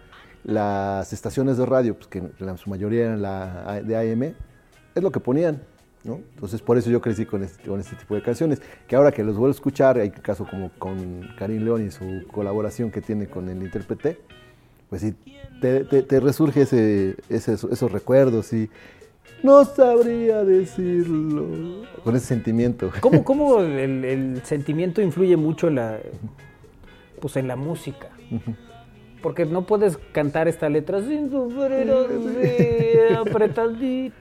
Las 0.44 1.12
estaciones 1.14 1.58
de 1.58 1.66
radio, 1.66 1.96
pues 1.96 2.08
que 2.08 2.20
en 2.20 2.58
su 2.58 2.70
mayoría 2.70 3.06
eran 3.06 3.22
la 3.22 3.82
de 3.84 3.98
AM, 4.14 4.24
es 4.96 5.04
lo 5.04 5.12
que 5.12 5.20
ponían. 5.20 5.62
¿no? 6.06 6.16
Entonces 6.34 6.62
por 6.62 6.78
eso 6.78 6.90
yo 6.90 7.02
crecí 7.02 7.26
con 7.26 7.44
este, 7.44 7.68
con 7.68 7.78
este 7.80 7.96
tipo 7.98 8.16
de 8.16 8.22
canciones, 8.22 8.62
que 8.88 8.96
ahora 8.96 9.12
que 9.12 9.22
los 9.22 9.36
vuelvo 9.36 9.50
a 9.54 9.56
escuchar, 9.56 9.98
hay 9.98 10.12
caso 10.12 10.48
como 10.50 10.72
con 10.80 11.28
Karim 11.38 11.64
León 11.66 11.86
y 11.86 11.92
su 11.92 12.26
colaboración 12.32 12.90
que 12.90 13.02
tiene 13.02 13.28
con 13.28 13.50
el 13.50 13.62
intérprete, 13.62 14.18
pues 14.90 15.02
sí, 15.02 15.14
te, 15.62 15.84
te- 15.84 16.04
te 16.04 16.20
resurge 16.22 16.62
ese, 16.62 17.18
ese- 17.28 17.54
esos 17.54 17.92
recuerdos 17.92 18.54
y 18.54 18.70
No 19.44 19.64
sabría 19.66 20.44
decirlo. 20.44 21.86
Con 22.04 22.16
ese 22.16 22.26
sentimiento. 22.28 22.92
¿Cómo, 23.00 23.24
cómo 23.30 23.62
el, 23.62 24.06
el 24.06 24.42
sentimiento 24.44 25.02
influye 25.02 25.38
mucho 25.38 25.68
en 25.68 25.76
la, 25.76 25.98
pues 27.22 27.36
en 27.38 27.48
la 27.48 27.56
música? 27.56 28.10
Porque 29.22 29.46
no 29.46 29.66
puedes 29.66 29.98
cantar 30.12 30.48
esta 30.48 30.70
letra 30.70 31.02
sin 31.02 31.30
sufrir 31.30 31.92
así, 31.92 33.16
apretadito, 33.18 34.16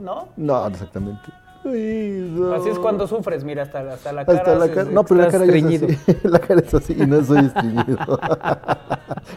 ¿no? 0.00 0.28
No, 0.36 0.66
exactamente. 0.66 1.22
Así 1.60 2.68
es 2.70 2.78
cuando 2.78 3.06
sufres, 3.06 3.44
mira, 3.44 3.64
hasta, 3.64 3.80
hasta 3.92 4.12
la 4.12 4.24
cara. 4.24 4.38
Hasta 4.38 4.54
la. 4.54 4.84
No, 4.90 5.04
pero 5.04 5.20
la 5.20 5.28
cara 5.28 5.44
es 5.44 5.64
así. 5.64 5.98
La 6.24 6.38
cara 6.38 6.60
es 6.60 6.72
así 6.72 6.96
y 6.98 7.06
no 7.06 7.22
soy 7.22 7.44
estreñido. 7.46 7.98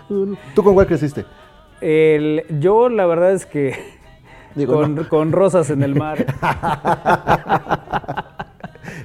¿Tú 0.55 0.63
con 0.63 0.73
cuál 0.75 0.87
creciste? 0.87 1.25
El- 1.81 2.45
yo 2.59 2.87
la 2.89 3.05
verdad 3.05 3.33
es 3.33 3.45
que 3.45 3.73
Digo, 4.55 4.73
con, 4.75 4.95
no. 4.95 5.09
con 5.09 5.31
rosas 5.31 5.69
en 5.69 5.81
el 5.83 5.95
mar, 5.95 6.25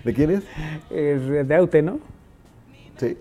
¿De 0.05 0.15
quién 0.15 0.31
es? 0.31 0.45
es 0.91 1.49
de 1.49 1.55
Aute, 1.55 1.83
¿no? 1.83 1.99
Sí. 2.97 3.17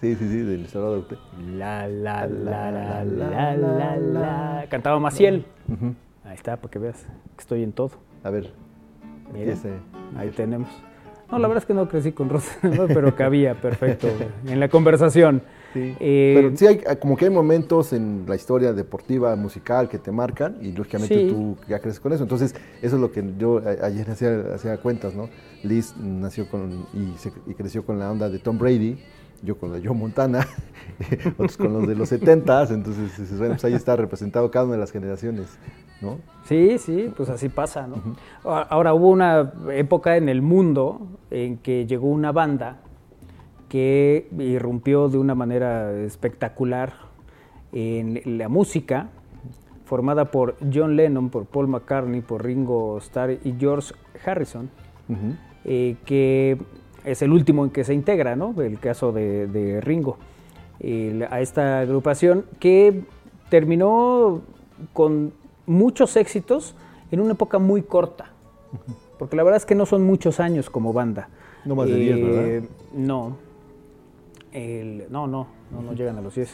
Sí, 0.00 0.14
sí, 0.14 0.28
sí, 0.28 0.38
del 0.38 0.64
Estado 0.64 0.94
de 0.94 0.98
Ute. 1.00 1.16
La, 1.58 1.86
la, 1.86 2.26
la, 2.26 2.70
la, 2.70 3.04
la, 3.04 3.54
la, 3.56 3.96
la. 3.98 4.64
Cantaba 4.70 4.98
Maciel. 4.98 5.44
Ahí 6.24 6.34
está, 6.34 6.56
para 6.56 6.70
que 6.70 6.78
veas 6.78 7.02
que 7.36 7.40
estoy 7.40 7.62
en 7.62 7.72
todo. 7.72 7.90
A 8.24 8.30
ver. 8.30 8.50
Mira, 9.34 9.52
ese- 9.52 9.74
ahí 10.16 10.30
tenemos. 10.30 10.70
No, 11.30 11.38
la 11.38 11.48
verdad 11.48 11.62
es 11.62 11.66
que 11.66 11.74
no 11.74 11.86
crecí 11.86 12.12
con 12.12 12.30
mar, 12.30 12.86
pero 12.88 13.14
cabía 13.14 13.54
perfecto 13.60 14.08
en 14.46 14.58
la 14.58 14.68
conversación. 14.68 15.42
Sí. 15.72 15.94
Eh, 16.00 16.32
Pero 16.36 16.56
sí, 16.56 16.66
hay, 16.66 16.80
como 16.98 17.16
que 17.16 17.26
hay 17.26 17.30
momentos 17.30 17.92
en 17.92 18.24
la 18.26 18.34
historia 18.34 18.72
deportiva, 18.72 19.36
musical, 19.36 19.88
que 19.88 19.98
te 19.98 20.10
marcan 20.10 20.56
y 20.60 20.72
lógicamente 20.72 21.14
Sí. 21.14 21.28
tú 21.30 21.56
ya 21.68 21.78
creces 21.78 22.00
con 22.00 22.12
eso. 22.12 22.24
Entonces, 22.24 22.54
eso 22.82 22.96
es 22.96 23.00
lo 23.00 23.12
que 23.12 23.24
yo 23.38 23.62
ayer 23.82 24.10
hacía, 24.10 24.54
hacía 24.54 24.76
cuentas, 24.78 25.14
¿no? 25.14 25.28
Liz 25.62 25.94
nació 25.96 26.48
con 26.48 26.86
y, 26.92 27.16
se- 27.18 27.32
y 27.46 27.54
creció 27.54 27.84
con 27.84 27.98
la 27.98 28.10
onda 28.10 28.28
de 28.28 28.38
Tom 28.40 28.58
Brady, 28.58 28.98
yo 29.42 29.56
con 29.58 29.72
la 29.72 29.78
Joe 29.82 29.94
Montana, 29.96 30.46
otros 31.38 31.56
con 31.56 31.72
los 31.72 31.86
de 31.86 31.94
los 31.94 32.08
70 32.08 32.64
entonces 32.70 33.38
bueno, 33.38 33.54
pues 33.54 33.64
ahí 33.64 33.74
está 33.74 33.96
representado 33.96 34.50
cada 34.50 34.64
una 34.66 34.74
de 34.74 34.80
las 34.80 34.90
generaciones, 34.92 35.46
¿no? 36.02 36.18
Sí, 36.44 36.78
sí, 36.78 37.10
pues 37.16 37.28
así 37.30 37.48
pasa, 37.48 37.86
¿no? 37.86 37.96
Ahora 38.44 38.92
hubo 38.92 39.08
una 39.08 39.52
época 39.72 40.16
en 40.16 40.28
el 40.28 40.42
mundo 40.42 41.06
en 41.30 41.58
que 41.58 41.86
llegó 41.86 42.08
una 42.08 42.32
banda 42.32 42.80
que 43.70 44.26
irrumpió 44.36 45.08
de 45.08 45.16
una 45.16 45.34
manera 45.34 45.92
espectacular 46.02 46.92
en 47.72 48.20
la 48.38 48.48
música, 48.48 49.08
formada 49.84 50.26
por 50.26 50.56
John 50.74 50.96
Lennon, 50.96 51.30
por 51.30 51.46
Paul 51.46 51.68
McCartney, 51.68 52.20
por 52.20 52.44
Ringo 52.44 52.98
Starr 52.98 53.38
y 53.44 53.54
George 53.58 53.94
Harrison, 54.26 54.68
eh, 55.64 55.96
que 56.04 56.58
es 57.04 57.22
el 57.22 57.32
último 57.32 57.64
en 57.64 57.70
que 57.70 57.84
se 57.84 57.94
integra, 57.94 58.34
¿no? 58.34 58.60
El 58.60 58.80
caso 58.80 59.12
de, 59.12 59.46
de 59.46 59.80
Ringo, 59.80 60.18
a 61.30 61.40
esta 61.40 61.80
agrupación 61.80 62.44
que 62.58 63.02
terminó 63.50 64.42
con 64.92 65.32
muchos 65.66 66.16
éxitos 66.16 66.74
en 67.12 67.20
una 67.20 67.32
época 67.34 67.58
muy 67.60 67.82
corta, 67.82 68.32
porque 69.18 69.36
la 69.36 69.44
verdad 69.44 69.58
es 69.58 69.66
que 69.66 69.76
no 69.76 69.86
son 69.86 70.04
muchos 70.04 70.40
años 70.40 70.70
como 70.70 70.92
banda. 70.92 71.28
Eh, 71.30 71.62
No 71.66 71.74
más 71.76 71.88
de 71.88 71.94
10, 71.94 72.22
¿verdad? 72.22 72.68
No, 72.94 73.36
El- 74.52 75.04
no, 75.10 75.26
no, 75.26 75.46
no, 75.72 75.82
no 75.82 75.92
llegan 75.92 76.18
a 76.18 76.20
los 76.20 76.34
10. 76.34 76.48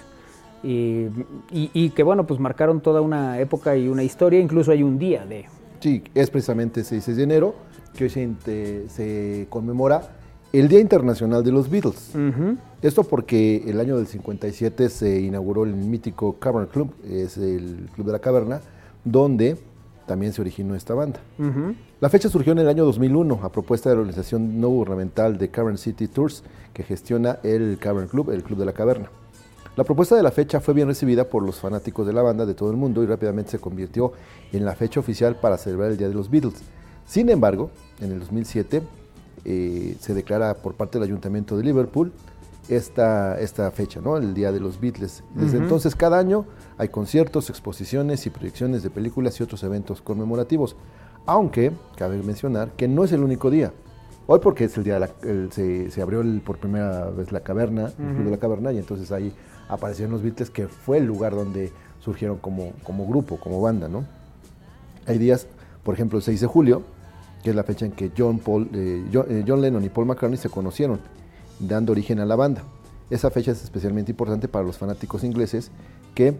Y, 0.62 1.06
y- 1.52 1.70
y 1.72 1.90
que 1.90 2.02
bueno, 2.02 2.26
pues 2.26 2.40
marcaron 2.40 2.80
toda 2.80 3.00
una 3.00 3.38
época 3.40 3.76
y 3.76 3.88
una 3.88 4.02
historia, 4.02 4.40
incluso 4.40 4.70
hay 4.72 4.82
un 4.82 4.98
día 4.98 5.24
de... 5.26 5.44
Sí, 5.80 6.02
es 6.14 6.30
precisamente 6.30 6.80
ese 6.80 7.00
6 7.00 7.16
de 7.16 7.22
enero 7.22 7.54
que 7.96 8.04
hoy 8.04 8.10
se, 8.10 9.46
conmemora 9.48 10.02
el 10.52 10.68
Día 10.68 10.80
Internacional 10.80 11.44
de 11.44 11.52
los 11.52 11.68
Beatles. 11.68 12.12
Esto 12.82 13.04
porque 13.04 13.62
el 13.66 13.78
año 13.80 13.96
del 13.96 14.06
57 14.06 14.88
se 14.88 15.20
inauguró 15.20 15.64
el 15.64 15.74
mítico 15.74 16.34
Cavern 16.38 16.66
Club, 16.66 16.94
es 17.04 17.36
el 17.36 17.88
Club 17.94 18.06
de 18.06 18.12
la 18.12 18.18
Caverna, 18.18 18.60
donde 19.04 19.56
también 20.06 20.32
se 20.32 20.40
originó 20.40 20.74
esta 20.74 20.94
banda. 20.94 21.20
La 22.00 22.08
fecha 22.08 22.28
surgió 22.28 22.52
en 22.52 22.58
el 22.58 22.68
año 22.68 22.84
2001 22.84 23.40
a 23.42 23.52
propuesta 23.52 23.88
de 23.88 23.96
la 23.96 24.00
organización 24.00 24.60
no 24.60 24.68
gubernamental 24.68 25.38
de 25.38 25.50
Cavern 25.50 25.78
City 25.78 26.08
Tours, 26.08 26.42
que 26.72 26.82
gestiona 26.82 27.38
el 27.42 27.78
Cavern 27.78 28.08
Club, 28.08 28.30
el 28.30 28.42
Club 28.42 28.58
de 28.58 28.66
la 28.66 28.72
Caverna. 28.72 29.10
La 29.76 29.84
propuesta 29.84 30.16
de 30.16 30.22
la 30.22 30.30
fecha 30.30 30.60
fue 30.60 30.72
bien 30.72 30.88
recibida 30.88 31.28
por 31.28 31.42
los 31.42 31.56
fanáticos 31.56 32.06
de 32.06 32.14
la 32.14 32.22
banda 32.22 32.46
de 32.46 32.54
todo 32.54 32.70
el 32.70 32.76
mundo 32.78 33.02
y 33.02 33.06
rápidamente 33.06 33.50
se 33.50 33.58
convirtió 33.58 34.12
en 34.52 34.64
la 34.64 34.74
fecha 34.74 35.00
oficial 35.00 35.36
para 35.36 35.58
celebrar 35.58 35.90
el 35.90 35.98
Día 35.98 36.08
de 36.08 36.14
los 36.14 36.30
Beatles. 36.30 36.62
Sin 37.06 37.28
embargo, 37.28 37.70
en 38.00 38.12
el 38.12 38.20
2007 38.20 38.82
eh, 39.44 39.96
se 40.00 40.14
declara 40.14 40.54
por 40.54 40.74
parte 40.74 40.98
del 40.98 41.06
Ayuntamiento 41.08 41.56
de 41.58 41.64
Liverpool 41.64 42.12
esta, 42.68 43.38
esta 43.40 43.70
fecha, 43.70 44.00
¿no? 44.00 44.16
el 44.16 44.34
Día 44.34 44.52
de 44.52 44.60
los 44.60 44.80
Beatles. 44.80 45.22
Desde 45.34 45.58
entonces, 45.58 45.94
cada 45.94 46.18
año 46.18 46.46
hay 46.78 46.88
conciertos, 46.88 47.48
exposiciones 47.50 48.26
y 48.26 48.30
proyecciones 48.30 48.82
de 48.82 48.90
películas 48.90 49.38
y 49.38 49.42
otros 49.42 49.62
eventos 49.62 50.00
conmemorativos. 50.02 50.76
Aunque 51.26 51.72
cabe 51.96 52.22
mencionar 52.22 52.70
que 52.72 52.88
no 52.88 53.04
es 53.04 53.12
el 53.12 53.22
único 53.22 53.50
día. 53.50 53.72
Hoy 54.28 54.40
porque 54.40 54.64
es 54.64 54.76
el 54.76 54.84
día 54.84 54.94
de 54.94 55.00
la, 55.00 55.10
el- 55.22 55.52
se, 55.52 55.90
se 55.90 56.02
abrió 56.02 56.20
el- 56.20 56.40
por 56.40 56.58
primera 56.58 57.10
vez 57.10 57.30
la 57.32 57.40
caverna, 57.40 57.86
el 57.98 58.14
Club 58.14 58.24
de 58.24 58.30
la 58.32 58.38
Caverna, 58.38 58.72
y 58.72 58.78
entonces 58.78 59.12
ahí 59.12 59.32
aparecieron 59.68 60.12
los 60.12 60.22
Beatles, 60.22 60.50
que 60.50 60.66
fue 60.68 60.98
el 60.98 61.04
lugar 61.06 61.34
donde 61.34 61.72
surgieron 62.00 62.38
como, 62.38 62.72
como 62.82 63.06
grupo, 63.06 63.36
como 63.38 63.60
banda, 63.60 63.88
¿no? 63.88 64.04
Hay 65.06 65.18
días, 65.18 65.46
por 65.84 65.94
ejemplo, 65.94 66.18
el 66.18 66.24
6 66.24 66.40
de 66.40 66.46
julio, 66.48 66.82
que 67.44 67.50
es 67.50 67.56
la 67.56 67.62
fecha 67.62 67.86
en 67.86 67.92
que 67.92 68.10
John, 68.16 68.38
Paul, 68.40 68.68
eh, 68.72 69.04
John, 69.12 69.26
eh, 69.28 69.44
John 69.46 69.60
Lennon 69.60 69.84
y 69.84 69.88
Paul 69.88 70.06
McCartney 70.06 70.36
se 70.38 70.48
conocieron, 70.48 70.98
dando 71.58 71.92
origen 71.92 72.20
a 72.20 72.26
la 72.26 72.36
banda. 72.36 72.62
Esa 73.10 73.30
fecha 73.30 73.52
es 73.52 73.62
especialmente 73.62 74.10
importante 74.10 74.48
para 74.48 74.64
los 74.64 74.78
fanáticos 74.78 75.22
ingleses 75.22 75.70
que, 76.14 76.36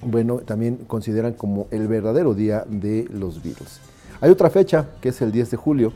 bueno, 0.00 0.38
también 0.38 0.76
consideran 0.86 1.32
como 1.32 1.66
el 1.70 1.88
verdadero 1.88 2.34
día 2.34 2.64
de 2.68 3.08
los 3.10 3.42
Beatles. 3.42 3.80
Hay 4.20 4.30
otra 4.30 4.48
fecha, 4.48 4.88
que 5.00 5.08
es 5.08 5.20
el 5.22 5.32
10 5.32 5.50
de 5.50 5.56
julio. 5.56 5.92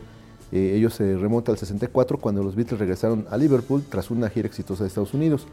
Eh, 0.53 0.75
ellos 0.77 0.95
se 0.95 1.17
remonta 1.17 1.53
al 1.53 1.59
64, 1.59 2.19
cuando 2.19 2.43
los 2.43 2.57
Beatles 2.57 2.81
regresaron 2.81 3.27
a 3.31 3.37
Liverpool 3.37 3.85
tras 3.89 4.11
una 4.11 4.29
gira 4.29 4.49
exitosa 4.49 4.83
de 4.83 4.89
Estados 4.89 5.15
Unidos. 5.15 5.47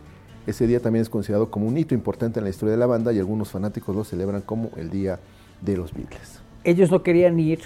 Ese 0.48 0.66
día 0.66 0.80
también 0.80 1.04
es 1.04 1.10
considerado 1.10 1.52
como 1.52 1.68
un 1.68 1.78
hito 1.78 1.94
importante 1.94 2.40
en 2.40 2.46
la 2.46 2.50
historia 2.50 2.72
de 2.72 2.78
la 2.78 2.86
banda 2.88 3.14
y 3.14 3.20
algunos 3.20 3.50
fanáticos 3.50 3.96
lo 3.96 4.04
celebran 4.04 4.42
como 4.42 4.72
el 4.78 4.90
día 4.90 5.20
de 5.62 5.78
los 5.78 5.94
Beatles. 5.94 6.40
ellos 6.64 6.92
no 6.92 7.04
querían 7.04 7.40
ir 7.40 7.60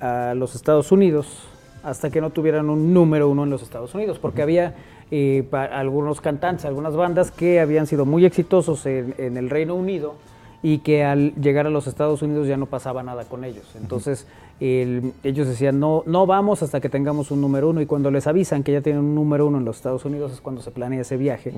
a 0.00 0.34
los 0.34 0.54
Estados 0.54 0.92
Unidos 0.92 1.48
hasta 1.84 2.10
que 2.10 2.20
no 2.20 2.30
tuvieran 2.30 2.70
un 2.70 2.92
número 2.94 3.28
uno 3.28 3.44
en 3.44 3.50
los 3.50 3.62
Estados 3.62 3.94
Unidos, 3.94 4.18
porque 4.18 4.42
había 4.42 4.74
eh, 5.10 5.44
algunos 5.52 6.20
cantantes, 6.20 6.64
algunas 6.64 6.96
bandas 6.96 7.30
que 7.30 7.60
habían 7.60 7.86
sido 7.86 8.04
muy 8.06 8.24
exitosos 8.24 8.86
en, 8.86 9.14
en 9.18 9.36
el 9.36 9.50
Reino 9.50 9.74
Unido 9.74 10.14
y 10.62 10.78
que 10.78 11.04
al 11.04 11.34
llegar 11.34 11.66
a 11.66 11.70
los 11.70 11.86
Estados 11.86 12.22
Unidos 12.22 12.48
ya 12.48 12.56
no 12.56 12.64
pasaba 12.66 13.02
nada 13.02 13.24
con 13.24 13.44
ellos. 13.44 13.66
Entonces 13.76 14.26
el- 14.60 15.12
ellos 15.22 15.46
decían, 15.46 15.78
no, 15.78 16.02
no 16.06 16.24
vamos 16.26 16.62
hasta 16.62 16.80
que 16.80 16.88
tengamos 16.88 17.30
un 17.30 17.42
número 17.42 17.68
uno 17.68 17.82
y 17.82 17.86
cuando 17.86 18.10
les 18.10 18.26
avisan 18.26 18.62
que 18.62 18.72
ya 18.72 18.80
tienen 18.80 19.02
un 19.04 19.14
número 19.14 19.46
uno 19.46 19.58
en 19.58 19.66
los 19.66 19.76
Estados 19.76 20.06
Unidos 20.06 20.32
es 20.32 20.40
cuando 20.40 20.62
se 20.62 20.70
planea 20.70 21.02
ese 21.02 21.18
viaje. 21.18 21.52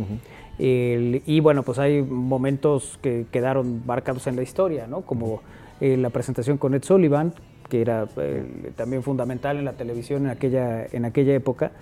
El- 0.58 1.22
y 1.26 1.40
bueno, 1.40 1.62
pues 1.62 1.78
hay 1.78 2.02
momentos 2.02 2.98
que 3.02 3.26
quedaron 3.30 3.82
marcados 3.86 4.26
en 4.26 4.36
la 4.36 4.42
historia, 4.42 4.86
¿no? 4.88 5.02
Como 5.02 5.40
eh, 5.80 5.96
la 5.96 6.10
presentación 6.10 6.56
con 6.58 6.74
Ed 6.74 6.82
Sullivan, 6.82 7.32
que 7.68 7.80
era 7.80 8.06
eh, 8.16 8.44
también 8.76 9.02
fundamental 9.02 9.56
en 9.58 9.64
la 9.64 9.72
televisión 9.74 10.24
en 10.26 10.30
aquella, 10.30 10.86
en 10.86 11.04
aquella 11.04 11.34
época, 11.34 11.72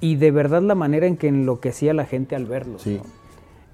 y 0.00 0.16
de 0.16 0.30
verdad 0.30 0.62
la 0.62 0.74
manera 0.74 1.06
en 1.06 1.16
que 1.16 1.28
enloquecía 1.28 1.92
la 1.94 2.04
gente 2.04 2.36
al 2.36 2.46
verlos. 2.46 2.82
Sí. 2.82 2.96
¿no? 3.02 3.18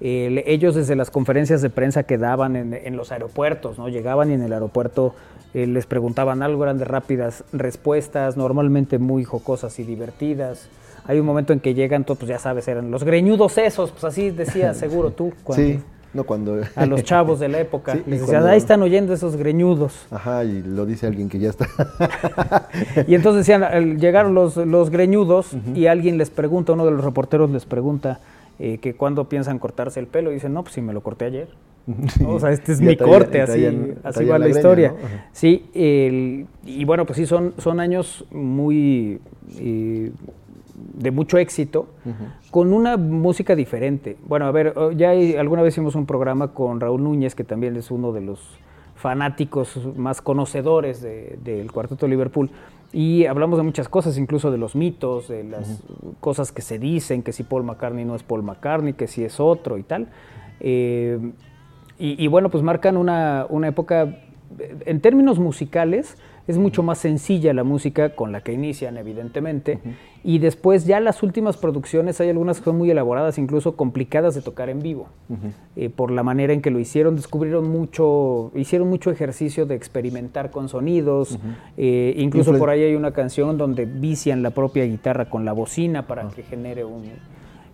El- 0.01 0.39
ellos 0.47 0.75
desde 0.75 0.97
las 0.97 1.11
conferencias 1.11 1.63
de 1.63 1.71
prensa 1.71 2.03
que 2.03 2.19
daban 2.19 2.57
en, 2.57 2.75
en 2.75 2.97
los 2.97 3.13
aeropuertos, 3.13 3.79
¿no? 3.79 3.89
Llegaban 3.89 4.31
y 4.31 4.35
en 4.35 4.43
el 4.43 4.53
aeropuerto 4.53 5.15
eh, 5.55 5.67
les 5.67 5.87
preguntaban 5.87 6.43
algo, 6.43 6.65
eran 6.65 6.79
de 6.79 6.85
rápidas 6.85 7.45
respuestas, 7.53 8.37
normalmente 8.37 8.99
muy 8.99 9.25
jocosas 9.25 9.79
y 9.79 9.85
divertidas. 9.85 10.69
Hay 11.07 11.21
un 11.21 11.27
momento 11.27 11.53
en 11.53 11.61
que 11.61 11.75
llegan, 11.75 12.05
todos, 12.05 12.19
pues 12.19 12.29
ya 12.29 12.39
sabes, 12.39 12.67
eran 12.67 12.91
los 12.91 13.05
greñudos 13.05 13.57
esos, 13.59 13.93
pues 13.93 14.05
así 14.05 14.31
decías 14.31 14.77
seguro 14.85 15.13
tú. 15.13 15.33
cuando- 15.45 15.65
Sí, 15.65 15.81
no 16.15 16.25
cuando... 16.25 16.61
A 16.77 16.87
los 16.87 17.03
chavos 17.05 17.41
de 17.41 17.49
la 17.49 17.61
época. 17.61 17.93
Sí, 17.93 17.99
les 18.07 18.21
decían, 18.21 18.27
cuando- 18.27 18.49
ahí 18.51 18.59
están 18.59 18.81
oyendo 18.83 19.13
esos 19.13 19.37
greñudos. 19.37 20.07
Ajá, 20.11 20.45
y 20.45 20.63
lo 20.63 20.87
dice 20.87 21.07
alguien 21.07 21.29
que 21.29 21.39
ya 21.39 21.51
está. 21.51 21.67
Y 23.07 23.15
entonces 23.15 23.47
decían, 23.47 23.99
llegaron 23.99 24.35
los, 24.35 24.57
los 24.57 24.91
greñudos 24.91 25.51
y 25.75 25.87
alguien 25.87 26.19
les 26.19 26.31
pregunta, 26.31 26.73
uno 26.73 26.85
de 26.85 26.91
los 26.93 27.05
reporteros 27.05 27.51
les 27.51 27.67
pregunta 27.67 28.21
eh, 28.59 28.79
que 28.79 28.95
cuándo 28.95 29.29
piensan 29.29 29.59
cortarse 29.59 30.01
el 30.01 30.07
pelo 30.07 30.31
y 30.31 30.35
dicen, 30.35 30.53
no, 30.55 30.63
pues 30.63 30.75
si 30.75 30.81
me 30.81 30.93
lo 30.93 31.03
corté 31.03 31.25
ayer. 31.27 31.49
O 32.27 32.41
sea, 32.41 32.51
este 32.51 32.73
es 32.73 32.79
Ya 32.81 32.87
mi 32.87 32.97
traía- 32.97 33.13
corte, 33.13 33.41
así, 33.43 33.67
así 34.05 34.25
va 34.25 34.39
la 34.39 34.39
la 34.39 34.45
greña, 34.47 34.59
historia. 34.59 34.95
Sí, 35.33 35.67
el- 35.75 36.47
y 36.65 36.85
bueno, 36.85 37.05
pues 37.05 37.17
sí, 37.19 37.27
son, 37.27 37.53
son 37.59 37.81
años 37.81 38.25
muy 38.31 39.21
eh, 39.59 40.11
de 40.97 41.11
mucho 41.11 41.39
éxito, 41.39 41.89
con 42.51 42.73
una 42.73 42.97
música 42.97 43.55
diferente. 43.57 44.17
Bueno, 44.27 44.47
a 44.47 44.51
ver, 44.53 44.73
oh, 44.77 44.91
ya 44.93 45.11
hay- 45.11 45.35
alguna 45.37 45.63
vez 45.63 45.75
hicimos 45.75 45.95
un 45.95 46.07
programa 46.07 46.49
con 46.49 46.81
Raúl 46.81 47.03
Núñez, 47.03 47.35
que 47.35 47.45
también 47.45 47.77
es 47.77 47.91
uno 47.91 48.13
de 48.13 48.21
los 48.21 48.41
fanáticos 48.95 49.79
más 49.97 50.21
conocedores 50.23 51.03
de- 51.03 51.39
del 51.45 51.71
Cuarteto 51.73 52.07
de 52.07 52.11
Liverpool. 52.11 52.51
Y 52.93 53.27
hablamos 53.27 53.59
de 53.59 53.65
muchas 53.65 53.89
cosas, 53.89 54.17
incluso 54.19 54.53
de 54.53 54.59
los 54.59 54.77
mitos, 54.77 55.27
de 55.29 55.43
las 55.43 55.83
cosas 56.21 56.53
que 56.53 56.63
se 56.63 56.79
dicen, 56.79 57.23
que 57.23 57.33
si 57.33 57.43
Paul 57.43 57.65
McCartney 57.65 58.05
no 58.05 58.15
es 58.15 58.23
Paul 58.23 58.45
McCartney, 58.45 58.93
que 58.93 59.09
si 59.09 59.25
es 59.25 59.41
otro 59.41 59.79
y 59.79 59.83
tal. 59.83 60.09
Eh, 60.61 61.19
y, 61.99 62.23
y 62.25 62.29
bueno, 62.29 62.51
pues 62.51 62.63
marcan 62.63 62.97
una, 62.97 63.47
una 63.49 63.67
época, 63.69 64.03
eh, 64.59 64.77
en 64.87 65.01
términos 65.01 65.39
musicales, 65.41 66.17
es 66.47 66.59
mucho 66.59 66.83
más 66.83 66.99
sencilla 66.99 67.55
la 67.55 67.65
música 67.65 68.15
con 68.15 68.31
la 68.33 68.43
que 68.43 68.53
inician, 68.53 68.97
evidentemente. 68.99 69.79
Y 70.23 70.39
después 70.39 70.85
ya 70.87 71.01
las 71.01 71.23
últimas 71.23 71.57
producciones, 71.57 72.21
hay 72.21 72.29
algunas 72.31 72.59
que 72.59 72.65
son 72.65 72.77
muy 72.79 72.91
elaboradas, 72.91 73.39
incluso 73.39 73.77
complicadas 73.77 74.35
de 74.35 74.43
tocar 74.43 74.69
en 74.69 74.81
vivo. 74.81 75.07
Eh, 75.77 75.89
por 75.91 76.11
la 76.11 76.23
manera 76.23 76.53
en 76.53 76.61
que 76.63 76.71
lo 76.71 76.79
hicieron, 76.79 77.17
descubrieron 77.17 77.69
mucho, 77.71 78.51
hicieron 78.55 78.89
mucho 78.89 79.11
ejercicio 79.11 79.67
de 79.67 79.75
experimentar 79.75 80.51
con 80.51 80.69
sonidos. 80.69 81.39
Eh, 81.77 82.15
incluso 82.19 82.53
Influen- 82.53 82.59
por 82.59 82.71
ahí 82.71 82.83
hay 82.83 82.95
una 82.95 83.13
canción 83.13 83.57
donde 83.59 83.85
vician 83.87 84.43
la 84.43 84.51
propia 84.51 84.85
guitarra 84.85 85.31
con 85.31 85.45
la 85.45 85.53
bocina 85.53 86.07
para 86.07 86.29
que 86.29 86.43
genere 86.43 86.85
un, 86.85 87.05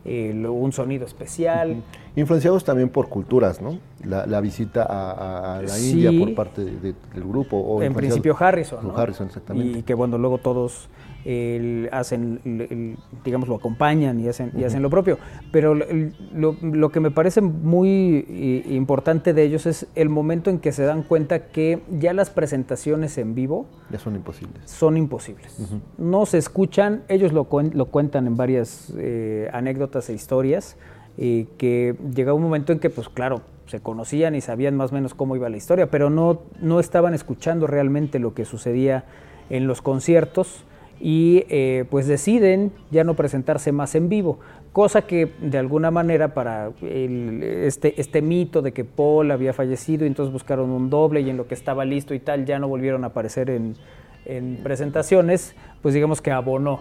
el- 0.04 0.46
un 0.46 0.72
sonido 0.72 1.04
especial. 1.06 1.82
Influenciados 2.16 2.64
también 2.64 2.88
por 2.88 3.08
culturas, 3.08 3.60
¿no? 3.60 3.78
La, 4.04 4.26
la 4.26 4.40
visita 4.40 4.82
a, 4.88 5.60
la 5.62 5.68
Sí. 5.68 5.92
India 5.92 6.10
por 6.24 6.34
parte 6.34 6.64
de- 6.64 6.72
de- 6.80 6.94
del 7.14 7.24
grupo. 7.24 7.56
O 7.58 7.82
en 7.82 7.92
principio 7.94 8.36
Harrison. 8.38 8.92
Harrison, 8.96 9.26
exactamente. 9.26 9.78
Y 9.78 9.82
que 9.82 9.94
bueno, 9.94 10.18
luego 10.18 10.38
todos 10.38 10.88
el- 11.24 11.88
hacen, 11.92 12.40
el- 12.44 12.96
digamos, 13.24 13.48
lo 13.48 13.56
acompañan 13.56 14.20
y 14.20 14.28
hacen, 14.28 14.52
y 14.56 14.64
hacen 14.64 14.82
lo 14.82 14.90
propio. 14.90 15.18
Pero 15.52 15.74
lo, 15.74 16.56
lo 16.62 16.88
que 16.90 17.00
me 17.00 17.10
parece 17.10 17.40
muy 17.40 18.64
importante 18.68 19.34
de 19.34 19.42
ellos 19.42 19.66
es 19.66 19.86
el 19.94 20.08
momento 20.08 20.50
en 20.50 20.58
que 20.58 20.72
se 20.72 20.84
dan 20.84 21.02
cuenta 21.02 21.46
que 21.48 21.80
ya 21.98 22.12
las 22.12 22.30
presentaciones 22.30 23.18
en 23.18 23.34
vivo 23.34 23.66
Ya 23.90 23.98
son 23.98 24.16
imposibles. 24.16 24.70
son 24.70 24.96
imposibles. 24.96 25.56
No 25.98 26.26
se 26.26 26.38
escuchan, 26.38 27.02
ellos 27.08 27.32
lo, 27.32 27.46
lo 27.72 27.84
cuentan 27.86 28.26
en 28.26 28.36
varias 28.36 28.92
eh, 28.96 29.48
anécdotas 29.52 30.08
e 30.08 30.14
historias, 30.14 30.76
eh, 31.18 31.46
que 31.58 31.96
llega 32.14 32.32
un 32.32 32.42
momento 32.42 32.72
en 32.72 32.78
que, 32.78 32.88
pues 32.88 33.08
claro, 33.08 33.42
se 33.66 33.80
conocían 33.80 34.34
y 34.34 34.40
sabían 34.40 34.74
más 34.76 34.90
o 34.90 34.94
menos 34.94 35.14
cómo 35.14 35.36
iba 35.36 35.48
la 35.48 35.56
historia, 35.56 35.90
pero 35.90 36.10
no, 36.10 36.40
no 36.60 36.80
estaban 36.80 37.14
escuchando 37.14 37.66
realmente 37.66 38.18
lo 38.18 38.34
que 38.34 38.44
sucedía 38.44 39.04
en 39.48 39.66
los 39.66 39.82
conciertos 39.82 40.64
y 41.00 41.44
eh, 41.48 41.86
pues 41.90 42.06
deciden 42.06 42.72
ya 42.90 43.04
no 43.04 43.14
presentarse 43.14 43.72
más 43.72 43.94
en 43.94 44.08
vivo, 44.10 44.38
cosa 44.72 45.02
que 45.02 45.32
de 45.40 45.56
alguna 45.58 45.90
manera 45.90 46.34
para 46.34 46.70
el- 46.82 47.42
este, 47.42 47.98
este 48.00 48.20
mito 48.22 48.60
de 48.62 48.72
que 48.72 48.84
Paul 48.84 49.30
había 49.30 49.52
fallecido 49.52 50.04
y 50.04 50.08
entonces 50.08 50.32
buscaron 50.32 50.70
un 50.70 50.90
doble 50.90 51.22
y 51.22 51.30
en 51.30 51.36
lo 51.38 51.46
que 51.48 51.54
estaba 51.54 51.84
listo 51.84 52.12
y 52.14 52.20
tal 52.20 52.44
ya 52.44 52.58
no 52.58 52.68
volvieron 52.68 53.04
a 53.04 53.08
aparecer 53.08 53.48
en, 53.50 53.76
en 54.26 54.58
presentaciones, 54.62 55.54
pues 55.80 55.94
digamos 55.94 56.20
que 56.20 56.30
abonó. 56.30 56.80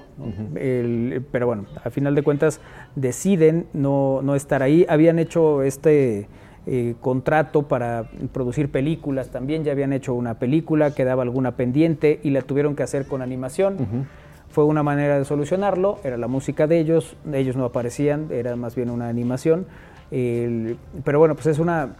pero 1.31 1.47
bueno, 1.47 1.65
a 1.83 1.89
final 1.89 2.13
de 2.13 2.21
cuentas 2.21 2.59
deciden 2.95 3.67
no, 3.73 4.21
no 4.21 4.35
estar 4.35 4.61
ahí. 4.61 4.85
Habían 4.89 5.17
hecho 5.19 5.63
este 5.63 6.27
eh, 6.71 6.93
contrato 7.01 7.63
para 7.67 8.05
producir 8.31 8.69
películas 8.69 9.29
también, 9.29 9.63
ya 9.63 9.71
habían 9.71 9.91
hecho 9.91 10.13
una 10.13 10.35
película, 10.35 10.93
quedaba 10.93 11.23
alguna 11.23 11.55
pendiente 11.55 12.19
y 12.21 12.29
la 12.29 12.43
tuvieron 12.43 12.75
que 12.75 12.83
hacer 12.83 13.07
con 13.07 13.23
animación. 13.23 14.07
Fue 14.49 14.63
una 14.65 14.83
manera 14.83 15.17
de 15.17 15.25
solucionarlo, 15.25 15.97
era 16.03 16.17
la 16.17 16.27
música 16.27 16.67
de 16.67 16.79
ellos, 16.79 17.15
ellos 17.33 17.55
no 17.55 17.65
aparecían, 17.65 18.27
era 18.31 18.55
más 18.55 18.75
bien 18.75 18.89
una 18.91 19.07
animación. 19.09 19.65
El- 20.11 20.77
pero 21.03 21.17
bueno, 21.19 21.33
pues 21.35 21.47
es 21.47 21.57
una 21.59 21.95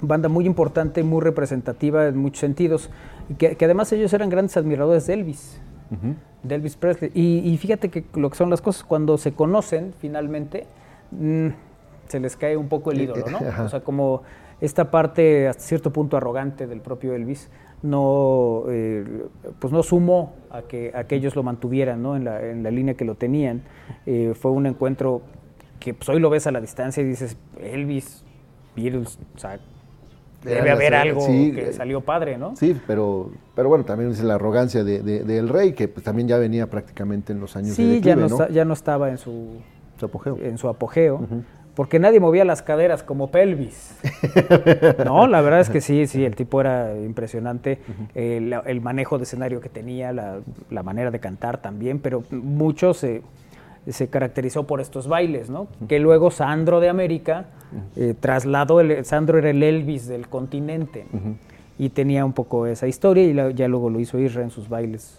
banda 0.00 0.28
muy 0.28 0.44
importante, 0.46 1.02
muy 1.04 1.20
representativa 1.20 2.06
en 2.08 2.16
muchos 2.16 2.40
sentidos, 2.40 2.90
que, 3.38 3.54
que 3.56 3.64
además 3.64 3.92
ellos 3.92 4.12
eran 4.12 4.28
grandes 4.28 4.56
admiradores 4.56 5.06
de 5.06 5.14
Elvis, 5.14 5.60
de 6.42 6.54
Elvis 6.54 6.76
Presley. 6.76 7.10
Y, 7.14 7.38
y 7.48 7.56
fíjate 7.58 7.90
que 7.90 8.04
lo 8.14 8.30
que 8.30 8.36
son 8.36 8.50
las 8.50 8.60
cosas, 8.60 8.82
cuando 8.84 9.18
se 9.18 9.32
conocen 9.32 9.92
finalmente, 10.00 10.66
mm, 11.12 11.48
se 12.10 12.20
les 12.20 12.36
cae 12.36 12.56
un 12.56 12.68
poco 12.68 12.90
el 12.92 13.00
ídolo, 13.02 13.24
¿no? 13.30 13.38
Ajá. 13.38 13.62
O 13.64 13.68
sea, 13.68 13.80
como 13.80 14.22
esta 14.60 14.90
parte 14.90 15.48
hasta 15.48 15.62
cierto 15.62 15.90
punto 15.92 16.16
arrogante 16.16 16.66
del 16.66 16.80
propio 16.80 17.14
Elvis 17.14 17.48
no 17.82 18.64
eh, 18.68 19.04
pues 19.58 19.72
no 19.72 19.82
sumó 19.82 20.34
a 20.50 20.62
que, 20.62 20.92
a 20.94 21.04
que 21.04 21.14
ellos 21.16 21.34
lo 21.34 21.42
mantuvieran 21.42 22.02
¿no? 22.02 22.14
en, 22.16 22.24
la, 22.24 22.44
en 22.44 22.62
la 22.62 22.70
línea 22.70 22.94
que 22.94 23.04
lo 23.04 23.14
tenían. 23.14 23.62
Eh, 24.06 24.34
fue 24.38 24.50
un 24.50 24.66
encuentro 24.66 25.22
que 25.78 25.94
pues, 25.94 26.08
hoy 26.10 26.20
lo 26.20 26.28
ves 26.28 26.46
a 26.46 26.50
la 26.50 26.60
distancia 26.60 27.02
y 27.02 27.06
dices, 27.06 27.36
Elvis, 27.58 28.22
Beatles, 28.76 29.18
o 29.34 29.38
sea, 29.38 29.58
debe 30.44 30.70
haber 30.70 30.94
algo 30.94 31.20
sí, 31.22 31.52
que 31.54 31.70
eh, 31.70 31.72
salió 31.72 32.02
padre, 32.02 32.36
¿no? 32.36 32.54
Sí, 32.56 32.78
pero, 32.86 33.30
pero 33.54 33.68
bueno, 33.70 33.84
también 33.84 34.10
es 34.10 34.22
la 34.22 34.34
arrogancia 34.34 34.84
de- 34.84 35.02
de- 35.02 35.24
del 35.24 35.48
rey, 35.48 35.72
que 35.72 35.88
pues, 35.88 36.04
también 36.04 36.28
ya 36.28 36.36
venía 36.38 36.68
prácticamente 36.68 37.32
en 37.32 37.40
los 37.40 37.56
años 37.56 37.70
de 37.70 37.74
Sí, 37.76 37.82
declive, 37.94 38.02
ya 38.04 38.16
no, 38.28 38.38
¿no? 38.38 38.48
ya 38.48 38.64
no 38.66 38.72
estaba 38.74 39.08
en 39.10 39.16
su, 39.18 39.56
Su 39.98 40.06
apogeo. 40.06 40.38
en 40.42 40.58
su 40.58 40.68
apogeo, 40.68 41.26
porque 41.80 41.98
nadie 41.98 42.20
movía 42.20 42.44
las 42.44 42.60
caderas 42.60 43.02
como 43.02 43.30
Pelvis. 43.30 43.96
no, 45.06 45.26
la 45.26 45.40
verdad 45.40 45.60
es 45.60 45.70
que 45.70 45.80
sí, 45.80 46.06
sí, 46.06 46.26
el 46.26 46.36
tipo 46.36 46.60
era 46.60 46.94
impresionante, 46.94 47.78
eh, 48.14 48.52
el 48.66 48.80
manejo 48.82 49.16
de 49.16 49.24
escenario 49.24 49.62
que 49.62 49.70
tenía, 49.70 50.12
la, 50.12 50.40
la 50.68 50.82
manera 50.82 51.10
de 51.10 51.20
cantar 51.20 51.56
también, 51.62 51.98
pero 51.98 52.22
mucho 52.32 52.92
se, 52.92 53.22
se 53.88 54.08
caracterizó 54.08 54.66
por 54.66 54.82
estos 54.82 55.08
bailes, 55.08 55.48
¿no? 55.48 55.68
Que 55.88 56.00
luego 56.00 56.30
Sandro 56.30 56.80
de 56.80 56.90
América 56.90 57.46
eh, 57.96 58.12
trasladó, 58.20 58.80
el, 58.82 59.02
Sandro 59.06 59.38
era 59.38 59.48
el 59.48 59.62
Elvis 59.62 60.06
del 60.06 60.28
continente, 60.28 61.06
y 61.78 61.88
tenía 61.88 62.26
un 62.26 62.34
poco 62.34 62.66
esa 62.66 62.88
historia, 62.88 63.24
y 63.24 63.32
la- 63.32 63.52
ya 63.52 63.68
luego 63.68 63.88
lo 63.88 64.00
hizo 64.00 64.18
Isra 64.18 64.42
en 64.42 64.50
sus 64.50 64.68
bailes 64.68 65.18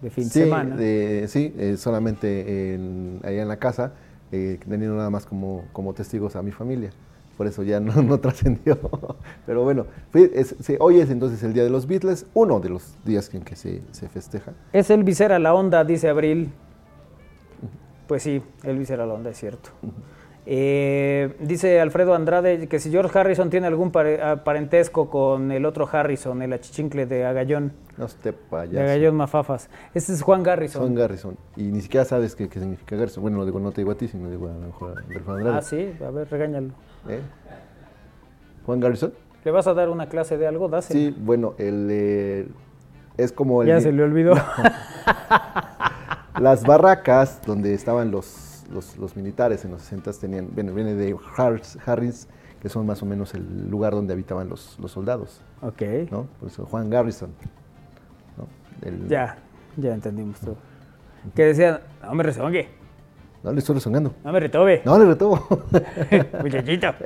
de 0.00 0.10
fin 0.10 0.24
Sí, 0.24 0.40
de 0.40 0.44
semana. 0.46 0.74
de- 0.74 1.26
sí 1.28 1.54
eh, 1.56 1.76
solamente 1.76 2.74
en- 2.74 3.20
allá 3.22 3.42
en 3.42 3.46
la 3.46 3.58
casa, 3.58 3.92
eh, 4.32 4.58
teniendo 4.68 4.96
nada 4.96 5.10
más 5.10 5.24
como, 5.26 5.64
como 5.72 5.92
testigos 5.94 6.34
a 6.36 6.42
mi 6.42 6.50
familia. 6.50 6.90
Por 7.36 7.46
eso 7.46 7.62
ya 7.62 7.80
no, 7.80 8.02
no 8.02 8.18
trascendió. 8.18 8.78
Pero 9.46 9.62
bueno, 9.64 9.86
fue- 10.10 10.30
es- 10.34 10.54
sí, 10.60 10.76
hoy 10.80 11.00
es 11.00 11.10
entonces 11.10 11.42
el 11.42 11.52
Día 11.54 11.62
de 11.64 11.70
los 11.70 11.86
Beatles, 11.86 12.26
uno 12.34 12.60
de 12.60 12.68
los 12.68 12.96
días 13.04 13.32
en 13.34 13.42
que 13.42 13.56
se, 13.56 13.82
se 13.92 14.08
festeja. 14.08 14.52
Es 14.72 14.90
Elvis 14.90 15.20
era 15.20 15.38
la 15.38 15.54
onda, 15.54 15.84
dice 15.84 16.08
Abril. 16.08 16.52
Pues 18.08 18.22
sí, 18.24 18.42
Elvis 18.64 18.90
era 18.90 19.06
la 19.06 19.14
onda, 19.14 19.30
es 19.30 19.38
cierto. 19.38 19.70
Eh, 20.44 21.36
dice 21.38 21.80
Alfredo 21.80 22.14
Andrade 22.14 22.66
que 22.66 22.80
si 22.80 22.90
George 22.90 23.16
Harrison 23.16 23.48
tiene 23.48 23.68
algún 23.68 23.92
ah, 23.94 24.42
parentesco 24.44 25.08
con 25.08 25.52
el 25.52 25.64
otro 25.64 25.88
Harrison, 25.90 26.42
el 26.42 26.52
achichincle 26.52 27.06
de 27.06 27.24
Agallón, 27.24 27.72
No 27.96 28.06
de 28.24 28.32
payaso. 28.32 28.80
Agallón 28.80 29.14
Mafafas. 29.14 29.70
Este 29.94 30.12
es 30.12 30.22
Juan 30.22 30.42
Garrison. 30.42 30.82
Son 30.82 30.94
Garrison. 30.94 31.36
Y 31.56 31.64
ni 31.64 31.80
siquiera 31.80 32.04
sabes 32.04 32.34
qué, 32.34 32.48
qué 32.48 32.58
significa 32.58 32.96
Garrison. 32.96 33.22
Bueno, 33.22 33.38
lo 33.38 33.46
digo, 33.46 33.60
no 33.60 33.70
te 33.70 33.82
digo 33.82 33.92
a 33.92 33.94
ti, 33.94 34.08
sino 34.08 34.28
digo 34.28 34.48
a 34.48 34.54
lo 34.54 34.66
mejor 34.66 34.98
a 34.98 35.00
Alfredo 35.00 35.32
Andrade. 35.32 35.58
ah, 35.58 35.62
sí, 35.62 35.92
a 36.04 36.10
ver, 36.10 36.28
regáñalo. 36.28 36.70
¿Eh? 37.08 37.20
¿Juan 38.66 38.80
Garrison? 38.80 39.12
¿Le 39.44 39.50
vas 39.50 39.66
a 39.66 39.74
dar 39.74 39.90
una 39.90 40.08
clase 40.08 40.38
de 40.38 40.46
algo? 40.46 40.68
Dáselo. 40.68 40.98
Sí, 40.98 41.16
bueno, 41.18 41.54
el, 41.58 41.88
eh, 41.90 42.48
es 43.16 43.32
como 43.32 43.62
el... 43.62 43.68
Ya 43.68 43.80
se 43.80 43.92
le 43.92 44.02
olvidó. 44.02 44.34
Las 46.40 46.64
barracas 46.64 47.40
donde 47.44 47.74
estaban 47.74 48.10
los, 48.10 48.51
los, 48.72 48.96
los 48.98 49.16
militares 49.16 49.64
en 49.64 49.72
los 49.72 49.82
60 49.82 50.12
tenían, 50.14 50.48
bueno, 50.52 50.72
viene 50.74 50.94
de 50.94 51.16
Harris, 51.36 51.78
Harris, 51.86 52.28
que 52.60 52.68
son 52.68 52.86
más 52.86 53.02
o 53.02 53.06
menos 53.06 53.34
el 53.34 53.68
lugar 53.70 53.92
donde 53.92 54.12
habitaban 54.12 54.48
los, 54.48 54.78
los 54.78 54.90
soldados, 54.92 55.40
ok. 55.62 55.82
¿no? 56.10 56.26
Por 56.40 56.48
eso 56.48 56.64
Juan 56.66 56.88
Garrison. 56.90 57.30
¿no? 58.36 58.46
El- 58.86 59.08
Ya, 59.08 59.36
ya 59.76 59.94
entendimos 59.94 60.38
todo. 60.40 60.56
Que 61.34 61.44
decían, 61.46 61.80
no 62.02 62.14
me 62.14 62.22
rezongue, 62.24 62.68
No 63.42 63.52
le 63.52 63.58
estoy 63.58 63.74
resonando. 63.76 64.14
no 64.24 64.32
me 64.32 64.40
retobe. 64.40 64.82
No 64.84 64.98
le 64.98 65.04
retomo. 65.06 65.46
Muchachito. 66.42 66.88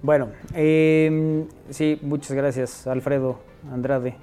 Bueno, 0.00 0.28
eh, 0.54 1.44
sí, 1.70 1.98
muchas 2.02 2.30
gracias, 2.36 2.86
Alfredo 2.86 3.40
Andrade, 3.72 4.14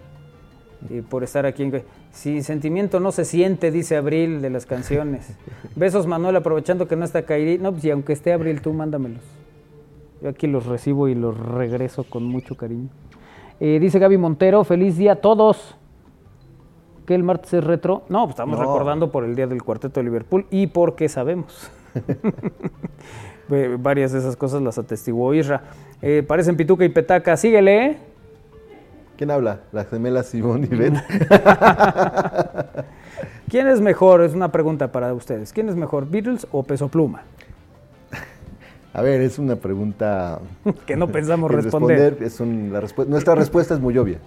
eh, 0.89 1.03
por 1.07 1.23
estar 1.23 1.45
aquí. 1.45 1.63
en- 1.63 1.83
Sin 2.11 2.43
sentimiento 2.43 2.99
no 2.99 3.11
se 3.11 3.25
siente, 3.25 3.71
dice 3.71 3.95
Abril 3.97 4.41
de 4.41 4.49
las 4.49 4.65
canciones. 4.65 5.35
Besos, 5.75 6.07
Manuel, 6.07 6.35
aprovechando 6.35 6.87
que 6.87 6.95
no 6.95 7.05
está 7.05 7.23
Kairi. 7.25 7.57
No, 7.57 7.71
pues 7.71 7.85
y 7.85 7.91
aunque 7.91 8.13
esté 8.13 8.33
Abril, 8.33 8.61
tú 8.61 8.73
mándamelos. 8.73 9.21
Yo 10.21 10.29
aquí 10.29 10.47
los 10.47 10.65
recibo 10.65 11.07
y 11.07 11.15
los 11.15 11.37
regreso 11.37 12.03
con 12.03 12.23
mucho 12.23 12.55
cariño. 12.55 12.89
Eh, 13.59 13.79
dice 13.79 13.99
Gaby 13.99 14.17
Montero, 14.17 14.63
feliz 14.63 14.97
día 14.97 15.13
a 15.13 15.15
todos. 15.17 15.77
¿Que 17.05 17.13
el 17.13 17.23
martes 17.23 17.53
es 17.53 17.63
retro? 17.63 18.03
No, 18.09 18.21
pues 18.23 18.31
estamos 18.31 18.57
No. 18.57 18.65
recordando 18.65 19.11
por 19.11 19.23
el 19.25 19.35
día 19.35 19.45
del 19.45 19.61
cuarteto 19.61 19.99
de 19.99 20.03
Liverpool 20.05 20.47
y 20.49 20.67
porque 20.67 21.07
sabemos. 21.07 21.69
Varias 23.79 24.11
de 24.11 24.19
esas 24.19 24.35
cosas 24.35 24.61
las 24.63 24.77
atestiguó 24.79 25.33
Isra. 25.35 25.61
Eh, 26.01 26.23
parecen 26.27 26.57
pituca 26.57 26.83
y 26.83 26.89
petaca. 26.89 27.37
Síguele. 27.37 27.97
¿Quién 29.17 29.31
habla? 29.31 29.59
Las 29.71 29.87
gemelas 29.87 30.27
Simón 30.27 30.63
y 30.63 30.67
Beth. 30.75 30.93
¿Quién 33.49 33.67
es 33.67 33.79
mejor? 33.81 34.21
Es 34.23 34.33
una 34.33 34.51
pregunta 34.51 34.91
para 34.91 35.13
ustedes. 35.13 35.53
¿Quién 35.53 35.69
es 35.69 35.75
mejor, 35.75 36.09
Beatles 36.09 36.47
o 36.51 36.63
Peso 36.63 36.89
Pluma? 36.89 37.21
A 38.93 39.01
ver, 39.01 39.21
es 39.21 39.39
una 39.39 39.55
pregunta 39.57 40.39
que 40.85 40.95
no 40.95 41.07
pensamos 41.07 41.49
que 41.49 41.57
responder. 41.57 42.17
es 42.21 42.39
un- 42.39 42.71
la 42.71 42.81
respu- 42.81 43.05
nuestra 43.05 43.35
respuesta 43.35 43.73
es 43.73 43.79
muy 43.79 43.97
obvia. 43.97 44.19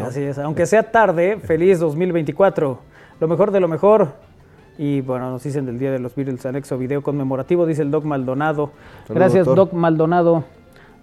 Así 0.00 0.22
es, 0.22 0.38
aunque 0.38 0.66
sea 0.66 0.90
tarde, 0.90 1.38
feliz 1.38 1.78
2024. 1.78 2.78
Lo 3.20 3.28
mejor 3.28 3.50
de 3.50 3.60
lo 3.60 3.68
mejor. 3.68 4.08
Y 4.76 5.02
bueno, 5.02 5.30
nos 5.30 5.42
dicen 5.44 5.66
del 5.66 5.78
Día 5.78 5.92
de 5.92 6.00
los 6.00 6.16
Beatles, 6.16 6.44
anexo 6.46 6.76
video 6.76 7.00
conmemorativo, 7.02 7.64
dice 7.64 7.82
el 7.82 7.92
Doc 7.92 8.04
Maldonado. 8.04 8.72
Gracias, 9.08 9.46
doctor. 9.46 9.68
Doc 9.68 9.72
Maldonado, 9.78 10.42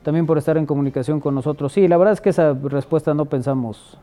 también 0.03 0.25
por 0.25 0.37
estar 0.37 0.57
en 0.57 0.65
comunicación 0.65 1.19
con 1.19 1.35
nosotros. 1.35 1.73
Sí, 1.73 1.87
la 1.87 1.97
verdad 1.97 2.13
es 2.13 2.21
que 2.21 2.29
esa 2.29 2.53
respuesta 2.53 3.13
no 3.13 3.25
pensamos 3.25 3.97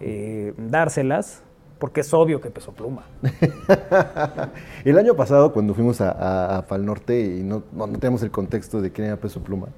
eh, 0.00 0.54
dárselas, 0.56 1.42
porque 1.78 2.00
es 2.00 2.12
obvio 2.12 2.40
que 2.40 2.50
pesó 2.50 2.72
pluma. 2.72 3.02
El 4.84 4.98
año 4.98 5.14
pasado, 5.14 5.52
cuando 5.52 5.74
fuimos 5.74 6.00
a, 6.00 6.10
a- 6.10 6.58
a 6.58 6.62
Pal 6.66 6.84
Norte 6.84 7.20
y 7.38 7.42
no, 7.42 7.62
no, 7.72 7.86
no 7.86 7.98
teníamos 7.98 8.22
el 8.22 8.30
contexto 8.30 8.80
de 8.80 8.90
quién 8.90 9.06
era 9.08 9.16
Peso 9.16 9.40
Pluma. 9.40 9.68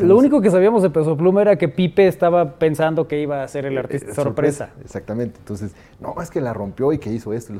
Lo 0.00 0.16
único 0.16 0.40
que 0.40 0.50
sabíamos 0.50 0.82
de 0.82 0.88
Peso 0.88 1.14
Pluma 1.16 1.42
era 1.42 1.56
que 1.56 1.68
Pipe 1.68 2.06
estaba 2.06 2.52
pensando 2.54 3.06
que 3.06 3.20
iba 3.20 3.42
a 3.42 3.48
ser 3.48 3.66
el 3.66 3.76
artista 3.76 4.12
eh, 4.12 4.14
sorpresa. 4.14 4.70
Exactamente. 4.82 5.38
Entonces, 5.38 5.74
no, 6.00 6.14
es 6.22 6.30
que 6.30 6.40
la 6.40 6.54
rompió 6.54 6.90
y 6.94 6.98
que 6.98 7.12
hizo 7.12 7.34
esto. 7.34 7.52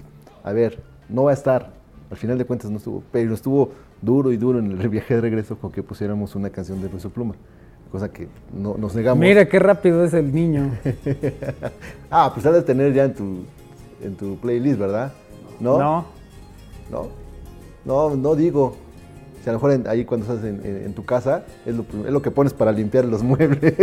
A 0.43 0.53
ver, 0.53 0.79
no 1.11 1.25
va 1.25 1.33
a 1.33 1.35
estar. 1.35 1.69
Al 2.11 2.17
final 2.17 2.39
de 2.39 2.45
cuentas 2.45 2.71
no 2.71 2.77
estuvo, 2.79 3.03
pero 3.11 3.35
estuvo 3.35 3.71
duro 4.01 4.33
y 4.33 4.37
duro 4.37 4.59
en 4.59 4.71
el 4.71 4.89
viaje 4.91 5.15
de 5.15 5.21
regreso 5.21 5.57
con 5.57 5.73
que 5.73 5.83
pusiéramos 5.83 6.35
una 6.35 6.51
canción 6.51 6.81
de 6.83 6.89
Peso 6.89 7.11
Pluma. 7.11 7.35
Cosa 7.91 8.11
que 8.13 8.29
no, 8.53 8.77
nos 8.77 8.95
negamos. 8.95 9.21
Mira 9.21 9.49
qué 9.49 9.59
rápido 9.59 10.05
es 10.05 10.15
el 10.15 10.35
niño. 10.35 10.73
Ah, 12.11 12.31
pues 12.33 12.47
has 12.47 12.55
de 12.55 12.63
tener 12.63 12.93
ya 12.93 13.05
en 13.05 13.15
tu, 13.15 13.39
en 14.01 14.15
tu 14.15 14.37
playlist, 14.37 14.79
¿verdad? 14.79 15.13
¿No? 15.59 15.79
No. 15.79 16.05
No, 16.91 17.09
no, 17.85 18.17
no 18.17 18.35
digo. 18.37 18.77
Si 19.45 19.51
a 19.51 19.53
lo 19.53 19.59
mejor 19.59 19.79
ahí 19.89 20.07
cuando 20.07 20.25
estás 20.25 20.43
en, 20.49 20.59
en- 20.65 20.87
en 20.87 20.95
tu 20.95 21.05
casa 21.05 21.45
es 21.67 21.75
lo, 21.77 21.85
es 22.07 22.11
lo 22.11 22.23
que 22.23 22.31
pones 22.31 22.55
para 22.55 22.73
limpiar 22.73 23.05
los 23.05 23.23
muebles. 23.31 23.75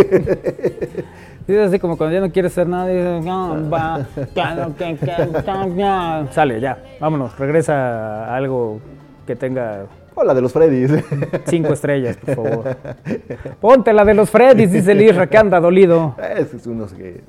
Sí, 1.45 1.53
es 1.53 1.67
así 1.67 1.77
como 1.77 1.97
cuando 1.97 2.15
ya 2.15 2.19
no 2.19 2.31
quieres 2.31 2.51
hacer 2.53 2.67
nada, 2.67 2.87
dices, 2.87 3.23
"No, 3.23 3.69
va, 3.69 4.07
claro 4.33 4.75
que- 4.75 4.95
que- 4.95 5.05
que- 5.05 5.75
ya". 5.77 6.27
sale, 6.31 6.59
ya, 6.59 6.81
vámonos, 6.99 7.37
regresa 7.37 8.25
a 8.25 8.35
algo 8.35 8.79
que 9.27 9.35
tenga 9.35 9.85
o 10.15 10.23
la 10.23 10.33
de 10.33 10.41
los 10.41 10.51
Freddys. 10.51 10.91
cinco 11.45 11.73
estrellas, 11.73 12.17
por 12.17 12.35
favor. 12.35 12.77
Ponte 13.59 13.93
la 13.93 14.03
de 14.03 14.13
los 14.15 14.29
Freddys, 14.31 14.71
dice 14.71 14.91
el 14.93 15.01
Isra, 15.03 15.27
que 15.27 15.37
anda 15.37 15.59
dolido. 15.59 16.15
Ese 16.37 16.57
es 16.57 16.65
uno 16.67 16.87
que, 16.87 17.21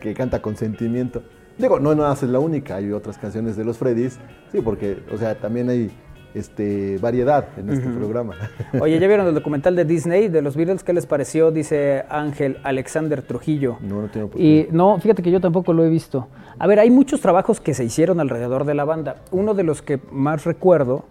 que 0.00 0.14
canta 0.14 0.40
con 0.40 0.54
sentimiento. 0.56 1.22
Digo, 1.58 1.80
no, 1.80 1.92
no 1.96 2.10
es 2.10 2.22
la 2.22 2.38
única, 2.38 2.76
hay 2.76 2.92
otras 2.92 3.18
canciones 3.18 3.56
de 3.56 3.64
los 3.64 3.76
Freddys. 3.78 4.18
Sí, 4.52 4.60
porque, 4.60 4.98
o 5.12 5.18
sea, 5.18 5.34
también 5.34 5.68
hay 5.68 5.90
este, 6.34 6.98
variedad 6.98 7.48
en 7.56 7.70
este 7.70 7.88
programa. 7.88 8.34
Oye, 8.80 8.98
¿ya 8.98 9.06
vieron 9.08 9.26
el 9.26 9.34
documental 9.34 9.74
de 9.76 9.84
Disney 9.84 10.28
de 10.28 10.42
los 10.42 10.56
Beatles? 10.56 10.82
¿Qué 10.84 10.92
les 10.92 11.06
pareció? 11.06 11.50
Dice 11.50 12.04
Ángel 12.08 12.58
Alexander 12.62 13.22
Trujillo. 13.22 13.78
No, 13.80 14.02
no 14.02 14.08
tengo 14.08 14.26
Y 14.26 14.28
oportunidad. 14.28 14.68
no, 14.72 14.98
fíjate 15.00 15.22
que 15.22 15.30
yo 15.30 15.40
tampoco 15.40 15.72
lo 15.72 15.84
he 15.84 15.88
visto. 15.88 16.28
A 16.58 16.66
ver, 16.66 16.80
hay 16.80 16.90
muchos 16.90 17.20
trabajos 17.20 17.60
que 17.60 17.74
se 17.74 17.84
hicieron 17.84 18.20
alrededor 18.20 18.64
de 18.64 18.74
la 18.74 18.84
banda. 18.84 19.16
Uno 19.30 19.54
de 19.54 19.62
los 19.64 19.80
que 19.82 19.98
más 20.12 20.44
recuerdo 20.44 21.04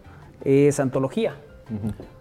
es 0.44 0.80
Antología, 0.80 1.36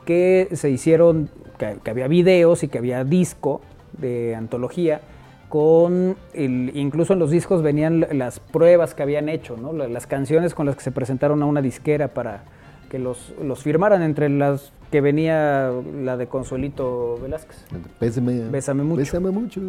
que 0.04 0.48
se 0.52 0.70
hicieron, 0.70 1.28
que, 1.58 1.76
que 1.82 1.90
había 1.90 2.08
videos 2.08 2.62
y 2.62 2.68
que 2.68 2.78
había 2.78 3.04
disco 3.04 3.60
de 3.98 4.34
Antología, 4.34 5.00
con 5.48 6.16
el, 6.34 6.72
incluso 6.74 7.12
en 7.12 7.18
los 7.20 7.30
discos 7.30 7.62
venían 7.62 8.04
las 8.12 8.40
pruebas 8.40 8.94
que 8.94 9.02
habían 9.04 9.28
hecho, 9.28 9.56
¿no? 9.56 9.72
La- 9.72 9.86
las 9.88 10.06
canciones 10.06 10.54
con 10.54 10.66
las 10.66 10.74
que 10.76 10.82
se 10.82 10.90
presentaron 10.90 11.40
a 11.42 11.46
una 11.46 11.62
disquera 11.62 12.08
para 12.08 12.42
que 12.90 12.98
los, 12.98 13.34
los 13.42 13.62
firmaran, 13.62 14.02
entre 14.02 14.28
las 14.28 14.72
que 14.90 15.00
venía 15.00 15.72
la 16.02 16.16
de 16.16 16.26
Consuelito 16.28 17.18
Velázquez. 17.20 17.64
Bésame, 18.00 18.48
Bésame 18.50 18.82
mucho. 18.84 18.98
Bésame 18.98 19.30
mucho. 19.30 19.60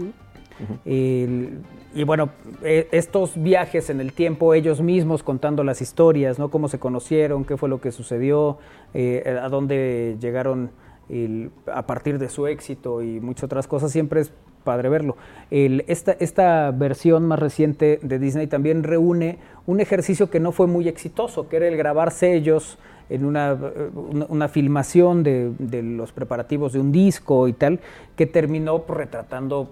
Y 0.86 2.04
bueno, 2.06 2.30
eh, 2.64 2.88
estos 2.92 3.42
viajes 3.42 3.90
en 3.90 4.00
el 4.02 4.14
tiempo, 4.14 4.54
ellos 4.54 4.82
mismos 4.82 5.24
contando 5.24 5.64
las 5.64 5.82
historias, 5.82 6.38
¿no? 6.38 6.50
Cómo 6.50 6.68
se 6.68 6.80
conocieron, 6.80 7.44
qué 7.46 7.58
fue 7.58 7.70
lo 7.70 7.82
que 7.82 7.92
sucedió, 7.92 8.58
eh, 8.94 9.38
a 9.42 9.50
dónde 9.50 10.18
llegaron 10.20 10.70
el- 11.10 11.52
a 11.74 11.88
partir 11.88 12.20
de 12.20 12.30
su 12.30 12.48
éxito 12.48 13.02
y 13.02 13.20
muchas 13.20 13.46
otras 13.46 13.68
cosas, 13.68 13.92
siempre 13.92 14.22
es 14.22 14.32
padre 14.64 14.90
verlo. 14.90 15.16
El- 15.50 15.86
esta, 15.88 16.12
esta 16.20 16.72
versión 16.72 17.26
más 17.26 17.40
reciente 17.40 18.00
de 18.04 18.20
Disney 18.20 18.48
también 18.48 18.84
reúne 18.84 19.38
un 19.66 19.80
ejercicio 19.80 20.30
que 20.30 20.40
no 20.40 20.52
fue 20.52 20.68
muy 20.68 20.88
exitoso, 20.88 21.48
que 21.48 21.56
era 21.58 21.68
el 21.68 21.78
grabar 21.78 22.12
sellos 22.12 22.78
en 23.10 23.26
una, 23.26 23.56
una, 23.96 24.26
una 24.30 24.48
filmación 24.50 25.24
de, 25.24 25.52
de 25.60 25.82
los 25.84 26.12
preparativos 26.12 26.74
de 26.74 26.80
un 26.80 26.92
disco 26.92 27.48
y 27.48 27.54
tal, 27.54 27.80
que 28.16 28.26
terminó 28.26 28.80
pues, 28.84 28.98
retratando 28.98 29.70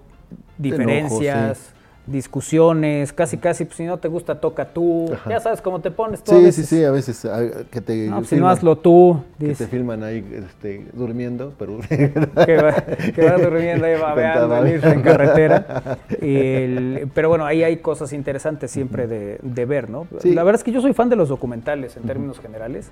diferencias, 0.58 1.72
discusiones, 2.06 3.12
casi 3.12 3.36
casi, 3.36 3.64
pues 3.64 3.76
si 3.78 3.84
no 3.84 3.98
te 3.98 4.06
gusta, 4.06 4.40
toca 4.40 4.64
tú. 4.72 5.12
Ajá. 5.12 5.28
Ya 5.28 5.40
sabes 5.40 5.60
cómo 5.60 5.80
te 5.80 5.90
pones 5.90 6.22
tú 6.22 6.30
Sí, 6.30 6.38
sí, 6.38 6.44
veces. 6.44 6.68
sí, 6.68 6.84
a 6.84 6.90
veces 6.92 7.24
ah, 7.24 7.40
que 7.68 7.80
te 7.80 8.06
No, 8.06 8.18
pues, 8.18 8.28
si 8.28 8.36
no 8.36 8.42
filman- 8.46 8.52
hazlo 8.52 8.76
tú, 8.78 9.20
que 9.40 9.48
dice. 9.48 9.64
te 9.64 9.70
filman 9.70 10.04
ahí 10.04 10.24
este, 10.32 10.86
durmiendo, 10.92 11.52
pero 11.58 11.78
que 11.88 12.56
va, 12.62 12.72
que 12.74 13.24
va 13.28 13.38
durmiendo 13.38 13.86
ahí 13.86 13.98
babeando 14.00 14.64
en 14.66 15.02
carretera. 15.02 15.98
El- 16.20 17.10
pero 17.12 17.28
bueno, 17.28 17.44
ahí 17.44 17.64
hay 17.64 17.78
cosas 17.78 18.12
interesantes 18.12 18.70
siempre 18.70 19.08
de, 19.08 19.38
de 19.42 19.64
ver, 19.64 19.90
¿no? 19.90 20.06
Sí. 20.20 20.32
La 20.32 20.44
verdad 20.44 20.60
es 20.60 20.64
que 20.64 20.70
yo 20.72 20.80
soy 20.80 20.92
fan 20.92 21.08
de 21.08 21.16
los 21.16 21.28
documentales 21.28 21.96
en 21.96 22.04
términos 22.04 22.38
generales. 22.38 22.88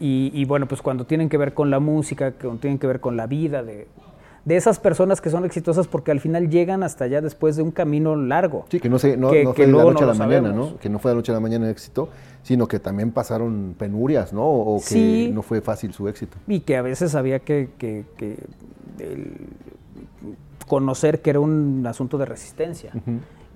Y, 0.00 0.30
y 0.34 0.44
bueno, 0.44 0.66
pues 0.66 0.82
cuando 0.82 1.04
tienen 1.06 1.28
que 1.28 1.36
ver 1.38 1.54
con 1.54 1.70
la 1.70 1.78
música, 1.80 2.32
cuando 2.32 2.60
tienen 2.60 2.78
que 2.78 2.86
ver 2.86 3.00
con 3.00 3.16
la 3.16 3.26
vida 3.26 3.62
de, 3.62 3.86
de 4.44 4.56
esas 4.56 4.78
personas 4.80 5.20
que 5.20 5.30
son 5.30 5.44
exitosas 5.44 5.86
porque 5.86 6.10
al 6.10 6.18
final 6.20 6.48
llegan 6.50 6.82
hasta 6.82 7.04
allá 7.04 7.20
después 7.20 7.56
de 7.56 7.62
un 7.62 7.70
camino 7.70 8.16
largo. 8.16 8.64
Sí, 8.70 8.80
que 8.80 8.88
no, 8.88 8.98
sé, 8.98 9.16
no, 9.16 9.30
Que- 9.30 9.44
no 9.44 9.52
que 9.52 9.64
fue 9.64 9.66
de 9.66 9.72
la 9.78 9.84
noche 9.84 10.04
no 10.04 10.10
a 10.10 10.14
la 10.14 10.18
mañana, 10.18 10.48
sabemos. 10.48 10.72
¿no? 10.72 10.78
Que 10.78 10.88
no 10.88 10.98
fue 10.98 11.10
de 11.10 11.14
la 11.14 11.18
noche 11.18 11.32
a 11.32 11.34
la 11.34 11.40
mañana 11.40 11.66
el 11.66 11.70
éxito, 11.72 12.08
sino 12.42 12.66
que 12.66 12.80
también 12.80 13.12
pasaron 13.12 13.74
penurias, 13.78 14.32
¿no? 14.32 14.44
O 14.44 14.78
que 14.78 14.84
Sí. 14.84 15.30
no 15.32 15.42
fue 15.42 15.60
fácil 15.60 15.92
su 15.92 16.08
éxito. 16.08 16.36
y 16.48 16.60
que 16.60 16.76
a 16.76 16.82
veces 16.82 17.14
había 17.14 17.38
que, 17.40 17.68
que- 17.78 18.04
que, 18.16 18.38
el- 18.98 19.32
conocer 20.66 21.20
que 21.20 21.30
era 21.30 21.40
un 21.40 21.84
asunto 21.86 22.18
de 22.18 22.24
resistencia. 22.24 22.92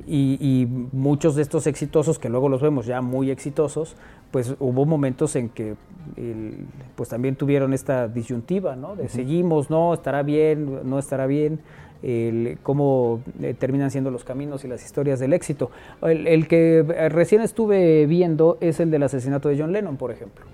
y, 0.06 0.36
y 0.40 0.66
muchos 0.92 1.36
de 1.36 1.42
estos 1.42 1.66
exitosos, 1.66 2.18
que 2.18 2.28
luego 2.28 2.48
los 2.50 2.60
vemos 2.60 2.84
ya 2.84 3.00
muy 3.00 3.30
exitosos, 3.30 3.96
pues 4.30 4.54
hubo 4.58 4.84
momentos 4.86 5.36
en 5.36 5.48
que 5.48 5.74
el- 6.16 6.66
pues 6.94 7.08
también 7.08 7.36
tuvieron 7.36 7.72
esta 7.72 8.08
disyuntiva, 8.08 8.76
¿no? 8.76 8.96
De 8.96 9.08
seguimos, 9.08 9.70
no, 9.70 9.92
estará 9.94 10.22
bien, 10.22 10.88
no 10.88 10.98
estará 10.98 11.26
bien, 11.26 11.60
el- 12.02 12.58
cómo 12.62 13.20
eh, 13.40 13.54
terminan 13.58 13.90
siendo 13.90 14.10
los 14.10 14.22
caminos 14.24 14.64
y 14.64 14.68
las 14.68 14.84
historias 14.84 15.18
del 15.18 15.32
éxito. 15.32 15.70
El, 16.02 16.26
el 16.26 16.46
que 16.48 16.78
eh, 16.78 17.08
recién 17.08 17.40
estuve 17.40 18.06
viendo 18.06 18.58
es 18.60 18.78
el 18.80 18.90
del 18.90 19.02
asesinato 19.04 19.48
de 19.48 19.58
John 19.58 19.72
Lennon, 19.72 19.96
por 19.96 20.10
ejemplo. 20.10 20.44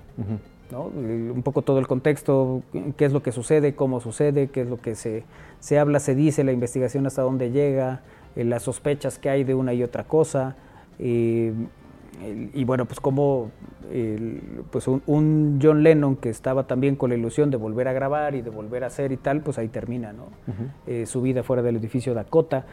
¿no? 0.70 0.90
El- 0.96 1.30
un 1.30 1.42
poco 1.42 1.62
todo 1.62 1.78
el 1.78 1.86
contexto, 1.86 2.62
qué 2.96 3.04
es 3.04 3.12
lo 3.12 3.22
que 3.22 3.32
sucede, 3.32 3.74
cómo 3.74 4.00
sucede, 4.00 4.48
qué 4.48 4.62
es 4.62 4.68
lo 4.68 4.80
que 4.80 4.94
se, 4.94 5.24
se 5.60 5.78
habla, 5.78 6.00
se 6.00 6.14
dice, 6.14 6.44
la 6.44 6.52
investigación 6.52 7.06
hasta 7.06 7.22
dónde 7.22 7.50
llega, 7.50 8.00
eh, 8.36 8.44
las 8.44 8.62
sospechas 8.62 9.18
que 9.18 9.28
hay 9.28 9.44
de 9.44 9.54
una 9.54 9.74
y 9.74 9.82
otra 9.82 10.04
cosa. 10.04 10.56
eh, 10.98 11.52
y 12.54 12.64
bueno, 12.64 12.84
pues 12.84 13.00
como 13.00 13.50
el- 13.90 14.40
pues 14.70 14.86
un, 14.88 15.02
un 15.06 15.58
John 15.62 15.82
Lennon 15.82 16.16
que 16.16 16.28
estaba 16.30 16.66
también 16.66 16.94
con 16.96 17.10
la 17.10 17.16
ilusión 17.16 17.50
de 17.50 17.56
volver 17.56 17.88
a 17.88 17.92
grabar 17.92 18.34
y 18.34 18.42
de 18.42 18.50
volver 18.50 18.84
a 18.84 18.86
hacer 18.88 19.12
y 19.12 19.16
tal, 19.16 19.40
pues 19.40 19.58
ahí 19.58 19.68
termina, 19.68 20.12
¿no? 20.12 20.26
Eh, 20.86 21.06
su 21.06 21.20
vida 21.22 21.42
fuera 21.42 21.62
del 21.62 21.76
edificio 21.76 22.14
Dakota, 22.14 22.64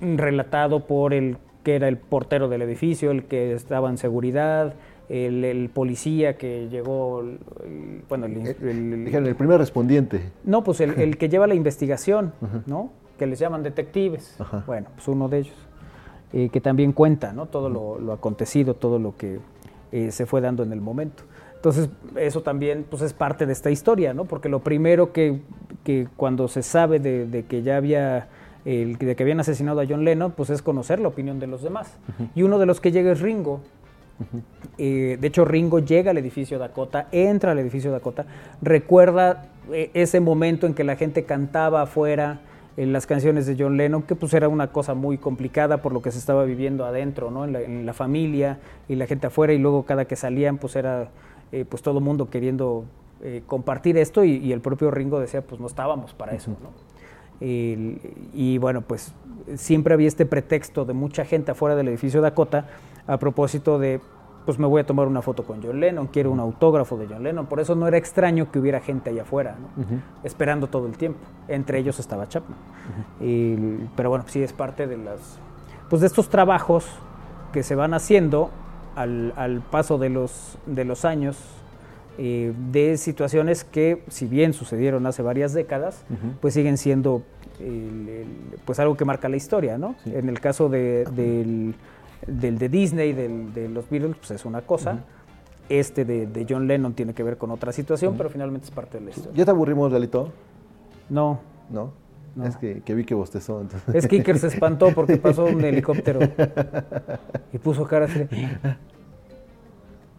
relatado 0.00 0.86
por 0.86 1.14
el 1.14 1.36
que 1.62 1.76
era 1.76 1.88
el 1.88 1.96
portero 1.96 2.48
del 2.48 2.62
edificio, 2.62 3.10
el 3.10 3.24
que 3.24 3.52
estaba 3.54 3.88
en 3.88 3.96
seguridad, 3.98 4.74
el, 5.08 5.44
el 5.44 5.68
policía 5.70 6.36
que 6.36 6.68
llegó, 6.70 7.20
el- 7.20 7.38
el- 7.64 8.02
bueno, 8.08 8.26
el, 8.26 8.36
Eh, 8.46 8.56
el- 8.62 9.34
primer 9.36 9.58
respondiente. 9.58 10.20
no, 10.44 10.62
pues 10.64 10.80
el, 10.80 11.16
que 11.18 11.28
lleva 11.28 11.46
la 11.46 11.54
investigación, 11.54 12.32
¿no? 12.66 12.90
Que 13.18 13.26
les 13.26 13.38
llaman 13.38 13.62
detectives. 13.62 14.36
Bueno, 14.66 14.88
pues 14.94 15.06
uno 15.08 15.28
de 15.28 15.38
ellos. 15.38 15.54
Eh, 16.34 16.50
que 16.50 16.60
también 16.60 16.92
cuenta, 16.92 17.32
¿no? 17.32 17.46
Todo 17.46 17.70
lo, 17.70 17.98
lo 17.98 18.12
acontecido, 18.12 18.74
todo 18.74 18.98
lo 18.98 19.16
que 19.16 19.38
eh, 19.92 20.10
se 20.10 20.26
fue 20.26 20.40
dando 20.40 20.64
en 20.64 20.72
el 20.72 20.80
momento. 20.80 21.22
Entonces, 21.54 21.88
eso 22.16 22.42
también 22.42 22.84
pues, 22.90 23.00
es 23.02 23.12
parte 23.14 23.46
de 23.46 23.52
esta 23.52 23.70
historia, 23.70 24.12
¿no? 24.12 24.24
Porque 24.24 24.48
lo 24.48 24.58
primero 24.58 25.12
que, 25.12 25.40
que 25.84 26.08
cuando 26.16 26.48
se 26.48 26.62
sabe 26.62 26.98
de, 26.98 27.26
de 27.26 27.44
que 27.44 27.62
ya 27.62 27.76
había, 27.76 28.28
el, 28.64 28.98
de 28.98 29.14
que 29.14 29.22
habían 29.22 29.40
asesinado 29.40 29.80
a 29.80 29.86
John 29.88 30.04
Lennon, 30.04 30.32
pues 30.32 30.50
es 30.50 30.60
conocer 30.60 30.98
la 30.98 31.08
opinión 31.08 31.38
de 31.38 31.46
los 31.46 31.62
demás. 31.62 31.96
Y 32.34 32.42
uno 32.42 32.58
de 32.58 32.66
los 32.66 32.80
que 32.80 32.92
llega 32.92 33.12
es 33.12 33.20
Ringo, 33.20 33.60
eh, 34.76 35.16
de 35.20 35.26
hecho, 35.26 35.44
Ringo 35.44 35.78
llega 35.78 36.10
al 36.10 36.18
edificio 36.18 36.58
Dakota, 36.58 37.08
entra 37.12 37.52
al 37.52 37.58
edificio 37.58 37.90
Dakota, 37.90 38.26
recuerda 38.60 39.46
eh, 39.72 39.90
ese 39.94 40.20
momento 40.20 40.66
en 40.66 40.74
que 40.74 40.84
la 40.84 40.96
gente 40.96 41.24
cantaba 41.24 41.82
afuera 41.82 42.40
en 42.76 42.92
las 42.92 43.06
canciones 43.06 43.46
de 43.46 43.56
John 43.58 43.76
Lennon, 43.76 44.02
que 44.02 44.16
pues 44.16 44.34
era 44.34 44.48
una 44.48 44.72
cosa 44.72 44.94
muy 44.94 45.16
complicada 45.18 45.80
por 45.82 45.92
lo 45.92 46.02
que 46.02 46.10
se 46.10 46.18
estaba 46.18 46.44
viviendo 46.44 46.84
adentro, 46.84 47.30
¿no? 47.30 47.44
En 47.44 47.52
la, 47.52 47.60
en 47.62 47.86
la 47.86 47.92
familia 47.92 48.58
y 48.88 48.96
la 48.96 49.06
gente 49.06 49.28
afuera, 49.28 49.52
y 49.52 49.58
luego 49.58 49.84
cada 49.84 50.06
que 50.06 50.16
salían, 50.16 50.58
pues 50.58 50.74
era 50.76 51.08
eh, 51.52 51.64
pues 51.68 51.82
todo 51.82 52.00
mundo 52.00 52.30
queriendo 52.30 52.84
eh, 53.22 53.42
compartir 53.46 53.96
esto 53.96 54.24
y, 54.24 54.36
y 54.38 54.52
el 54.52 54.60
propio 54.60 54.90
Ringo 54.90 55.20
decía, 55.20 55.42
pues 55.42 55.60
no 55.60 55.66
estábamos 55.68 56.14
para 56.14 56.32
eso, 56.34 56.50
¿no? 56.50 56.70
El- 57.40 58.00
y 58.32 58.58
bueno, 58.58 58.80
pues 58.82 59.12
siempre 59.56 59.94
había 59.94 60.08
este 60.08 60.26
pretexto 60.26 60.84
de 60.84 60.94
mucha 60.94 61.24
gente 61.24 61.50
afuera 61.52 61.76
del 61.76 61.88
edificio 61.88 62.20
Dakota 62.20 62.66
a 63.06 63.18
propósito 63.18 63.78
de, 63.78 64.00
pues 64.44 64.58
me 64.58 64.66
voy 64.66 64.80
a 64.82 64.86
tomar 64.86 65.06
una 65.06 65.22
foto 65.22 65.44
con 65.44 65.62
John 65.62 65.80
Lennon, 65.80 66.06
quiero 66.08 66.30
un 66.30 66.38
autógrafo 66.40 66.96
de 66.98 67.06
John 67.06 67.22
Lennon. 67.22 67.46
Por 67.46 67.60
eso 67.60 67.74
no 67.74 67.86
era 67.88 67.96
extraño 67.96 68.50
que 68.50 68.58
hubiera 68.58 68.80
gente 68.80 69.10
allá 69.10 69.22
afuera, 69.22 69.56
¿no? 69.60 69.84
esperando 70.22 70.66
todo 70.66 70.86
el 70.86 70.96
tiempo. 70.96 71.18
Entre 71.48 71.78
ellos 71.78 71.98
estaba 71.98 72.28
Chapman. 72.28 72.58
Y- 73.20 73.56
pero 73.96 74.10
bueno, 74.10 74.24
sí 74.28 74.42
es 74.42 74.52
parte 74.52 74.86
de 74.86 74.96
las, 74.98 75.38
pues 75.88 76.00
de 76.00 76.06
estos 76.08 76.28
trabajos 76.28 76.86
que 77.52 77.62
se 77.62 77.74
van 77.74 77.94
haciendo 77.94 78.50
al, 78.96 79.32
al 79.36 79.60
paso 79.60 79.98
de 79.98 80.08
los, 80.10 80.58
de 80.66 80.84
los 80.84 81.04
años 81.04 81.38
eh, 82.18 82.52
de 82.70 82.96
situaciones 82.96 83.64
que, 83.64 84.04
si 84.08 84.26
bien 84.26 84.52
sucedieron 84.52 85.06
hace 85.06 85.22
varias 85.22 85.52
décadas, 85.52 86.04
pues 86.40 86.54
siguen 86.54 86.76
siendo 86.78 87.22
el- 87.60 88.08
el- 88.08 88.58
pues 88.64 88.78
algo 88.78 88.96
que 88.96 89.04
marca 89.04 89.28
la 89.28 89.36
historia, 89.36 89.78
¿no? 89.78 89.94
En 90.04 90.28
el 90.28 90.40
caso 90.40 90.68
de, 90.68 91.04
del, 91.12 91.74
del 92.26 92.58
de 92.58 92.68
Disney, 92.68 93.12
del- 93.12 93.52
de 93.54 93.68
los 93.68 93.88
Beatles, 93.90 94.16
pues 94.16 94.30
es 94.32 94.44
una 94.44 94.62
cosa. 94.62 94.98
Este 95.68 96.04
de, 96.04 96.26
de 96.26 96.46
John 96.48 96.66
Lennon 96.66 96.92
tiene 96.94 97.14
que 97.14 97.22
ver 97.22 97.38
con 97.38 97.50
otra 97.50 97.72
situación, 97.72 98.14
pero 98.18 98.28
finalmente 98.30 98.66
es 98.66 98.70
parte 98.70 98.98
de 98.98 99.04
la 99.06 99.10
historia. 99.10 99.32
¿Ya 99.34 99.44
te 99.44 99.50
aburrimos, 99.50 99.90
Lalito? 99.92 100.30
No, 101.08 101.40
¿No? 101.70 101.92
No. 102.36 102.44
Es 102.46 102.56
que, 102.56 102.80
que 102.82 102.94
vi 102.94 103.04
que 103.04 103.14
bostezó. 103.14 103.60
Entonces. 103.60 103.94
es 103.94 104.08
que 104.08 104.16
Iker 104.16 104.38
se 104.40 104.48
espantó 104.48 104.90
porque 104.92 105.16
pasó 105.16 105.44
un 105.44 105.64
helicóptero 105.64 106.18
y 107.52 107.58
puso 107.58 107.84
cara 107.86 108.06
así. 108.06 108.18
de- 108.24 108.58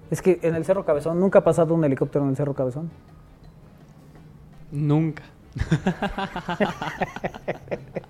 Es 0.10 0.22
que 0.22 0.40
en 0.42 0.56
el 0.56 0.64
Cerro 0.66 0.86
Cabezón, 0.86 1.20
nunca 1.20 1.40
ha 1.40 1.44
pasado 1.44 1.74
un 1.76 1.84
helicóptero 1.84 2.24
en 2.24 2.32
el 2.32 2.38
Cerro 2.38 2.54
Cabezón. 2.54 2.90
Nunca. 4.72 5.24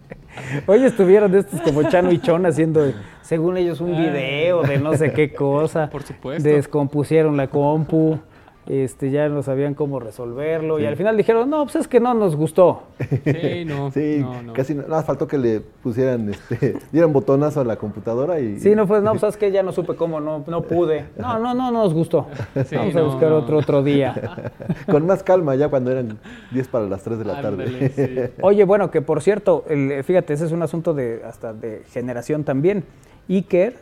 Hoy 0.66 0.84
estuvieron 0.84 1.32
de 1.32 1.40
estos 1.40 1.62
como 1.62 1.84
Chano 1.84 2.12
y 2.12 2.20
Chon 2.20 2.46
haciendo, 2.46 2.92
según 3.22 3.58
ellos, 3.58 3.82
un 3.82 3.98
video 3.98 4.62
de 4.64 4.78
no 4.78 4.96
sé 4.96 5.14
qué 5.14 5.34
cosa. 5.34 5.90
Por 5.90 6.04
supuesto. 6.04 6.48
Descompusieron 6.48 7.38
la 7.38 7.48
compu, 7.48 8.20
este, 8.68 9.12
ya 9.12 9.30
no 9.30 9.44
sabían 9.44 9.74
cómo 9.76 10.00
resolverlo. 10.00 10.80
Y 10.80 10.86
al 10.86 10.96
final 10.98 11.16
dijeron, 11.18 11.50
no, 11.50 11.64
pues 11.64 11.76
es 11.76 11.88
que 11.88 12.00
no 12.00 12.14
nos 12.14 12.36
gustó. 12.36 12.84
Sí, 13.26 13.64
no. 13.66 13.92
Sí, 13.96 14.18
no, 14.22 14.42
no. 14.42 14.54
casi 14.54 14.74
no- 14.76 14.84
nada, 14.88 15.04
faltó 15.04 15.28
que 15.28 15.38
le 15.38 15.60
pusieran, 15.62 16.30
este, 16.30 16.78
dieran 16.92 17.14
botonazo 17.14 17.62
a 17.62 17.64
la 17.64 17.76
computadora 17.76 18.40
y... 18.40 18.60
Sí, 18.60 18.76
no 18.76 18.88
fue, 18.88 19.02
no, 19.02 19.12
pues 19.12 19.24
es 19.24 19.38
que 19.38 19.52
ya 19.52 19.64
no 19.64 19.72
supe 19.72 19.96
cómo, 19.96 20.20
no, 20.20 20.44
no 20.48 20.62
pude. 20.64 21.06
No, 21.18 21.38
no, 21.40 21.54
no 21.54 21.72
nos 21.72 21.94
gustó. 21.94 22.28
Sí, 22.66 22.76
Vamos 22.76 22.96
a 22.96 23.00
no, 23.00 23.06
buscar 23.06 23.30
no. 23.30 23.38
otro 23.38 23.58
otro 23.58 23.84
día. 23.84 24.52
Con 24.90 25.06
más 25.06 25.22
calma 25.24 25.56
ya 25.56 25.68
cuando 25.70 25.92
eran 25.92 26.18
10 26.52 26.68
para 26.70 26.86
las 26.86 27.04
3 27.04 27.20
de 27.20 27.26
la 27.26 27.42
tarde. 27.42 27.64
Ándale. 27.66 28.32
Oye, 28.42 28.64
bueno, 28.64 28.90
que 28.92 29.02
por 29.02 29.22
cierto, 29.22 29.64
el- 29.70 30.04
fíjate, 30.04 30.34
ese 30.34 30.46
es 30.46 30.52
un 30.52 30.62
asunto 30.64 30.94
de 30.94 31.22
hasta 31.26 31.54
de 31.54 31.84
generación 31.92 32.44
también. 32.44 32.84
Iker, 33.30 33.78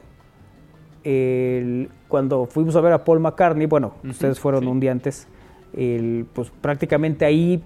el- 1.03 1.89
cuando 2.07 2.45
fuimos 2.45 2.75
a 2.75 2.81
ver 2.81 2.93
a 2.93 3.03
Paul 3.03 3.19
McCartney, 3.19 3.65
bueno, 3.67 3.93
ustedes 4.03 4.39
fueron 4.39 4.61
sí. 4.61 4.67
un 4.67 4.79
día 4.79 4.91
antes, 4.91 5.27
el, 5.75 6.25
pues 6.33 6.51
prácticamente 6.61 7.25
ahí, 7.25 7.63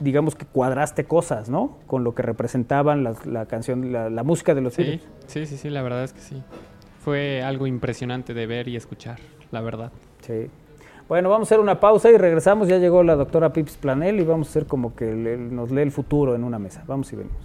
digamos 0.00 0.34
que 0.36 0.46
cuadraste 0.46 1.04
cosas, 1.04 1.48
¿no? 1.50 1.78
Con 1.86 2.04
lo 2.04 2.14
que 2.14 2.22
representaban 2.22 3.02
la, 3.04 3.46
canción, 3.46 3.92
la, 3.92 4.10
la 4.10 4.22
música 4.22 4.54
de 4.54 4.60
los 4.60 4.74
Sí, 4.74 4.82
Beatles. 4.82 5.08
sí, 5.26 5.46
sí, 5.46 5.56
sí, 5.56 5.70
la 5.70 5.82
verdad 5.82 6.04
es 6.04 6.12
que 6.12 6.20
sí. 6.20 6.42
Fue 7.00 7.42
algo 7.42 7.66
impresionante 7.66 8.34
de 8.34 8.46
ver 8.46 8.68
y 8.68 8.76
escuchar, 8.76 9.18
la 9.50 9.60
verdad. 9.60 9.90
Sí. 10.20 10.48
Bueno, 11.08 11.30
vamos 11.30 11.46
a 11.46 11.54
hacer 11.54 11.60
una 11.60 11.80
pausa 11.80 12.10
y 12.10 12.18
regresamos. 12.18 12.68
Ya 12.68 12.76
llegó 12.76 13.02
la 13.02 13.16
doctora 13.16 13.50
Pips 13.52 13.78
Planel 13.78 14.20
y 14.20 14.24
vamos 14.24 14.48
a 14.48 14.50
hacer 14.50 14.66
como 14.66 14.94
que 14.94 15.14
le- 15.14 15.38
nos 15.38 15.70
lee 15.70 15.80
el 15.82 15.90
futuro 15.90 16.34
en 16.34 16.44
una 16.44 16.58
mesa. 16.58 16.84
Vamos 16.86 17.10
y 17.14 17.16
venimos. 17.16 17.38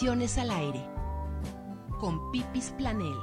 Al 0.00 0.50
aire. 0.50 0.88
Con 1.98 2.30
Pipis 2.30 2.72
Planel. 2.78 3.17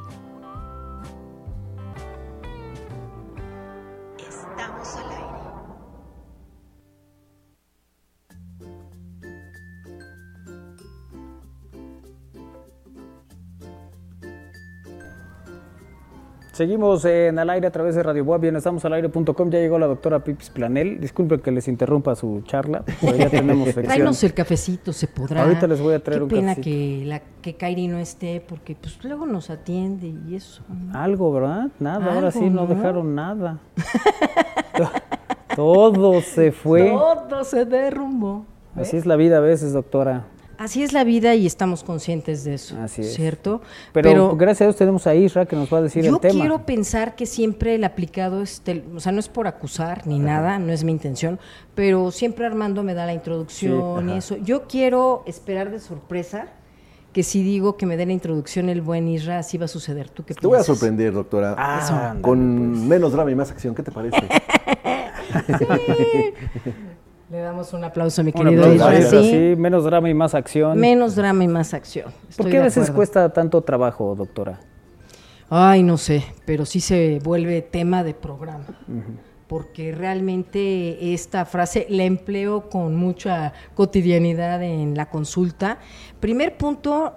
Seguimos 16.55 17.03
en 17.03 17.37
al 17.37 17.49
aire 17.49 17.67
a 17.67 17.69
través 17.69 17.95
de 17.95 18.03
Radio 18.03 18.23
Boa, 18.23 18.37
bien, 18.37 18.55
estamos 18.55 18.85
al 18.85 18.93
aire.com, 18.93 19.49
ya 19.49 19.59
llegó 19.59 19.77
la 19.77 19.87
doctora 19.87 20.23
Pipis 20.23 20.49
Planel, 20.51 21.01
disculpen 21.01 21.41
que 21.41 21.51
les 21.51 21.67
interrumpa 21.67 22.15
su 22.15 22.43
charla, 22.45 22.81
pero 23.01 23.17
ya 23.17 23.29
tenemos 23.29 23.65
sección. 23.65 23.87
Tráenos 23.87 24.23
el 24.23 24.33
cafecito, 24.33 24.93
se 24.93 25.07
podrá. 25.09 25.43
Ahorita 25.43 25.67
les 25.67 25.81
voy 25.81 25.95
a 25.95 25.99
traer 26.01 26.19
Qué 26.19 26.23
un 26.23 26.29
pena 26.29 26.55
cafecito. 26.55 26.63
que 26.63 27.05
la 27.07 27.21
que 27.41 27.55
Kairi 27.55 27.89
no 27.89 27.97
esté, 27.97 28.39
porque 28.39 28.73
pues 28.73 28.97
luego 29.03 29.25
nos 29.25 29.49
atiende 29.49 30.07
y 30.07 30.33
eso. 30.33 30.63
¿no? 30.69 30.97
Algo, 30.97 31.33
¿verdad? 31.33 31.71
Nada, 31.81 32.05
ahora 32.05 32.27
Algo, 32.27 32.31
sí 32.39 32.49
no, 32.49 32.65
¿no? 32.65 32.67
dejaron 32.67 33.13
nada. 33.13 33.59
Todo 35.57 36.21
se 36.21 36.53
fue. 36.53 36.89
Todo 36.89 37.43
se 37.43 37.65
derrumbó. 37.65 38.45
Así 38.77 38.95
es 38.95 39.05
la 39.05 39.17
vida 39.17 39.39
a 39.39 39.41
veces, 39.41 39.73
doctora. 39.73 40.23
Así 40.57 40.83
es 40.83 40.93
la 40.93 41.03
vida 41.03 41.35
y 41.35 41.45
estamos 41.45 41.83
conscientes 41.83 42.43
de 42.43 42.53
eso. 42.55 42.75
Así 42.81 43.01
es. 43.01 43.13
¿Cierto? 43.13 43.61
Pero, 43.93 44.35
gracias 44.37 44.61
a 44.61 44.65
Dios 44.65 44.75
tenemos 44.77 45.05
a 45.07 45.13
Isra 45.15 45.45
que 45.45 45.55
nos 45.55 45.73
va 45.73 45.79
a 45.79 45.81
decir 45.81 46.03
yo 46.03 46.15
el 46.15 46.19
tema. 46.21 46.39
quiero 46.39 46.65
pensar 46.65 47.15
que 47.15 47.25
siempre 47.25 47.75
el 47.75 47.83
aplicado 47.83 48.41
es, 48.41 48.61
tel- 48.63 48.83
o 48.95 48.99
sea, 48.99 49.11
no 49.11 49.19
es 49.19 49.27
por 49.29 49.47
acusar 49.47 50.07
ni 50.07 50.19
nada, 50.19 50.57
no 50.59 50.71
es 50.71 50.83
mi 50.83 50.91
intención, 50.91 51.39
pero 51.75 52.11
siempre 52.11 52.45
Armando 52.45 52.83
me 52.83 52.93
da 52.93 53.05
la 53.05 53.13
introducción 53.13 54.09
y 54.09 54.17
eso. 54.17 54.37
Yo 54.37 54.63
quiero 54.67 55.23
esperar 55.25 55.71
de 55.71 55.79
sorpresa 55.79 56.47
que 57.11 57.23
si 57.23 57.43
digo 57.43 57.77
que 57.77 57.85
me 57.85 57.95
dé 57.97 58.05
la 58.05 58.11
introducción 58.13 58.67
el 58.69 58.81
buen 58.81 59.07
Isra, 59.07 59.39
así 59.39 59.57
va 59.57 59.65
a 59.65 59.69
suceder. 59.69 60.09
¿Tú 60.09 60.23
qué 60.25 60.33
Te 60.33 60.45
voy 60.47 60.55
a 60.55 60.59
piensas? 60.59 60.77
sorprender, 60.77 61.13
doctora. 61.13 61.55
Ah, 61.57 62.15
con 62.21 62.87
menos 62.87 63.13
drama 63.13 63.31
y 63.31 63.35
más 63.35 63.51
acción. 63.51 63.73
¿Qué 63.73 63.83
te 63.83 63.91
parece? 63.91 64.17
Le 67.29 67.39
damos 67.39 67.73
un 67.73 67.83
aplauso 67.83 68.21
a 68.21 68.23
mi 68.23 68.31
Un 68.35 68.43
querido 68.43 68.65
aplauso 68.65 69.21
sí. 69.21 69.29
sí, 69.31 69.55
menos 69.57 69.83
drama 69.83 70.09
y 70.09 70.13
más 70.13 70.35
acción. 70.35 70.79
Menos 70.79 71.15
drama 71.15 71.43
y 71.43 71.47
más 71.47 71.73
acción. 71.73 72.11
¿Por 72.37 72.49
qué 72.49 72.59
a 72.59 72.63
veces 72.63 72.91
cuesta 72.91 73.33
tanto 73.33 73.61
trabajo, 73.61 74.13
doctora? 74.15 74.59
Ay, 75.49 75.83
no 75.83 75.97
sé, 75.97 76.23
pero 76.45 76.65
sí 76.65 76.79
se 76.79 77.19
vuelve 77.23 77.61
tema 77.61 78.03
de 78.03 78.13
programa. 78.13 78.65
Porque 79.47 79.91
realmente 79.91 81.13
esta 81.13 81.45
frase 81.45 81.85
la 81.89 82.03
empleo 82.03 82.69
con 82.69 82.95
mucha 82.95 83.53
cotidianidad 83.75 84.61
en 84.63 84.95
la 84.95 85.09
consulta. 85.09 85.79
Primer 86.19 86.57
punto, 86.57 87.13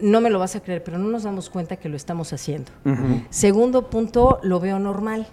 no 0.00 0.20
me 0.20 0.30
lo 0.30 0.38
vas 0.38 0.56
a 0.56 0.60
creer, 0.60 0.82
pero 0.82 0.98
no 0.98 1.08
nos 1.08 1.22
damos 1.22 1.50
cuenta 1.50 1.76
que 1.76 1.88
lo 1.88 1.96
estamos 1.96 2.32
haciendo. 2.32 2.70
Segundo 3.30 3.88
punto, 3.88 4.40
lo 4.42 4.60
veo 4.60 4.78
normal. 4.78 5.26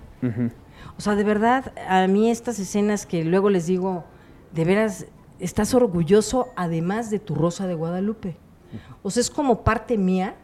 O 0.97 1.01
sea, 1.01 1.15
de 1.15 1.23
verdad, 1.23 1.73
a 1.88 2.07
mí 2.07 2.30
estas 2.30 2.59
escenas 2.59 3.05
que 3.05 3.23
luego 3.23 3.49
les 3.49 3.65
digo, 3.65 4.03
de 4.51 4.65
veras, 4.65 5.05
estás 5.39 5.73
orgulloso 5.73 6.49
además 6.55 7.09
de 7.09 7.19
tu 7.19 7.35
Rosa 7.35 7.68
de 7.68 7.73
Guadalupe. 7.73 8.38
O 9.03 9.09
sea, 9.09 9.22
es 9.22 9.30
como 9.30 9.63
parte 9.63 9.97
mía. 9.97 10.35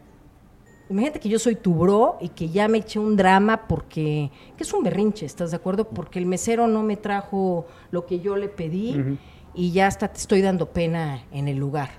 Imagínate 0.90 1.19
que 1.19 1.30
yo 1.30 1.38
soy 1.38 1.56
tu 1.56 1.74
bro 1.76 2.18
y 2.22 2.30
que 2.30 2.49
ya 2.49 2.68
me 2.68 2.80
eché 2.80 2.98
un 2.99 3.15
drama 3.18 3.68
porque, 3.68 4.32
que 4.56 4.64
es 4.64 4.74
un 4.74 4.84
berrinche, 4.84 5.26
¿estás 5.26 5.52
de 5.52 5.57
acuerdo? 5.57 5.90
Porque 5.90 6.18
el 6.18 6.26
mesero 6.26 6.68
no 6.68 6.82
me 6.82 6.95
trajo 6.95 7.68
lo 7.91 8.06
que 8.06 8.19
yo 8.19 8.38
le 8.38 8.48
pedí 8.48 9.18
y 9.53 9.72
ya 9.72 9.88
hasta 9.88 10.07
te 10.07 10.19
estoy 10.19 10.41
dando 10.41 10.72
pena 10.72 11.26
en 11.32 11.48
el 11.48 11.57
lugar. 11.57 11.90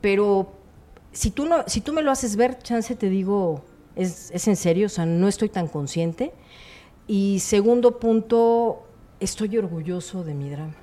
Pero 0.00 0.52
si 1.12 1.30
tú, 1.30 1.46
no, 1.46 1.64
si 1.66 1.80
tú 1.80 1.92
me 1.92 2.02
lo 2.02 2.10
haces 2.10 2.36
ver, 2.36 2.58
chance 2.58 2.94
te 2.94 3.10
digo, 3.10 3.62
es, 3.96 4.30
es 4.32 4.48
en 4.48 4.56
serio, 4.56 4.86
o 4.86 4.90
sea, 4.90 5.04
no 5.04 5.28
estoy 5.28 5.48
tan 5.48 5.68
consciente. 5.68 6.32
Y 7.06 7.38
segundo 7.40 7.98
punto, 7.98 8.84
estoy 9.20 9.56
orgulloso 9.58 10.24
de 10.24 10.34
mi 10.34 10.50
drama. 10.50 10.74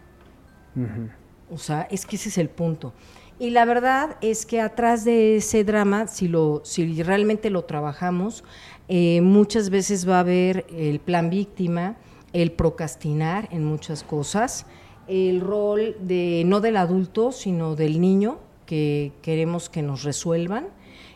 O 1.52 1.58
sea, 1.58 1.88
es 1.92 2.06
que 2.06 2.16
ese 2.16 2.30
es 2.30 2.38
el 2.38 2.50
punto. 2.50 2.94
Y 3.40 3.50
la 3.50 3.66
verdad 3.66 4.18
es 4.22 4.46
que 4.46 4.62
atrás 4.62 5.06
de 5.06 5.38
ese 5.38 5.64
drama, 5.64 6.08
si, 6.08 6.28
lo, 6.28 6.62
si 6.64 7.04
realmente 7.04 7.50
lo 7.50 7.66
trabajamos, 7.66 8.44
eh, 8.88 9.22
muchas 9.22 9.70
veces 9.70 10.08
va 10.08 10.18
a 10.18 10.20
haber 10.22 10.66
el 10.76 11.00
plan 11.00 11.30
víctima, 11.30 11.98
el 12.32 12.52
procrastinar 12.52 13.50
en 13.52 13.66
muchas 13.66 14.04
cosas, 14.04 14.66
el 15.08 15.42
rol 15.42 15.98
de 16.00 16.44
no 16.46 16.62
del 16.62 16.78
adulto, 16.78 17.32
sino 17.32 17.76
del 17.76 18.00
niño 18.00 18.40
que 18.66 19.12
queremos 19.22 19.70
que 19.70 19.82
nos 19.82 20.04
resuelvan 20.04 20.68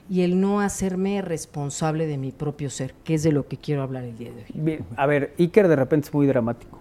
y 0.09 0.21
el 0.21 0.39
no 0.39 0.61
hacerme 0.61 1.21
responsable 1.21 2.07
de 2.07 2.17
mi 2.17 2.31
propio 2.31 2.69
ser, 2.69 2.93
que 3.03 3.15
es 3.15 3.23
de 3.23 3.31
lo 3.31 3.47
que 3.47 3.57
quiero 3.57 3.81
hablar 3.81 4.03
el 4.03 4.17
día 4.17 4.29
de 4.31 4.37
hoy. 4.41 4.45
Bien, 4.53 4.85
a 4.95 5.05
ver, 5.05 5.33
Iker 5.37 5.67
de 5.67 5.75
repente 5.75 6.07
es 6.07 6.13
muy 6.13 6.27
dramático. 6.27 6.79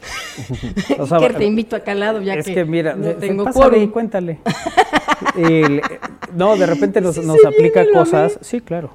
O 0.98 1.06
sea, 1.06 1.18
Iker, 1.18 1.36
te 1.36 1.44
invito 1.44 1.76
acá 1.76 1.92
al 1.92 2.00
lado, 2.00 2.22
ya 2.22 2.34
es 2.34 2.46
que, 2.46 2.54
que, 2.54 2.64
mira, 2.64 2.94
no 2.94 3.10
tengo 3.14 3.44
pásale 3.44 3.90
cuéntale. 3.90 4.40
El- 5.36 5.78
eh, 5.78 5.82
no, 6.34 6.56
de 6.56 6.66
repente 6.66 7.00
nos, 7.00 7.16
Sí 7.16 7.24
nos 7.24 7.44
aplica 7.44 7.84
cosas, 7.92 8.38
sí, 8.40 8.60
claro. 8.60 8.90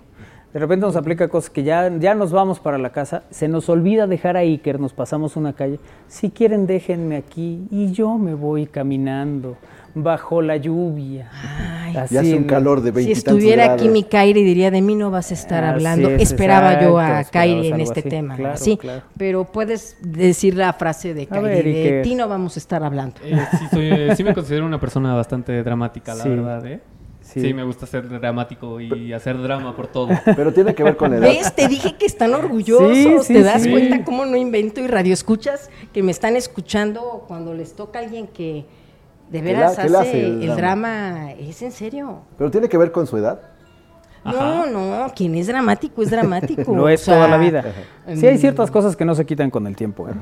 De 0.53 0.59
repente 0.59 0.85
nos 0.85 0.95
aplica 0.95 1.27
cosas 1.27 1.49
que 1.49 1.63
ya, 1.63 1.91
ya 1.99 2.15
nos 2.15 2.31
vamos 2.31 2.61
para 2.61 2.77
la 2.77 2.91
casa, 2.91 3.23
se 3.29 3.47
nos 3.49 3.67
olvida 3.67 4.07
dejar 4.07 4.37
a 4.37 4.39
Iker, 4.39 4.79
nos 4.79 4.93
pasamos 4.93 5.35
una 5.35 5.51
calle. 5.53 5.79
Si 6.07 6.29
quieren, 6.29 6.65
déjenme 6.65 7.17
aquí 7.17 7.67
y 7.69 7.91
yo 7.91 8.17
me 8.17 8.33
voy 8.33 8.65
caminando 8.65 9.57
bajo 9.95 10.41
la 10.41 10.57
lluvia. 10.57 11.29
Ay. 11.33 11.95
Así 11.95 12.15
Y 12.15 12.17
hace 12.17 12.35
un 12.35 12.43
calor 12.43 12.81
de 12.81 12.89
Si 12.91 12.95
20 12.95 13.11
estuviera 13.13 13.73
aquí 13.73 13.87
mi 13.87 14.03
Kairi 14.03 14.43
diría 14.43 14.69
de 14.69 14.81
mí 14.81 14.95
no 14.95 15.09
vas 15.11 15.31
a 15.31 15.33
estar 15.33 15.63
Así 15.63 15.73
hablando. 15.75 16.09
es, 16.09 16.21
Esperaba 16.23 16.81
yo 16.81 16.99
a 16.99 17.23
Kairi 17.23 17.67
en 17.69 17.79
este 17.79 18.01
así, 18.01 18.09
tema. 18.09 18.35
claro, 18.35 18.57
sí, 18.57 18.75
claro. 18.77 19.03
pero 19.17 19.45
puedes 19.45 19.97
decir 20.01 20.55
la 20.55 20.73
frase 20.73 21.13
de 21.13 21.25
Kairi, 21.25 21.43
ver, 21.45 21.63
de 21.63 22.01
ti 22.03 22.15
no 22.15 22.27
vamos 22.27 22.57
a 22.57 22.59
estar 22.59 22.83
hablando. 22.83 23.15
Eh, 23.23 23.39
sí, 23.57 23.65
soy, 23.71 23.85
eh, 23.91 24.15
sí 24.15 24.23
me 24.25 24.33
considero 24.33 24.65
una 24.65 24.79
persona 24.79 25.13
bastante 25.15 25.63
dramática, 25.63 26.13
la 26.13 26.23
Sí. 26.23 26.29
verdad, 26.29 26.65
¿eh? 26.65 26.81
Sí. 27.21 27.41
Sí. 27.41 27.53
me 27.55 27.63
gusta 27.63 27.85
ser 27.87 28.07
dramático 28.07 28.79
y 28.79 29.11
hacer 29.11 29.41
drama 29.41 29.75
por 29.75 29.87
todo. 29.87 30.09
Pero 30.35 30.53
tiene 30.53 30.75
que 30.75 30.83
ver 30.83 30.95
con 30.95 31.09
la 31.11 31.17
edad. 31.17 31.27
¿Ves? 31.27 31.55
Te 31.55 31.67
dije 31.67 31.95
que 31.97 32.05
están 32.05 32.33
orgullosos. 32.35 32.93
Sí, 32.95 33.15
sí, 33.23 33.33
¿Te 33.33 33.41
das 33.41 33.63
sí. 33.63 33.71
cuenta 33.71 34.03
cómo 34.05 34.25
no 34.25 34.37
invento 34.37 34.79
y 34.79 34.87
radio 34.87 35.11
escuchas 35.13 35.69
que 35.91 36.03
me 36.03 36.11
están 36.11 36.35
escuchando 36.35 37.23
cuando 37.27 37.53
les 37.55 37.73
toca 37.73 37.97
a 37.99 38.03
alguien 38.03 38.27
que 38.27 38.65
de 39.29 39.41
veras 39.41 39.77
hace 39.77 39.95
hace 39.97 40.25
el, 40.25 40.43
el 40.43 40.55
drama? 40.55 41.31
¿Es 41.31 41.61
en 41.61 41.71
serio? 41.71 42.21
Pero 42.37 42.51
tiene 42.51 42.69
que 42.69 42.77
ver 42.77 42.91
con 42.91 43.07
su 43.07 43.17
edad. 43.17 43.39
No, 44.23 44.65
no, 44.65 45.13
quien 45.15 45.35
es 45.35 45.47
dramático 45.47 46.01
es 46.01 46.09
dramático. 46.09 46.63
Lo 46.75 46.89
es 46.89 47.01
o 47.01 47.05
sea, 47.05 47.15
toda 47.15 47.27
la 47.27 47.37
vida. 47.37 47.63
Sí 48.15 48.25
hay 48.25 48.37
ciertas 48.37 48.71
cosas 48.71 48.95
que 48.95 49.05
no 49.05 49.13
se 49.13 49.25
quitan 49.25 49.51
con 49.51 49.67
el 49.67 49.75
tiempo. 49.75 50.09
¿eh? 50.09 50.13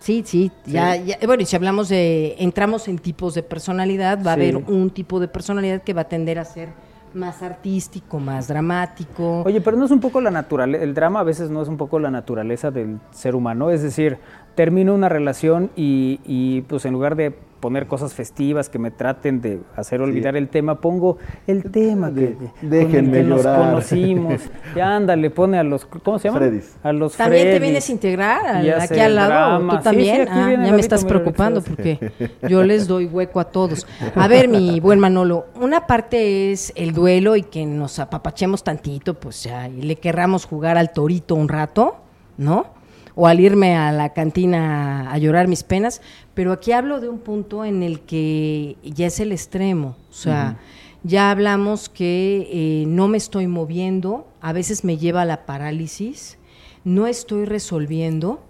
Sí, 0.00 0.22
sí, 0.26 0.50
ya, 0.66 0.96
ya- 0.96 1.18
bueno, 1.24 1.42
y 1.42 1.46
si 1.46 1.56
hablamos 1.56 1.88
de, 1.88 2.36
entramos 2.38 2.86
en 2.88 2.98
tipos 2.98 3.34
de 3.34 3.42
personalidad, 3.42 4.24
va 4.24 4.32
a 4.32 4.34
haber 4.34 4.56
un 4.56 4.90
tipo 4.90 5.18
de 5.20 5.28
personalidad 5.28 5.82
que 5.82 5.94
va 5.94 6.02
a 6.02 6.08
tender 6.08 6.38
a 6.38 6.44
ser 6.44 6.68
más 7.14 7.42
artístico, 7.42 8.18
más 8.20 8.46
dramático. 8.46 9.42
Oye, 9.42 9.60
pero 9.60 9.76
no 9.76 9.84
es 9.84 9.90
un 9.90 10.00
poco 10.00 10.20
la 10.20 10.30
naturaleza, 10.30 10.84
el 10.84 10.94
drama 10.94 11.20
a 11.20 11.22
veces 11.24 11.50
no 11.50 11.62
es 11.62 11.68
un 11.68 11.76
poco 11.76 11.98
la 11.98 12.10
naturaleza 12.10 12.70
del 12.70 12.98
ser 13.10 13.34
humano, 13.34 13.70
es 13.70 13.82
decir, 13.82 14.18
termino 14.56 14.92
una 14.94 15.08
relación 15.08 15.70
y, 15.76 16.18
y, 16.26 16.62
pues 16.62 16.84
en 16.86 16.92
lugar 16.92 17.14
de 17.14 17.32
poner 17.60 17.86
cosas 17.86 18.12
festivas 18.14 18.68
que 18.68 18.78
me 18.78 18.90
traten 18.90 19.40
de 19.40 19.60
hacer 19.76 20.00
olvidar 20.00 20.36
el 20.36 20.48
tema, 20.48 20.80
pongo 20.80 21.16
el 21.46 21.64
tema 21.70 22.12
que, 22.12 22.20
de- 22.20 22.34
con 22.36 22.46
el 22.62 22.70
déjenme 22.70 23.12
que 23.18 23.22
nos 23.24 23.42
conocimos. 23.46 24.40
Y 24.74 24.80
ándale, 24.80 25.30
pone 25.30 25.58
a 25.58 25.62
los, 25.62 25.84
¿cómo 25.86 26.18
se 26.18 26.28
llama? 26.28 26.38
Freddy's. 26.40 26.76
A 26.82 26.92
los 26.92 27.16
¿También 27.16 27.50
te 27.50 27.58
vienes 27.58 27.88
a 27.88 27.92
integrar 27.92 28.46
al- 28.46 28.80
aquí 28.80 29.00
al 29.00 29.14
lado? 29.14 29.28
drama. 29.30 29.78
¿Tú 29.78 29.82
también? 29.84 30.22
sí, 30.24 30.28
Ah, 30.30 30.50
ya 30.66 30.72
me 30.72 30.80
estás 30.80 31.04
preocupando 31.04 31.62
porque 31.62 32.12
yo 32.48 32.62
les 32.62 32.86
doy 32.86 33.06
hueco 33.06 33.40
a 33.40 33.44
todos. 33.44 33.86
A 34.14 34.28
ver, 34.28 34.48
mi 34.48 34.78
buen 34.80 34.98
Manolo, 34.98 35.46
una 35.60 35.86
parte 35.86 36.52
es 36.52 36.72
el 36.76 36.92
duelo 36.92 37.36
y 37.36 37.42
que 37.42 37.64
nos 37.66 37.98
apapachemos 37.98 38.62
tantito, 38.64 39.14
pues 39.14 39.42
ya, 39.44 39.68
y 39.68 39.82
le 39.82 39.96
querramos 39.96 40.44
jugar 40.46 40.76
al 40.78 40.92
torito 40.92 41.34
un 41.34 41.48
rato, 41.48 41.96
¿no? 42.38 42.75
O 43.16 43.26
al 43.26 43.40
irme 43.40 43.76
a 43.76 43.90
la 43.90 44.12
cantina 44.12 45.10
a 45.10 45.18
llorar 45.18 45.48
mis 45.48 45.64
penas, 45.64 46.02
pero 46.34 46.52
aquí 46.52 46.70
hablo 46.70 47.00
de 47.00 47.08
un 47.08 47.18
punto 47.18 47.64
en 47.64 47.82
el 47.82 48.00
que 48.00 48.76
ya 48.84 49.06
es 49.06 49.18
el 49.18 49.32
extremo, 49.32 49.96
o 50.10 50.12
sea, 50.12 50.58
ya 51.02 51.30
hablamos 51.30 51.88
que 51.88 52.48
eh, 52.52 52.84
no 52.86 53.08
me 53.08 53.16
estoy 53.16 53.46
moviendo, 53.46 54.28
a 54.40 54.52
veces 54.52 54.84
me 54.84 54.98
lleva 54.98 55.22
a 55.22 55.24
la 55.24 55.46
parálisis, 55.46 56.38
no 56.84 57.06
estoy 57.06 57.46
resolviendo 57.46 58.42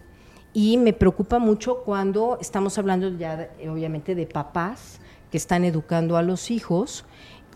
y 0.53 0.79
me 0.79 0.93
preocupa 0.93 1.39
mucho 1.39 1.83
cuando 1.85 2.39
estamos 2.41 2.77
hablando 2.79 3.17
ya 3.17 3.51
obviamente 3.71 4.15
de 4.15 4.27
papás 4.27 5.01
que 5.31 5.37
están 5.37 5.65
educando 5.65 6.17
a 6.17 6.23
los 6.23 6.51
hijos 6.51 7.05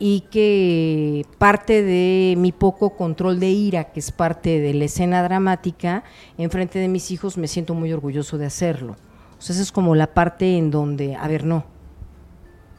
y 0.02 0.22
que 0.22 1.27
parte 1.39 1.82
de 1.82 2.35
mi 2.39 2.52
poco 2.52 2.97
control 2.97 3.39
de 3.39 3.51
ira, 3.51 3.85
que 3.93 4.01
es 4.01 4.10
parte 4.10 4.59
de 4.59 4.72
la 4.72 4.86
escena 4.86 5.22
dramática, 5.22 6.05
en 6.39 6.51
frente 6.51 6.78
de 6.78 6.89
mis 6.89 7.10
hijos 7.10 7.36
me 7.36 7.47
siento 7.47 7.74
muy 7.74 7.93
orgulloso 7.93 8.39
de 8.39 8.47
hacerlo. 8.47 8.97
O 9.39 9.43
sea, 9.43 9.52
esa 9.52 9.62
es 9.62 9.70
como 9.70 9.94
la 9.94 10.14
parte 10.14 10.56
en 10.56 10.70
donde, 10.70 11.16
a 11.16 11.28
ver, 11.28 11.44
no. 11.44 11.64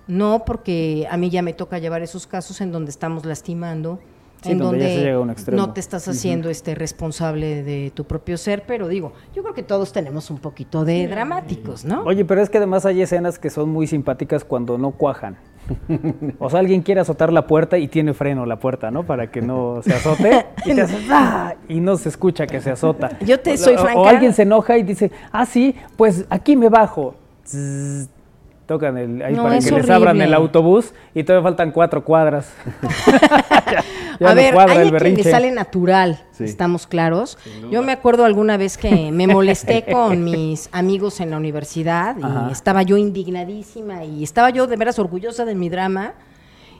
No, 0.07 0.43
porque 0.45 1.07
a 1.11 1.15
mí 1.15 1.29
ya 1.29 1.43
me 1.43 1.53
toca 1.53 1.77
llevar 1.77 2.01
esos 2.01 2.25
casos 2.25 2.59
en 2.59 2.71
donde 2.71 2.89
estamos 2.89 3.23
lastimando, 3.23 3.99
Sí, 4.41 4.53
en 4.53 4.57
donde 4.57 4.79
ya 4.79 4.85
donde, 4.85 4.95
se 4.95 5.03
llega 5.03 5.17
a 5.17 5.19
un 5.19 5.29
extremo. 5.29 5.61
no 5.61 5.73
te 5.73 5.79
estás 5.79 6.07
haciendo 6.07 6.49
este 6.49 6.73
responsable 6.73 7.61
de 7.61 7.91
tu 7.93 8.05
propio 8.05 8.37
ser, 8.37 8.63
pero 8.65 8.87
digo, 8.87 9.13
yo 9.35 9.43
creo 9.43 9.53
que 9.53 9.61
todos 9.61 9.93
tenemos 9.93 10.31
un 10.31 10.39
poquito 10.39 10.83
de 10.83 11.07
dramáticos, 11.07 11.85
¿no? 11.85 12.01
Oye, 12.03 12.25
pero 12.25 12.41
es 12.41 12.49
que 12.49 12.57
además 12.57 12.87
hay 12.87 13.03
escenas 13.03 13.37
que 13.37 13.51
son 13.51 13.69
muy 13.69 13.85
simpáticas 13.85 14.43
cuando 14.43 14.79
no 14.79 14.91
cuajan. 14.91 15.37
O 16.39 16.49
sea, 16.49 16.59
alguien 16.59 16.81
quiere 16.81 17.01
azotar 17.01 17.31
la 17.31 17.47
puerta 17.47 17.77
y 17.77 17.87
tiene 17.87 18.13
freno 18.13 18.45
la 18.45 18.57
puerta, 18.57 18.91
¿no? 18.91 19.03
Para 19.03 19.27
que 19.31 19.41
no 19.41 19.81
se 19.83 19.93
azote. 19.93 20.45
Y, 20.65 20.75
te 20.75 20.81
haces, 20.81 20.99
¡ah! 21.09 21.53
y 21.67 21.79
no 21.79 21.97
se 21.97 22.09
escucha 22.09 22.45
que 22.45 22.61
se 22.61 22.71
azota. 22.71 23.17
Yo 23.25 23.39
te 23.39 23.57
soy 23.57 23.75
o- 23.75 23.79
franca. 23.79 23.99
O 23.99 24.07
alguien 24.07 24.33
se 24.33 24.43
enoja 24.43 24.77
y 24.77 24.83
dice, 24.83 25.11
ah, 25.31 25.45
sí, 25.45 25.75
pues 25.97 26.25
aquí 26.29 26.55
me 26.55 26.69
bajo. 26.69 27.15
Zzz, 27.45 28.09
tocan 28.73 28.97
el, 28.97 29.21
ahí 29.21 29.33
No, 29.35 29.43
para 29.43 29.59
que 29.59 29.71
les 29.71 29.89
abran 29.89 30.09
horrible. 30.09 30.23
el 30.25 30.33
autobús 30.33 30.93
y 31.13 31.23
todavía 31.23 31.43
faltan 31.43 31.71
cuatro 31.71 32.03
cuadras. 32.03 32.51
Ya- 32.81 33.83
ya 34.19 34.27
a 34.27 34.29
no 34.29 34.35
ver, 34.35 34.53
cuadra 34.53 34.73
hay 34.75 34.79
el 34.81 34.87
a 34.87 34.89
quien 34.89 34.93
le 34.93 35.09
berrinche. 35.09 35.31
sale 35.31 35.51
natural, 35.51 36.23
Sí. 36.31 36.45
estamos 36.45 36.87
claros. 36.87 37.37
Yo 37.69 37.81
me 37.81 37.91
acuerdo 37.91 38.23
alguna 38.25 38.55
vez 38.57 38.77
que 38.77 39.11
me 39.11 39.27
molesté 39.27 39.83
con 39.91 40.23
mis 40.23 40.69
amigos 40.71 41.19
en 41.19 41.31
la 41.31 41.37
universidad 41.37 42.15
y 42.17 42.23
Ajá. 42.23 42.49
estaba 42.51 42.83
yo 42.83 42.97
indignadísima 42.97 44.05
y 44.05 44.23
estaba 44.23 44.49
yo 44.49 44.67
de 44.67 44.75
veras 44.77 44.99
orgullosa 44.99 45.43
de 45.45 45.55
mi 45.55 45.69
drama 45.69 46.13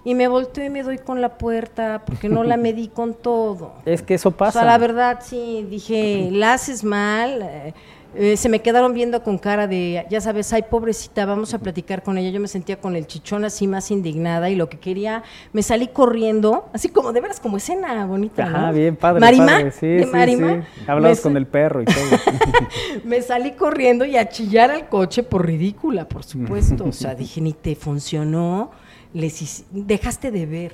y 0.04 0.16
me 0.16 0.28
volteo 0.28 0.66
y 0.66 0.70
me 0.70 0.82
doy 0.84 0.98
con 0.98 1.22
la 1.22 1.38
puerta 1.38 2.02
porque 2.06 2.28
no 2.30 2.44
la 2.44 2.58
medí 2.58 2.88
con 2.88 3.14
todo. 3.14 3.74
Es 3.86 4.02
que 4.02 4.16
eso 4.16 4.30
O 4.30 4.32
pasa. 4.32 4.60
sea, 4.62 4.64
la 4.68 4.78
verdad 4.78 5.20
sí, 5.22 5.66
dije, 5.70 6.30
la 6.32 6.54
haces 6.54 6.84
mal. 6.84 7.42
eh, 7.44 7.74
eh, 8.16 8.36
se 8.36 8.50
me 8.50 8.62
quedaron 8.62 8.94
viendo 8.94 9.24
con 9.24 9.38
cara 9.38 9.68
de, 9.68 10.06
ya 10.10 10.20
sabes, 10.20 10.52
ay, 10.52 10.64
pobrecita, 10.70 11.26
vamos 11.26 11.54
a 11.54 11.60
platicar 11.60 12.04
con 12.04 12.18
ella. 12.18 12.30
Yo 12.30 12.40
me 12.40 12.48
sentía 12.48 12.80
con 12.80 12.96
el 12.96 13.08
chichón 13.08 13.46
así 13.46 13.68
más 13.68 13.90
indignada 13.92 14.50
y 14.50 14.56
lo 14.56 14.68
que 14.70 14.80
quería, 14.80 15.24
me 15.54 15.64
salí 15.64 15.88
corriendo, 15.88 16.70
así 16.74 16.90
como 16.90 17.14
de 17.14 17.22
veras, 17.22 17.40
como 17.40 17.58
escena 17.58 18.06
bonita. 18.06 18.44
Ajá, 18.44 18.68
¿no? 18.68 18.74
bien 18.74 18.96
padre. 18.96 19.22
Marima, 19.22 19.46
padre. 19.46 19.72
Sí, 19.72 19.88
de 19.88 20.04
sí, 20.04 20.10
Marima. 20.12 20.62
sí. 20.76 20.84
Hablabas 20.88 21.22
con 21.22 21.38
el 21.38 21.48
perro 21.48 21.82
y 21.82 21.86
todo. 21.86 21.96
Me 23.04 23.22
salí 23.22 23.52
corriendo 23.52 24.06
y 24.06 24.18
a 24.18 24.28
chillar 24.28 24.72
al 24.72 24.90
coche 24.90 25.24
por 25.24 25.46
ridícula, 25.46 26.08
por 26.08 26.24
supuesto. 26.24 26.86
O 26.86 26.92
sea, 26.92 27.16
dije, 27.16 27.40
ni 27.42 27.54
te 27.54 27.76
funcionó, 27.76 28.72
les 29.14 29.66
dejaste 29.72 30.32
de 30.32 30.46
ver. 30.46 30.74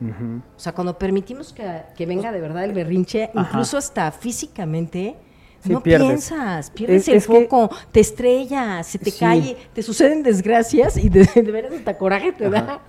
O 0.00 0.60
sea, 0.60 0.72
cuando 0.72 0.98
permitimos 0.98 1.52
que, 1.52 1.82
que 1.96 2.04
venga 2.06 2.30
de 2.30 2.40
verdad 2.40 2.64
el 2.64 2.72
berrinche, 2.72 3.30
Ajá. 3.34 3.48
incluso 3.48 3.78
hasta 3.78 4.12
físicamente, 4.12 5.16
Sí, 5.66 5.72
no 5.72 5.82
pierdes. 5.82 6.06
piensas, 6.08 6.70
pierdes 6.70 7.02
Es- 7.02 7.08
el 7.08 7.16
es 7.16 7.26
que- 7.26 7.42
foco, 7.48 7.70
te 7.92 8.00
estrellas, 8.00 8.86
se 8.86 8.98
te 8.98 9.10
Sí. 9.10 9.20
cae, 9.20 9.56
te 9.72 9.82
suceden 9.82 10.22
desgracias 10.22 10.96
y 10.96 11.08
de, 11.08 11.20
de 11.34 11.52
veras 11.52 11.72
hasta 11.72 11.96
coraje 11.98 12.32
te 12.32 12.48
da. 12.50 12.80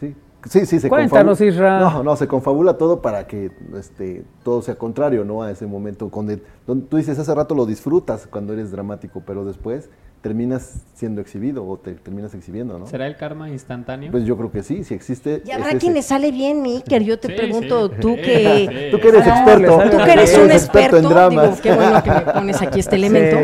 Sí, 0.00 0.14
sí, 0.48 0.66
sí 0.66 0.80
se 0.80 0.88
Cuéntanos, 0.88 1.38
confabula- 1.38 1.54
Isra. 1.54 1.78
No, 1.80 2.02
no, 2.02 2.16
se 2.16 2.26
confabula 2.26 2.76
todo 2.76 3.00
para 3.00 3.26
que 3.28 3.52
este, 3.78 4.24
todo 4.42 4.60
sea 4.60 4.74
contrario, 4.74 5.24
¿no? 5.24 5.42
A 5.42 5.50
ese 5.52 5.66
momento. 5.66 6.10
Donde, 6.12 6.42
donde 6.66 6.86
tú 6.86 6.96
dices, 6.96 7.16
hace 7.18 7.32
rato 7.32 7.54
lo 7.54 7.64
disfrutas 7.64 8.26
cuando 8.26 8.52
eres 8.52 8.72
dramático, 8.72 9.22
pero 9.24 9.44
después 9.44 9.88
terminas 10.22 10.80
siendo 10.94 11.20
exhibido 11.20 11.66
o 11.66 11.76
te 11.76 11.94
terminas 11.94 12.32
exhibiendo, 12.32 12.78
¿no? 12.78 12.86
¿Será 12.86 13.08
el 13.08 13.16
karma 13.16 13.50
instantáneo? 13.50 14.12
Pues 14.12 14.24
yo 14.24 14.36
creo 14.36 14.52
que 14.52 14.62
sí, 14.62 14.84
si 14.84 14.94
existe. 14.94 15.42
Y 15.44 15.50
es 15.50 15.56
habrá 15.56 15.70
ese- 15.70 15.78
quien 15.78 15.94
le 15.94 16.02
sale 16.02 16.30
bien, 16.30 16.64
Iker. 16.64 17.02
Yo 17.02 17.18
te 17.18 17.26
Sí, 17.28 17.34
pregunto, 17.34 17.88
sí. 17.88 17.94
tú 18.00 18.10
Sí, 18.14 18.22
que. 18.22 18.68
sí. 18.70 18.90
Tú 18.92 19.00
que 19.00 19.08
eres 19.08 19.26
Ah, 19.26 19.36
experto. 19.36 19.78
Tú 19.90 19.96
que 20.04 20.12
eres 20.12 20.38
un 20.38 20.50
experto, 20.52 20.96
en 20.98 21.08
dramas. 21.08 21.50
digo, 21.50 21.56
qué 21.62 21.72
bueno 21.74 22.02
que 22.04 22.10
me 22.12 22.20
pones 22.20 22.62
aquí 22.62 22.78
este 22.80 22.94
elemento. 23.02 23.36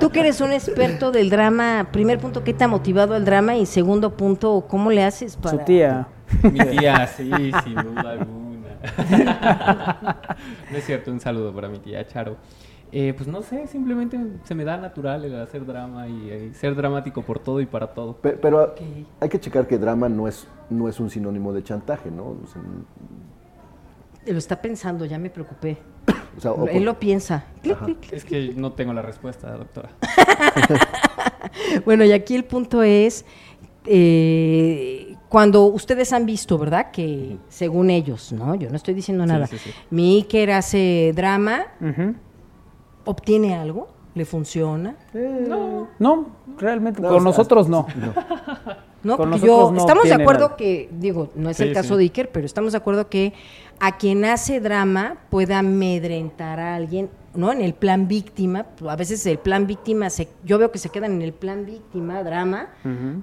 Tú 0.00 0.10
que 0.10 0.20
eres 0.20 0.40
un 0.40 0.52
experto 0.52 1.12
del 1.12 1.30
drama, 1.30 1.88
primer 1.92 2.18
punto, 2.18 2.42
¿qué 2.42 2.54
te 2.54 2.64
ha 2.64 2.68
motivado 2.68 3.14
el 3.16 3.24
drama? 3.24 3.56
Y 3.56 3.64
segundo 3.66 4.16
punto, 4.16 4.64
¿cómo 4.68 4.90
le 4.90 5.04
haces 5.04 5.36
para...? 5.36 5.58
Su 5.58 5.64
tía. 5.64 6.08
Mi 6.42 6.58
tía, 6.58 7.06
sí, 7.06 7.30
sin 7.64 7.74
duda 7.76 8.10
alguna. 8.10 8.50
no 10.72 10.76
es 10.76 10.84
cierto, 10.86 11.10
un 11.12 11.20
saludo 11.20 11.52
para 11.54 11.68
mi 11.68 11.78
tía 11.78 12.06
Charo. 12.08 12.36
Eh, 12.92 13.14
pues 13.16 13.28
no 13.28 13.40
sé, 13.42 13.66
simplemente 13.68 14.18
se 14.44 14.54
me 14.54 14.64
da 14.64 14.76
natural 14.76 15.24
el 15.24 15.40
hacer 15.40 15.64
drama 15.64 16.08
y 16.08 16.28
eh, 16.30 16.50
ser 16.54 16.74
dramático 16.74 17.22
por 17.22 17.38
todo 17.38 17.60
y 17.60 17.66
para 17.66 17.88
todo. 17.94 18.16
Pe- 18.16 18.32
Pero 18.32 18.74
hay 19.20 19.28
que 19.28 19.38
checar 19.38 19.66
que 19.68 19.78
drama 19.78 20.08
no 20.08 20.26
es, 20.26 20.48
no 20.70 20.88
es 20.88 20.98
un 20.98 21.08
sinónimo 21.08 21.52
de 21.52 21.62
chantaje, 21.62 22.10
¿no? 22.10 22.24
O 22.24 22.46
sea, 22.52 22.60
Lo 24.32 24.38
está 24.38 24.60
pensando, 24.60 25.04
ya 25.04 25.18
me 25.18 25.30
preocupé. 25.30 25.78
o 26.36 26.40
sea, 26.40 26.50
o 26.52 26.66
Él 26.66 26.72
por- 26.74 26.82
lo 26.82 26.98
piensa. 26.98 27.44
Clic, 27.62 27.78
clic, 27.78 28.00
clic. 28.00 28.12
Es 28.12 28.24
que 28.24 28.54
no 28.56 28.72
tengo 28.72 28.92
la 28.92 29.02
respuesta, 29.02 29.52
doctora. 29.52 29.90
Bueno, 31.84 32.04
y 32.04 32.12
aquí 32.12 32.34
el 32.36 32.44
punto 32.44 32.82
es, 32.82 33.24
eh, 33.86 35.16
cuando 35.28 35.64
ustedes 35.66 36.12
han 36.12 36.26
visto, 36.26 36.58
¿verdad? 36.58 36.90
Que 36.90 37.38
según 37.48 37.90
ellos, 37.90 38.32
¿no? 38.32 38.54
Yo 38.54 38.68
no 38.70 38.76
estoy 38.76 38.94
diciendo 38.94 39.24
nada. 39.26 39.46
sí, 39.46 39.58
sí. 39.58 39.70
Mi 39.90 40.16
Iker 40.18 40.50
hace 40.52 41.12
drama, 41.14 41.66
Ujú. 41.80 42.14
Obtiene 43.04 43.54
algo, 43.54 43.88
le 44.14 44.24
funciona. 44.24 44.96
No, 45.98 46.26
realmente, 46.58 47.00
No, 47.00 47.08
con 47.08 47.16
o 47.16 47.20
sea, 47.20 47.24
nosotros 47.24 47.68
no. 47.68 47.86
No, 49.02 49.16
Con 49.16 49.30
porque 49.30 49.46
nosotros 49.46 49.68
yo 49.68 49.72
no 49.72 49.78
estamos 49.80 50.04
de 50.04 50.12
acuerdo 50.12 50.56
que, 50.56 50.90
digo, 50.92 51.30
no 51.34 51.48
es 51.48 51.56
Sí, 51.56 51.62
el 51.62 51.72
caso 51.72 51.94
sí. 51.94 51.96
de 51.96 52.02
Iker, 52.02 52.30
pero 52.30 52.44
estamos 52.44 52.72
de 52.72 52.78
acuerdo 52.78 53.08
que 53.08 53.32
a 53.78 53.96
quien 53.96 54.26
hace 54.26 54.60
drama 54.60 55.16
puede 55.30 55.54
amedrentar 55.54 56.60
a 56.60 56.74
alguien, 56.74 57.08
¿no? 57.34 57.50
En 57.50 57.62
el 57.62 57.72
plan 57.72 58.08
víctima, 58.08 58.66
a 58.86 58.96
veces 58.96 59.24
el 59.24 59.38
plan 59.38 59.66
víctima, 59.66 60.10
se, 60.10 60.28
yo 60.44 60.58
veo 60.58 60.70
que 60.70 60.76
se 60.78 60.90
quedan 60.90 61.12
en 61.12 61.22
el 61.22 61.32
plan 61.32 61.64
víctima, 61.64 62.22
drama, 62.22 62.68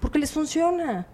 porque 0.02 0.18
les 0.18 0.32
funciona. 0.32 1.06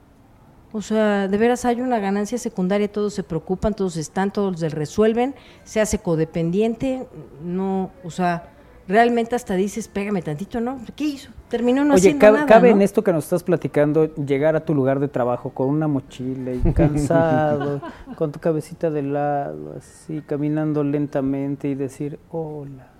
O 0.75 0.81
sea, 0.81 1.27
de 1.27 1.37
veras 1.37 1.65
hay 1.65 1.81
una 1.81 1.99
ganancia 1.99 2.39
secundaria, 2.39 2.91
todos 2.91 3.13
se 3.13 3.21
preocupan, 3.21 3.75
todos 3.75 3.95
están, 3.95 4.33
todos 4.33 4.59
se 4.59 4.69
resuelven, 4.69 5.35
se 5.63 5.79
hace 5.79 5.99
codependiente, 5.99 7.07
no, 7.43 7.91
o 8.03 8.09
sea, 8.09 8.49
realmente 8.87 9.35
hasta 9.35 9.53
dices, 9.53 9.87
pégame 9.87 10.23
tantito, 10.23 10.59
¿no? 10.59 10.79
¿Qué 10.95 11.03
hizo? 11.03 11.29
Terminó 11.47 11.85
no 11.85 11.93
Oye, 11.93 11.99
haciendo 11.99 12.19
cabe, 12.19 12.37
nada, 12.39 12.47
cabe 12.47 12.69
¿no? 12.71 12.77
en 12.77 12.81
esto 12.81 13.03
que 13.03 13.13
nos 13.13 13.25
estás 13.25 13.43
platicando 13.43 14.15
llegar 14.15 14.55
a 14.55 14.65
tu 14.65 14.73
lugar 14.73 14.99
de 14.99 15.07
trabajo 15.07 15.51
con 15.51 15.69
una 15.69 15.87
mochila 15.87 16.53
y 16.53 16.59
cansado, 16.73 17.79
con 18.15 18.31
tu 18.31 18.39
cabecita 18.39 18.89
de 18.89 19.03
lado, 19.03 19.75
así, 19.77 20.23
caminando 20.25 20.83
lentamente 20.83 21.67
y 21.67 21.75
decir, 21.75 22.17
hola. 22.31 22.92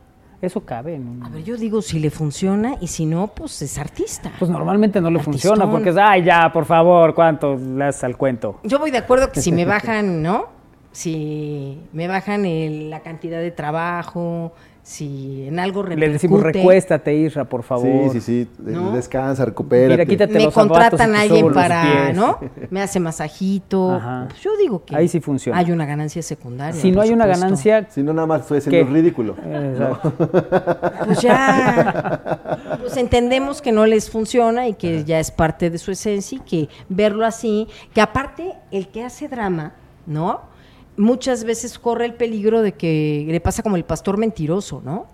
Eso 0.43 0.59
cabe 0.65 0.95
en 0.95 1.07
un- 1.07 1.23
A 1.23 1.29
ver, 1.29 1.41
yo 1.45 1.55
digo 1.55 1.81
si 1.81 1.99
le 1.99 2.09
funciona 2.11 2.75
y 2.81 2.87
si 2.87 3.05
no, 3.05 3.27
pues 3.27 3.61
es 3.61 3.77
artista. 3.77 4.29
Pues 4.37 4.51
normalmente 4.51 4.99
no 4.99 5.09
le 5.09 5.19
Artistón. 5.19 5.51
funciona 5.55 5.71
porque 5.71 5.91
es, 5.91 5.97
ay, 5.97 6.23
ya, 6.25 6.51
por 6.51 6.65
favor, 6.65 7.15
¿cuánto 7.15 7.55
le 7.55 7.85
das 7.85 8.03
al 8.03 8.17
cuento? 8.17 8.59
Yo 8.63 8.77
voy 8.77 8.91
de 8.91 8.97
acuerdo 8.97 9.31
que 9.31 9.39
si 9.39 9.53
me 9.53 9.63
bajan, 9.65 10.21
¿no? 10.21 10.47
Si 10.91 11.79
me 11.93 12.09
bajan 12.09 12.43
el- 12.45 12.89
la 12.89 12.99
cantidad 12.99 13.39
de 13.39 13.51
trabajo, 13.51 14.51
si 14.83 15.47
en 15.47 15.59
algo 15.59 15.81
Le 15.83 16.09
decimos, 16.09 16.41
repercute, 16.41 16.59
recuéstate, 16.59 17.15
Isra, 17.15 17.45
por 17.45 17.63
favor. 17.63 18.11
Sí, 18.11 18.19
sí, 18.19 18.45
sí. 18.45 18.49
¿No? 18.71 18.91
Descansa, 18.91 19.45
recupérate. 19.45 19.93
Mira, 19.93 20.05
quítate 20.05 20.33
me 20.33 20.43
los 20.43 20.53
contratan 20.53 21.15
a 21.15 21.21
alguien 21.21 21.53
para. 21.53 22.11
¿no? 22.11 22.37
Me 22.69 22.81
hace 22.81 22.99
masajito. 22.99 24.01
Pues 24.27 24.41
yo 24.41 24.51
digo 24.57 24.83
que 24.83 24.93
Ahí 24.93 25.07
sí 25.07 25.21
funciona. 25.21 25.57
hay 25.57 25.71
una 25.71 25.85
ganancia 25.85 26.21
secundaria. 26.21 26.79
Si 26.79 26.91
no 26.91 26.99
hay 26.99 27.11
una 27.11 27.25
ganancia, 27.25 27.87
Si 27.89 28.03
no, 28.03 28.11
nada 28.13 28.27
más 28.27 28.41
estoy 28.41 28.57
haciendo 28.57 28.85
¿Qué? 28.85 28.93
ridículo. 28.93 29.35
Exacto. 29.41 30.13
Pues 31.05 31.21
ya, 31.21 32.77
pues 32.79 32.95
entendemos 32.97 33.61
que 33.61 33.71
no 33.71 33.85
les 33.85 34.09
funciona 34.09 34.67
y 34.67 34.73
que 34.73 35.03
ya 35.03 35.19
es 35.19 35.31
parte 35.31 35.69
de 35.69 35.77
su 35.77 35.91
esencia 35.91 36.37
y 36.37 36.41
que 36.41 36.69
verlo 36.89 37.25
así, 37.25 37.67
que 37.93 38.01
aparte 38.01 38.53
el 38.71 38.87
que 38.87 39.03
hace 39.03 39.27
drama, 39.27 39.73
¿no? 40.05 40.52
Muchas 40.97 41.43
veces 41.43 41.79
corre 41.79 42.05
el 42.05 42.13
peligro 42.13 42.61
de 42.61 42.73
que 42.73 43.25
le 43.27 43.39
pasa 43.41 43.63
como 43.63 43.75
el 43.77 43.83
pastor 43.85 44.17
mentiroso, 44.17 44.81
¿no? 44.83 45.07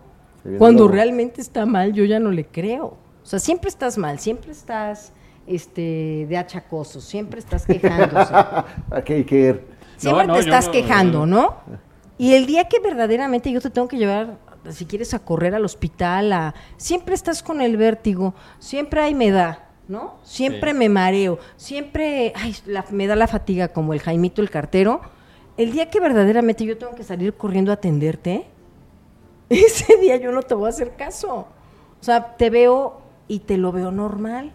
Cuando 0.57 0.87
realmente 0.87 1.41
está 1.41 1.65
mal, 1.65 1.93
yo 1.93 2.05
ya 2.05 2.19
no 2.19 2.31
le 2.31 2.45
creo. 2.45 2.97
O 3.23 3.25
sea, 3.25 3.39
siempre 3.39 3.69
estás 3.69 3.97
mal, 3.97 4.19
siempre 4.19 4.51
estás 4.51 5.11
este, 5.47 6.25
de 6.29 6.37
achacoso, 6.37 7.01
siempre 7.01 7.39
estás 7.39 7.65
quejándose. 7.65 8.33
Aquí 8.91 9.13
hay 9.13 9.23
que 9.25 9.39
ir. 9.39 9.65
Siempre 9.97 10.27
No, 10.27 10.33
no, 10.33 10.39
te 10.39 10.39
estás 10.45 10.67
no, 10.67 10.71
quejando, 10.71 11.25
no. 11.25 11.35
¿no? 11.41 11.55
Y 12.17 12.33
el 12.33 12.45
día 12.45 12.67
que 12.67 12.79
verdaderamente 12.79 13.51
yo 13.51 13.61
te 13.61 13.69
tengo 13.69 13.87
que 13.87 13.97
llevar, 13.97 14.37
si 14.69 14.85
quieres, 14.85 15.13
a 15.13 15.19
correr 15.19 15.55
al 15.55 15.63
hospital, 15.65 16.33
a... 16.33 16.53
siempre 16.77 17.15
estás 17.15 17.41
con 17.43 17.61
el 17.61 17.77
vértigo, 17.77 18.33
siempre 18.59 19.01
hay 19.01 19.13
me 19.15 19.31
da, 19.31 19.69
¿no? 19.87 20.15
Siempre 20.23 20.71
Sí. 20.71 20.77
me 20.77 20.89
mareo, 20.89 21.39
siempre 21.55 22.33
ay, 22.35 22.55
la- 22.65 22.85
me 22.91 23.07
da 23.07 23.15
la 23.15 23.27
fatiga 23.27 23.69
como 23.69 23.93
el 23.93 23.99
Jaimito 24.01 24.41
el 24.41 24.49
cartero. 24.49 25.01
El 25.59 25.73
día 25.73 25.89
que 25.89 25.99
verdaderamente 25.99 26.63
yo 26.63 26.77
tengo 26.77 26.95
que 26.95 27.03
salir 27.03 27.33
corriendo 27.33 27.71
a 27.71 27.73
atenderte, 27.73 28.45
ese 29.49 29.97
día 29.97 30.15
yo 30.15 30.31
no 30.31 30.41
te 30.41 30.55
voy 30.55 30.67
a 30.67 30.69
hacer 30.69 30.95
caso. 30.95 31.47
O 31.99 32.03
sea, 32.03 32.37
te 32.37 32.49
veo 32.49 33.01
y 33.27 33.39
te 33.39 33.57
lo 33.57 33.73
veo 33.73 33.91
normal. 33.91 34.53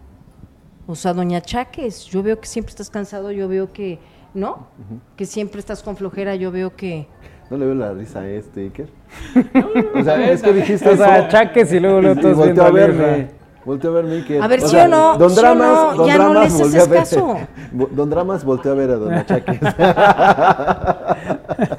O 0.87 0.95
sea, 0.95 1.13
doña 1.13 1.43
Chaques, 1.43 2.07
yo 2.07 2.23
veo 2.23 2.41
que 2.41 2.47
siempre 2.47 2.71
estás 2.71 2.89
cansado, 2.89 3.31
yo 3.33 3.49
veo 3.49 3.71
que, 3.71 3.99
¿no? 4.33 4.69
Que 5.15 5.27
siempre 5.27 5.61
estás 5.61 5.83
con 5.83 5.95
flojera, 5.95 6.37
yo 6.37 6.51
veo 6.51 6.75
que... 6.75 7.07
No 7.51 7.59
le 7.59 7.67
veo 7.67 7.75
la 7.75 7.93
risa 7.93 8.21
a 8.21 8.29
este, 8.31 8.63
Iker. 8.63 8.89
o 9.95 10.03
sea, 10.03 10.33
es 10.33 10.43
que 10.43 10.55
dijiste 10.55 10.89
O 10.89 10.97
sea, 10.97 11.29
chaques 11.29 11.71
y 11.71 11.81
luego 11.81 12.01
viendo 12.01 12.63
a 12.63 12.69
a 12.69 12.71
verme. 12.71 13.29
Volteó 13.65 13.91
a 13.91 13.95
ver 13.95 14.05
Miquel. 14.05 14.43
A 14.43 14.49
ver, 14.49 14.61
O 14.61 14.63
¿sí 14.63 14.69
sea, 14.71 14.85
o 14.85 14.89
no? 14.89 15.19
Don 15.19 15.31
¿Sí 15.31 15.39
o 15.39 15.43
Dramas, 15.43 15.69
no? 15.69 15.95
Don 15.97 16.07
Ya 16.07 16.19
no 16.19 16.31
Dramas 16.31 16.53
les 16.53 16.61
volteó 16.61 16.81
a 16.81 16.83
haces 16.83 16.91
ver- 16.91 16.99
caso. 17.01 17.37
Don 17.95 18.11
Dramas 18.11 18.45
volteó 18.45 18.73
a 18.73 18.75
ver 18.75 18.91
a 18.91 18.97
Don 18.97 19.13
Achaques. 19.15 19.61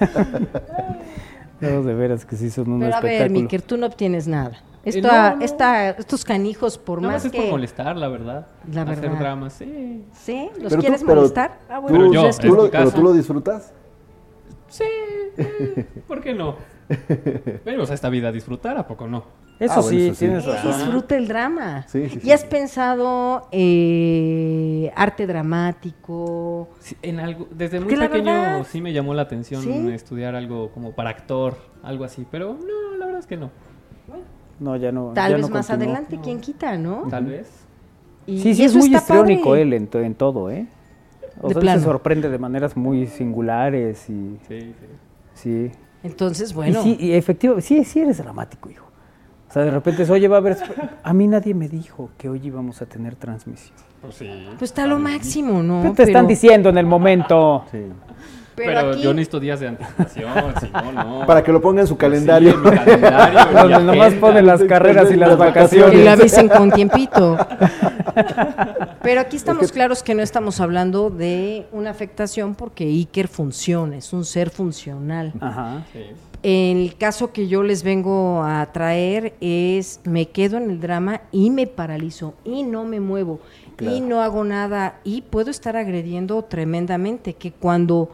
No, 1.62 1.84
de 1.84 1.94
veras 1.94 2.26
que 2.26 2.36
sí 2.36 2.50
son 2.50 2.72
un 2.74 2.80
Pero 2.82 2.96
a 2.96 3.02
ver, 3.02 3.12
espectáculo. 3.14 3.42
Miker, 3.42 3.62
tú 3.62 3.78
no 3.78 3.86
obtienes 3.88 4.28
nada. 4.28 4.58
Eh, 4.84 4.90
Esta, 4.90 5.32
no, 5.32 5.38
no. 5.38 5.46
esta- 5.46 5.90
estos 5.92 6.26
canijos, 6.26 6.78
por 6.78 7.02
Nada 7.02 7.14
más 7.14 7.26
es 7.26 7.32
que... 7.32 7.42
por 7.42 7.52
molestar, 7.52 7.96
la 7.96 8.08
verdad. 8.10 8.48
La 8.72 8.82
Hacer 8.84 9.02
verdad. 9.02 9.20
dramas, 9.20 9.54
sí. 9.54 10.04
¿Sí? 10.12 10.50
¿Los 10.60 10.64
Pero 10.64 10.70
tú- 10.76 10.82
quieres 10.82 11.02
pero 11.04 11.16
molestar? 11.16 11.60
Ah, 11.70 11.80
bueno, 11.80 11.98
Pero 11.98 12.08
¿Tú, 12.10 12.14
yo, 12.14 12.30
tú 12.50 12.56
lo, 12.56 12.66
tu 12.66 12.72
pero 12.72 12.92
tú 12.92 13.02
lo 13.04 13.14
disfrutas? 13.14 13.74
Sí, 14.68 14.84
eh, 15.38 15.86
¿por 16.08 16.22
qué 16.22 16.34
no? 16.34 16.56
Venimos 17.66 17.90
a 17.92 17.94
esta 17.94 18.10
vida 18.10 18.30
a 18.30 18.32
disfrutar, 18.32 18.78
¿a 18.78 18.88
poco 18.88 19.08
no? 19.08 19.24
Eso 19.60 19.74
Ah, 19.74 19.82
bueno, 19.82 19.90
sí, 19.90 20.06
eso 20.08 20.14
sí. 20.16 20.20
tienes 20.26 20.46
razón. 20.46 20.78
Disfruta 20.78 21.16
el 21.16 21.28
drama. 21.28 21.86
Sí, 21.88 22.10
sí, 22.10 22.18
¿Y 22.18 22.22
sí. 22.22 22.32
has 22.32 22.44
pensado 22.44 23.48
eh, 23.52 24.92
arte 24.96 25.26
dramático? 25.28 26.70
Sí, 26.80 26.96
en 27.02 27.20
algo, 27.20 27.48
desde 27.52 27.80
muy 27.80 27.96
pequeño 27.96 28.26
verdad- 28.26 28.66
sí 28.70 28.82
me 28.82 28.92
llamó 28.94 29.14
la 29.14 29.22
atención 29.24 29.62
¿Sí? 29.62 29.90
estudiar 29.92 30.36
algo 30.36 30.72
como 30.72 30.92
para 30.92 31.10
actor, 31.12 31.56
algo 31.84 32.04
así, 32.04 32.26
pero 32.30 32.54
no, 32.54 32.98
la 32.98 33.06
verdad 33.06 33.20
es 33.22 33.28
que 33.28 33.38
no. 33.38 33.50
No, 34.60 34.76
ya 34.78 34.92
no. 34.92 35.12
Tal 35.14 35.32
ya 35.32 35.38
vez 35.38 35.50
no 35.50 35.54
más 35.54 35.68
continuó. 35.68 35.94
adelante, 35.94 36.20
quién 36.24 36.40
quita, 36.40 36.78
¿no? 36.78 37.08
Tal 37.10 37.26
vez. 37.26 37.50
Y- 38.28 38.40
Sí, 38.40 38.50
y 38.50 38.56
sí, 38.56 38.64
es 38.66 38.76
muy 38.76 38.94
histriónico 38.94 39.50
padre. 39.50 39.62
él 39.62 39.74
en, 39.74 39.90
en 39.94 40.16
todo, 40.16 40.50
¿eh? 40.50 40.68
O 41.42 41.50
De 41.50 41.62
sea, 41.62 41.78
se 41.78 41.84
sorprende 41.84 42.30
de 42.30 42.38
maneras 42.40 42.76
muy 42.78 43.08
singulares 43.08 44.10
y 44.10 44.38
Sí, 44.48 44.60
sí. 44.60 44.76
sí. 45.34 45.72
Entonces, 46.06 46.54
bueno. 46.54 46.80
Y 46.82 46.84
sí, 46.84 46.98
y 47.00 47.14
efectivo, 47.14 47.60
sí, 47.62 47.84
sí 47.84 48.00
eres 48.00 48.18
dramático, 48.20 48.70
hijo. 48.70 48.86
O 49.50 49.54
sea, 49.54 49.64
de 49.64 49.72
repente 49.72 50.04
es, 50.04 50.10
oye, 50.10 50.28
va 50.28 50.38
a 50.38 50.40
haber... 50.40 50.58
A 51.04 51.14
mí 51.14 51.28
nadie 51.28 51.54
me 51.54 51.68
dijo 51.70 52.10
que 52.18 52.30
hoy 52.30 52.42
íbamos 52.44 52.82
a 52.82 52.86
tener 52.86 53.16
transmisión. 53.16 53.76
Pues 54.02 54.16
sí. 54.16 54.30
Pues 54.60 54.72
está 54.72 54.86
lo 54.86 55.00
máximo, 55.00 55.64
¿no? 55.64 55.82
¿Qué 55.82 55.90
te 55.92 56.04
están 56.04 56.26
Pero- 56.26 56.28
diciendo 56.28 56.70
en 56.70 56.78
el 56.78 56.86
momento? 56.86 57.64
Sí. 57.72 57.80
Pero, 58.56 58.70
Pero, 58.74 58.92
aquí, 58.92 59.02
yo 59.02 59.14
necesito 59.14 59.40
días 59.40 59.60
de 59.60 59.68
anticipación, 59.68 60.32
si 60.62 60.70
no, 60.70 60.92
no. 60.92 61.26
Para 61.26 61.44
que 61.44 61.52
lo 61.52 61.62
ponga 61.62 61.82
en 61.82 61.88
su 61.88 61.98
Pues 61.98 62.20
sí, 62.20 62.26
calendario. 62.26 62.52
en 62.54 62.64
mi 62.64 62.70
calendario, 62.72 63.40
en 63.60 63.68
mi 63.68 63.74
Donde 63.74 63.84
nomás 63.84 64.14
pone 64.14 64.42
las 64.42 64.64
carreras 64.64 65.12
y 65.12 65.16
las 65.16 65.38
vacaciones. 65.38 66.04
lo 66.04 66.12
avisen 66.12 66.48
con 66.48 66.72
tiempito. 66.72 67.38
Pero 69.02 69.22
aquí 69.22 69.36
estamos 69.36 69.72
claros 69.72 70.02
que 70.04 70.16
no 70.16 70.22
estamos 70.24 70.60
hablando 70.60 71.10
de 71.10 71.68
una 71.72 71.90
afectación 71.92 72.56
porque 72.56 72.86
Iker 72.86 73.28
funciona, 73.28 73.98
es 73.98 74.14
un 74.14 74.26
ser 74.26 74.50
funcional. 74.50 75.34
Ajá. 75.40 75.84
Sí. 75.94 76.00
El 76.42 76.96
caso 76.98 77.32
que 77.34 77.48
yo 77.48 77.64
les 77.64 77.84
vengo 77.84 78.44
a 78.44 78.66
traer 78.72 79.34
es 79.42 80.00
me 80.04 80.28
quedo 80.30 80.58
en 80.58 80.70
el 80.70 80.80
drama 80.80 81.22
y 81.32 81.50
me 81.50 81.66
paralizo 81.66 82.36
y 82.44 82.64
no 82.64 82.84
me 82.84 83.00
muevo 83.00 83.40
y 83.80 84.00
no 84.02 84.22
hago 84.22 84.44
nada 84.44 85.00
y 85.04 85.22
puedo 85.24 85.50
estar 85.52 85.76
agrediendo 85.76 86.44
tremendamente 86.44 87.34
que 87.34 87.52
cuando 87.52 88.12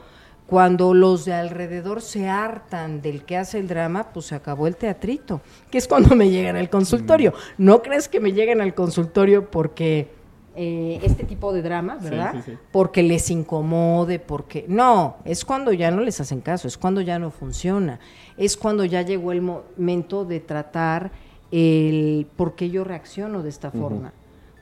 cuando 0.52 0.94
los 0.94 1.24
de 1.24 1.32
alrededor 1.32 2.02
se 2.02 2.28
hartan 2.28 3.02
del 3.02 3.24
que 3.24 3.38
hace 3.38 3.58
el 3.58 3.70
drama, 3.70 4.12
pues 4.12 4.26
se 4.26 4.36
acabó 4.36 4.68
el 4.68 4.76
teatrito, 4.76 5.40
que 5.70 5.78
es 5.78 5.88
cuando 5.88 6.14
me 6.14 6.30
llegan 6.30 6.58
al 6.58 6.70
consultorio. 6.70 7.34
No 7.58 7.82
crees 7.82 8.10
que 8.10 8.20
me 8.20 8.34
lleguen 8.34 8.60
al 8.60 8.74
consultorio 8.76 9.50
porque 9.50 10.12
eh, 10.58 11.00
este 11.04 11.24
tipo 11.24 11.54
de 11.54 11.62
drama, 11.62 11.98
¿verdad? 12.02 12.34
sí, 12.34 12.52
sí. 12.52 12.58
porque 12.70 13.02
les 13.02 13.32
incomode, 13.32 14.20
porque 14.20 14.66
no, 14.68 15.20
es 15.24 15.46
cuando 15.46 15.72
ya 15.72 15.90
no 15.90 16.02
les 16.02 16.20
hacen 16.20 16.42
caso, 16.42 16.68
es 16.68 16.78
cuando 16.78 17.00
ya 17.00 17.18
no 17.18 17.32
funciona, 17.32 18.02
es 18.36 18.58
cuando 18.58 18.84
ya 18.84 19.04
llegó 19.04 19.32
el 19.32 19.42
momento 19.42 20.26
de 20.26 20.42
tratar 20.42 21.14
el 21.52 22.28
por 22.36 22.56
qué 22.56 22.70
yo 22.70 22.84
reacciono 22.84 23.42
de 23.42 23.48
esta 23.48 23.72
forma, 23.72 24.12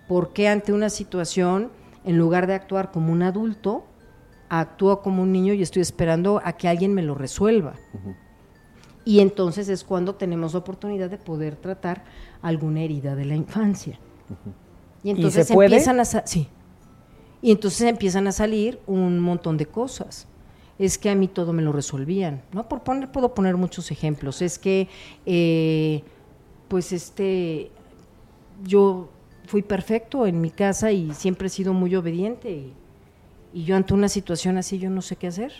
por 0.07 0.33
qué 0.33 0.49
ante 0.49 0.71
una 0.71 0.91
situación, 0.91 1.71
en 2.05 2.19
lugar 2.19 2.45
de 2.45 2.53
actuar 2.53 2.91
como 2.91 3.11
un 3.11 3.23
adulto, 3.23 3.85
actúo 4.49 5.01
como 5.01 5.23
un 5.23 5.31
niño 5.31 5.53
y 5.53 5.61
estoy 5.61 5.81
esperando 5.81 6.41
a 6.43 6.53
que 6.53 6.67
alguien 6.67 6.93
me 6.93 7.03
lo 7.03 7.15
resuelva. 7.15 7.73
Y 9.05 9.21
entonces 9.21 9.69
es 9.69 9.83
cuando 9.83 10.15
tenemos 10.15 10.53
la 10.53 10.59
oportunidad 10.59 11.09
de 11.09 11.17
poder 11.17 11.55
tratar 11.55 12.03
alguna 12.41 12.81
herida 12.81 13.15
de 13.15 13.25
la 13.25 13.35
infancia. 13.35 13.99
Y 15.03 15.11
entonces 15.11 15.47
se 15.47 15.53
puede? 15.53 15.67
empiezan 15.67 15.99
a 15.99 16.05
sí. 16.05 16.47
Y 17.41 17.51
entonces 17.51 17.81
empiezan 17.81 18.27
a 18.27 18.31
salir 18.31 18.79
un 18.85 19.19
montón 19.19 19.57
de 19.57 19.65
cosas. 19.65 20.27
Es 20.77 20.97
que 20.97 21.09
a 21.09 21.15
mí 21.15 21.27
todo 21.27 21.53
me 21.53 21.61
lo 21.61 21.71
resolvían, 21.71 22.41
¿no? 22.51 22.67
Por 22.67 22.83
poner, 22.83 23.11
puedo 23.11 23.33
poner 23.33 23.57
muchos 23.57 23.91
ejemplos. 23.91 24.41
Es 24.41 24.59
que, 24.59 24.87
eh, 25.25 26.03
pues, 26.67 26.91
este, 26.91 27.71
yo 28.63 29.09
fui 29.45 29.61
perfecto 29.61 30.25
en 30.25 30.39
mi 30.39 30.51
casa 30.51 30.91
y 30.91 31.13
siempre 31.13 31.47
he 31.47 31.49
sido 31.49 31.73
muy 31.73 31.95
obediente. 31.95 32.51
Y, 32.51 32.73
y 33.53 33.63
yo 33.63 33.75
ante 33.75 33.93
una 33.93 34.09
situación 34.09 34.57
así, 34.57 34.77
yo 34.79 34.89
no 34.89 35.01
sé 35.01 35.15
qué 35.15 35.27
hacer. 35.27 35.51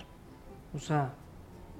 O 0.75 0.79
sea, 0.79 1.13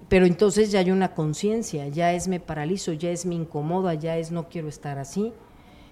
pero 0.07 0.26
entonces 0.26 0.72
ya 0.72 0.80
hay 0.80 0.91
una 0.91 1.14
conciencia, 1.14 1.88
ya 1.88 2.14
es 2.14 2.27
me 2.27 2.40
paralizo, 2.40 2.94
ya 2.94 3.11
es 3.11 3.26
me 3.26 3.36
incomoda, 3.36 3.94
ya 3.94 4.18
es 4.18 4.31
no 4.31 4.49
quiero 4.49 4.68
estar 4.68 4.98
así. 4.98 5.34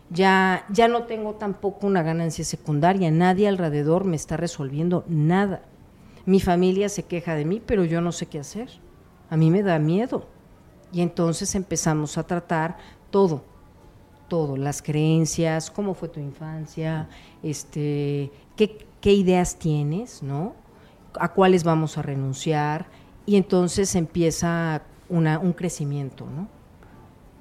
Ya, 0.09 0.65
ya 0.69 0.87
no 0.87 1.03
tengo 1.03 1.35
tampoco 1.35 1.85
una 1.85 2.01
ganancia 2.01 2.45
secundaria, 2.45 3.11
nadie 3.11 3.47
alrededor 3.47 4.05
me 4.05 4.15
está 4.15 4.37
resolviendo 4.37 5.03
nada. 5.07 5.61
Mi 6.25 6.39
familia 6.39 6.89
se 6.89 7.03
queja 7.03 7.35
de 7.35 7.45
mí, 7.45 7.61
pero 7.65 7.83
yo 7.83 8.01
no 8.01 8.11
sé 8.11 8.25
qué 8.25 8.39
hacer. 8.39 8.69
A 9.29 9.37
mí 9.37 9.51
me 9.51 9.63
da 9.63 9.79
miedo. 9.79 10.25
Y 10.93 11.01
entonces 11.01 11.53
empezamos 11.55 12.17
a 12.17 12.23
tratar 12.23 12.77
todo, 13.11 13.43
todo, 14.29 14.55
las 14.55 14.81
creencias, 14.81 15.69
cómo 15.69 15.93
fue 15.93 16.07
tu 16.07 16.21
infancia, 16.21 17.09
este, 17.43 18.31
qué, 18.55 18.86
qué 19.01 19.13
ideas 19.13 19.57
tienes, 19.59 20.23
¿no? 20.23 20.55
A 21.19 21.33
cuáles 21.33 21.63
vamos 21.63 21.97
a 21.97 22.01
renunciar. 22.01 22.87
Y 23.25 23.35
entonces 23.35 23.95
empieza 23.95 24.83
una, 25.09 25.39
un 25.39 25.53
crecimiento, 25.53 26.25
¿no? 26.25 26.47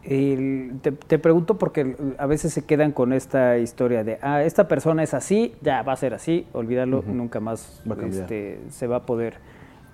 El- 0.03 0.79
te, 0.83 0.93
te 0.93 1.19
pregunto 1.19 1.59
porque 1.59 1.97
a 2.19 2.27
veces 2.27 2.53
se 2.53 2.65
quedan 2.65 2.93
con 2.93 3.13
esta 3.13 3.59
historia 3.59 4.05
de, 4.05 4.19
ah, 4.23 4.43
esta 4.45 4.69
persona 4.69 5.03
es 5.03 5.15
así, 5.15 5.55
ya 5.63 5.83
va 5.83 5.93
a 5.93 5.97
ser 5.97 6.15
así, 6.15 6.47
olvídalo, 6.53 7.03
nunca 7.09 7.41
más 7.41 7.83
Va 7.91 7.97
este, 8.07 8.61
se 8.71 8.87
va 8.87 8.97
a 8.97 9.07
poder 9.07 9.39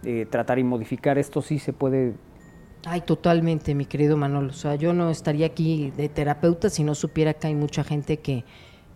eh, 0.04 0.26
tratar 0.28 0.58
y 0.58 0.64
modificar. 0.64 1.16
Esto 1.16 1.40
sí 1.40 1.58
se 1.58 1.72
puede... 1.72 2.12
Ay, 2.84 3.02
totalmente, 3.02 3.74
mi 3.74 3.86
querido 3.86 4.16
Manolo. 4.16 4.48
O 4.50 4.52
sea, 4.54 4.74
yo 4.74 4.92
no 4.92 5.08
estaría 5.10 5.46
aquí 5.46 5.92
de 5.96 6.08
terapeuta 6.08 6.68
si 6.68 6.82
no 6.84 6.94
supiera 6.94 7.32
que 7.34 7.46
hay 7.46 7.54
mucha 7.54 7.84
gente 7.84 8.18
que, 8.18 8.44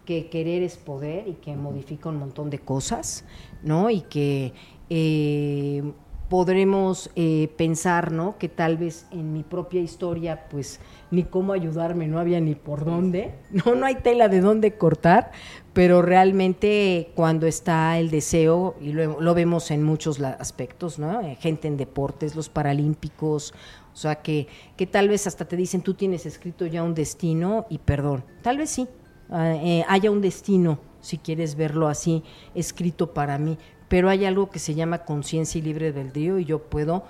que 0.06 0.28
querer 0.28 0.62
es 0.62 0.78
poder 0.78 1.28
y 1.28 1.34
que 1.34 1.54
modifica 1.56 2.08
un 2.08 2.18
montón 2.18 2.48
de 2.48 2.60
cosas, 2.60 3.24
¿no? 3.62 3.90
Y 3.90 4.00
que 4.02 4.54
eh, 4.88 5.82
podremos 6.28 7.10
eh, 7.14 7.48
pensar, 7.56 8.12
¿no? 8.12 8.38
Que 8.38 8.48
tal 8.48 8.76
vez 8.76 9.06
en 9.10 9.32
mi 9.32 9.42
propia 9.42 9.80
historia, 9.80 10.48
pues, 10.48 10.80
ni 11.10 11.24
cómo 11.24 11.52
ayudarme, 11.52 12.08
no 12.08 12.18
había 12.18 12.40
ni 12.40 12.54
por 12.54 12.84
dónde, 12.84 13.34
no, 13.50 13.74
no 13.74 13.86
hay 13.86 13.96
tela 13.96 14.28
de 14.28 14.40
dónde 14.40 14.76
cortar, 14.76 15.30
pero 15.72 16.02
realmente 16.02 17.12
cuando 17.14 17.46
está 17.46 17.98
el 17.98 18.10
deseo, 18.10 18.76
y 18.80 18.92
lo, 18.92 19.20
lo 19.20 19.34
vemos 19.34 19.70
en 19.70 19.82
muchos 19.82 20.20
aspectos, 20.20 20.98
¿no? 20.98 21.20
Eh, 21.20 21.36
Gente 21.40 21.68
en 21.68 21.76
deportes, 21.76 22.34
los 22.34 22.48
paralímpicos, 22.48 23.54
o 23.92 23.96
sea, 23.96 24.16
que, 24.16 24.46
que 24.76 24.86
tal 24.86 25.08
vez 25.08 25.26
hasta 25.26 25.46
te 25.46 25.56
dicen, 25.56 25.80
tú 25.80 25.94
tienes 25.94 26.26
escrito 26.26 26.66
ya 26.66 26.82
un 26.82 26.94
destino, 26.94 27.66
y 27.70 27.78
perdón, 27.78 28.24
tal 28.42 28.58
vez 28.58 28.70
sí, 28.70 28.88
eh, 29.32 29.84
haya 29.88 30.10
un 30.10 30.20
destino, 30.20 30.78
si 31.00 31.18
quieres 31.18 31.54
verlo 31.54 31.88
así, 31.88 32.22
escrito 32.54 33.12
para 33.12 33.38
mí, 33.38 33.58
pero 33.88 34.08
hay 34.08 34.24
algo 34.24 34.50
que 34.50 34.58
se 34.58 34.74
llama 34.74 35.04
conciencia 35.04 35.58
y 35.58 35.62
libre 35.62 35.92
del 35.92 36.12
río, 36.12 36.38
y 36.38 36.44
yo 36.44 36.62
puedo, 36.62 37.04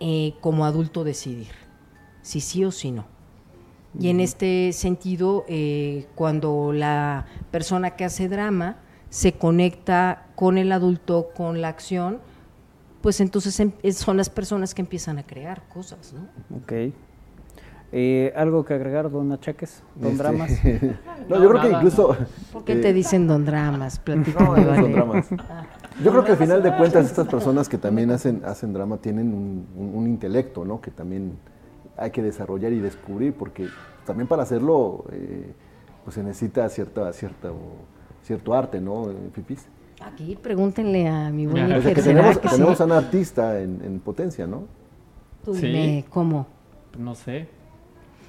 eh, 0.00 0.34
como 0.40 0.64
adulto, 0.66 1.04
decidir 1.04 1.48
si 2.22 2.40
sí 2.40 2.64
o 2.64 2.72
si 2.72 2.90
no. 2.90 3.06
Y 3.98 4.08
en 4.10 4.20
este 4.20 4.72
sentido, 4.74 5.44
eh, 5.48 6.06
cuando 6.16 6.72
la 6.72 7.24
persona 7.50 7.92
que 7.92 8.04
hace 8.04 8.28
drama 8.28 8.76
se 9.08 9.32
conecta 9.32 10.26
con 10.34 10.58
el 10.58 10.72
adulto, 10.72 11.30
con 11.34 11.62
la 11.62 11.68
acción, 11.68 12.18
pues 13.00 13.20
entonces 13.20 13.58
em- 13.60 13.72
son 13.92 14.16
las 14.16 14.28
personas 14.28 14.74
que 14.74 14.82
empiezan 14.82 15.18
a 15.18 15.22
crear 15.22 15.66
cosas, 15.68 16.12
¿no? 16.12 16.28
Ok. 16.58 16.92
Eh, 17.92 18.32
¿Algo 18.36 18.64
que 18.64 18.74
agregar, 18.74 19.10
don 19.10 19.30
Achaques? 19.32 19.82
¿Don 19.94 20.12
Este, 20.12 20.22
Dramas? 20.22 20.50
no, 21.28 21.42
yo 21.42 21.48
creo 21.50 21.62
que 21.62 21.68
incluso. 21.70 22.16
¿Por 22.52 22.64
qué 22.64 22.72
eh, 22.74 22.76
te 22.82 22.92
dicen 22.92 23.26
don 23.28 23.44
dramas? 23.44 23.98
Platícame, 24.00 24.60
no 24.64 24.88
dramas. 24.88 25.28
Yo 26.02 26.10
creo 26.10 26.24
que 26.24 26.32
al 26.32 26.36
final 26.38 26.62
de 26.62 26.76
cuentas 26.76 27.06
estas 27.06 27.28
personas 27.28 27.68
que 27.68 27.78
también 27.78 28.10
hacen, 28.10 28.42
hacen 28.44 28.72
drama 28.72 28.98
tienen 28.98 29.32
un, 29.32 29.66
un- 29.76 29.94
un 29.94 30.06
intelecto, 30.06 30.64
¿no? 30.64 30.80
Que 30.80 30.90
también 30.90 31.32
hay 31.96 32.10
que 32.10 32.22
desarrollar 32.22 32.72
y 32.72 32.80
descubrir, 32.80 33.32
porque 33.34 33.68
también 34.04 34.26
para 34.26 34.42
hacerlo 34.42 35.04
eh, 35.12 35.52
pues 36.04 36.14
se 36.16 36.22
necesita 36.22 36.68
cierta, 36.68 37.12
cierta, 37.12 37.50
cierto 38.22 38.52
arte, 38.52 38.80
¿no? 38.80 39.10
Eh, 39.10 39.14
Pipis. 39.32 39.66
Aquí 40.04 40.36
pregúntenle 40.42 41.08
a 41.08 41.30
mi 41.30 41.46
buen. 41.46 41.72
O 41.72 41.80
sea, 41.80 41.94
que 41.94 42.02
¿será 42.02 42.16
tenemos, 42.20 42.38
que 42.38 42.48
tenemos 42.50 42.76
sí? 42.76 42.82
a 42.82 42.86
un 42.86 42.92
artista 42.92 43.60
en, 43.60 43.80
en 43.82 44.00
potencia, 44.00 44.46
¿no? 44.46 44.64
Tú 45.44 45.54
Sí. 45.54 45.66
dime, 45.68 46.04
¿cómo? 46.10 46.46
No 46.98 47.14
sé. 47.14 47.48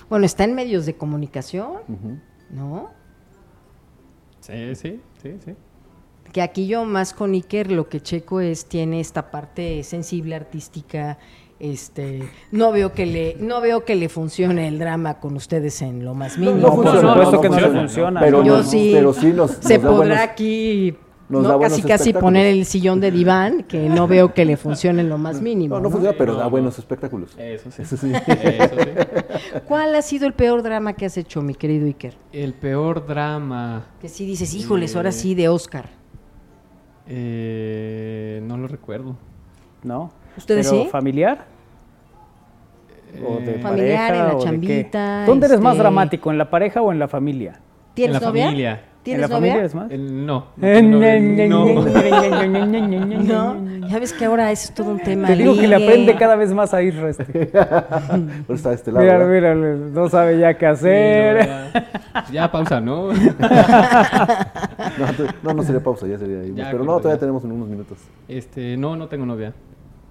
Bueno, 0.10 0.26
está 0.26 0.44
en 0.44 0.56
medios 0.56 0.86
de 0.86 0.96
comunicación. 0.96 1.74
¿no? 2.50 2.90
Sí, 4.40 4.76
sí, 4.76 5.02
sí, 5.22 5.34
sí. 5.44 5.54
Que 6.32 6.42
aquí 6.42 6.68
yo 6.68 6.86
más 6.86 7.14
con 7.14 7.34
Iker 7.34 7.72
lo 7.72 7.90
que 7.90 8.02
checo 8.02 8.40
es 8.42 8.66
tiene 8.66 9.00
esta 9.00 9.32
parte 9.32 9.84
sensible 9.84 10.36
artística. 10.36 11.18
Este, 11.60 12.30
no 12.52 12.72
veo 12.72 12.94
que 12.94 13.06
le, 13.08 13.36
no 13.40 13.62
veo 13.62 13.84
que 13.84 13.96
le 13.96 14.10
funcione 14.10 14.68
el 14.68 14.78
drama 14.78 15.20
con 15.20 15.36
ustedes 15.36 15.82
en 15.82 16.06
lo 16.06 16.14
más 16.14 16.38
mínimo. 16.38 16.60
no, 16.68 16.76
por 16.76 17.02
supuesto 17.02 17.42
que 17.42 17.50
no 17.50 17.60
le 17.60 17.70
funciona. 17.70 18.20
Pero, 18.20 18.44
Yo 18.44 18.62
sí. 18.64 18.92
pero 18.94 19.12
sí 19.14 19.34
nos, 19.34 19.52
se 19.52 19.80
nos 19.80 19.84
podrá 19.92 19.96
buenos- 19.98 20.18
aquí 20.20 20.96
nos 21.30 21.44
¿no? 21.44 21.50
da 21.50 21.56
buenos 21.58 21.78
casi 21.78 21.88
casi 21.88 22.14
poner 22.14 22.46
el 22.46 22.64
sillón 22.66 23.02
de 23.02 23.12
diván 23.12 23.64
que 23.64 23.90
no 23.90 24.08
veo 24.08 24.34
que 24.34 24.46
le 24.46 24.56
funcione 24.56 25.02
en 25.02 25.10
lo 25.10 25.18
más 25.18 25.42
mínimo. 25.42 25.76
No, 25.76 25.82
no 25.82 25.90
¿no? 25.90 25.92
funciona, 25.92 26.18
pero 26.18 26.32
No, 26.34 26.38
da 26.40 26.46
no. 26.46 26.50
buenos 26.52 26.80
espectáculos. 26.80 27.36
Eso 27.38 27.70
sí. 27.70 27.82
Eso 27.82 27.98
sí. 27.98 28.14
Eso 28.14 28.76
sí. 28.80 29.60
¿Cuál 29.68 29.94
ha 29.96 30.02
sido 30.02 30.26
el 30.26 30.34
peor 30.34 30.64
drama 30.64 30.94
que 30.94 31.06
has 31.06 31.18
hecho, 31.18 31.42
mi 31.42 31.54
querido 31.54 31.86
Iker? 31.86 32.16
El 32.32 32.54
peor 32.54 33.06
drama. 33.06 33.88
Que 34.00 34.08
sí 34.10 34.26
dices, 34.26 34.54
híjoles, 34.54 34.96
ahora 34.96 35.10
Eh. 35.10 35.14
sí 35.14 35.36
de 35.36 35.50
Oscar. 35.50 35.90
Eh, 37.08 38.42
no 38.44 38.58
lo 38.58 38.68
recuerdo. 38.68 39.16
¿No? 39.84 40.12
¿Ustedes 40.38 40.70
Pero 40.70 40.84
sí? 40.84 40.90
¿Familiar? 40.90 41.46
¿O 43.26 43.38
de 43.40 43.56
Eh, 43.56 43.60
Familiar, 43.60 43.64
pareja, 43.64 44.08
en 44.10 44.18
la 44.20 44.26
o 44.26 44.32
de 44.32 44.38
qué? 44.38 44.44
chambita, 44.46 45.26
¿Dónde 45.26 45.46
eres 45.48 45.60
más 45.60 45.74
este- 45.74 45.84
dramático, 45.84 46.32
en 46.32 46.38
la 46.38 46.50
pareja 46.50 46.82
o 46.82 46.92
en 46.92 47.00
la 47.00 47.08
familia? 47.08 47.60
¿Tienes 47.94 48.18
en 48.18 48.22
la 48.22 48.28
novia? 48.28 48.46
familia. 48.46 48.82
¿Tienes 49.08 49.24
¿En 49.24 49.32
la 49.32 49.40
novia? 49.40 49.54
familia 49.54 49.60
eres 49.60 49.74
más? 49.74 49.90
No. 49.90 50.48
Eh, 50.62 50.82
no, 53.24 53.88
ya 53.88 54.00
ves 54.00 54.12
que 54.12 54.26
ahora 54.26 54.52
eso 54.52 54.66
es 54.66 54.74
todo 54.74 54.92
un 54.92 55.00
tema. 55.00 55.28
Te 55.28 55.38
digo 55.38 55.56
que 55.56 55.66
le 55.66 55.78
ligue. 55.78 55.90
aprende 55.90 56.14
cada 56.18 56.36
vez 56.36 56.54
más 56.54 56.74
a 56.74 56.82
ir 56.82 56.94
este. 57.06 57.24
Pero 57.48 57.48
está 58.50 58.68
de 58.70 58.76
este 58.76 58.92
lado. 58.92 59.06
Mira, 59.06 59.26
mira, 59.26 59.56
no 59.56 60.10
sabe 60.10 60.40
ya 60.40 60.56
qué 60.56 60.66
Sí, 60.66 60.68
no, 60.68 60.72
hacer. 60.74 61.48
ya, 61.48 62.26
ya, 62.34 62.52
pausa, 62.52 62.82
¿no? 62.82 63.12
No, 65.42 65.54
no, 65.54 65.64
sería 65.64 65.82
pausa, 65.82 66.06
ya 66.06 66.18
sería. 66.18 66.44
Ya, 66.54 66.70
pero 66.70 66.84
no, 66.84 66.98
todavía 66.98 67.16
ya. 67.16 67.20
tenemos 67.22 67.46
en 67.46 67.54
unos 67.54 67.70
minutos. 67.70 68.00
Este, 68.28 68.76
no, 68.76 68.98
no 68.98 69.08
tengo 69.08 69.26
novia. 69.26 69.54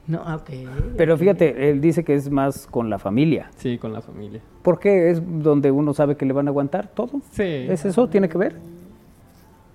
No, 0.07 0.23
ah, 0.25 0.37
ok. 0.37 0.49
Pero 0.97 1.19
fíjate, 1.19 1.69
él 1.69 1.83
dice 1.83 2.03
que 2.03 2.15
es 2.15 2.31
más 2.31 2.67
con 2.67 2.89
la 2.89 2.99
familia. 2.99 3.51
Sí, 3.57 3.77
con 3.77 3.93
la 3.93 4.01
familia. 4.01 4.41
Porque 4.63 5.11
es 5.11 5.21
donde 5.43 5.71
uno 5.71 5.93
sabe 5.93 6.17
que 6.17 6.25
le 6.25 6.33
van 6.33 6.47
a 6.47 6.51
aguantar 6.51 6.89
todo. 6.89 7.21
Sí. 7.33 7.43
¿Es 7.43 7.85
eso? 7.85 8.09
¿Tiene 8.09 8.31
que 8.31 8.39
ver? 8.39 8.57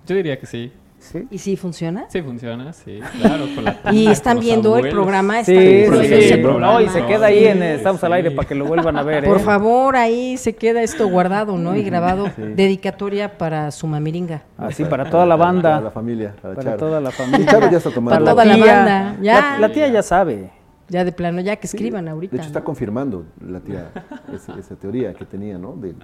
Yo 0.06 0.16
diría 0.16 0.38
que 0.38 0.46
sí. 0.46 0.72
Sí. 0.98 1.26
¿Y 1.32 1.38
sí 1.38 1.56
funciona? 1.56 2.04
Sí 2.10 2.22
funciona, 2.22 2.72
sí, 2.72 3.00
claro. 3.20 3.46
Con 3.56 3.64
la 3.64 3.76
Y 3.92 4.06
están 4.06 4.38
viendo 4.38 4.78
el 4.78 4.88
programa. 4.88 5.42
Sí, 5.42 5.52
están 5.52 6.00
sí, 6.02 6.06
sí, 6.06 6.14
ese 6.14 6.34
sí. 6.36 6.40
programa. 6.40 6.74
No, 6.74 6.80
y 6.80 6.88
se 6.90 7.04
queda 7.06 7.26
ahí 7.26 7.44
en 7.44 7.58
Sí, 7.58 7.64
Estamos 7.64 8.04
al 8.04 8.12
aire 8.12 8.30
para 8.30 8.46
que 8.46 8.54
lo 8.54 8.66
vuelvan 8.66 8.96
a 8.96 9.02
ver. 9.02 9.24
Por 9.24 9.38
¿eh? 9.38 9.40
favor, 9.40 9.96
ahí 9.96 10.36
se 10.36 10.54
queda 10.54 10.80
esto 10.80 11.08
guardado, 11.08 11.58
¿no? 11.58 11.74
Y 11.74 11.82
grabado. 11.82 12.30
Dedicatoria 12.36 13.36
para 13.36 13.72
su 13.72 13.88
mamiringa. 13.88 14.42
Así 14.56 14.84
para 14.84 15.10
toda 15.10 15.26
la 15.26 15.36
Para 15.36 15.52
la 15.52 15.60
banda. 15.70 15.90
familia, 15.90 16.34
para, 16.40 16.54
Para 16.54 16.64
Charo. 16.70 16.78
toda 16.78 17.00
la 17.00 17.10
familia. 17.10 17.46
Charo 17.46 17.68
ya 17.68 17.78
está 17.78 17.90
tomando. 17.90 18.20
Para 18.24 18.30
toda 18.30 18.44
la 18.44 18.54
tía. 18.54 18.76
banda, 18.76 19.16
ya. 19.20 19.40
La, 19.40 19.58
la 19.58 19.72
tía 19.72 19.88
ya 19.88 20.02
sabe. 20.04 20.50
Ya 20.88 21.04
de 21.04 21.10
plano, 21.10 21.40
ya 21.40 21.56
que 21.56 21.66
Sí, 21.66 21.76
escriban 21.78 22.04
De 22.04 22.10
ahorita. 22.12 22.36
hecho, 22.36 22.46
está 22.46 22.62
confirmando 22.62 23.24
la 23.44 23.58
tía 23.58 23.90
ese- 24.32 24.52
esa 24.56 24.76
teoría 24.76 25.14
que 25.14 25.24
tenía, 25.24 25.58
¿no? 25.58 25.72
De 25.74 25.94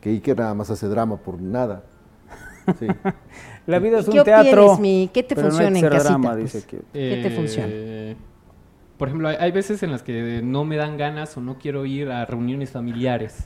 que 0.00 0.10
Iker 0.10 0.38
nada 0.38 0.54
más 0.54 0.70
hace 0.70 0.86
drama 0.86 1.16
por 1.16 1.40
nada. 1.40 1.82
Sí. 2.78 2.86
La 3.66 3.78
vida 3.78 3.98
es 4.00 4.06
¿Y 4.06 4.10
un 4.10 4.16
qué 4.18 4.22
teatro. 4.24 4.62
opinas, 4.64 4.80
mi? 4.80 5.10
¿Qué 5.12 5.22
te 5.22 5.34
pero 5.34 5.48
no 5.48 5.54
funciona 5.54 5.72
que 5.80 5.86
en 5.86 5.90
casita, 5.92 6.08
drama, 6.10 6.30
pues? 6.32 6.52
dice 6.52 6.66
que- 6.66 6.76
¿Qué 6.78 7.20
te 7.22 7.26
Eh, 7.28 7.30
funciona? 7.30 7.72
Por 8.98 9.08
ejemplo, 9.08 9.28
hay, 9.28 9.36
hay 9.38 9.52
veces 9.52 9.82
en 9.82 9.90
las 9.92 10.02
que 10.02 10.40
no 10.42 10.64
me 10.64 10.76
dan 10.76 10.96
ganas 10.96 11.36
o 11.36 11.40
no 11.42 11.58
quiero 11.58 11.84
ir 11.84 12.10
a 12.10 12.24
reuniones 12.24 12.70
familiares. 12.70 13.44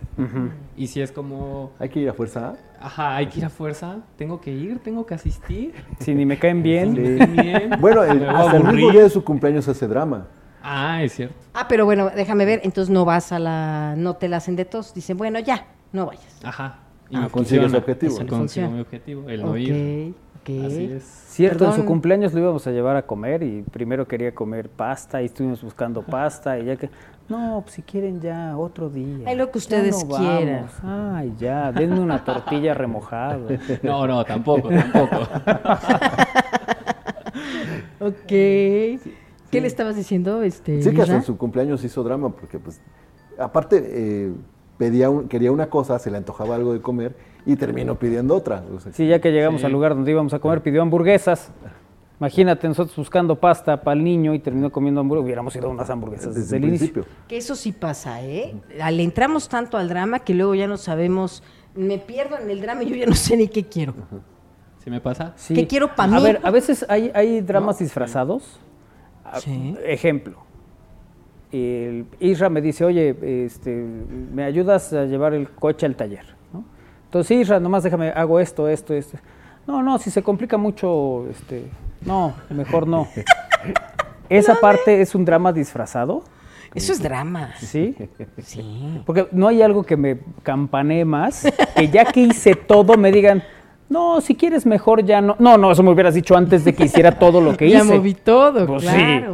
Y 0.77 0.87
si 0.87 1.01
es 1.01 1.11
como, 1.11 1.73
Hay 1.81 1.89
que 1.89 1.99
ir 2.01 2.09
a 2.09 2.13
fuerza. 2.13 2.55
ajá, 2.81 3.17
hay 3.17 3.27
que 3.27 3.41
ir 3.41 3.45
a 3.47 3.51
fuerza, 3.51 3.97
tengo 4.17 4.41
que 4.41 4.53
ir, 4.53 4.79
tengo 4.79 5.05
que 5.07 5.15
asistir. 5.15 5.75
Si 5.99 6.15
ni 6.15 6.25
me 6.25 6.39
caen 6.39 6.63
bien. 6.63 6.95
Sí, 6.95 7.27
bien. 7.43 7.71
Bueno, 7.81 8.05
el, 8.05 8.29
hasta 8.29 8.57
el 8.59 8.63
mismo 8.63 8.69
aburrir. 8.69 8.93
día 8.93 9.03
de 9.03 9.11
su 9.11 9.25
cumpleaños 9.25 9.67
hace 9.67 9.89
drama. 9.89 10.29
Ah, 10.63 11.03
es 11.03 11.15
cierto. 11.15 11.35
Ah, 11.55 11.67
pero 11.69 11.85
bueno, 11.85 12.11
déjame 12.15 12.45
ver. 12.45 12.61
Entonces 12.63 12.93
no 12.93 13.05
vas 13.05 13.33
a 13.33 13.39
la. 13.39 13.95
No 13.97 14.15
te 14.17 14.29
la 14.29 14.37
hacen 14.37 14.55
de 14.57 14.67
tos. 14.67 14.93
Dicen, 14.95 15.17
bueno, 15.17 15.39
ya, 15.41 15.67
no 15.93 16.07
vayas. 16.07 16.39
Ajá. 16.45 16.81
Y 17.11 17.17
Ah, 17.17 17.29
consigue 17.31 17.69
su 17.69 17.77
objetivo. 17.77 18.13
Eso 18.21 18.27
funciona. 18.27 18.69
mi 18.71 18.81
objetivo, 18.81 19.29
el 19.29 19.43
no 19.43 19.51
ok, 19.51 19.57
ir. 19.59 20.15
ok. 20.41 20.65
Así 20.67 20.85
es. 20.85 21.03
Cierto, 21.05 21.67
en 21.67 21.73
su 21.75 21.85
cumpleaños 21.85 22.33
lo 22.33 22.41
íbamos 22.41 22.67
a 22.67 22.71
llevar 22.71 22.97
a 22.97 23.03
comer 23.07 23.43
y 23.43 23.63
primero 23.63 24.07
quería 24.09 24.35
comer 24.35 24.69
pasta 24.69 25.21
y 25.23 25.27
estuvimos 25.27 25.63
buscando 25.63 26.03
pasta 26.03 26.59
y 26.59 26.65
ya 26.67 26.77
que... 26.77 26.89
No, 27.29 27.61
pues 27.63 27.75
si 27.75 27.83
quieren 27.83 28.21
ya, 28.21 28.57
otro 28.59 28.89
día. 28.91 29.25
Ay, 29.29 29.37
lo 29.37 29.51
que 29.53 29.59
ustedes 29.59 30.05
no 30.05 30.17
quieran. 30.17 30.67
vamos. 30.83 31.15
Ay, 31.17 31.33
ya, 31.39 31.71
denme 31.71 32.01
una 32.01 32.25
tortilla 32.25 32.75
remojada. 32.75 33.39
No, 33.85 34.07
no, 34.07 34.25
tampoco, 34.25 34.69
tampoco. 34.69 35.17
Ok. 38.01 38.27
¿Qué 38.27 39.61
le 39.61 39.67
estabas 39.67 39.97
diciendo, 39.97 40.43
este? 40.43 40.83
Sí 40.83 40.91
que 40.93 41.03
hasta 41.03 41.17
en 41.17 41.23
su 41.23 41.37
cumpleaños 41.37 41.85
hizo 41.85 42.03
drama 42.03 42.31
porque, 42.31 42.59
pues, 42.59 42.81
aparte, 43.39 43.83
eh, 43.85 44.33
pedía 44.81 45.11
un- 45.11 45.29
quería 45.29 45.53
una 45.53 45.67
cosa, 45.69 45.99
se 45.99 46.11
le 46.11 46.17
antojaba 46.17 46.55
algo 46.55 46.73
de 46.73 46.81
comer 46.81 47.15
y 47.45 47.55
terminó 47.57 47.97
pidiendo 47.99 48.35
otra. 48.35 48.65
O 48.75 48.81
sea, 48.81 48.91
Sí, 48.95 49.07
ya 49.07 49.21
que 49.21 49.31
llegamos 49.31 49.61
Sí. 49.61 49.67
al 49.67 49.73
lugar 49.73 49.95
donde 49.95 50.11
íbamos 50.11 50.33
a 50.33 50.39
comer, 50.39 50.63
pidió 50.63 50.81
hamburguesas. 50.81 51.53
Imagínate, 52.19 52.67
nosotros 52.67 52.97
buscando 52.97 53.39
pasta 53.39 53.83
para 53.83 53.99
el 53.99 54.03
niño 54.05 54.33
y 54.33 54.39
terminó 54.39 54.73
comiendo 54.73 55.03
hamburguesas. 55.03 55.25
Hubiéramos 55.27 55.55
ido 55.57 55.67
a 55.67 55.71
unas 55.71 55.91
hamburguesas 55.91 56.29
desde 56.35 56.41
desde 56.41 56.57
el 56.57 56.65
inicio. 56.65 56.93
principio. 56.95 57.15
Que 57.29 57.37
eso 57.37 57.55
sí 57.57 57.73
pasa, 57.73 58.23
¿eh? 58.23 58.55
Le 58.91 59.03
entramos 59.03 59.51
tanto 59.51 59.77
al 59.77 59.89
drama 59.91 60.21
que 60.21 60.33
luego 60.33 60.55
ya 60.55 60.67
no 60.67 60.79
sabemos. 60.79 61.43
Me 61.75 61.99
pierdo 61.99 62.39
en 62.39 62.49
el 62.49 62.63
drama 62.63 62.83
y 62.83 62.89
yo 62.89 62.97
ya 62.97 63.07
no 63.07 63.15
sé 63.15 63.37
ni 63.37 63.49
qué 63.49 63.65
quiero. 63.67 63.93
¿Sí 64.83 64.89
me 64.89 65.03
pasa? 65.03 65.35
Sí. 65.37 65.53
¿Qué 65.53 65.67
quiero 65.67 65.95
pa' 65.95 66.05
A 66.05 66.07
mí? 66.09 66.23
ver, 66.23 66.41
a 66.43 66.51
veces 66.51 66.87
hay, 66.89 67.11
hay 67.15 67.43
dramas 67.43 67.79
disfrazados. 67.81 68.59
Sí. 69.41 69.77
Ejemplo. 69.85 70.39
El 71.53 72.07
Isra 72.21 72.49
me 72.49 72.61
dice, 72.61 72.85
oye, 72.85 73.45
este, 73.45 73.75
¿me 73.75 74.45
ayudas 74.45 74.93
a 74.93 75.05
llevar 75.07 75.35
el 75.35 75.49
coche 75.51 75.87
al 75.87 75.97
taller? 75.97 76.25
¿no? 76.53 76.65
Entonces, 77.07 77.39
Isra, 77.39 77.59
nomás 77.59 77.83
déjame, 77.83 78.11
hago 78.11 78.39
esto, 78.39 78.69
esto, 78.69 78.95
esto. 78.95 79.19
No, 79.67 79.83
no, 79.83 79.99
si 79.99 80.11
se 80.11 80.23
complica 80.23 80.57
mucho, 80.57 81.27
este, 81.29 81.65
no, 82.07 82.35
mejor 82.51 82.87
no. 82.87 83.09
Esa 84.29 84.55
parte 84.61 85.01
es 85.01 85.15
un 85.17 85.25
drama 85.25 85.53
disfrazado, 85.53 86.23
Eso 86.73 86.93
es 86.93 87.03
drama. 87.03 87.51
¿sí? 87.59 87.97
Sí. 88.39 89.03
Porque 89.05 89.27
no 89.33 89.49
hay 89.49 89.61
algo 89.61 89.83
que 89.83 89.97
me 89.97 90.19
campanee 90.45 91.05
más, 91.05 91.45
que 91.75 91.89
ya 91.89 92.05
que 92.05 92.21
hice 92.21 92.55
todo 92.55 92.97
me 92.97 93.11
digan, 93.11 93.43
no, 93.89 94.21
si 94.21 94.37
quieres 94.37 94.67
mejor 94.67 95.05
ya 95.05 95.21
no. 95.21 95.35
No, 95.41 95.59
no, 95.59 95.73
eso 95.73 95.83
me 95.83 95.91
hubieras 95.91 96.15
dicho 96.15 96.37
antes 96.37 96.65
de 96.65 96.73
que 96.77 96.85
hiciera 96.85 97.19
todo 97.19 97.41
lo 97.41 97.57
que 97.57 97.69
Ya 97.71 97.79
hice. 97.81 97.97
moví 97.97 98.15
todo, 98.15 98.65
Pues 98.69 98.85
sí. 98.85 99.25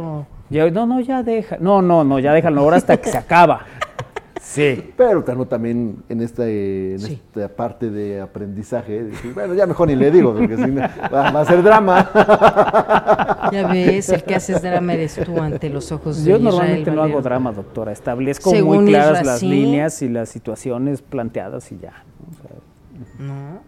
No, 0.49 0.85
no, 0.85 0.99
ya 1.01 1.23
deja. 1.23 1.57
No, 1.59 1.81
no, 1.81 2.03
no, 2.03 2.19
ya 2.19 2.33
déjalo 2.33 2.61
ahora 2.61 2.77
hasta 2.77 2.97
que 2.97 3.09
se 3.09 3.17
acaba. 3.17 3.65
Sí. 4.41 4.91
Pero 4.95 5.23
también 5.23 6.03
en 6.07 6.21
esta, 6.21 6.47
eh, 6.47 6.93
en 6.93 6.99
Sí. 6.99 7.21
esta 7.35 7.49
parte 7.49 7.89
de 7.89 8.21
aprendizaje, 8.21 9.03
decir, 9.03 9.33
bueno, 9.33 9.53
ya 9.53 9.67
mejor 9.67 9.89
ni 9.89 9.95
le 9.95 10.09
digo, 10.09 10.33
porque 10.33 10.55
si 10.55 10.67
no, 10.67 10.81
va, 11.13 11.31
va 11.31 11.41
a 11.41 11.45
ser 11.45 11.61
drama. 11.61 12.09
Ya 13.51 13.65
ves, 13.67 14.09
el 14.09 14.23
que 14.23 14.35
haces 14.35 14.61
drama 14.61 14.93
eres 14.93 15.15
tú 15.23 15.39
ante 15.41 15.69
los 15.69 15.91
ojos 15.93 16.17
de 16.23 16.31
Yo 16.31 16.35
Israel 16.37 16.43
normalmente 16.43 16.91
no 16.91 17.01
hago 17.03 17.21
drama, 17.21 17.53
doctora. 17.53 17.93
Establezco 17.93 18.49
Según 18.49 18.83
muy 18.83 18.87
claras 18.87 19.25
las 19.25 19.39
sí. 19.39 19.47
líneas 19.47 20.01
y 20.01 20.09
las 20.09 20.27
situaciones 20.29 21.01
planteadas 21.01 21.71
y 21.71 21.77
ya. 21.79 21.91
¿no? 22.19 22.27
O 22.29 22.33
sea, 22.41 23.25
No. 23.25 23.59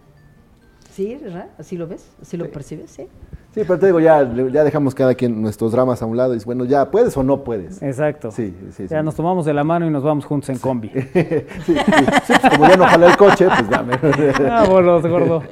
¿Sí, 0.91 1.17
¿verdad? 1.21 1.47
¿Así 1.57 1.77
lo 1.77 1.87
ves? 1.87 2.09
¿Así 2.21 2.35
lo 2.35 2.49
percibes? 2.51 2.91
Sí. 2.91 3.07
Sí, 3.51 3.61
pero 3.65 3.79
te 3.79 3.87
digo, 3.87 3.99
ya, 3.99 4.31
ya 4.51 4.63
dejamos 4.63 4.93
cada 4.93 5.15
quien 5.15 5.41
nuestros 5.41 5.71
dramas 5.71 6.01
a 6.03 6.05
un 6.05 6.15
lado 6.15 6.35
y 6.35 6.39
bueno, 6.45 6.65
ya, 6.65 6.91
¿puedes 6.91 7.17
o 7.17 7.23
no 7.23 7.43
puedes? 7.43 7.81
exacto. 7.81 8.29
Sí, 8.29 8.55
sí, 8.77 8.85
Ya 8.87 8.99
sí. 8.99 9.05
nos 9.05 9.15
tomamos 9.15 9.43
de 9.45 9.55
la 9.55 9.63
mano 9.63 9.87
y 9.87 9.89
nos 9.89 10.03
vamos 10.03 10.25
juntos 10.25 10.49
en 10.49 10.59
combi. 10.59 10.89
Sí, 10.99 11.03
sí, 11.65 11.75
sí, 11.75 12.33
pues 12.41 12.53
como 12.53 12.67
ya 12.69 12.77
no 12.77 12.85
jala 12.85 13.07
el 13.07 13.17
coche, 13.17 13.47
pues 13.47 13.69
ya 13.69 13.81
me... 13.81 13.97
Vámonos, 14.49 15.05
gordo. 15.05 15.43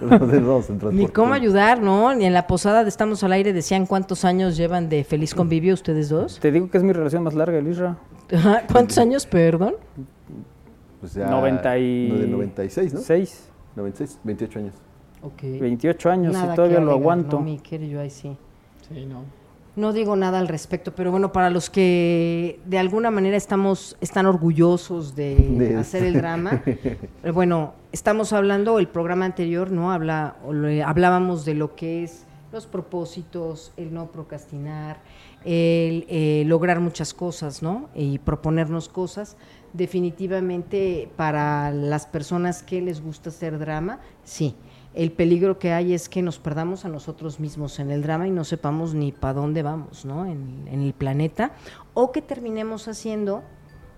Nos 0.00 0.92
Ni 0.92 1.08
cómo 1.08 1.34
ayudar, 1.34 1.82
¿no? 1.82 2.14
Ni 2.14 2.24
en 2.24 2.32
la 2.32 2.46
posada 2.46 2.82
de 2.84 2.88
Estamos 2.88 3.22
al 3.24 3.32
Aire 3.32 3.52
decían 3.52 3.86
cuántos 3.86 4.24
años 4.24 4.56
llevan 4.56 4.88
de 4.88 5.02
feliz 5.04 5.34
convivio 5.34 5.74
ustedes 5.74 6.08
dos. 6.08 6.38
Te 6.40 6.52
digo 6.52 6.70
que 6.70 6.78
es 6.78 6.84
mi 6.84 6.92
relación 6.92 7.22
más 7.24 7.34
larga, 7.34 7.58
Elisra. 7.58 7.96
¿Cuántos 8.70 8.96
años, 8.98 9.26
perdón? 9.26 9.74
Pues 11.00 11.14
ya, 11.14 11.28
90 11.28 11.78
y... 11.78 12.08
no, 12.12 12.18
de 12.18 12.26
96, 12.28 12.94
¿no? 12.94 13.00
6, 13.00 13.50
96, 13.76 14.18
28 14.22 14.58
años. 14.58 14.74
Ok. 15.22 15.42
28 15.60 16.10
años 16.10 16.32
Nada 16.32 16.52
y 16.52 16.56
todavía 16.56 16.80
lo 16.80 16.92
aguanto. 16.92 17.38
No, 17.38 17.44
mi 17.44 17.60
yo 17.88 18.00
ahí 18.00 18.10
sí. 18.10 18.36
Sí, 18.88 19.06
no. 19.06 19.22
No 19.76 19.92
digo 19.92 20.16
nada 20.16 20.40
al 20.40 20.48
respecto, 20.48 20.92
pero 20.94 21.10
bueno, 21.12 21.32
para 21.32 21.48
los 21.48 21.70
que 21.70 22.58
de 22.66 22.78
alguna 22.78 23.10
manera 23.12 23.36
estamos, 23.36 23.96
están 24.00 24.26
orgullosos 24.26 25.14
de, 25.14 25.36
De- 25.36 25.76
hacer 25.76 26.02
el 26.04 26.14
drama, 26.14 26.62
bueno, 27.32 27.74
estamos 27.92 28.32
hablando, 28.32 28.78
el 28.80 28.88
programa 28.88 29.26
anterior, 29.26 29.70
¿no? 29.70 29.92
Habla, 29.92 30.36
o 30.44 30.52
le- 30.52 30.82
hablábamos 30.82 31.44
de 31.44 31.54
lo 31.54 31.76
que 31.76 32.02
es 32.02 32.24
los 32.52 32.66
propósitos, 32.66 33.72
el 33.76 33.94
no 33.94 34.10
procrastinar, 34.10 34.98
el 35.44 36.04
eh, 36.08 36.42
lograr 36.46 36.80
muchas 36.80 37.14
cosas, 37.14 37.62
¿no? 37.62 37.88
Y 37.94 38.18
proponernos 38.18 38.88
cosas. 38.88 39.36
Definitivamente 39.72 41.08
para 41.16 41.70
las 41.70 42.06
personas 42.06 42.64
que 42.64 42.80
les 42.82 43.00
gusta 43.00 43.30
hacer 43.30 43.58
drama, 43.58 44.00
sí. 44.24 44.56
El 44.94 45.12
peligro 45.12 45.58
que 45.58 45.72
hay 45.72 45.94
es 45.94 46.08
que 46.08 46.22
nos 46.22 46.38
perdamos 46.38 46.84
a 46.84 46.88
nosotros 46.88 47.38
mismos 47.38 47.78
en 47.78 47.90
el 47.90 48.02
drama 48.02 48.26
y 48.26 48.30
no 48.30 48.44
sepamos 48.44 48.94
ni 48.94 49.12
para 49.12 49.34
dónde 49.34 49.62
vamos, 49.62 50.04
¿no? 50.04 50.26
En, 50.26 50.66
en 50.66 50.80
el 50.82 50.92
planeta. 50.92 51.52
O 51.94 52.10
que 52.10 52.22
terminemos 52.22 52.88
haciendo 52.88 53.42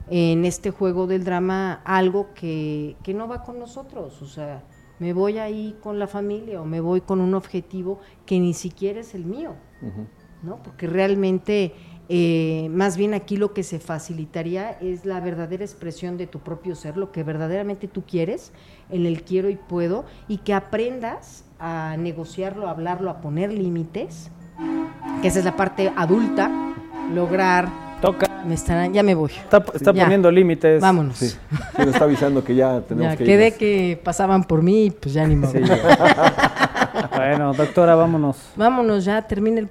en 0.09 0.45
este 0.45 0.71
juego 0.71 1.07
del 1.07 1.25
drama 1.25 1.81
algo 1.85 2.35
que, 2.35 2.97
que 3.03 3.15
no 3.15 3.29
va 3.29 3.43
con 3.43 3.59
nosotros. 3.59 4.21
O 4.23 4.27
sea, 4.27 4.63
me 4.99 5.13
voy 5.13 5.39
ahí 5.39 5.77
con 5.83 5.99
la 5.99 6.07
familia 6.07 6.61
o 6.61 6.65
me 6.65 6.81
voy 6.81 7.01
con 7.01 7.21
un 7.21 7.35
objetivo 7.35 8.01
que 8.27 8.39
ni 8.39 8.55
siquiera 8.55 9.01
es 9.01 9.15
el 9.15 9.25
mío, 9.25 9.55
¿no? 10.43 10.63
Porque 10.63 10.87
realmente, 10.87 11.75
eh, 12.15 12.69
más 12.71 12.99
bien 12.99 13.15
aquí 13.15 13.39
lo 13.39 13.55
que 13.55 13.63
se 13.63 13.79
facilitaría 13.79 14.73
es 14.83 15.07
la 15.07 15.19
verdadera 15.21 15.65
expresión 15.65 16.19
de 16.19 16.27
tu 16.27 16.41
propio 16.41 16.75
ser, 16.75 16.99
lo 16.99 17.11
que 17.11 17.23
verdaderamente 17.23 17.89
tú 17.89 18.03
quieres, 18.03 18.53
en 18.91 19.07
el 19.07 19.23
quiero 19.23 19.49
y 19.49 19.57
puedo, 19.57 20.05
y 20.29 20.37
que 20.39 20.53
aprendas 20.53 21.45
a 21.59 21.97
negociarlo, 21.99 22.67
a 22.69 22.73
hablarlo, 22.73 23.09
a 23.09 23.23
poner 23.23 23.51
límites, 23.51 24.31
que 25.23 25.29
esa 25.29 25.39
es 25.39 25.47
la 25.47 25.57
parte 25.57 25.91
adulta, 25.97 26.51
lograr 27.15 27.69
Toca. 28.03 28.43
me 28.47 28.57
estarán, 28.57 28.93
ya 28.93 29.03
me 29.03 29.15
voy. 29.15 29.31
Está, 29.31 29.65
está 29.73 29.93
Ya. 29.95 30.03
poniendo 30.05 30.31
límites. 30.31 30.83
Vámonos. 30.83 31.17
Sí, 31.17 31.29
sí, 31.29 31.39
nos 31.79 31.87
está 31.89 32.05
avisando 32.05 32.45
que 32.45 32.55
ya 32.55 32.81
tenemos 32.89 33.13
Ya 33.13 33.17
que 33.17 33.25
quedé 33.25 33.47
irnos. 33.47 33.59
que 33.59 34.01
pasaban 34.05 34.45
por 34.45 34.61
mí, 34.63 34.85
y 34.87 34.91
pues 34.91 35.15
ya 35.15 35.27
ni 35.27 35.37
modo. 35.37 35.53
Sí, 35.53 35.61
ya. 35.65 37.09
bueno, 37.17 37.55
doctora, 37.55 37.95
vámonos. 37.95 38.51
Vámonos, 38.55 39.03
ya 39.07 39.23
termine 39.23 39.61
el, 39.61 39.69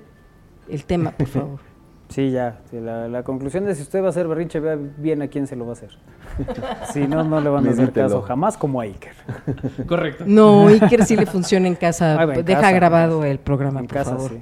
el 0.70 0.86
tema, 0.86 1.12
por 1.12 1.28
favor. 1.38 1.71
Sí, 2.12 2.30
ya. 2.32 2.60
sí, 2.70 2.80
la, 2.80 3.08
la 3.08 3.24
conclusión 3.24 3.66
de 3.66 3.74
si 3.74 3.82
usted 3.82 4.02
va 4.02 4.08
a 4.08 4.10
hacer 4.10 4.28
berrinche, 4.28 4.60
vea 4.60 4.78
bien 4.98 5.22
a 5.22 5.28
quién 5.28 5.48
se 5.48 5.56
lo 5.56 5.66
va 5.66 5.72
a 5.72 5.74
hacer. 5.74 5.90
Si 6.94 7.08
no, 7.08 7.24
no 7.24 7.40
le 7.42 7.50
van 7.50 7.68
a 7.68 7.72
hacer 7.72 7.92
caso 7.92 8.22
jamás 8.22 8.58
como 8.58 8.82
a 8.82 8.84
Iker. 8.84 9.14
Correcto. 9.88 10.24
No, 10.28 10.68
Iker 10.68 11.06
sí 11.06 11.16
le 11.16 11.26
funciona 11.26 11.68
en 11.68 11.76
casa. 11.76 12.22
En 12.22 12.46
Deja 12.46 12.62
casa. 12.62 12.72
grabado 12.74 13.24
el 13.24 13.40
programa, 13.40 13.80
En 13.80 13.88
por 13.88 13.96
casa, 13.98 14.12
favor. 14.12 14.32
sí. 14.32 14.42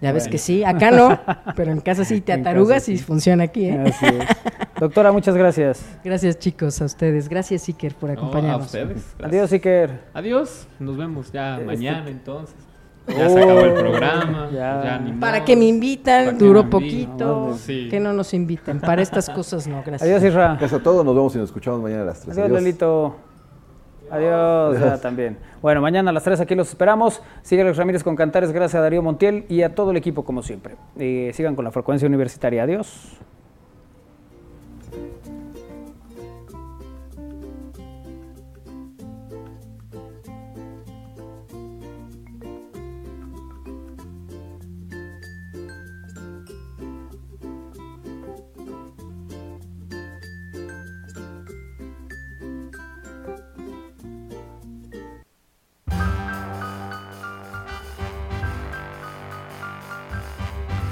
Ya 0.00 0.12
ves 0.12 0.28
que 0.28 0.38
sí, 0.38 0.62
acá 0.62 0.92
no, 0.92 1.18
pero 1.56 1.72
en 1.72 1.80
casa 1.80 2.04
sí 2.04 2.20
te 2.20 2.32
En 2.32 2.38
casa 2.44 2.50
atarugas 2.50 2.84
sí. 2.84 2.92
y 2.92 2.98
funciona 2.98 3.42
aquí. 3.44 3.66
¿eh? 3.66 3.82
Así 3.88 4.06
es. 4.06 4.28
Doctora, 4.78 5.10
muchas 5.10 5.34
gracias. 5.36 5.84
Gracias 6.04 6.38
chicos, 6.38 6.80
a 6.80 6.84
ustedes. 6.84 7.28
Gracias 7.28 7.66
Iker 7.68 7.96
por 7.96 8.08
No, 8.10 8.14
a 8.14 8.18
acompañarnos. 8.18 8.66
ustedes. 8.66 8.86
gracias. 9.18 9.22
Adiós, 9.24 9.52
Iker. 9.52 10.00
Adiós. 10.14 10.68
Nos 10.78 10.96
vemos 10.96 11.32
ya 11.32 11.54
Este- 11.54 11.64
mañana 11.66 12.08
entonces. 12.08 12.54
Ya 13.08 13.28
se 13.28 13.42
acabó 13.42 13.60
el 13.60 13.74
programa. 13.74 14.48
Ya. 14.52 14.82
Ya, 14.84 14.98
ni 14.98 15.12
Para 15.12 15.44
que 15.44 15.56
me 15.56 15.66
invitan, 15.66 16.26
Para 16.26 16.38
que 16.38 16.44
duró 16.44 16.68
poquito. 16.68 17.54
Sí. 17.56 17.88
Que 17.90 18.00
no 18.00 18.12
nos 18.12 18.34
inviten. 18.34 18.80
Para 18.80 19.02
estas 19.02 19.30
cosas 19.30 19.66
no, 19.66 19.82
gracias. 19.84 20.02
Adiós, 20.02 20.22
Isra. 20.22 20.56
Gracias 20.58 20.80
a 20.80 20.82
todos, 20.82 21.04
nos 21.04 21.14
vemos 21.14 21.34
y 21.34 21.38
nos 21.38 21.48
escuchamos 21.48 21.80
mañana 21.80 22.02
a 22.02 22.06
las 22.06 22.20
3. 22.20 22.36
Adiós, 22.36 22.50
Lelito. 22.50 23.16
Adiós, 24.10 24.80
ya 24.80 25.00
también. 25.00 25.38
Bueno, 25.60 25.80
mañana 25.80 26.10
a 26.10 26.12
las 26.12 26.24
3 26.24 26.40
aquí 26.40 26.54
los 26.54 26.68
esperamos. 26.68 27.22
Sigue 27.42 27.62
Alex 27.62 27.76
Ramírez 27.76 28.02
con 28.02 28.16
Cantares, 28.16 28.52
gracias 28.52 28.76
a 28.76 28.80
Darío 28.80 29.02
Montiel 29.02 29.44
y 29.48 29.62
a 29.62 29.74
todo 29.74 29.90
el 29.90 29.96
equipo 29.96 30.24
como 30.24 30.42
siempre. 30.42 30.76
Eh, 30.98 31.30
sigan 31.34 31.56
con 31.56 31.64
la 31.64 31.70
frecuencia 31.70 32.06
universitaria. 32.06 32.62
Adiós. 32.62 33.18